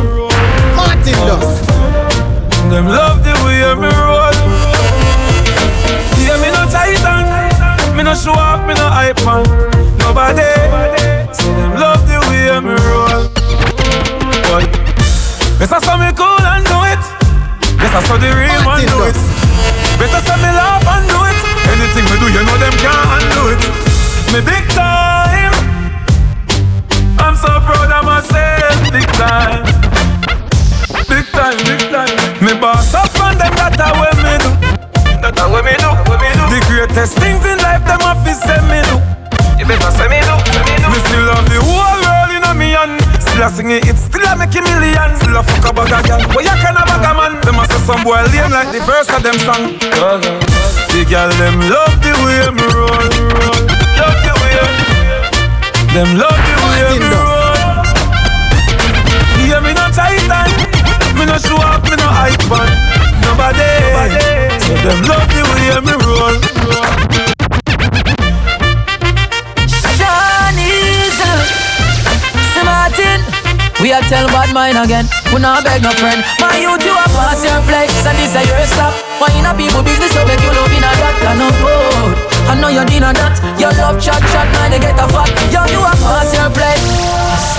Martin 0.80 1.20
does. 1.28 1.60
Them 2.72 2.88
love 2.88 3.20
the 3.20 3.36
way 3.44 3.68
me 3.76 3.92
roll. 4.00 4.32
Yeah, 6.24 6.40
me 6.40 6.48
no 6.56 6.64
titan. 6.72 7.28
Me 7.98 8.04
no 8.04 8.16
show 8.16 8.32
off, 8.32 8.66
me 8.66 8.76
no 8.80 8.88
hype 8.88 9.20
man. 9.28 9.44
Nobody. 10.00 10.48
So 11.36 11.52
them 11.52 11.76
love 11.76 12.08
the 12.08 12.16
way 12.32 12.48
me 12.64 12.80
roll. 12.88 13.28
Boy. 14.48 14.64
Yes, 15.60 15.74
I 15.74 15.80
saw 15.84 15.98
me 16.00 16.16
cool 16.16 16.40
and 16.48 16.64
do 16.64 16.80
it. 16.88 17.04
Yes, 17.76 17.92
I 17.92 18.02
saw 18.08 18.16
the 18.16 18.32
real 18.32 18.64
man 18.64 18.88
do 18.88 19.04
it. 19.04 19.20
Better 20.00 20.24
say 20.24 20.38
me 20.40 20.48
laugh 20.56 20.88
and 20.88 21.04
do 21.12 21.20
it. 21.28 21.40
Anything 21.76 22.08
me 22.08 22.16
do, 22.24 22.32
you 22.32 22.40
know 22.48 22.56
them 22.56 22.72
can't 22.80 23.20
undo 23.20 23.52
it. 23.52 23.62
Me 24.32 24.40
big 24.40 24.64
time. 24.72 24.89
Greatest 36.90 37.18
things 37.18 37.46
in 37.46 37.58
life, 37.60 37.86
them 37.86 38.02
have 38.02 38.22
to 38.26 38.34
say 38.34 38.58
me 38.66 38.82
do. 38.90 38.98
You 39.58 39.66
better 39.66 39.92
say 39.94 40.10
me 40.10 40.20
do, 40.26 40.36
say 40.50 40.64
me 40.66 40.76
do. 40.82 40.90
Me 40.90 41.00
still 41.06 41.24
love 41.30 41.46
the 41.46 41.60
whole 41.62 42.02
world 42.02 42.32
in 42.34 42.44
a 42.44 42.54
me 42.54 42.74
hand. 42.74 42.98
Still 43.22 43.44
a 43.46 43.50
sing 43.50 43.72
it, 43.72 43.86
it 43.86 43.98
still 43.98 44.26
a 44.26 44.36
make 44.36 44.54
a 44.58 44.62
million. 44.62 45.16
Still 45.22 45.38
a 45.38 45.44
fuck 45.44 45.70
a 45.70 45.74
bag 45.74 45.94
a 45.94 46.00
girl. 46.08 46.22
But 46.34 46.44
you 46.44 46.56
can 46.58 46.74
a 46.78 46.84
bag 46.86 47.06
a 47.06 47.12
man. 47.14 47.34
Them 47.46 47.62
a 47.62 47.64
say 47.70 47.82
some 47.86 48.04
boy 48.04 48.22
lame 48.34 48.52
like 48.52 48.72
the 48.74 48.82
verse 48.90 49.10
of 49.14 49.22
them 49.22 49.38
song. 49.46 49.78
The 50.90 51.06
girl 51.06 51.30
them 51.38 51.62
love 51.70 51.96
the 52.02 52.14
way 52.26 52.50
me 52.50 52.66
roll. 52.74 53.06
Love 54.00 54.20
the 54.26 54.34
way. 54.42 54.58
Them 55.94 56.18
love 56.18 56.42
the 56.42 56.56
way 56.66 56.82
me 56.98 57.08
roll. 57.14 57.38
Yeah, 59.46 59.62
me 59.62 59.74
no 59.78 59.86
titan. 59.94 60.50
Me 61.18 61.26
no 61.26 61.38
show 61.38 61.58
off, 61.58 61.84
me 61.84 61.96
no 61.98 62.08
hype 62.08 62.44
man. 62.50 62.89
Nobody. 63.26 63.72
So 64.64 64.74
them 64.86 65.00
love 65.10 65.28
the 65.34 65.42
way 65.50 65.70
me 65.86 65.94
roll. 66.06 66.38
Shanice 69.68 71.22
uh, 71.24 71.42
Say 72.54 72.64
Martin. 72.64 73.20
We 73.82 73.94
are 73.94 74.02
tell 74.12 74.28
bad 74.28 74.54
mind 74.54 74.78
again. 74.78 75.06
We 75.34 75.40
not 75.40 75.64
beg 75.64 75.82
no 75.82 75.92
friend. 75.92 76.24
My 76.40 76.58
youth 76.60 76.84
you 76.84 76.92
a 76.94 77.06
pass 77.16 77.44
your 77.44 77.62
place. 77.64 78.06
And 78.06 78.18
this 78.18 78.36
a 78.36 78.42
your 78.46 78.66
stop. 78.68 78.94
Why 79.20 79.28
in 79.36 79.46
a 79.46 79.54
people 79.54 79.84
business 79.84 80.14
So 80.14 80.24
make 80.26 80.40
you 80.40 80.48
love 80.56 80.72
in 80.72 80.80
a 80.80 80.92
that 80.96 81.16
can 81.20 81.42
afford 81.44 82.16
I 82.48 82.56
know 82.56 82.70
you 82.70 82.86
dinner 82.88 83.12
that 83.12 83.36
Your 83.60 83.76
love 83.76 84.00
chat 84.00 84.24
chat 84.32 84.48
Man 84.56 84.72
they 84.72 84.80
get 84.80 84.96
a 84.96 85.06
fat 85.12 85.28
Yo 85.52 85.60
you 85.68 85.84
a 85.84 85.92
pass 86.00 86.32
your 86.32 86.48
place. 86.56 86.88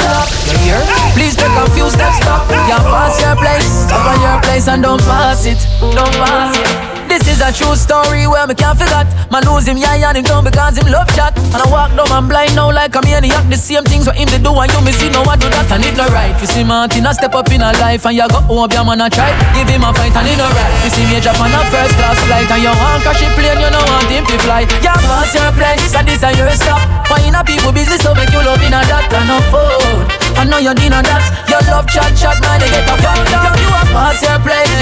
Stop. 0.01 0.25
You 0.49 0.81
hear? 0.81 1.00
Please 1.15 1.37
take 1.37 1.57
a 1.57 1.67
few 1.71 1.89
steps 1.91 2.17
stop 2.19 2.49
You 2.51 2.79
pass 2.91 3.21
your 3.21 3.37
place 3.37 3.67
Stop 3.87 4.07
on 4.07 4.21
your 4.21 4.43
place 4.43 4.69
and 4.69 4.83
don't 4.83 5.01
pass 5.01 5.47
it 5.47 5.59
Don't 5.81 6.15
pass 6.23 6.57
it 6.57 6.91
this 7.11 7.27
is 7.27 7.43
a 7.43 7.51
true 7.51 7.75
story 7.75 8.31
where 8.31 8.47
me 8.47 8.55
can't 8.55 8.79
forget. 8.79 9.03
Man 9.35 9.43
lose 9.43 9.67
him, 9.67 9.75
yeah, 9.75 9.99
and 9.99 10.15
him 10.15 10.23
down 10.23 10.47
because 10.47 10.79
him 10.79 10.87
love 10.87 11.11
chat. 11.11 11.35
And 11.51 11.59
I 11.59 11.67
walk 11.67 11.91
down 11.99 12.07
and 12.07 12.31
blind 12.31 12.55
now 12.55 12.71
like 12.71 12.95
a 12.95 13.03
maniac. 13.03 13.51
The 13.51 13.59
same 13.59 13.83
things 13.83 14.07
what 14.07 14.15
him 14.15 14.31
they 14.31 14.39
do 14.39 14.55
and 14.55 14.71
you 14.71 14.79
me 14.87 14.95
see 14.95 15.11
no 15.11 15.27
one 15.27 15.43
do 15.43 15.51
that 15.51 15.67
and 15.75 15.83
it 15.83 15.99
no 15.99 16.07
right. 16.15 16.31
You 16.39 16.47
see 16.47 16.63
Martin 16.63 17.03
a 17.03 17.11
step 17.11 17.35
up 17.35 17.51
in 17.51 17.67
a 17.67 17.75
life 17.83 18.07
and 18.07 18.15
you 18.15 18.23
go 18.31 18.39
home, 18.47 18.71
your 18.71 18.87
man 18.87 19.03
a 19.03 19.11
try. 19.11 19.35
Give 19.59 19.67
him 19.67 19.83
a 19.83 19.91
fight 19.91 20.15
and 20.15 20.31
it 20.31 20.39
no 20.39 20.47
right. 20.55 20.71
You 20.87 20.91
see 20.95 21.03
me 21.11 21.19
on 21.19 21.51
a 21.51 21.61
first 21.67 21.99
class 21.99 22.19
flight 22.31 22.47
and 22.47 22.63
you 22.63 22.71
want 22.79 23.03
crash 23.03 23.27
plane, 23.35 23.59
you 23.59 23.71
know 23.75 23.83
want 23.91 24.07
him 24.07 24.23
to 24.31 24.37
fly. 24.47 24.63
Yeah, 24.79 24.95
pass 24.95 25.35
your 25.35 25.51
place, 25.59 25.91
and 25.91 26.07
this 26.07 26.23
a 26.23 26.31
your 26.31 26.47
stop. 26.55 26.79
Why 27.11 27.19
in 27.27 27.35
a 27.35 27.43
people 27.43 27.75
business 27.75 28.07
so 28.07 28.15
make 28.15 28.31
you 28.31 28.39
love 28.39 28.63
in 28.63 28.71
a 28.71 28.87
that 28.87 29.11
and 29.11 29.27
no 29.27 29.43
food. 29.51 30.30
I 30.41 30.49
know 30.49 30.57
you 30.57 30.73
need 30.73 30.89
that. 30.89 31.05
Your 31.53 31.61
love 31.69 31.85
chat 31.85 32.17
chat, 32.17 32.41
man, 32.41 32.57
they 32.65 32.73
get 32.73 32.89
a 32.89 32.97
fuck 32.97 33.21
down. 33.29 33.53
You 33.61 33.69
a 33.77 33.85
pass 33.93 34.25
your 34.25 34.41
place. 34.41 34.73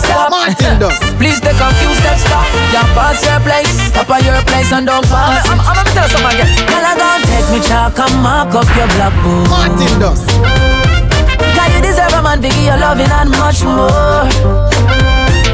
Stop. 0.00 0.32
Martin 0.32 0.80
does. 0.80 0.96
Please 1.20 1.36
take 1.36 1.60
a 1.60 1.68
few 1.76 1.92
steps 2.00 2.24
stop. 2.24 2.48
You 2.72 2.80
pass 2.96 3.20
your 3.20 3.36
place. 3.44 3.76
Stop 3.92 4.08
at 4.08 4.24
your 4.24 4.40
place 4.48 4.72
and 4.72 4.88
don't 4.88 5.04
pass. 5.12 5.44
I'm, 5.52 5.60
I'm, 5.60 5.68
I'm 5.68 5.84
gonna 5.84 5.92
tell 5.92 6.08
you 6.08 6.16
something 6.16 6.32
again. 6.32 6.48
Girl, 6.64 6.80
I 6.80 6.96
gon' 6.96 7.20
take 7.28 7.44
me 7.52 7.60
chalk 7.60 8.00
and 8.00 8.16
mark 8.24 8.56
up 8.56 8.64
your 8.72 8.88
blackboard. 8.96 9.44
Martin 9.52 9.92
does. 10.00 10.24
Girl, 10.32 11.68
you 11.76 11.80
deserve 11.84 12.16
a 12.16 12.20
man 12.24 12.40
to 12.40 12.48
give 12.48 12.64
you 12.64 12.80
loving 12.80 13.12
and 13.12 13.28
much 13.36 13.68
more. 13.68 14.24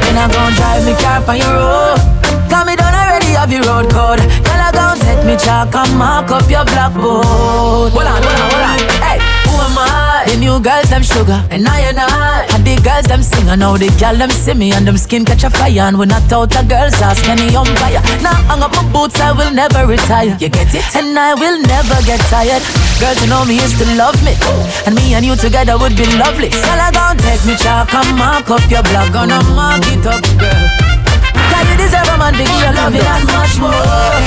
Then 0.07 0.15
I 0.23 0.31
gon' 0.31 0.55
drive 0.55 0.87
me 0.87 0.95
car 1.03 1.19
on 1.19 1.35
your 1.35 1.51
road. 1.51 1.99
Cause 2.47 2.63
me 2.63 2.79
done 2.79 2.95
already 2.95 3.35
have 3.35 3.51
your 3.51 3.67
road 3.67 3.91
code. 3.91 4.23
Girl, 4.23 4.55
I 4.55 4.71
gon' 4.71 5.03
take 5.03 5.27
me 5.27 5.35
chalk 5.35 5.75
and 5.75 5.91
mark 5.99 6.31
up 6.31 6.47
your 6.47 6.63
blackboard. 6.63 7.91
Hold 7.91 8.07
on, 8.07 8.23
hold 8.23 8.39
on, 8.39 8.47
hold 8.47 8.71
on. 8.71 9.02
The 10.33 10.41
new 10.41 10.57
girls 10.65 10.89
them 10.89 11.05
sugar, 11.05 11.45
and 11.53 11.61
I 11.61 11.93
and 11.93 12.01
I. 12.01 12.49
And 12.57 12.65
the 12.65 12.73
girls 12.81 13.05
them 13.05 13.21
sing, 13.21 13.45
and 13.53 13.61
now 13.61 13.77
the 13.77 13.93
girl 14.01 14.17
them 14.17 14.33
see 14.33 14.57
me, 14.57 14.73
and 14.73 14.81
them 14.81 14.97
skin 14.97 15.29
catch 15.29 15.45
a 15.45 15.49
fire. 15.53 15.85
And 15.85 15.93
when 15.93 16.09
I 16.09 16.17
out 16.33 16.57
a 16.57 16.65
girls 16.65 16.97
ask 17.05 17.21
any 17.29 17.53
umpire. 17.53 18.01
Now 18.25 18.33
hang 18.49 18.65
up 18.65 18.73
my 18.73 18.81
boots, 18.89 19.21
I 19.21 19.29
will 19.29 19.53
never 19.53 19.85
retire. 19.85 20.33
You 20.41 20.49
get 20.49 20.73
it? 20.73 20.81
And 20.97 21.13
I 21.13 21.37
will 21.37 21.61
never 21.61 22.01
get 22.09 22.17
tired. 22.33 22.65
Girls, 22.97 23.21
you 23.21 23.29
know 23.29 23.45
me 23.45 23.61
used 23.61 23.77
to 23.77 23.85
love 23.93 24.17
me, 24.25 24.33
and 24.89 24.97
me 24.97 25.13
and 25.13 25.21
you 25.21 25.37
together 25.37 25.77
would 25.77 25.93
be 25.93 26.09
lovely. 26.17 26.49
Girl, 26.49 26.81
I 26.81 26.89
gon' 26.89 27.21
take 27.21 27.45
me 27.45 27.53
chalk 27.53 27.93
and 27.93 28.17
mark 28.17 28.49
up 28.49 28.65
your 28.73 28.81
block, 28.89 29.13
gonna 29.13 29.37
mark 29.53 29.85
it 29.85 30.01
up, 30.01 30.25
girl. 30.41 30.65
Cause 31.29 31.65
you 31.69 31.77
deserve 31.77 32.09
a 32.09 32.17
man 32.17 32.33
to 32.33 32.41
give 32.41 32.57
you 32.57 32.73
loving 32.73 33.05
and 33.05 33.25
much 33.29 33.61
more. 33.61 34.17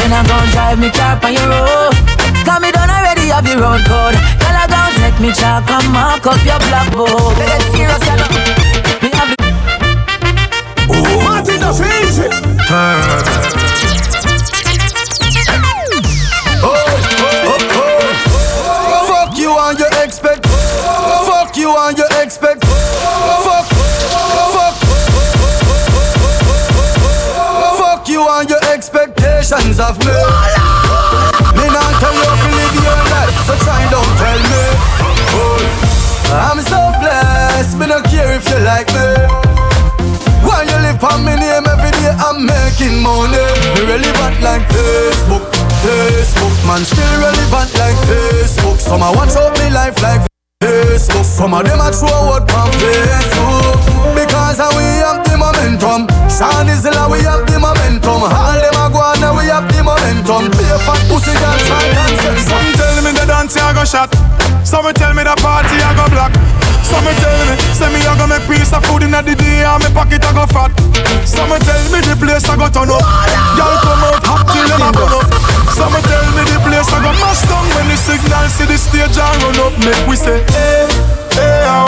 Then 0.00 0.08
I'm 0.08 0.24
gon' 0.24 0.48
drive 0.56 0.80
me 0.80 0.88
car 0.88 1.20
on 1.20 1.36
your 1.36 1.52
road. 1.52 1.92
Cause 2.48 2.64
me 2.64 2.72
done 2.72 2.88
already 2.88 3.28
have 3.28 3.44
your 3.44 3.60
road 3.60 3.84
code. 3.84 4.16
Girl, 4.16 4.24
I 4.24 4.24
gon' 4.24 4.56
take 4.56 4.59
me 5.20 5.32
chalk 5.32 5.68
and 5.68 5.92
mark 5.92 6.26
up 6.26 6.42
your 6.44 6.58
blackboard. 6.70 7.36
Get 7.36 7.62
serious, 7.72 8.00
you 8.08 8.16
know. 8.16 8.28
Me 9.02 9.10
have 9.12 9.28
the 9.36 9.44
oh. 10.88 11.20
Martin 11.24 11.60
does 11.60 11.80
easy. 11.80 12.28
Oh, 16.62 16.74
oh, 17.42 17.58
oh. 17.76 17.96
Fuck 19.08 19.36
you 19.38 19.50
and 19.58 19.78
you 19.78 19.86
expect. 20.02 20.46
Fuck 20.46 21.56
you 21.56 21.76
and 21.76 21.98
you 21.98 22.06
expect. 22.22 22.64
Fuck. 22.64 23.66
Fuck. 24.54 24.76
Fuck 27.78 28.08
you 28.08 28.26
and 28.26 28.48
your 28.48 28.64
expectations 28.72 29.80
of 29.80 29.98
me. 29.98 30.12
Me 31.56 31.66
not 31.68 31.92
tell 32.00 32.14
you 32.14 32.24
to 32.24 32.48
live 32.56 32.74
your 32.74 33.02
life, 33.12 33.36
so 33.46 33.54
try 33.64 33.86
don't 33.90 34.16
tell 34.16 34.38
me. 34.38 34.69
I'm 36.30 36.58
so 36.62 36.78
blessed, 37.02 37.76
me 37.78 37.86
don't 37.86 38.04
care 38.06 38.32
if 38.38 38.46
you 38.48 38.58
like 38.62 38.88
me. 38.94 39.50
While 40.46 40.64
you 40.64 40.78
live 40.80 41.02
on 41.04 41.24
me 41.24 41.34
name 41.36 41.66
every 41.66 41.90
day, 42.00 42.14
I'm 42.16 42.46
making 42.46 43.02
money. 43.02 43.44
Me 43.76 43.82
relevant 43.84 44.40
like 44.40 44.64
Facebook, 44.70 45.44
Facebook. 45.82 46.54
Man, 46.66 46.84
still 46.86 47.14
relevant 47.20 47.70
like 47.76 47.98
Facebook. 48.08 48.78
Some 48.78 49.02
I 49.02 49.10
watch 49.10 49.36
out 49.36 49.52
me 49.58 49.70
life 49.70 50.00
like 50.02 50.22
Facebook. 50.62 51.24
Some 51.24 51.52
of 51.54 51.64
them 51.64 51.80
I 51.80 51.90
throw 51.90 52.08
out 52.08 52.46
on 52.46 52.70
Facebook. 52.78 53.76
Because 54.14 54.60
we 54.76 54.86
have 55.04 55.20
the 55.26 55.36
momentum. 55.36 56.08
Sean 56.30 56.68
is 56.68 56.82
the 56.82 56.92
we 57.10 57.20
have 57.26 57.44
the 57.44 57.58
momentum. 57.58 58.22
All 58.22 58.56
them 58.56 58.78
a 58.80 58.86
go 58.88 59.00
on, 59.02 59.20
we 59.36 59.44
have 59.50 59.68
the 59.68 59.82
momentum. 59.82 60.46
A 60.46 60.78
fat 60.86 61.00
pussy 61.10 61.34
girl, 61.36 61.58
try 61.68 61.84
and 61.84 62.14
say 62.22 62.38
Some 62.48 62.70
tell 62.78 62.96
me 63.04 63.09
dance 63.30 63.54
I 63.54 63.70
go 63.70 63.86
shot. 63.86 64.10
Some 64.66 64.90
tell 64.98 65.14
me 65.14 65.22
the 65.22 65.38
party 65.38 65.78
I 65.78 65.94
go 65.94 66.10
black. 66.10 66.34
Some 66.82 67.06
tell 67.06 67.38
me, 67.46 67.54
say 67.78 67.86
me 67.94 68.02
I 68.02 68.18
go 68.18 68.26
make 68.26 68.42
piece 68.50 68.74
of 68.74 68.82
food 68.82 69.06
in 69.06 69.14
the 69.14 69.22
day 69.22 69.62
and 69.62 69.78
me 69.78 69.88
pocket 69.94 70.26
I 70.26 70.34
go 70.34 70.50
fat. 70.50 70.74
Some 71.22 71.54
tell 71.62 71.82
me 71.94 72.02
the 72.02 72.18
place 72.18 72.50
I 72.50 72.58
go 72.58 72.66
turn 72.66 72.90
up. 72.90 73.06
Girl 73.54 73.76
come 73.86 74.02
out 74.10 74.26
hot 74.26 74.42
till 74.50 74.66
them 74.66 74.82
a 74.82 74.90
burn 74.90 75.14
up. 75.14 75.30
Some 75.70 75.94
tell 75.94 76.26
me 76.34 76.42
the 76.42 76.58
place 76.66 76.90
I 76.90 76.98
go 76.98 77.14
mash 77.22 77.46
down 77.46 77.62
when 77.78 77.86
the 77.86 77.94
signal 77.94 78.46
see 78.50 78.66
the 78.66 78.74
stage 78.74 79.14
and 79.14 79.38
run 79.46 79.58
up. 79.62 79.74
Make 79.86 80.02
we 80.10 80.18
say 80.18 80.42
hey, 80.50 80.90
hey 81.38 81.70
yo. 81.70 81.86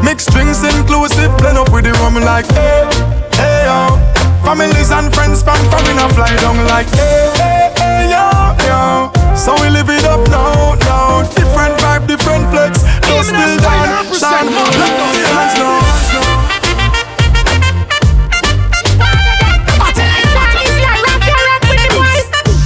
Mix 0.00 0.24
drinks 0.32 0.64
inclusive, 0.64 1.36
blend 1.36 1.60
up 1.60 1.68
with 1.68 1.84
the 1.84 1.92
rum 2.00 2.16
like 2.24 2.48
hey, 2.56 2.88
hey 3.36 3.68
yo. 3.68 3.92
Families 4.40 4.88
and 4.88 5.12
friends 5.12 5.44
from 5.44 5.60
foreign 5.68 6.00
a 6.00 6.08
fly 6.16 6.32
down 6.40 6.56
like 6.72 6.88
hey, 6.96 7.28
hey, 7.36 7.76
hey 7.76 8.00
yo, 8.08 8.24
yo. 8.64 9.17
So 9.38 9.54
we 9.62 9.70
live 9.70 9.88
it 9.88 10.04
up 10.04 10.20
now, 10.28 10.74
now. 10.74 11.22
Different 11.34 11.78
vibe, 11.80 12.06
different 12.06 12.50
flex. 12.50 12.82
No 13.08 13.22
still 13.22 13.56
down, 13.62 14.04
shine. 14.12 14.50
Let 14.50 14.92
go 14.98 15.06
the 15.14 15.26
hands 15.32 15.54
now. 15.58 16.88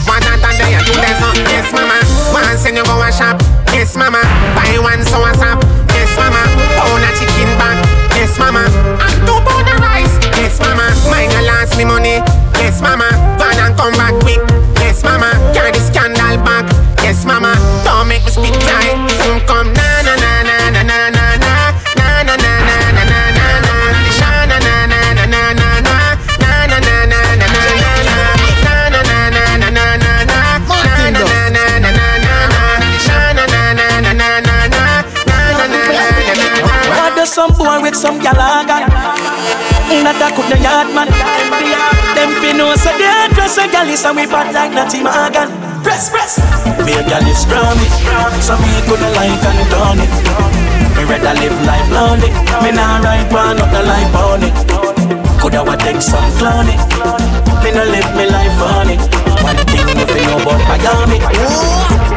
One 0.04 0.20
night 0.20 0.42
and 0.44 0.56
day 0.58 0.70
you 0.76 0.82
do 0.84 0.94
this 1.00 1.20
up, 1.22 1.36
yes 1.48 1.72
mama. 1.72 1.96
One 2.34 2.44
send 2.58 2.76
you 2.76 2.84
go 2.84 3.00
a 3.00 3.08
shop, 3.12 3.40
yes 3.72 3.96
mama. 3.96 4.20
Buy 4.52 4.76
one 4.82 5.00
so 5.06 5.20
what's 5.20 5.40
up, 5.40 5.62
yes 5.94 6.10
mama. 6.18 6.42
Pound 6.76 7.00
a 7.06 7.10
chicken 7.16 7.48
back, 7.56 7.78
yes 8.12 8.36
mama. 8.38 8.66
And 9.00 9.16
two 9.24 9.38
pound 9.46 9.68
of 9.72 9.80
rice, 9.80 10.12
yes 10.36 10.58
mama. 10.60 10.92
Mine 11.08 11.32
a 11.32 11.42
last 11.48 11.78
me 11.78 11.84
money, 11.84 12.20
yes 12.60 12.82
mama. 12.82 13.08
Van 13.38 13.56
and 13.62 13.74
come 13.78 13.94
back 13.94 14.12
quick, 14.20 14.42
is 44.02 44.06
and 44.06 44.16
we 44.16 44.26
bad 44.26 44.50
like 44.54 44.72
Natty 44.74 45.02
Morgan. 45.02 45.48
Press, 45.82 46.10
press. 46.10 46.38
Me 46.82 46.92
a 46.98 47.02
gal 47.06 47.22
is 47.22 47.38
scrawny, 47.38 47.86
so 48.42 48.58
me 48.58 48.70
coulda 48.86 49.08
like 49.14 49.42
and 49.46 49.62
done 49.70 50.02
it. 50.02 50.14
Me 50.98 51.02
rather 51.06 51.34
live 51.38 51.58
life 51.62 51.88
lonely. 51.90 52.30
Me 52.62 52.70
nah 52.74 52.98
ride 52.98 53.30
one 53.30 53.58
up 53.62 53.70
the 53.70 53.82
life 53.82 54.14
on 54.18 54.42
it. 54.42 54.54
Coulda 55.38 55.62
wa 55.62 55.76
take 55.76 56.02
some 56.02 56.26
clowny. 56.38 56.74
Me 57.62 57.70
no 57.70 57.84
live 57.86 58.10
me 58.18 58.26
life 58.26 58.58
on 58.74 58.90
it. 58.90 59.02
One 59.42 59.58
thing 59.70 59.86
if 59.98 60.10
you 60.10 60.22
know 60.26 60.42
about 60.42 60.62
Miami. 60.66 61.18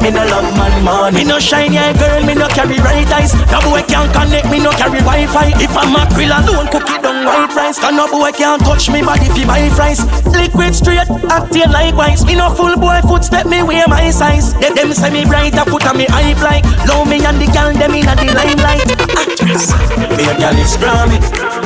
Me 0.01 0.09
no 0.09 0.25
love 0.25 0.49
man 0.57 0.83
money. 0.83 1.17
Me 1.17 1.23
no 1.23 1.39
shine 1.39 1.73
yeah 1.73 1.93
girl, 1.93 2.21
me 2.25 2.33
no 2.33 2.47
carry 2.49 2.77
right 2.81 3.09
eyes. 3.13 3.33
No 3.53 3.61
boy 3.61 3.81
can't 3.85 4.11
connect, 4.13 4.49
me 4.49 4.59
no 4.59 4.71
carry 4.71 4.99
Wi-Fi. 5.05 5.53
If 5.61 5.77
I'm 5.77 5.95
a 5.95 6.05
grill 6.13 6.33
alone, 6.33 6.67
cookie 6.69 6.94
down 7.25 7.47
white 7.47 7.55
rice. 7.55 7.79
Cause 7.79 7.93
no 7.93 8.07
boy 8.07 8.31
can't 8.31 8.61
touch 8.61 8.89
me 8.89 9.01
body 9.01 9.27
fi 9.29 9.45
buy 9.45 9.69
fries. 9.69 9.99
Liquid 10.25 10.75
straight, 10.75 11.09
acting 11.29 11.71
likewise. 11.71 12.25
Me 12.25 12.35
no 12.35 12.49
full 12.53 12.75
boy 12.77 12.99
footstep, 13.07 13.45
me 13.45 13.63
wear 13.63 13.87
my 13.87 14.09
size. 14.11 14.53
They 14.53 14.69
them 14.69 14.93
say 14.93 15.09
me 15.09 15.25
bright, 15.25 15.55
I 15.55 15.65
put 15.65 15.85
on 15.85 15.97
me 15.97 16.05
hype 16.09 16.41
like. 16.41 16.65
Love 16.87 17.07
me 17.09 17.23
and 17.25 17.37
the 17.41 17.47
girl, 17.51 17.73
them 17.73 17.93
inna 17.95 18.15
the 18.15 18.29
limelight. 18.33 18.85
Actress, 19.17 19.73
me 20.17 20.23
a 20.29 20.33
girl 20.37 20.57
is 20.57 20.73
scrawny, 20.73 21.19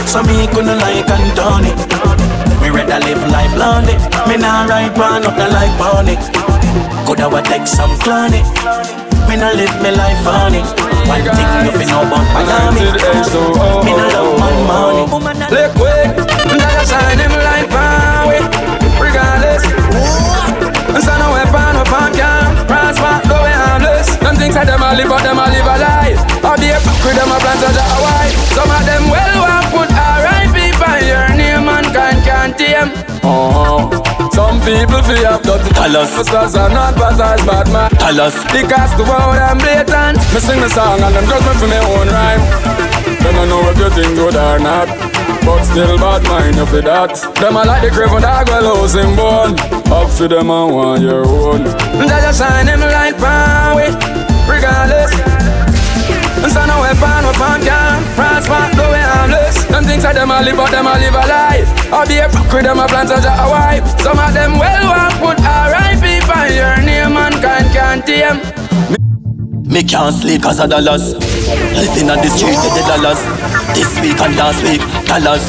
so 0.07 0.23
me 0.23 0.48
couldn't 0.48 0.80
like 0.80 1.10
and 1.10 1.36
done 1.36 1.65
it. 1.65 1.80
Me 2.61 2.69
rather 2.69 2.99
live 3.06 3.23
life 3.31 3.56
lonely. 3.56 3.95
Me 4.27 4.38
nah 4.38 4.65
ride 4.65 4.95
one 4.98 5.26
up 5.26 5.36
the 5.36 5.48
like 5.49 5.73
pony. 5.80 6.15
Coulda 7.06 7.41
take 7.44 7.68
some 7.68 7.91
clowny. 7.99 8.44
Me 9.30 9.38
nah 9.38 9.53
live 9.53 9.77
me 9.85 9.91
life 9.93 10.26
on 10.26 10.57
it. 10.57 10.65
One 11.06 11.22
thing 11.22 11.61
you 11.61 11.72
fi 11.77 11.85
know 11.85 12.01
about 12.01 12.26
Miami. 12.34 12.81
Me 13.85 13.93
nah 13.93 14.10
oh, 14.10 14.34
love 14.34 14.41
my 14.41 14.49
money. 14.65 15.06
Liquid, 15.53 16.18
never 16.57 16.84
shine 16.89 17.22
him 17.22 17.34
like 17.45 17.69
power. 17.69 18.41
Regardless, 18.97 19.61
and 20.89 21.03
so 21.06 21.14
no 21.22 21.30
weapon 21.30 21.77
of 21.77 21.93
a 21.93 22.01
can 22.10 22.49
prosper, 22.65 23.22
though 23.30 23.45
we 23.45 23.53
harmless. 23.53 24.18
Them 24.18 24.34
things 24.34 24.57
that 24.57 24.65
them 24.65 24.81
a 24.81 24.97
live, 24.97 25.14
but 25.14 25.22
them 25.22 25.38
a 25.38 25.45
live 25.45 25.69
a 25.69 25.76
lie. 25.77 26.18
Or 26.49 26.57
be 26.57 26.73
a 26.73 26.81
with 27.06 27.14
them 27.14 27.30
a 27.30 27.38
plant 27.38 27.61
a 27.69 27.85
Hawaii. 27.85 28.34
Some 28.57 28.73
of 28.73 28.81
them 28.81 29.14
well 29.14 29.35
want 29.45 29.69
put 29.69 29.89
R.I.P. 29.93 30.57
by 30.81 31.06
your 31.06 31.30
name 31.38 31.69
and 31.69 31.85
can't 31.93 32.18
can't 32.26 32.53
tame. 32.57 32.89
Oh, 33.22 33.93
some 34.34 34.57
people 34.65 35.06
feel 35.06 35.22
have 35.30 35.45
dirty 35.45 35.69
colors. 35.77 36.10
Stars 36.26 36.57
are 36.57 36.73
not 36.73 36.97
bad 36.97 37.22
as 37.22 37.45
bad 37.45 37.69
man. 37.69 37.89
Colors. 37.99 38.35
Because 38.51 38.91
the 38.97 39.03
world 39.03 39.38
I'm 39.38 39.57
blatant. 39.59 40.17
Me 40.34 40.39
sing 40.39 40.59
the 40.61 40.69
song 40.69 40.99
and 40.99 41.13
them 41.15 41.26
judge 41.27 41.45
me 41.45 41.53
for 41.59 41.67
my 41.67 41.80
own 41.93 42.07
rhyme. 42.07 42.43
Them 43.21 43.35
I 43.35 43.45
know 43.45 43.61
if 43.69 43.77
you 43.77 43.89
think 43.91 44.15
good 44.15 44.35
or 44.35 44.59
not. 44.59 44.88
But 45.45 45.63
still 45.63 45.97
bad 45.97 46.23
mind 46.23 46.55
you 46.57 46.65
for 46.65 46.81
that. 46.81 47.13
Them 47.39 47.55
a 47.57 47.63
like 47.63 47.81
the 47.84 47.89
craven 47.91 48.21
dog 48.21 48.47
well 48.49 48.81
losing 48.81 49.15
bone. 49.15 49.53
Up 49.91 50.09
for 50.09 50.27
them 50.27 50.49
and 50.49 50.73
want 50.73 51.01
your 51.01 51.26
own. 51.26 51.63
Just 52.07 52.39
shine 52.39 52.65
them 52.65 52.81
like 52.81 53.17
power. 53.17 53.91
regardless. 54.49 55.13
And 56.39 56.51
so 56.51 56.63
no 56.63 56.80
weapon, 56.80 57.23
weapon 57.27 57.59
can 57.67 57.99
prosper, 58.15 58.63
go 58.80 58.88
away 58.88 59.03
harmless. 59.03 59.65
Them 59.67 59.84
things 59.84 60.03
that 60.03 60.15
them 60.15 60.31
a 60.31 60.39
live, 60.39 60.55
but 60.55 60.71
them 60.71 60.88
a 60.88 60.95
live 60.95 61.11
a 61.11 61.23
life. 61.27 61.67
I 61.91 62.07
be 62.07 62.17
a 62.23 62.30
fuck 62.31 62.47
with 62.53 62.63
them 62.63 62.80
a 62.80 62.88
plan 62.88 63.07
to 63.11 63.19
a 63.19 63.45
wife. 63.51 63.84
Some 63.99 64.15
of 64.15 64.31
them 64.31 64.55
well 64.55 64.85
want 64.88 65.13
put 65.19 65.38
R.I.P. 65.43 66.23
for 66.23 66.45
your 66.47 66.80
name, 66.80 67.09
mankind 67.41 67.74
can't 67.74 68.06
tame. 68.06 68.60
Me 69.70 69.84
can't 69.84 70.16
sleep 70.16 70.41
cause 70.41 70.60
of 70.60 70.70
dollars 70.70 71.14
Living 71.14 72.10
on 72.10 72.18
the 72.18 72.30
street 72.30 72.57
with 72.57 72.74
the 72.74 72.84
dollars 72.88 73.22
This 73.76 73.99
week 74.02 74.20
and 74.20 74.36
last 74.36 74.64
week, 74.64 74.82
dollars 75.06 75.45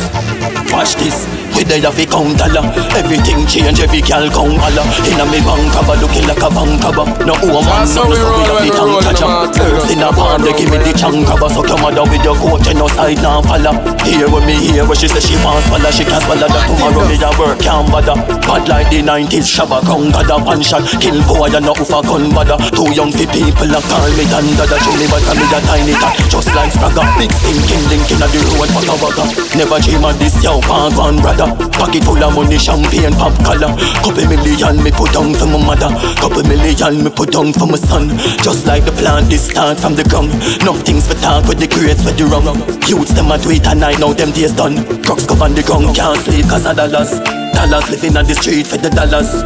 Watch 0.70 0.94
this 0.96 1.39
we 1.60 1.64
there 1.68 1.92
fi 1.92 2.04
count 2.08 2.40
dollar 2.40 2.64
Everything 2.96 3.44
change, 3.44 3.80
every 3.84 4.00
girl 4.00 4.24
holla 4.32 4.82
Inna 5.04 5.24
me 5.28 5.44
bank 5.44 5.68
cover, 5.76 5.96
looking 6.00 6.24
like 6.24 6.40
a 6.40 6.48
bank 6.48 6.80
cover. 6.80 7.04
No 7.28 7.36
woman, 7.44 7.84
no 7.84 7.84
no 7.84 7.92
so 7.92 8.00
we 8.08 8.16
a 8.16 8.54
fi 8.64 8.70
tank 8.72 8.96
catch 9.04 9.22
Girls 9.60 9.90
in 9.92 10.00
a 10.00 10.08
band, 10.08 10.40
they 10.40 10.56
give 10.56 10.72
me 10.72 10.80
the 10.80 10.92
chunk 10.96 11.28
cover. 11.28 11.52
Suck 11.52 11.68
your 11.68 11.78
mother 11.84 12.04
with 12.08 12.24
your 12.24 12.36
coach, 12.40 12.64
and 12.72 12.80
no 12.80 12.88
side 12.88 13.20
now 13.20 13.44
follow 13.44 13.76
Hear 14.08 14.28
what 14.32 14.48
me 14.48 14.56
hear, 14.56 14.88
what 14.88 14.96
she 14.96 15.08
say 15.08 15.20
she 15.20 15.36
wants 15.44 15.68
swallow 15.68 15.92
She 15.92 16.04
can't 16.08 16.24
swallow 16.24 16.48
that. 16.48 16.64
Tomorrow 16.64 17.04
me 17.04 17.16
a 17.20 17.30
work 17.36 17.60
can't 17.60 17.84
bother. 17.92 18.16
Bad 18.48 18.64
like 18.64 18.88
the 18.88 19.04
90s, 19.04 19.44
shabba 19.44 19.84
got 19.84 20.32
a 20.32 20.36
one 20.40 20.64
shot. 20.64 20.88
Kill 20.96 21.20
boy 21.28 21.52
and 21.52 21.68
no 21.68 21.76
ufa 21.76 22.00
gun 22.00 22.32
bother. 22.32 22.56
Too 22.72 22.88
young 22.96 23.12
fi 23.12 23.28
people 23.28 23.68
a 23.68 23.80
call 23.84 24.10
me 24.16 24.24
dan 24.32 24.48
dada. 24.56 24.76
Show 24.80 24.96
me 24.96 25.04
what 25.12 25.24
me 25.36 25.44
a 25.44 25.58
tiny 25.68 25.94
cat, 26.00 26.16
just 26.32 26.48
like 26.56 26.72
Spragga 26.72 27.04
Big 27.20 27.32
thinking, 27.44 27.84
linking 27.92 28.22
at 28.22 28.30
the 28.32 28.40
road, 28.48 28.70
fuck 28.72 28.88
a 28.88 29.24
Never 29.58 29.78
dream 29.82 30.04
of 30.08 30.16
this, 30.16 30.40
yo, 30.42 30.60
punk 30.64 30.96
one 30.96 31.20
brother 31.20 31.49
Pocket 31.80 32.04
full 32.04 32.22
of 32.22 32.34
money, 32.36 32.58
champagne, 32.58 33.12
pop 33.16 33.32
collar 33.40 33.72
Couple 34.04 34.26
million 34.28 34.76
me 34.84 34.90
put 34.90 35.12
down 35.12 35.32
for 35.34 35.46
my 35.46 35.58
mother. 35.58 35.90
Couple 36.20 36.44
million 36.44 37.02
me 37.02 37.10
put 37.10 37.32
down 37.32 37.52
for 37.52 37.66
my 37.66 37.76
son. 37.76 38.12
Just 38.44 38.66
like 38.66 38.84
the 38.84 38.92
plant, 38.92 39.28
this 39.28 39.48
start 39.48 39.78
from 39.78 39.94
the 39.94 40.04
ground. 40.04 40.30
Nothing's 40.60 41.08
for 41.08 41.14
talk 41.20 41.48
with 41.48 41.58
the 41.58 41.66
grades 41.66 42.04
for 42.04 42.12
the 42.12 42.24
wrong. 42.28 42.44
Youths 42.84 43.12
them 43.12 43.32
a 43.32 43.38
tweet 43.38 43.66
and 43.66 43.82
I 43.82 43.96
know 43.96 44.12
them 44.12 44.30
days 44.30 44.52
done. 44.52 44.76
Crooks 45.02 45.24
go 45.24 45.34
on 45.42 45.54
the 45.54 45.62
ground, 45.62 45.96
can't 45.96 46.20
sleep 46.20 46.46
cause 46.48 46.66
of 46.66 46.76
dollars. 46.76 47.16
Dollars 47.56 47.88
living 47.90 48.16
on 48.16 48.26
the 48.26 48.34
street 48.34 48.66
for 48.66 48.76
the 48.76 48.90
dollars. 48.90 49.42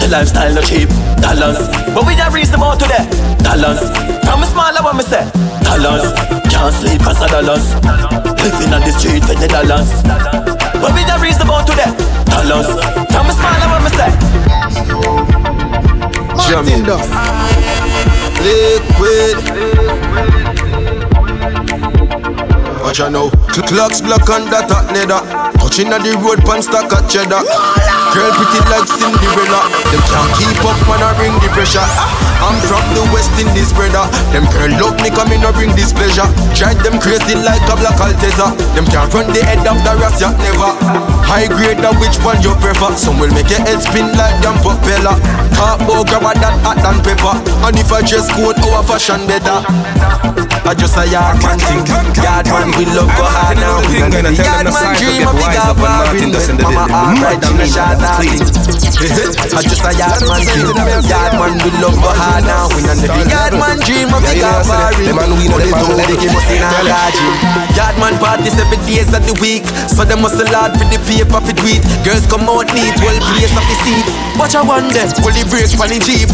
The 0.00 0.08
lifestyle 0.08 0.54
no 0.54 0.62
cheap, 0.62 0.88
dollars. 1.20 1.68
But 1.92 2.08
we 2.08 2.16
not 2.16 2.32
reach 2.32 2.48
them 2.48 2.62
all 2.62 2.76
today, 2.76 3.04
dollars. 3.44 3.80
From 4.24 4.40
a 4.40 4.46
smaller 4.48 4.80
one 4.80 4.96
me 4.96 5.04
say, 5.04 5.24
dollars. 5.60 6.08
Can't 6.48 6.72
sleep 6.72 7.00
cause 7.04 7.20
of 7.20 7.28
dollars. 7.28 7.76
Living 8.40 8.72
on 8.72 8.80
the 8.80 8.92
street 8.96 9.24
for 9.24 9.36
the 9.36 9.48
dollars 9.48 10.53
what 10.84 10.94
be 10.94 11.02
reason 11.18 11.48
about? 11.48 11.66
Tell 11.66 12.52
us. 12.52 12.68
Tell 13.08 13.24
me 13.24 13.32
smile 13.32 13.68
what 13.72 13.80
me 13.84 13.88
say. 13.96 14.10
Jamming. 16.44 16.84
Liquid. 18.44 19.38
What 22.82 22.98
you 22.98 23.08
know? 23.08 23.30
Clocks 23.66 24.02
block 24.02 24.28
on 24.28 24.50
that 24.50 24.68
hot 24.68 24.92
leather. 24.92 25.63
Touching 25.74 25.90
on 25.90 26.06
the 26.06 26.14
road, 26.22 26.38
pan 26.46 26.62
stack 26.62 26.86
at 26.86 27.02
cheddar. 27.10 27.42
Girl 28.14 28.30
pretty 28.38 28.62
like 28.70 28.86
Cinderella. 28.86 29.66
Them 29.90 30.02
can't 30.06 30.30
keep 30.38 30.62
up 30.62 30.78
when 30.86 31.02
I 31.02 31.10
bring 31.18 31.34
the 31.42 31.50
pressure. 31.50 31.82
I'm 32.38 32.54
from 32.70 32.78
the 32.94 33.02
West 33.10 33.34
Indies, 33.34 33.74
brother. 33.74 34.06
Them 34.30 34.46
girl 34.54 34.70
love 34.78 34.94
me, 35.02 35.10
come 35.10 35.34
in 35.34 35.42
no 35.42 35.50
bring 35.50 35.74
displeasure. 35.74 36.30
Drive 36.54 36.78
them 36.86 37.02
crazy 37.02 37.34
like 37.34 37.58
a 37.66 37.74
black 37.74 37.98
Altezza. 37.98 38.54
Them 38.78 38.86
can't 38.86 39.10
run 39.10 39.26
the 39.34 39.42
head 39.42 39.66
of 39.66 39.74
the 39.82 39.98
Russia, 39.98 40.30
never. 40.46 40.78
High 41.26 41.50
grade, 41.50 41.82
that 41.82 41.98
which 41.98 42.22
one 42.22 42.38
you 42.38 42.54
prefer? 42.62 42.94
Some 42.94 43.18
will 43.18 43.34
make 43.34 43.50
your 43.50 43.66
head 43.66 43.82
spin 43.82 44.14
like 44.14 44.38
damn 44.46 44.54
propeller. 44.62 45.18
Talk 45.58 45.82
about 45.82 46.06
grab 46.06 46.38
that 46.38 46.54
hot 46.62 46.78
than 46.86 47.02
pepper. 47.02 47.34
And 47.66 47.74
if 47.74 47.90
I 47.90 47.98
dress 48.06 48.30
code, 48.30 48.62
our 48.62 48.86
fashion 48.86 49.26
better. 49.26 50.53
I 50.64 50.72
just 50.72 50.96
a 50.96 51.04
yard 51.04 51.36
man 51.44 51.60
thing. 51.60 51.84
Yard 52.24 52.48
man 52.48 52.72
we 52.80 52.88
love 52.96 53.12
go 53.12 53.24
hard 53.28 53.60
now. 53.60 53.84
Yard 54.32 54.64
man 54.72 54.96
dream 54.96 55.28
of 55.28 55.36
big 55.36 55.60
up 55.60 55.76
Mama 55.76 56.88
alright, 56.88 57.36
I'm 57.44 57.60
the 57.60 57.68
shot 57.68 58.00
I 58.00 59.60
just 59.60 59.84
a 59.84 59.92
yard 59.92 60.24
man 60.24 60.40
thing. 60.40 60.64
Yard 61.04 61.32
man 61.36 61.60
we 61.60 61.68
love 61.84 62.00
go 62.00 62.08
hard 62.16 62.48
now. 62.48 62.72
We 62.72 62.80
not 62.80 62.96
the 62.96 63.12
yard 63.28 63.52
man 63.60 63.76
dream 63.84 64.08
of 64.08 64.24
the 64.24 64.40
car 64.40 64.64
Them 64.96 65.20
man 65.20 65.36
we 65.36 65.52
know 65.52 65.60
them 65.60 65.76
man 65.76 66.00
let 66.00 66.08
it 66.08 66.16
give 66.24 66.32
us 66.32 66.48
in 66.48 66.64
a 66.64 66.80
large 66.88 67.20
Yard 67.76 67.96
man 68.00 68.16
party 68.16 68.48
seven 68.48 68.80
days 68.88 69.12
of 69.12 69.20
the 69.20 69.36
week. 69.44 69.68
So 69.92 70.08
them 70.08 70.24
must 70.24 70.40
lad 70.48 70.80
for 70.80 70.88
the 70.88 70.96
paper 71.04 71.44
for 71.44 71.54
tweet. 71.60 71.84
Girls 72.08 72.24
come 72.24 72.48
out 72.48 72.72
neat, 72.72 72.96
well 73.04 73.20
place 73.20 73.52
of 73.52 73.64
the 73.68 73.76
seat. 73.84 74.06
Watch 74.40 74.56
I 74.56 74.64
wonder, 74.64 75.04
will 75.20 75.36
he 75.36 75.44
break 75.44 75.68
for 75.76 75.84
the 75.84 76.00
jeep? 76.00 76.32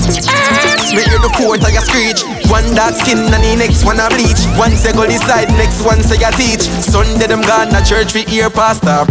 Me 0.94 1.02
hear 1.02 1.18
the 1.18 1.34
fourth 1.34 1.66
I 1.66 1.74
screech. 1.82 2.39
One 2.50 2.74
dark 2.74 2.94
skin 2.98 3.18
and 3.18 3.44
the 3.44 3.56
next 3.56 3.84
one 3.86 4.00
a 4.00 4.08
bleach. 4.10 4.42
One 4.58 4.74
say 4.76 4.92
go 4.92 5.06
side, 5.08 5.48
next 5.54 5.80
one 5.86 6.02
say 6.02 6.18
I 6.18 6.30
teach. 6.34 6.66
Sunday 6.82 7.26
them 7.26 7.42
gone 7.42 7.70
to 7.70 7.80
church 7.86 8.12
for 8.12 8.26
ear 8.28 8.50
pastor. 8.50 9.06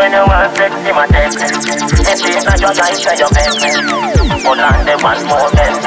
When 0.00 0.12
you 0.12 0.24
want 0.24 0.56
sex, 0.56 0.72
you 0.86 0.94
my 0.94 1.06
text 1.12 1.36
If 1.36 2.24
it's 2.24 2.44
not 2.46 2.56
your 2.56 2.72
guy, 2.72 2.92
say 2.96 3.18
your 3.20 3.28
best. 3.28 3.60
Hold 4.46 4.58
on, 4.58 4.86
the 4.88 4.96
one 5.04 5.20
more 5.28 5.50
best 5.52 5.82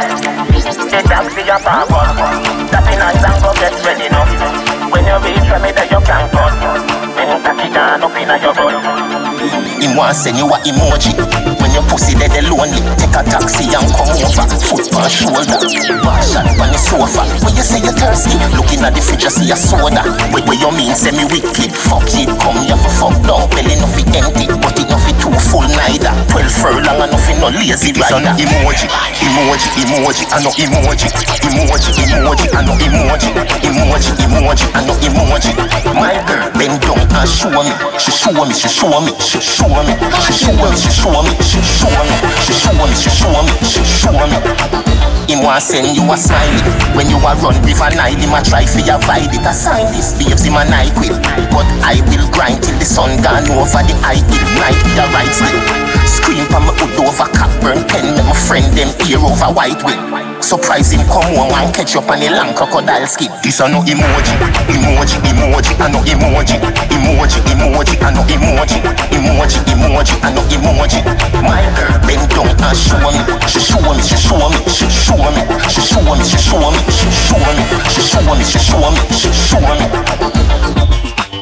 The 0.94 1.00
taxi, 1.10 1.42
your 1.50 1.58
papa 1.58 2.14
Tapping 2.70 3.02
eyes 3.02 3.24
and 3.26 3.42
go 3.42 3.50
get 3.58 3.74
ready 3.82 4.10
now 4.14 4.92
When 4.94 5.06
you 5.10 5.18
reach 5.18 5.46
for 5.50 5.58
me, 5.58 5.72
then 5.74 5.90
you 5.90 6.02
can't 6.06 6.30
cut 6.30 6.54
Then 7.18 7.42
tack 7.42 7.66
it 7.66 7.74
down 7.74 8.04
up 8.04 8.14
in 8.14 8.30
your 8.44 8.54
butt 8.54 8.83
him 9.84 10.00
want 10.00 10.16
send 10.16 10.40
you 10.40 10.48
a 10.48 10.58
emoji. 10.64 11.12
When 11.60 11.72
your 11.76 11.84
pussy 11.92 12.16
dead 12.16 12.32
lonely. 12.48 12.80
Take 12.96 13.16
a 13.20 13.22
taxi 13.28 13.68
and 13.76 13.88
come 13.92 14.16
over. 14.16 14.46
Foot 14.72 14.88
on 14.96 15.10
shoulder. 15.12 15.60
Shot 16.24 16.48
on 16.56 16.70
the 16.72 16.80
sofa. 16.80 17.28
When 17.44 17.54
you 17.56 17.64
say 17.64 17.84
you're 17.84 17.96
thirsty 17.96 18.40
Looking 18.56 18.82
at 18.88 18.96
the 18.96 19.02
fridge 19.04 19.24
you 19.28 19.34
see 19.34 19.52
a 19.52 19.58
soda. 19.60 20.04
Wait, 20.32 20.48
what 20.48 20.58
you 20.60 20.72
mean 20.72 20.96
say 20.96 21.12
me 21.12 21.28
wicked. 21.28 21.76
Fuck 21.76 22.08
it, 22.16 22.32
come 22.40 22.64
here 22.64 22.80
for 22.80 23.12
fuck. 23.12 23.16
Down 23.28 23.44
Belly 23.52 23.76
no 23.76 23.88
fi 23.92 24.04
empty 24.16 24.46
But 24.48 24.80
it 24.80 24.88
no 24.88 24.98
too 25.24 25.32
full 25.40 25.64
neither. 25.80 26.12
Twelve 26.28 26.52
furlong 26.52 27.00
and 27.00 27.12
nothing 27.16 27.40
no 27.40 27.48
lazy 27.48 27.96
rider. 27.96 28.36
Emoji, 28.36 28.92
emoji, 29.24 29.70
emoji, 29.80 30.28
and 30.36 30.44
no 30.44 30.52
emoji. 30.60 31.08
Emoji, 31.48 31.96
emoji, 32.12 32.48
and 32.52 32.68
no 32.68 32.74
emoji. 32.76 33.32
Emoji, 33.64 34.12
emoji, 34.20 34.68
and 34.76 34.84
no 34.88 34.94
emoji. 35.00 35.52
My 35.96 36.20
girl 36.28 36.52
bend 36.60 36.76
down 36.84 37.00
and 37.00 37.30
show 37.30 37.48
me. 37.56 37.72
She 37.96 38.12
show 38.12 38.36
me, 38.36 38.52
she 38.52 38.68
show 38.68 39.00
me, 39.00 39.16
she 39.24 39.40
show 39.40 39.72
me. 39.72 39.96
She 40.28 40.34
show 40.44 40.52
me, 40.60 40.76
she 40.76 40.92
show 40.92 41.16
me, 41.24 41.32
she 41.40 41.62
show 41.64 41.88
me. 41.88 42.16
She 42.44 42.52
show 42.52 42.76
me, 42.76 42.92
she 42.92 43.10
show 43.10 43.32
me, 43.32 43.54
she 43.64 43.84
show 43.88 44.12
me. 44.28 44.84
Him 45.32 45.40
want 45.40 45.64
send 45.64 45.96
you 45.96 46.04
a 46.12 46.18
smile 46.20 46.52
when 47.00 47.08
you 47.08 47.16
a 47.16 47.32
run 47.40 47.56
river 47.64 47.90
Nile. 47.96 48.20
Him 48.20 48.36
a 48.36 48.44
try 48.44 48.68
fi 48.68 48.84
avoid 48.92 49.32
it. 49.32 49.48
A 49.48 49.54
sign 49.56 49.88
this 49.96 50.12
babes 50.20 50.44
him 50.44 50.60
a 50.60 50.66
night 50.68 50.92
with, 51.00 51.16
but 51.48 51.64
I 51.80 52.04
will 52.12 52.28
grind 52.36 52.60
till 52.62 52.76
the 52.76 52.84
sun 52.84 53.16
gone 53.24 53.48
over 53.56 53.82
the 53.88 53.96
I 54.04 54.20
will 54.20 54.44
night 54.60 54.76
right 55.14 55.32
stick 55.32 55.56
Scream 56.10 56.46
from 56.52 56.68
my 56.68 56.74
hood 56.78 56.94
over 57.00 57.28
cockburn 57.34 57.82
pen. 57.90 58.14
Make 58.16 58.26
my 58.28 58.36
friend 58.36 58.66
them 58.78 58.90
ear 59.10 59.18
over 59.18 59.50
white 59.54 59.82
wing. 59.84 59.98
Surprise 60.42 60.92
him 60.92 61.02
come 61.08 61.26
home 61.34 61.52
and 61.56 61.74
catch 61.74 61.96
up 61.96 62.08
on 62.12 62.20
the 62.20 62.30
long 62.30 62.54
crocodile 62.54 63.08
skin. 63.08 63.32
This 63.42 63.60
a 63.60 63.68
no 63.68 63.82
emoji 63.82 64.34
Emoji, 64.70 65.18
emoji, 65.26 65.74
I 65.80 65.90
no 65.90 66.00
emoji. 66.06 66.56
Emoji, 66.94 67.40
emoji, 67.50 67.96
I 68.04 68.12
no 68.14 68.22
emoji. 68.30 68.78
Emoji, 69.10 69.60
emoji, 69.74 70.16
I 70.22 70.30
no 70.36 70.42
emoji. 70.54 71.00
My 71.42 71.66
girl 71.76 71.98
bend 72.06 72.24
down 72.30 72.52
and 72.52 72.78
show 72.78 73.00
me. 73.10 73.20
She 73.50 73.60
show 73.60 73.82
me, 73.82 73.98
she 74.04 74.16
show 74.16 74.38
me, 74.38 74.60
she 74.70 74.88
show 74.88 75.18
me, 75.18 75.42
she 75.68 75.82
show 75.82 76.04
me, 76.04 76.20
she 76.22 76.38
show 76.38 76.62
me, 76.70 76.78
she 76.94 77.10
show 77.10 77.42
me, 77.42 77.64
she 77.90 78.02
show 78.06 78.22
me, 78.22 78.44
she 78.44 78.60
show 78.60 78.86
me, 78.92 79.02
she 79.12 79.30
show 79.34 79.60
me. 79.60 81.33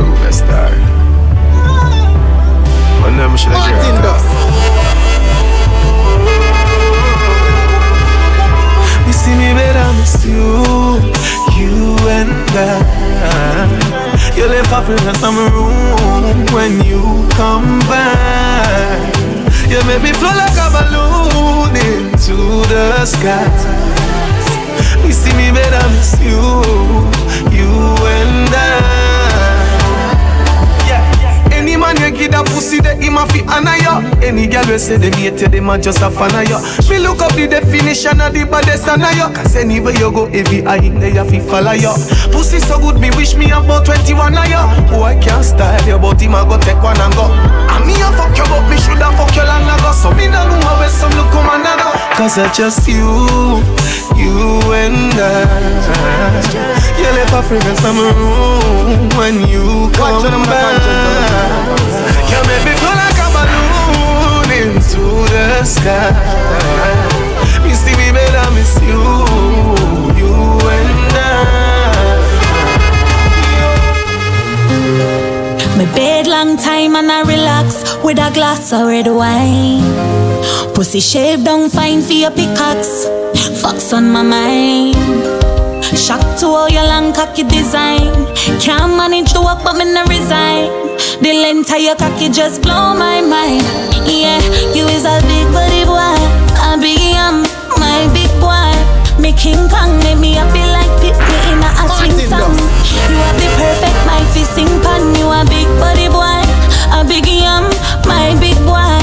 One 0.00 0.14
day 0.14 0.16
in 0.16 0.16
that 0.16 0.16
room 0.16 0.16
I 0.16 0.30
star. 0.30 0.70
One 3.02 3.16
time 3.16 3.30
I 3.30 3.36
should 3.36 3.52
have 3.52 3.60
Martin 3.60 4.40
see 9.12 9.36
me, 9.36 9.52
but 9.52 9.76
I 9.76 9.92
miss 9.98 10.24
you, 10.24 10.40
you 11.58 11.96
and 12.08 12.32
I. 12.56 13.68
You 14.36 14.46
left 14.46 14.72
off 14.72 14.88
in 14.88 15.14
some 15.16 15.36
room 15.36 16.46
when 16.54 16.82
you 16.84 17.02
come 17.36 17.78
back. 17.80 19.14
You 19.68 19.82
make 19.84 20.02
me 20.02 20.12
flow 20.12 20.32
like 20.32 20.56
a 20.56 20.68
balloon 20.72 21.76
into 21.76 22.64
the 22.72 23.04
sky. 23.04 23.44
You 25.04 25.12
see 25.12 25.34
me, 25.36 25.50
but 25.50 25.72
I 25.72 25.84
miss 25.92 26.18
you, 26.20 26.40
you 27.52 27.70
and 28.16 28.54
I. 28.54 28.99
Man 31.90 32.14
you 32.14 32.18
give 32.22 32.30
that 32.30 32.46
pussy, 32.46 32.78
that 32.86 33.02
him 33.02 33.18
a 33.18 33.26
fi 33.26 33.42
honor 33.50 33.74
you. 33.82 33.90
Any 34.22 34.46
girl 34.46 34.62
will 34.70 34.78
say 34.78 34.94
them 34.94 35.10
hate 35.18 35.42
you, 35.42 35.50
them 35.50 35.66
a 35.66 35.74
just 35.74 35.98
a 35.98 36.06
fan 36.06 36.30
of 36.38 36.46
you. 36.46 36.58
Me 36.86 37.02
look 37.02 37.18
up 37.18 37.34
the 37.34 37.50
definition 37.50 38.22
of 38.22 38.30
the 38.30 38.46
baddest 38.46 38.86
and 38.86 39.02
of. 39.02 39.34
Cause 39.34 39.58
anywhere 39.58 39.98
you 39.98 40.06
go, 40.14 40.30
every 40.30 40.62
eye 40.62 40.78
in 40.78 41.02
there, 41.02 41.10
you 41.10 41.42
follow 41.50 41.74
you. 41.74 41.90
Pussy 42.30 42.62
so 42.62 42.78
good, 42.78 43.02
me 43.02 43.10
wish 43.18 43.34
me 43.34 43.50
about 43.50 43.90
21 43.90 44.06
of 44.38 44.46
you. 44.46 44.62
Boy, 44.86 45.18
can't 45.18 45.42
style 45.42 45.82
you, 45.82 45.98
but 45.98 46.22
him 46.22 46.38
a 46.38 46.46
go 46.46 46.62
take 46.62 46.78
one 46.78 46.94
and 46.94 47.10
go. 47.18 47.26
And 47.26 47.82
me 47.82 47.98
a 47.98 48.06
fuck 48.14 48.38
you, 48.38 48.46
but 48.46 48.62
me 48.70 48.78
shoulda 48.78 49.10
fuck 49.18 49.34
you 49.34 49.42
long 49.42 49.66
ago. 49.66 49.90
So 49.90 50.14
me 50.14 50.30
no 50.30 50.46
know 50.46 50.62
how 50.62 50.86
some 50.86 51.10
look 51.18 51.34
come 51.34 51.50
go. 51.58 51.90
Cause 52.14 52.38
I 52.38 52.46
just 52.54 52.86
you, 52.86 53.02
you 54.30 54.72
and 54.72 55.14
I. 55.18 55.22
You 56.98 57.10
left 57.18 57.34
a 57.34 57.42
fragrance 57.42 57.82
in 57.84 57.94
my 57.96 58.10
room 58.14 59.08
when 59.18 59.34
you 59.48 59.90
come 59.98 60.44
back. 60.46 60.78
You 62.30 62.38
make 62.48 62.64
me 62.66 62.74
feel 62.78 62.94
like 63.02 63.18
a 63.18 63.28
balloon 63.36 64.48
into 64.62 65.04
the 65.34 65.46
sky. 65.64 66.10
Me 67.64 67.72
see 67.74 67.94
me 68.00 68.08
better, 68.12 68.46
miss 68.54 68.74
you, 68.82 69.02
you 70.20 70.32
and 70.76 71.16
I. 71.16 71.30
Me 75.78 75.84
bed 75.94 76.26
long 76.26 76.56
time 76.56 76.94
and 76.96 77.10
I 77.10 77.22
relax 77.22 77.96
with 78.04 78.18
a 78.18 78.30
glass 78.32 78.72
of 78.72 78.86
red 78.86 79.08
wine. 79.08 79.84
Pussy 80.74 81.00
shave 81.00 81.44
down 81.44 81.68
fine 81.70 82.02
for 82.02 82.12
your 82.12 82.30
pickaxe. 82.30 83.19
Fucks 83.50 83.92
on 83.92 84.12
my 84.12 84.22
mind. 84.22 84.94
Shock 85.96 86.38
to 86.38 86.46
all 86.46 86.68
your 86.70 86.84
long 86.84 87.12
cocky 87.12 87.42
design. 87.42 88.14
Can't 88.60 88.94
manage 88.96 89.32
to 89.32 89.40
walk, 89.40 89.64
but 89.64 89.76
me 89.76 89.84
no 89.84 90.04
resign. 90.06 90.70
The 91.18 91.34
length 91.34 91.74
of 91.74 91.80
your 91.80 91.96
cocky 91.96 92.30
just 92.30 92.62
blow 92.62 92.94
my 92.94 93.20
mind. 93.20 93.66
Yeah, 94.06 94.38
you 94.70 94.86
is 94.86 95.04
a 95.04 95.18
big 95.26 95.50
body 95.50 95.82
boy, 95.82 96.14
a 96.62 96.78
big 96.78 97.02
yam, 97.02 97.42
my 97.76 98.06
big 98.14 98.30
boy. 98.38 98.70
Me 99.20 99.34
King 99.34 99.68
Kong, 99.68 99.98
make 100.06 100.18
me 100.18 100.38
happy 100.38 100.62
like 100.70 100.94
pit 101.02 101.18
me 101.18 101.36
in 101.50 101.60
a 101.60 101.84
swing 101.98 102.16
song. 102.30 102.54
You 103.10 103.18
have 103.18 103.36
the 103.36 103.50
perfect 103.58 103.98
mic 104.06 104.26
fi 104.30 104.42
sing 104.46 104.72
pan. 104.80 105.02
You 105.18 105.26
a 105.26 105.42
big 105.50 105.68
body 105.82 106.06
boy, 106.06 106.38
a 106.94 107.02
big 107.02 107.26
yam, 107.26 107.66
my 108.06 108.30
big 108.38 108.56
boy. 108.62 108.94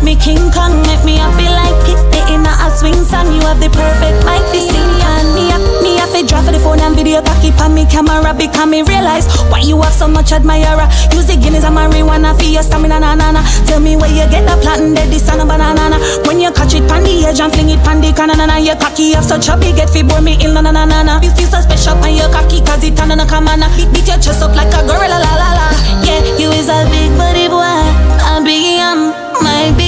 Me 0.00 0.14
King 0.14 0.50
Kong, 0.54 0.78
make 0.86 1.04
me 1.04 1.18
happy 1.18 1.50
like 1.50 1.74
pit 1.84 2.00
me 2.08 2.35
swing 2.76 3.00
song. 3.08 3.32
You 3.32 3.40
have 3.48 3.58
the 3.58 3.72
perfect 3.72 4.20
mic 4.28 4.44
fi 4.52 4.60
sing 4.60 4.90
pan. 5.00 5.24
Me 5.32 5.48
me 5.80 5.96
a 5.96 6.06
fi 6.06 6.20
draw 6.22 6.44
for 6.44 6.52
the 6.52 6.60
phone 6.60 6.80
and 6.80 6.94
video 6.94 7.24
cocky 7.24 7.50
pan 7.56 7.72
me 7.72 7.88
camera 7.88 8.36
because 8.36 8.68
me 8.68 8.84
realize 8.84 9.24
why 9.48 9.64
you 9.64 9.80
have 9.80 9.92
so 9.92 10.06
much 10.06 10.32
admirer. 10.32 10.86
Use 11.16 11.26
the 11.26 11.36
Guinness 11.40 11.64
and 11.64 11.76
marijuana 11.76 12.36
for 12.36 12.44
your 12.44 12.62
stamina 12.62 13.00
na 13.00 13.16
na 13.16 13.32
na. 13.32 13.42
Tell 13.64 13.80
me 13.80 13.96
where 13.96 14.12
you 14.12 14.28
get 14.28 14.44
the 14.44 14.54
platinum 14.60 14.94
dead 14.94 15.08
this 15.08 15.28
and 15.32 15.40
a 15.40 15.44
banana. 15.48 15.96
When 16.28 16.38
you 16.38 16.52
catch 16.52 16.76
it 16.76 16.84
pan 16.86 17.02
the 17.02 17.24
edge 17.24 17.40
and 17.40 17.52
fling 17.52 17.70
it 17.72 17.80
pan 17.80 18.00
the 18.00 18.12
canna 18.12 18.36
na 18.36 18.46
na. 18.46 18.56
Your 18.60 18.76
cocky 18.76 19.16
have 19.16 19.24
a 19.24 19.56
big 19.56 19.80
head 19.80 19.88
fi 19.88 20.02
bore 20.04 20.20
me 20.20 20.36
ill 20.44 20.52
na 20.52 20.60
na 20.60 20.70
na 20.70 20.84
na 20.84 21.02
na. 21.02 21.18
This 21.18 21.32
is 21.40 21.50
so 21.50 21.60
special 21.64 21.96
pan 21.96 22.14
your 22.14 22.28
cocky 22.28 22.60
cause 22.60 22.84
it 22.84 23.00
on 23.00 23.10
a 23.10 23.24
on. 23.24 23.64
Beat, 23.76 23.88
beat 23.92 24.06
your 24.06 24.20
chest 24.20 24.44
up 24.44 24.54
like 24.54 24.72
a 24.76 24.84
gorilla 24.84 25.16
la 25.16 25.32
la 25.40 25.50
la. 25.56 25.66
Yeah, 26.04 26.20
you 26.36 26.52
is 26.52 26.68
a 26.68 26.84
big 26.92 27.10
body 27.16 27.48
boy, 27.48 27.64
a 27.64 28.42
big 28.44 28.76
yam, 28.76 29.16
my 29.40 29.72
big. 29.76 29.85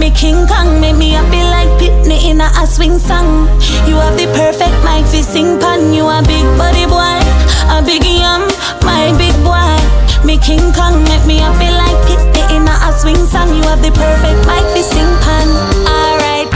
Me 0.00 0.10
King 0.12 0.46
Kong 0.46 0.80
make 0.80 0.96
me 0.96 1.10
happy 1.10 1.44
like 1.44 1.68
Pitney 1.78 2.30
in 2.30 2.40
a, 2.40 2.48
a 2.56 2.66
swing 2.66 2.98
song. 2.98 3.44
You 3.86 3.96
have 4.00 4.16
the 4.16 4.24
perfect 4.32 4.72
mic 4.80 5.04
fi 5.04 5.20
sing 5.20 5.60
pan. 5.60 5.92
You 5.92 6.08
a 6.08 6.22
big 6.24 6.46
body 6.56 6.86
boy, 6.88 7.20
a 7.68 7.84
big 7.84 8.02
yam, 8.08 8.48
my 8.80 9.12
big 9.20 9.36
boy. 9.44 9.76
Me 10.24 10.38
King 10.38 10.72
Kong 10.72 11.04
make 11.04 11.26
me 11.26 11.36
happy 11.36 11.68
like 11.68 12.00
Pitney 12.08 12.56
in 12.56 12.66
a, 12.66 12.72
a 12.88 12.96
swing 12.96 13.20
song. 13.28 13.54
You 13.54 13.62
have 13.68 13.82
the 13.82 13.92
perfect 13.92 14.40
mic 14.48 14.64
fi 14.72 14.80
sing 14.80 15.12
pan. 15.20 15.48
Alright. 15.84 16.48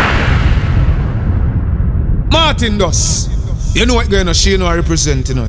Martin 2.33 2.79
Doss. 2.79 3.29
You 3.77 3.85
know 3.85 3.95
what 3.95 4.09
going 4.09 4.27
on? 4.27 4.33
She 4.33 4.57
know 4.57 4.67
I 4.67 4.77
represent, 4.77 5.29
you 5.29 5.35
know. 5.35 5.49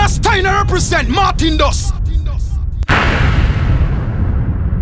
A 0.00 0.10
Steiner 0.10 0.52
represent 0.52 1.08
Martin 1.08 1.58
Doss. 1.58 1.92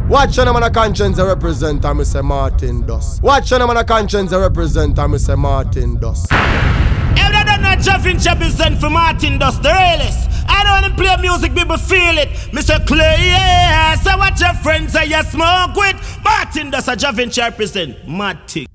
Watch 0.08 0.38
on 0.38 0.52
man 0.54 0.62
a 0.62 0.70
conscience 0.70 1.18
I 1.18 1.26
represent 1.26 1.84
I 1.84 2.02
say 2.04 2.20
Martin 2.20 2.86
Doss. 2.86 3.20
Watch 3.20 3.50
on 3.50 3.66
man 3.66 3.76
a 3.76 3.84
conscience 3.84 4.32
I 4.32 4.38
represent 4.40 4.96
I 4.96 5.16
say 5.16 5.34
Martin 5.34 5.98
Doss. 5.98 6.26
Every 6.30 7.44
day 7.44 7.56
not 7.60 7.80
Jeffin 7.80 8.16
represent 8.18 8.78
for 8.78 8.88
Martin 8.88 9.38
Doss, 9.38 9.58
the 9.58 9.68
realest. 9.68 10.30
I 10.48 10.62
don't 10.62 10.82
wanna 10.82 10.94
play 10.94 11.20
music, 11.20 11.54
people 11.56 11.76
feel 11.76 12.18
it. 12.18 12.28
Mr. 12.52 12.86
Clay, 12.86 13.16
yeah. 13.18 13.96
So 13.96 14.16
what 14.16 14.38
your 14.38 14.54
friends 14.54 14.92
say 14.92 15.06
you 15.06 15.20
smoke 15.24 15.74
with? 15.74 15.96
Martin 16.22 16.70
Doss 16.70 16.86
a 16.86 16.94
Jeffin 16.94 17.30
represent. 17.36 18.06
Matic. 18.06 18.66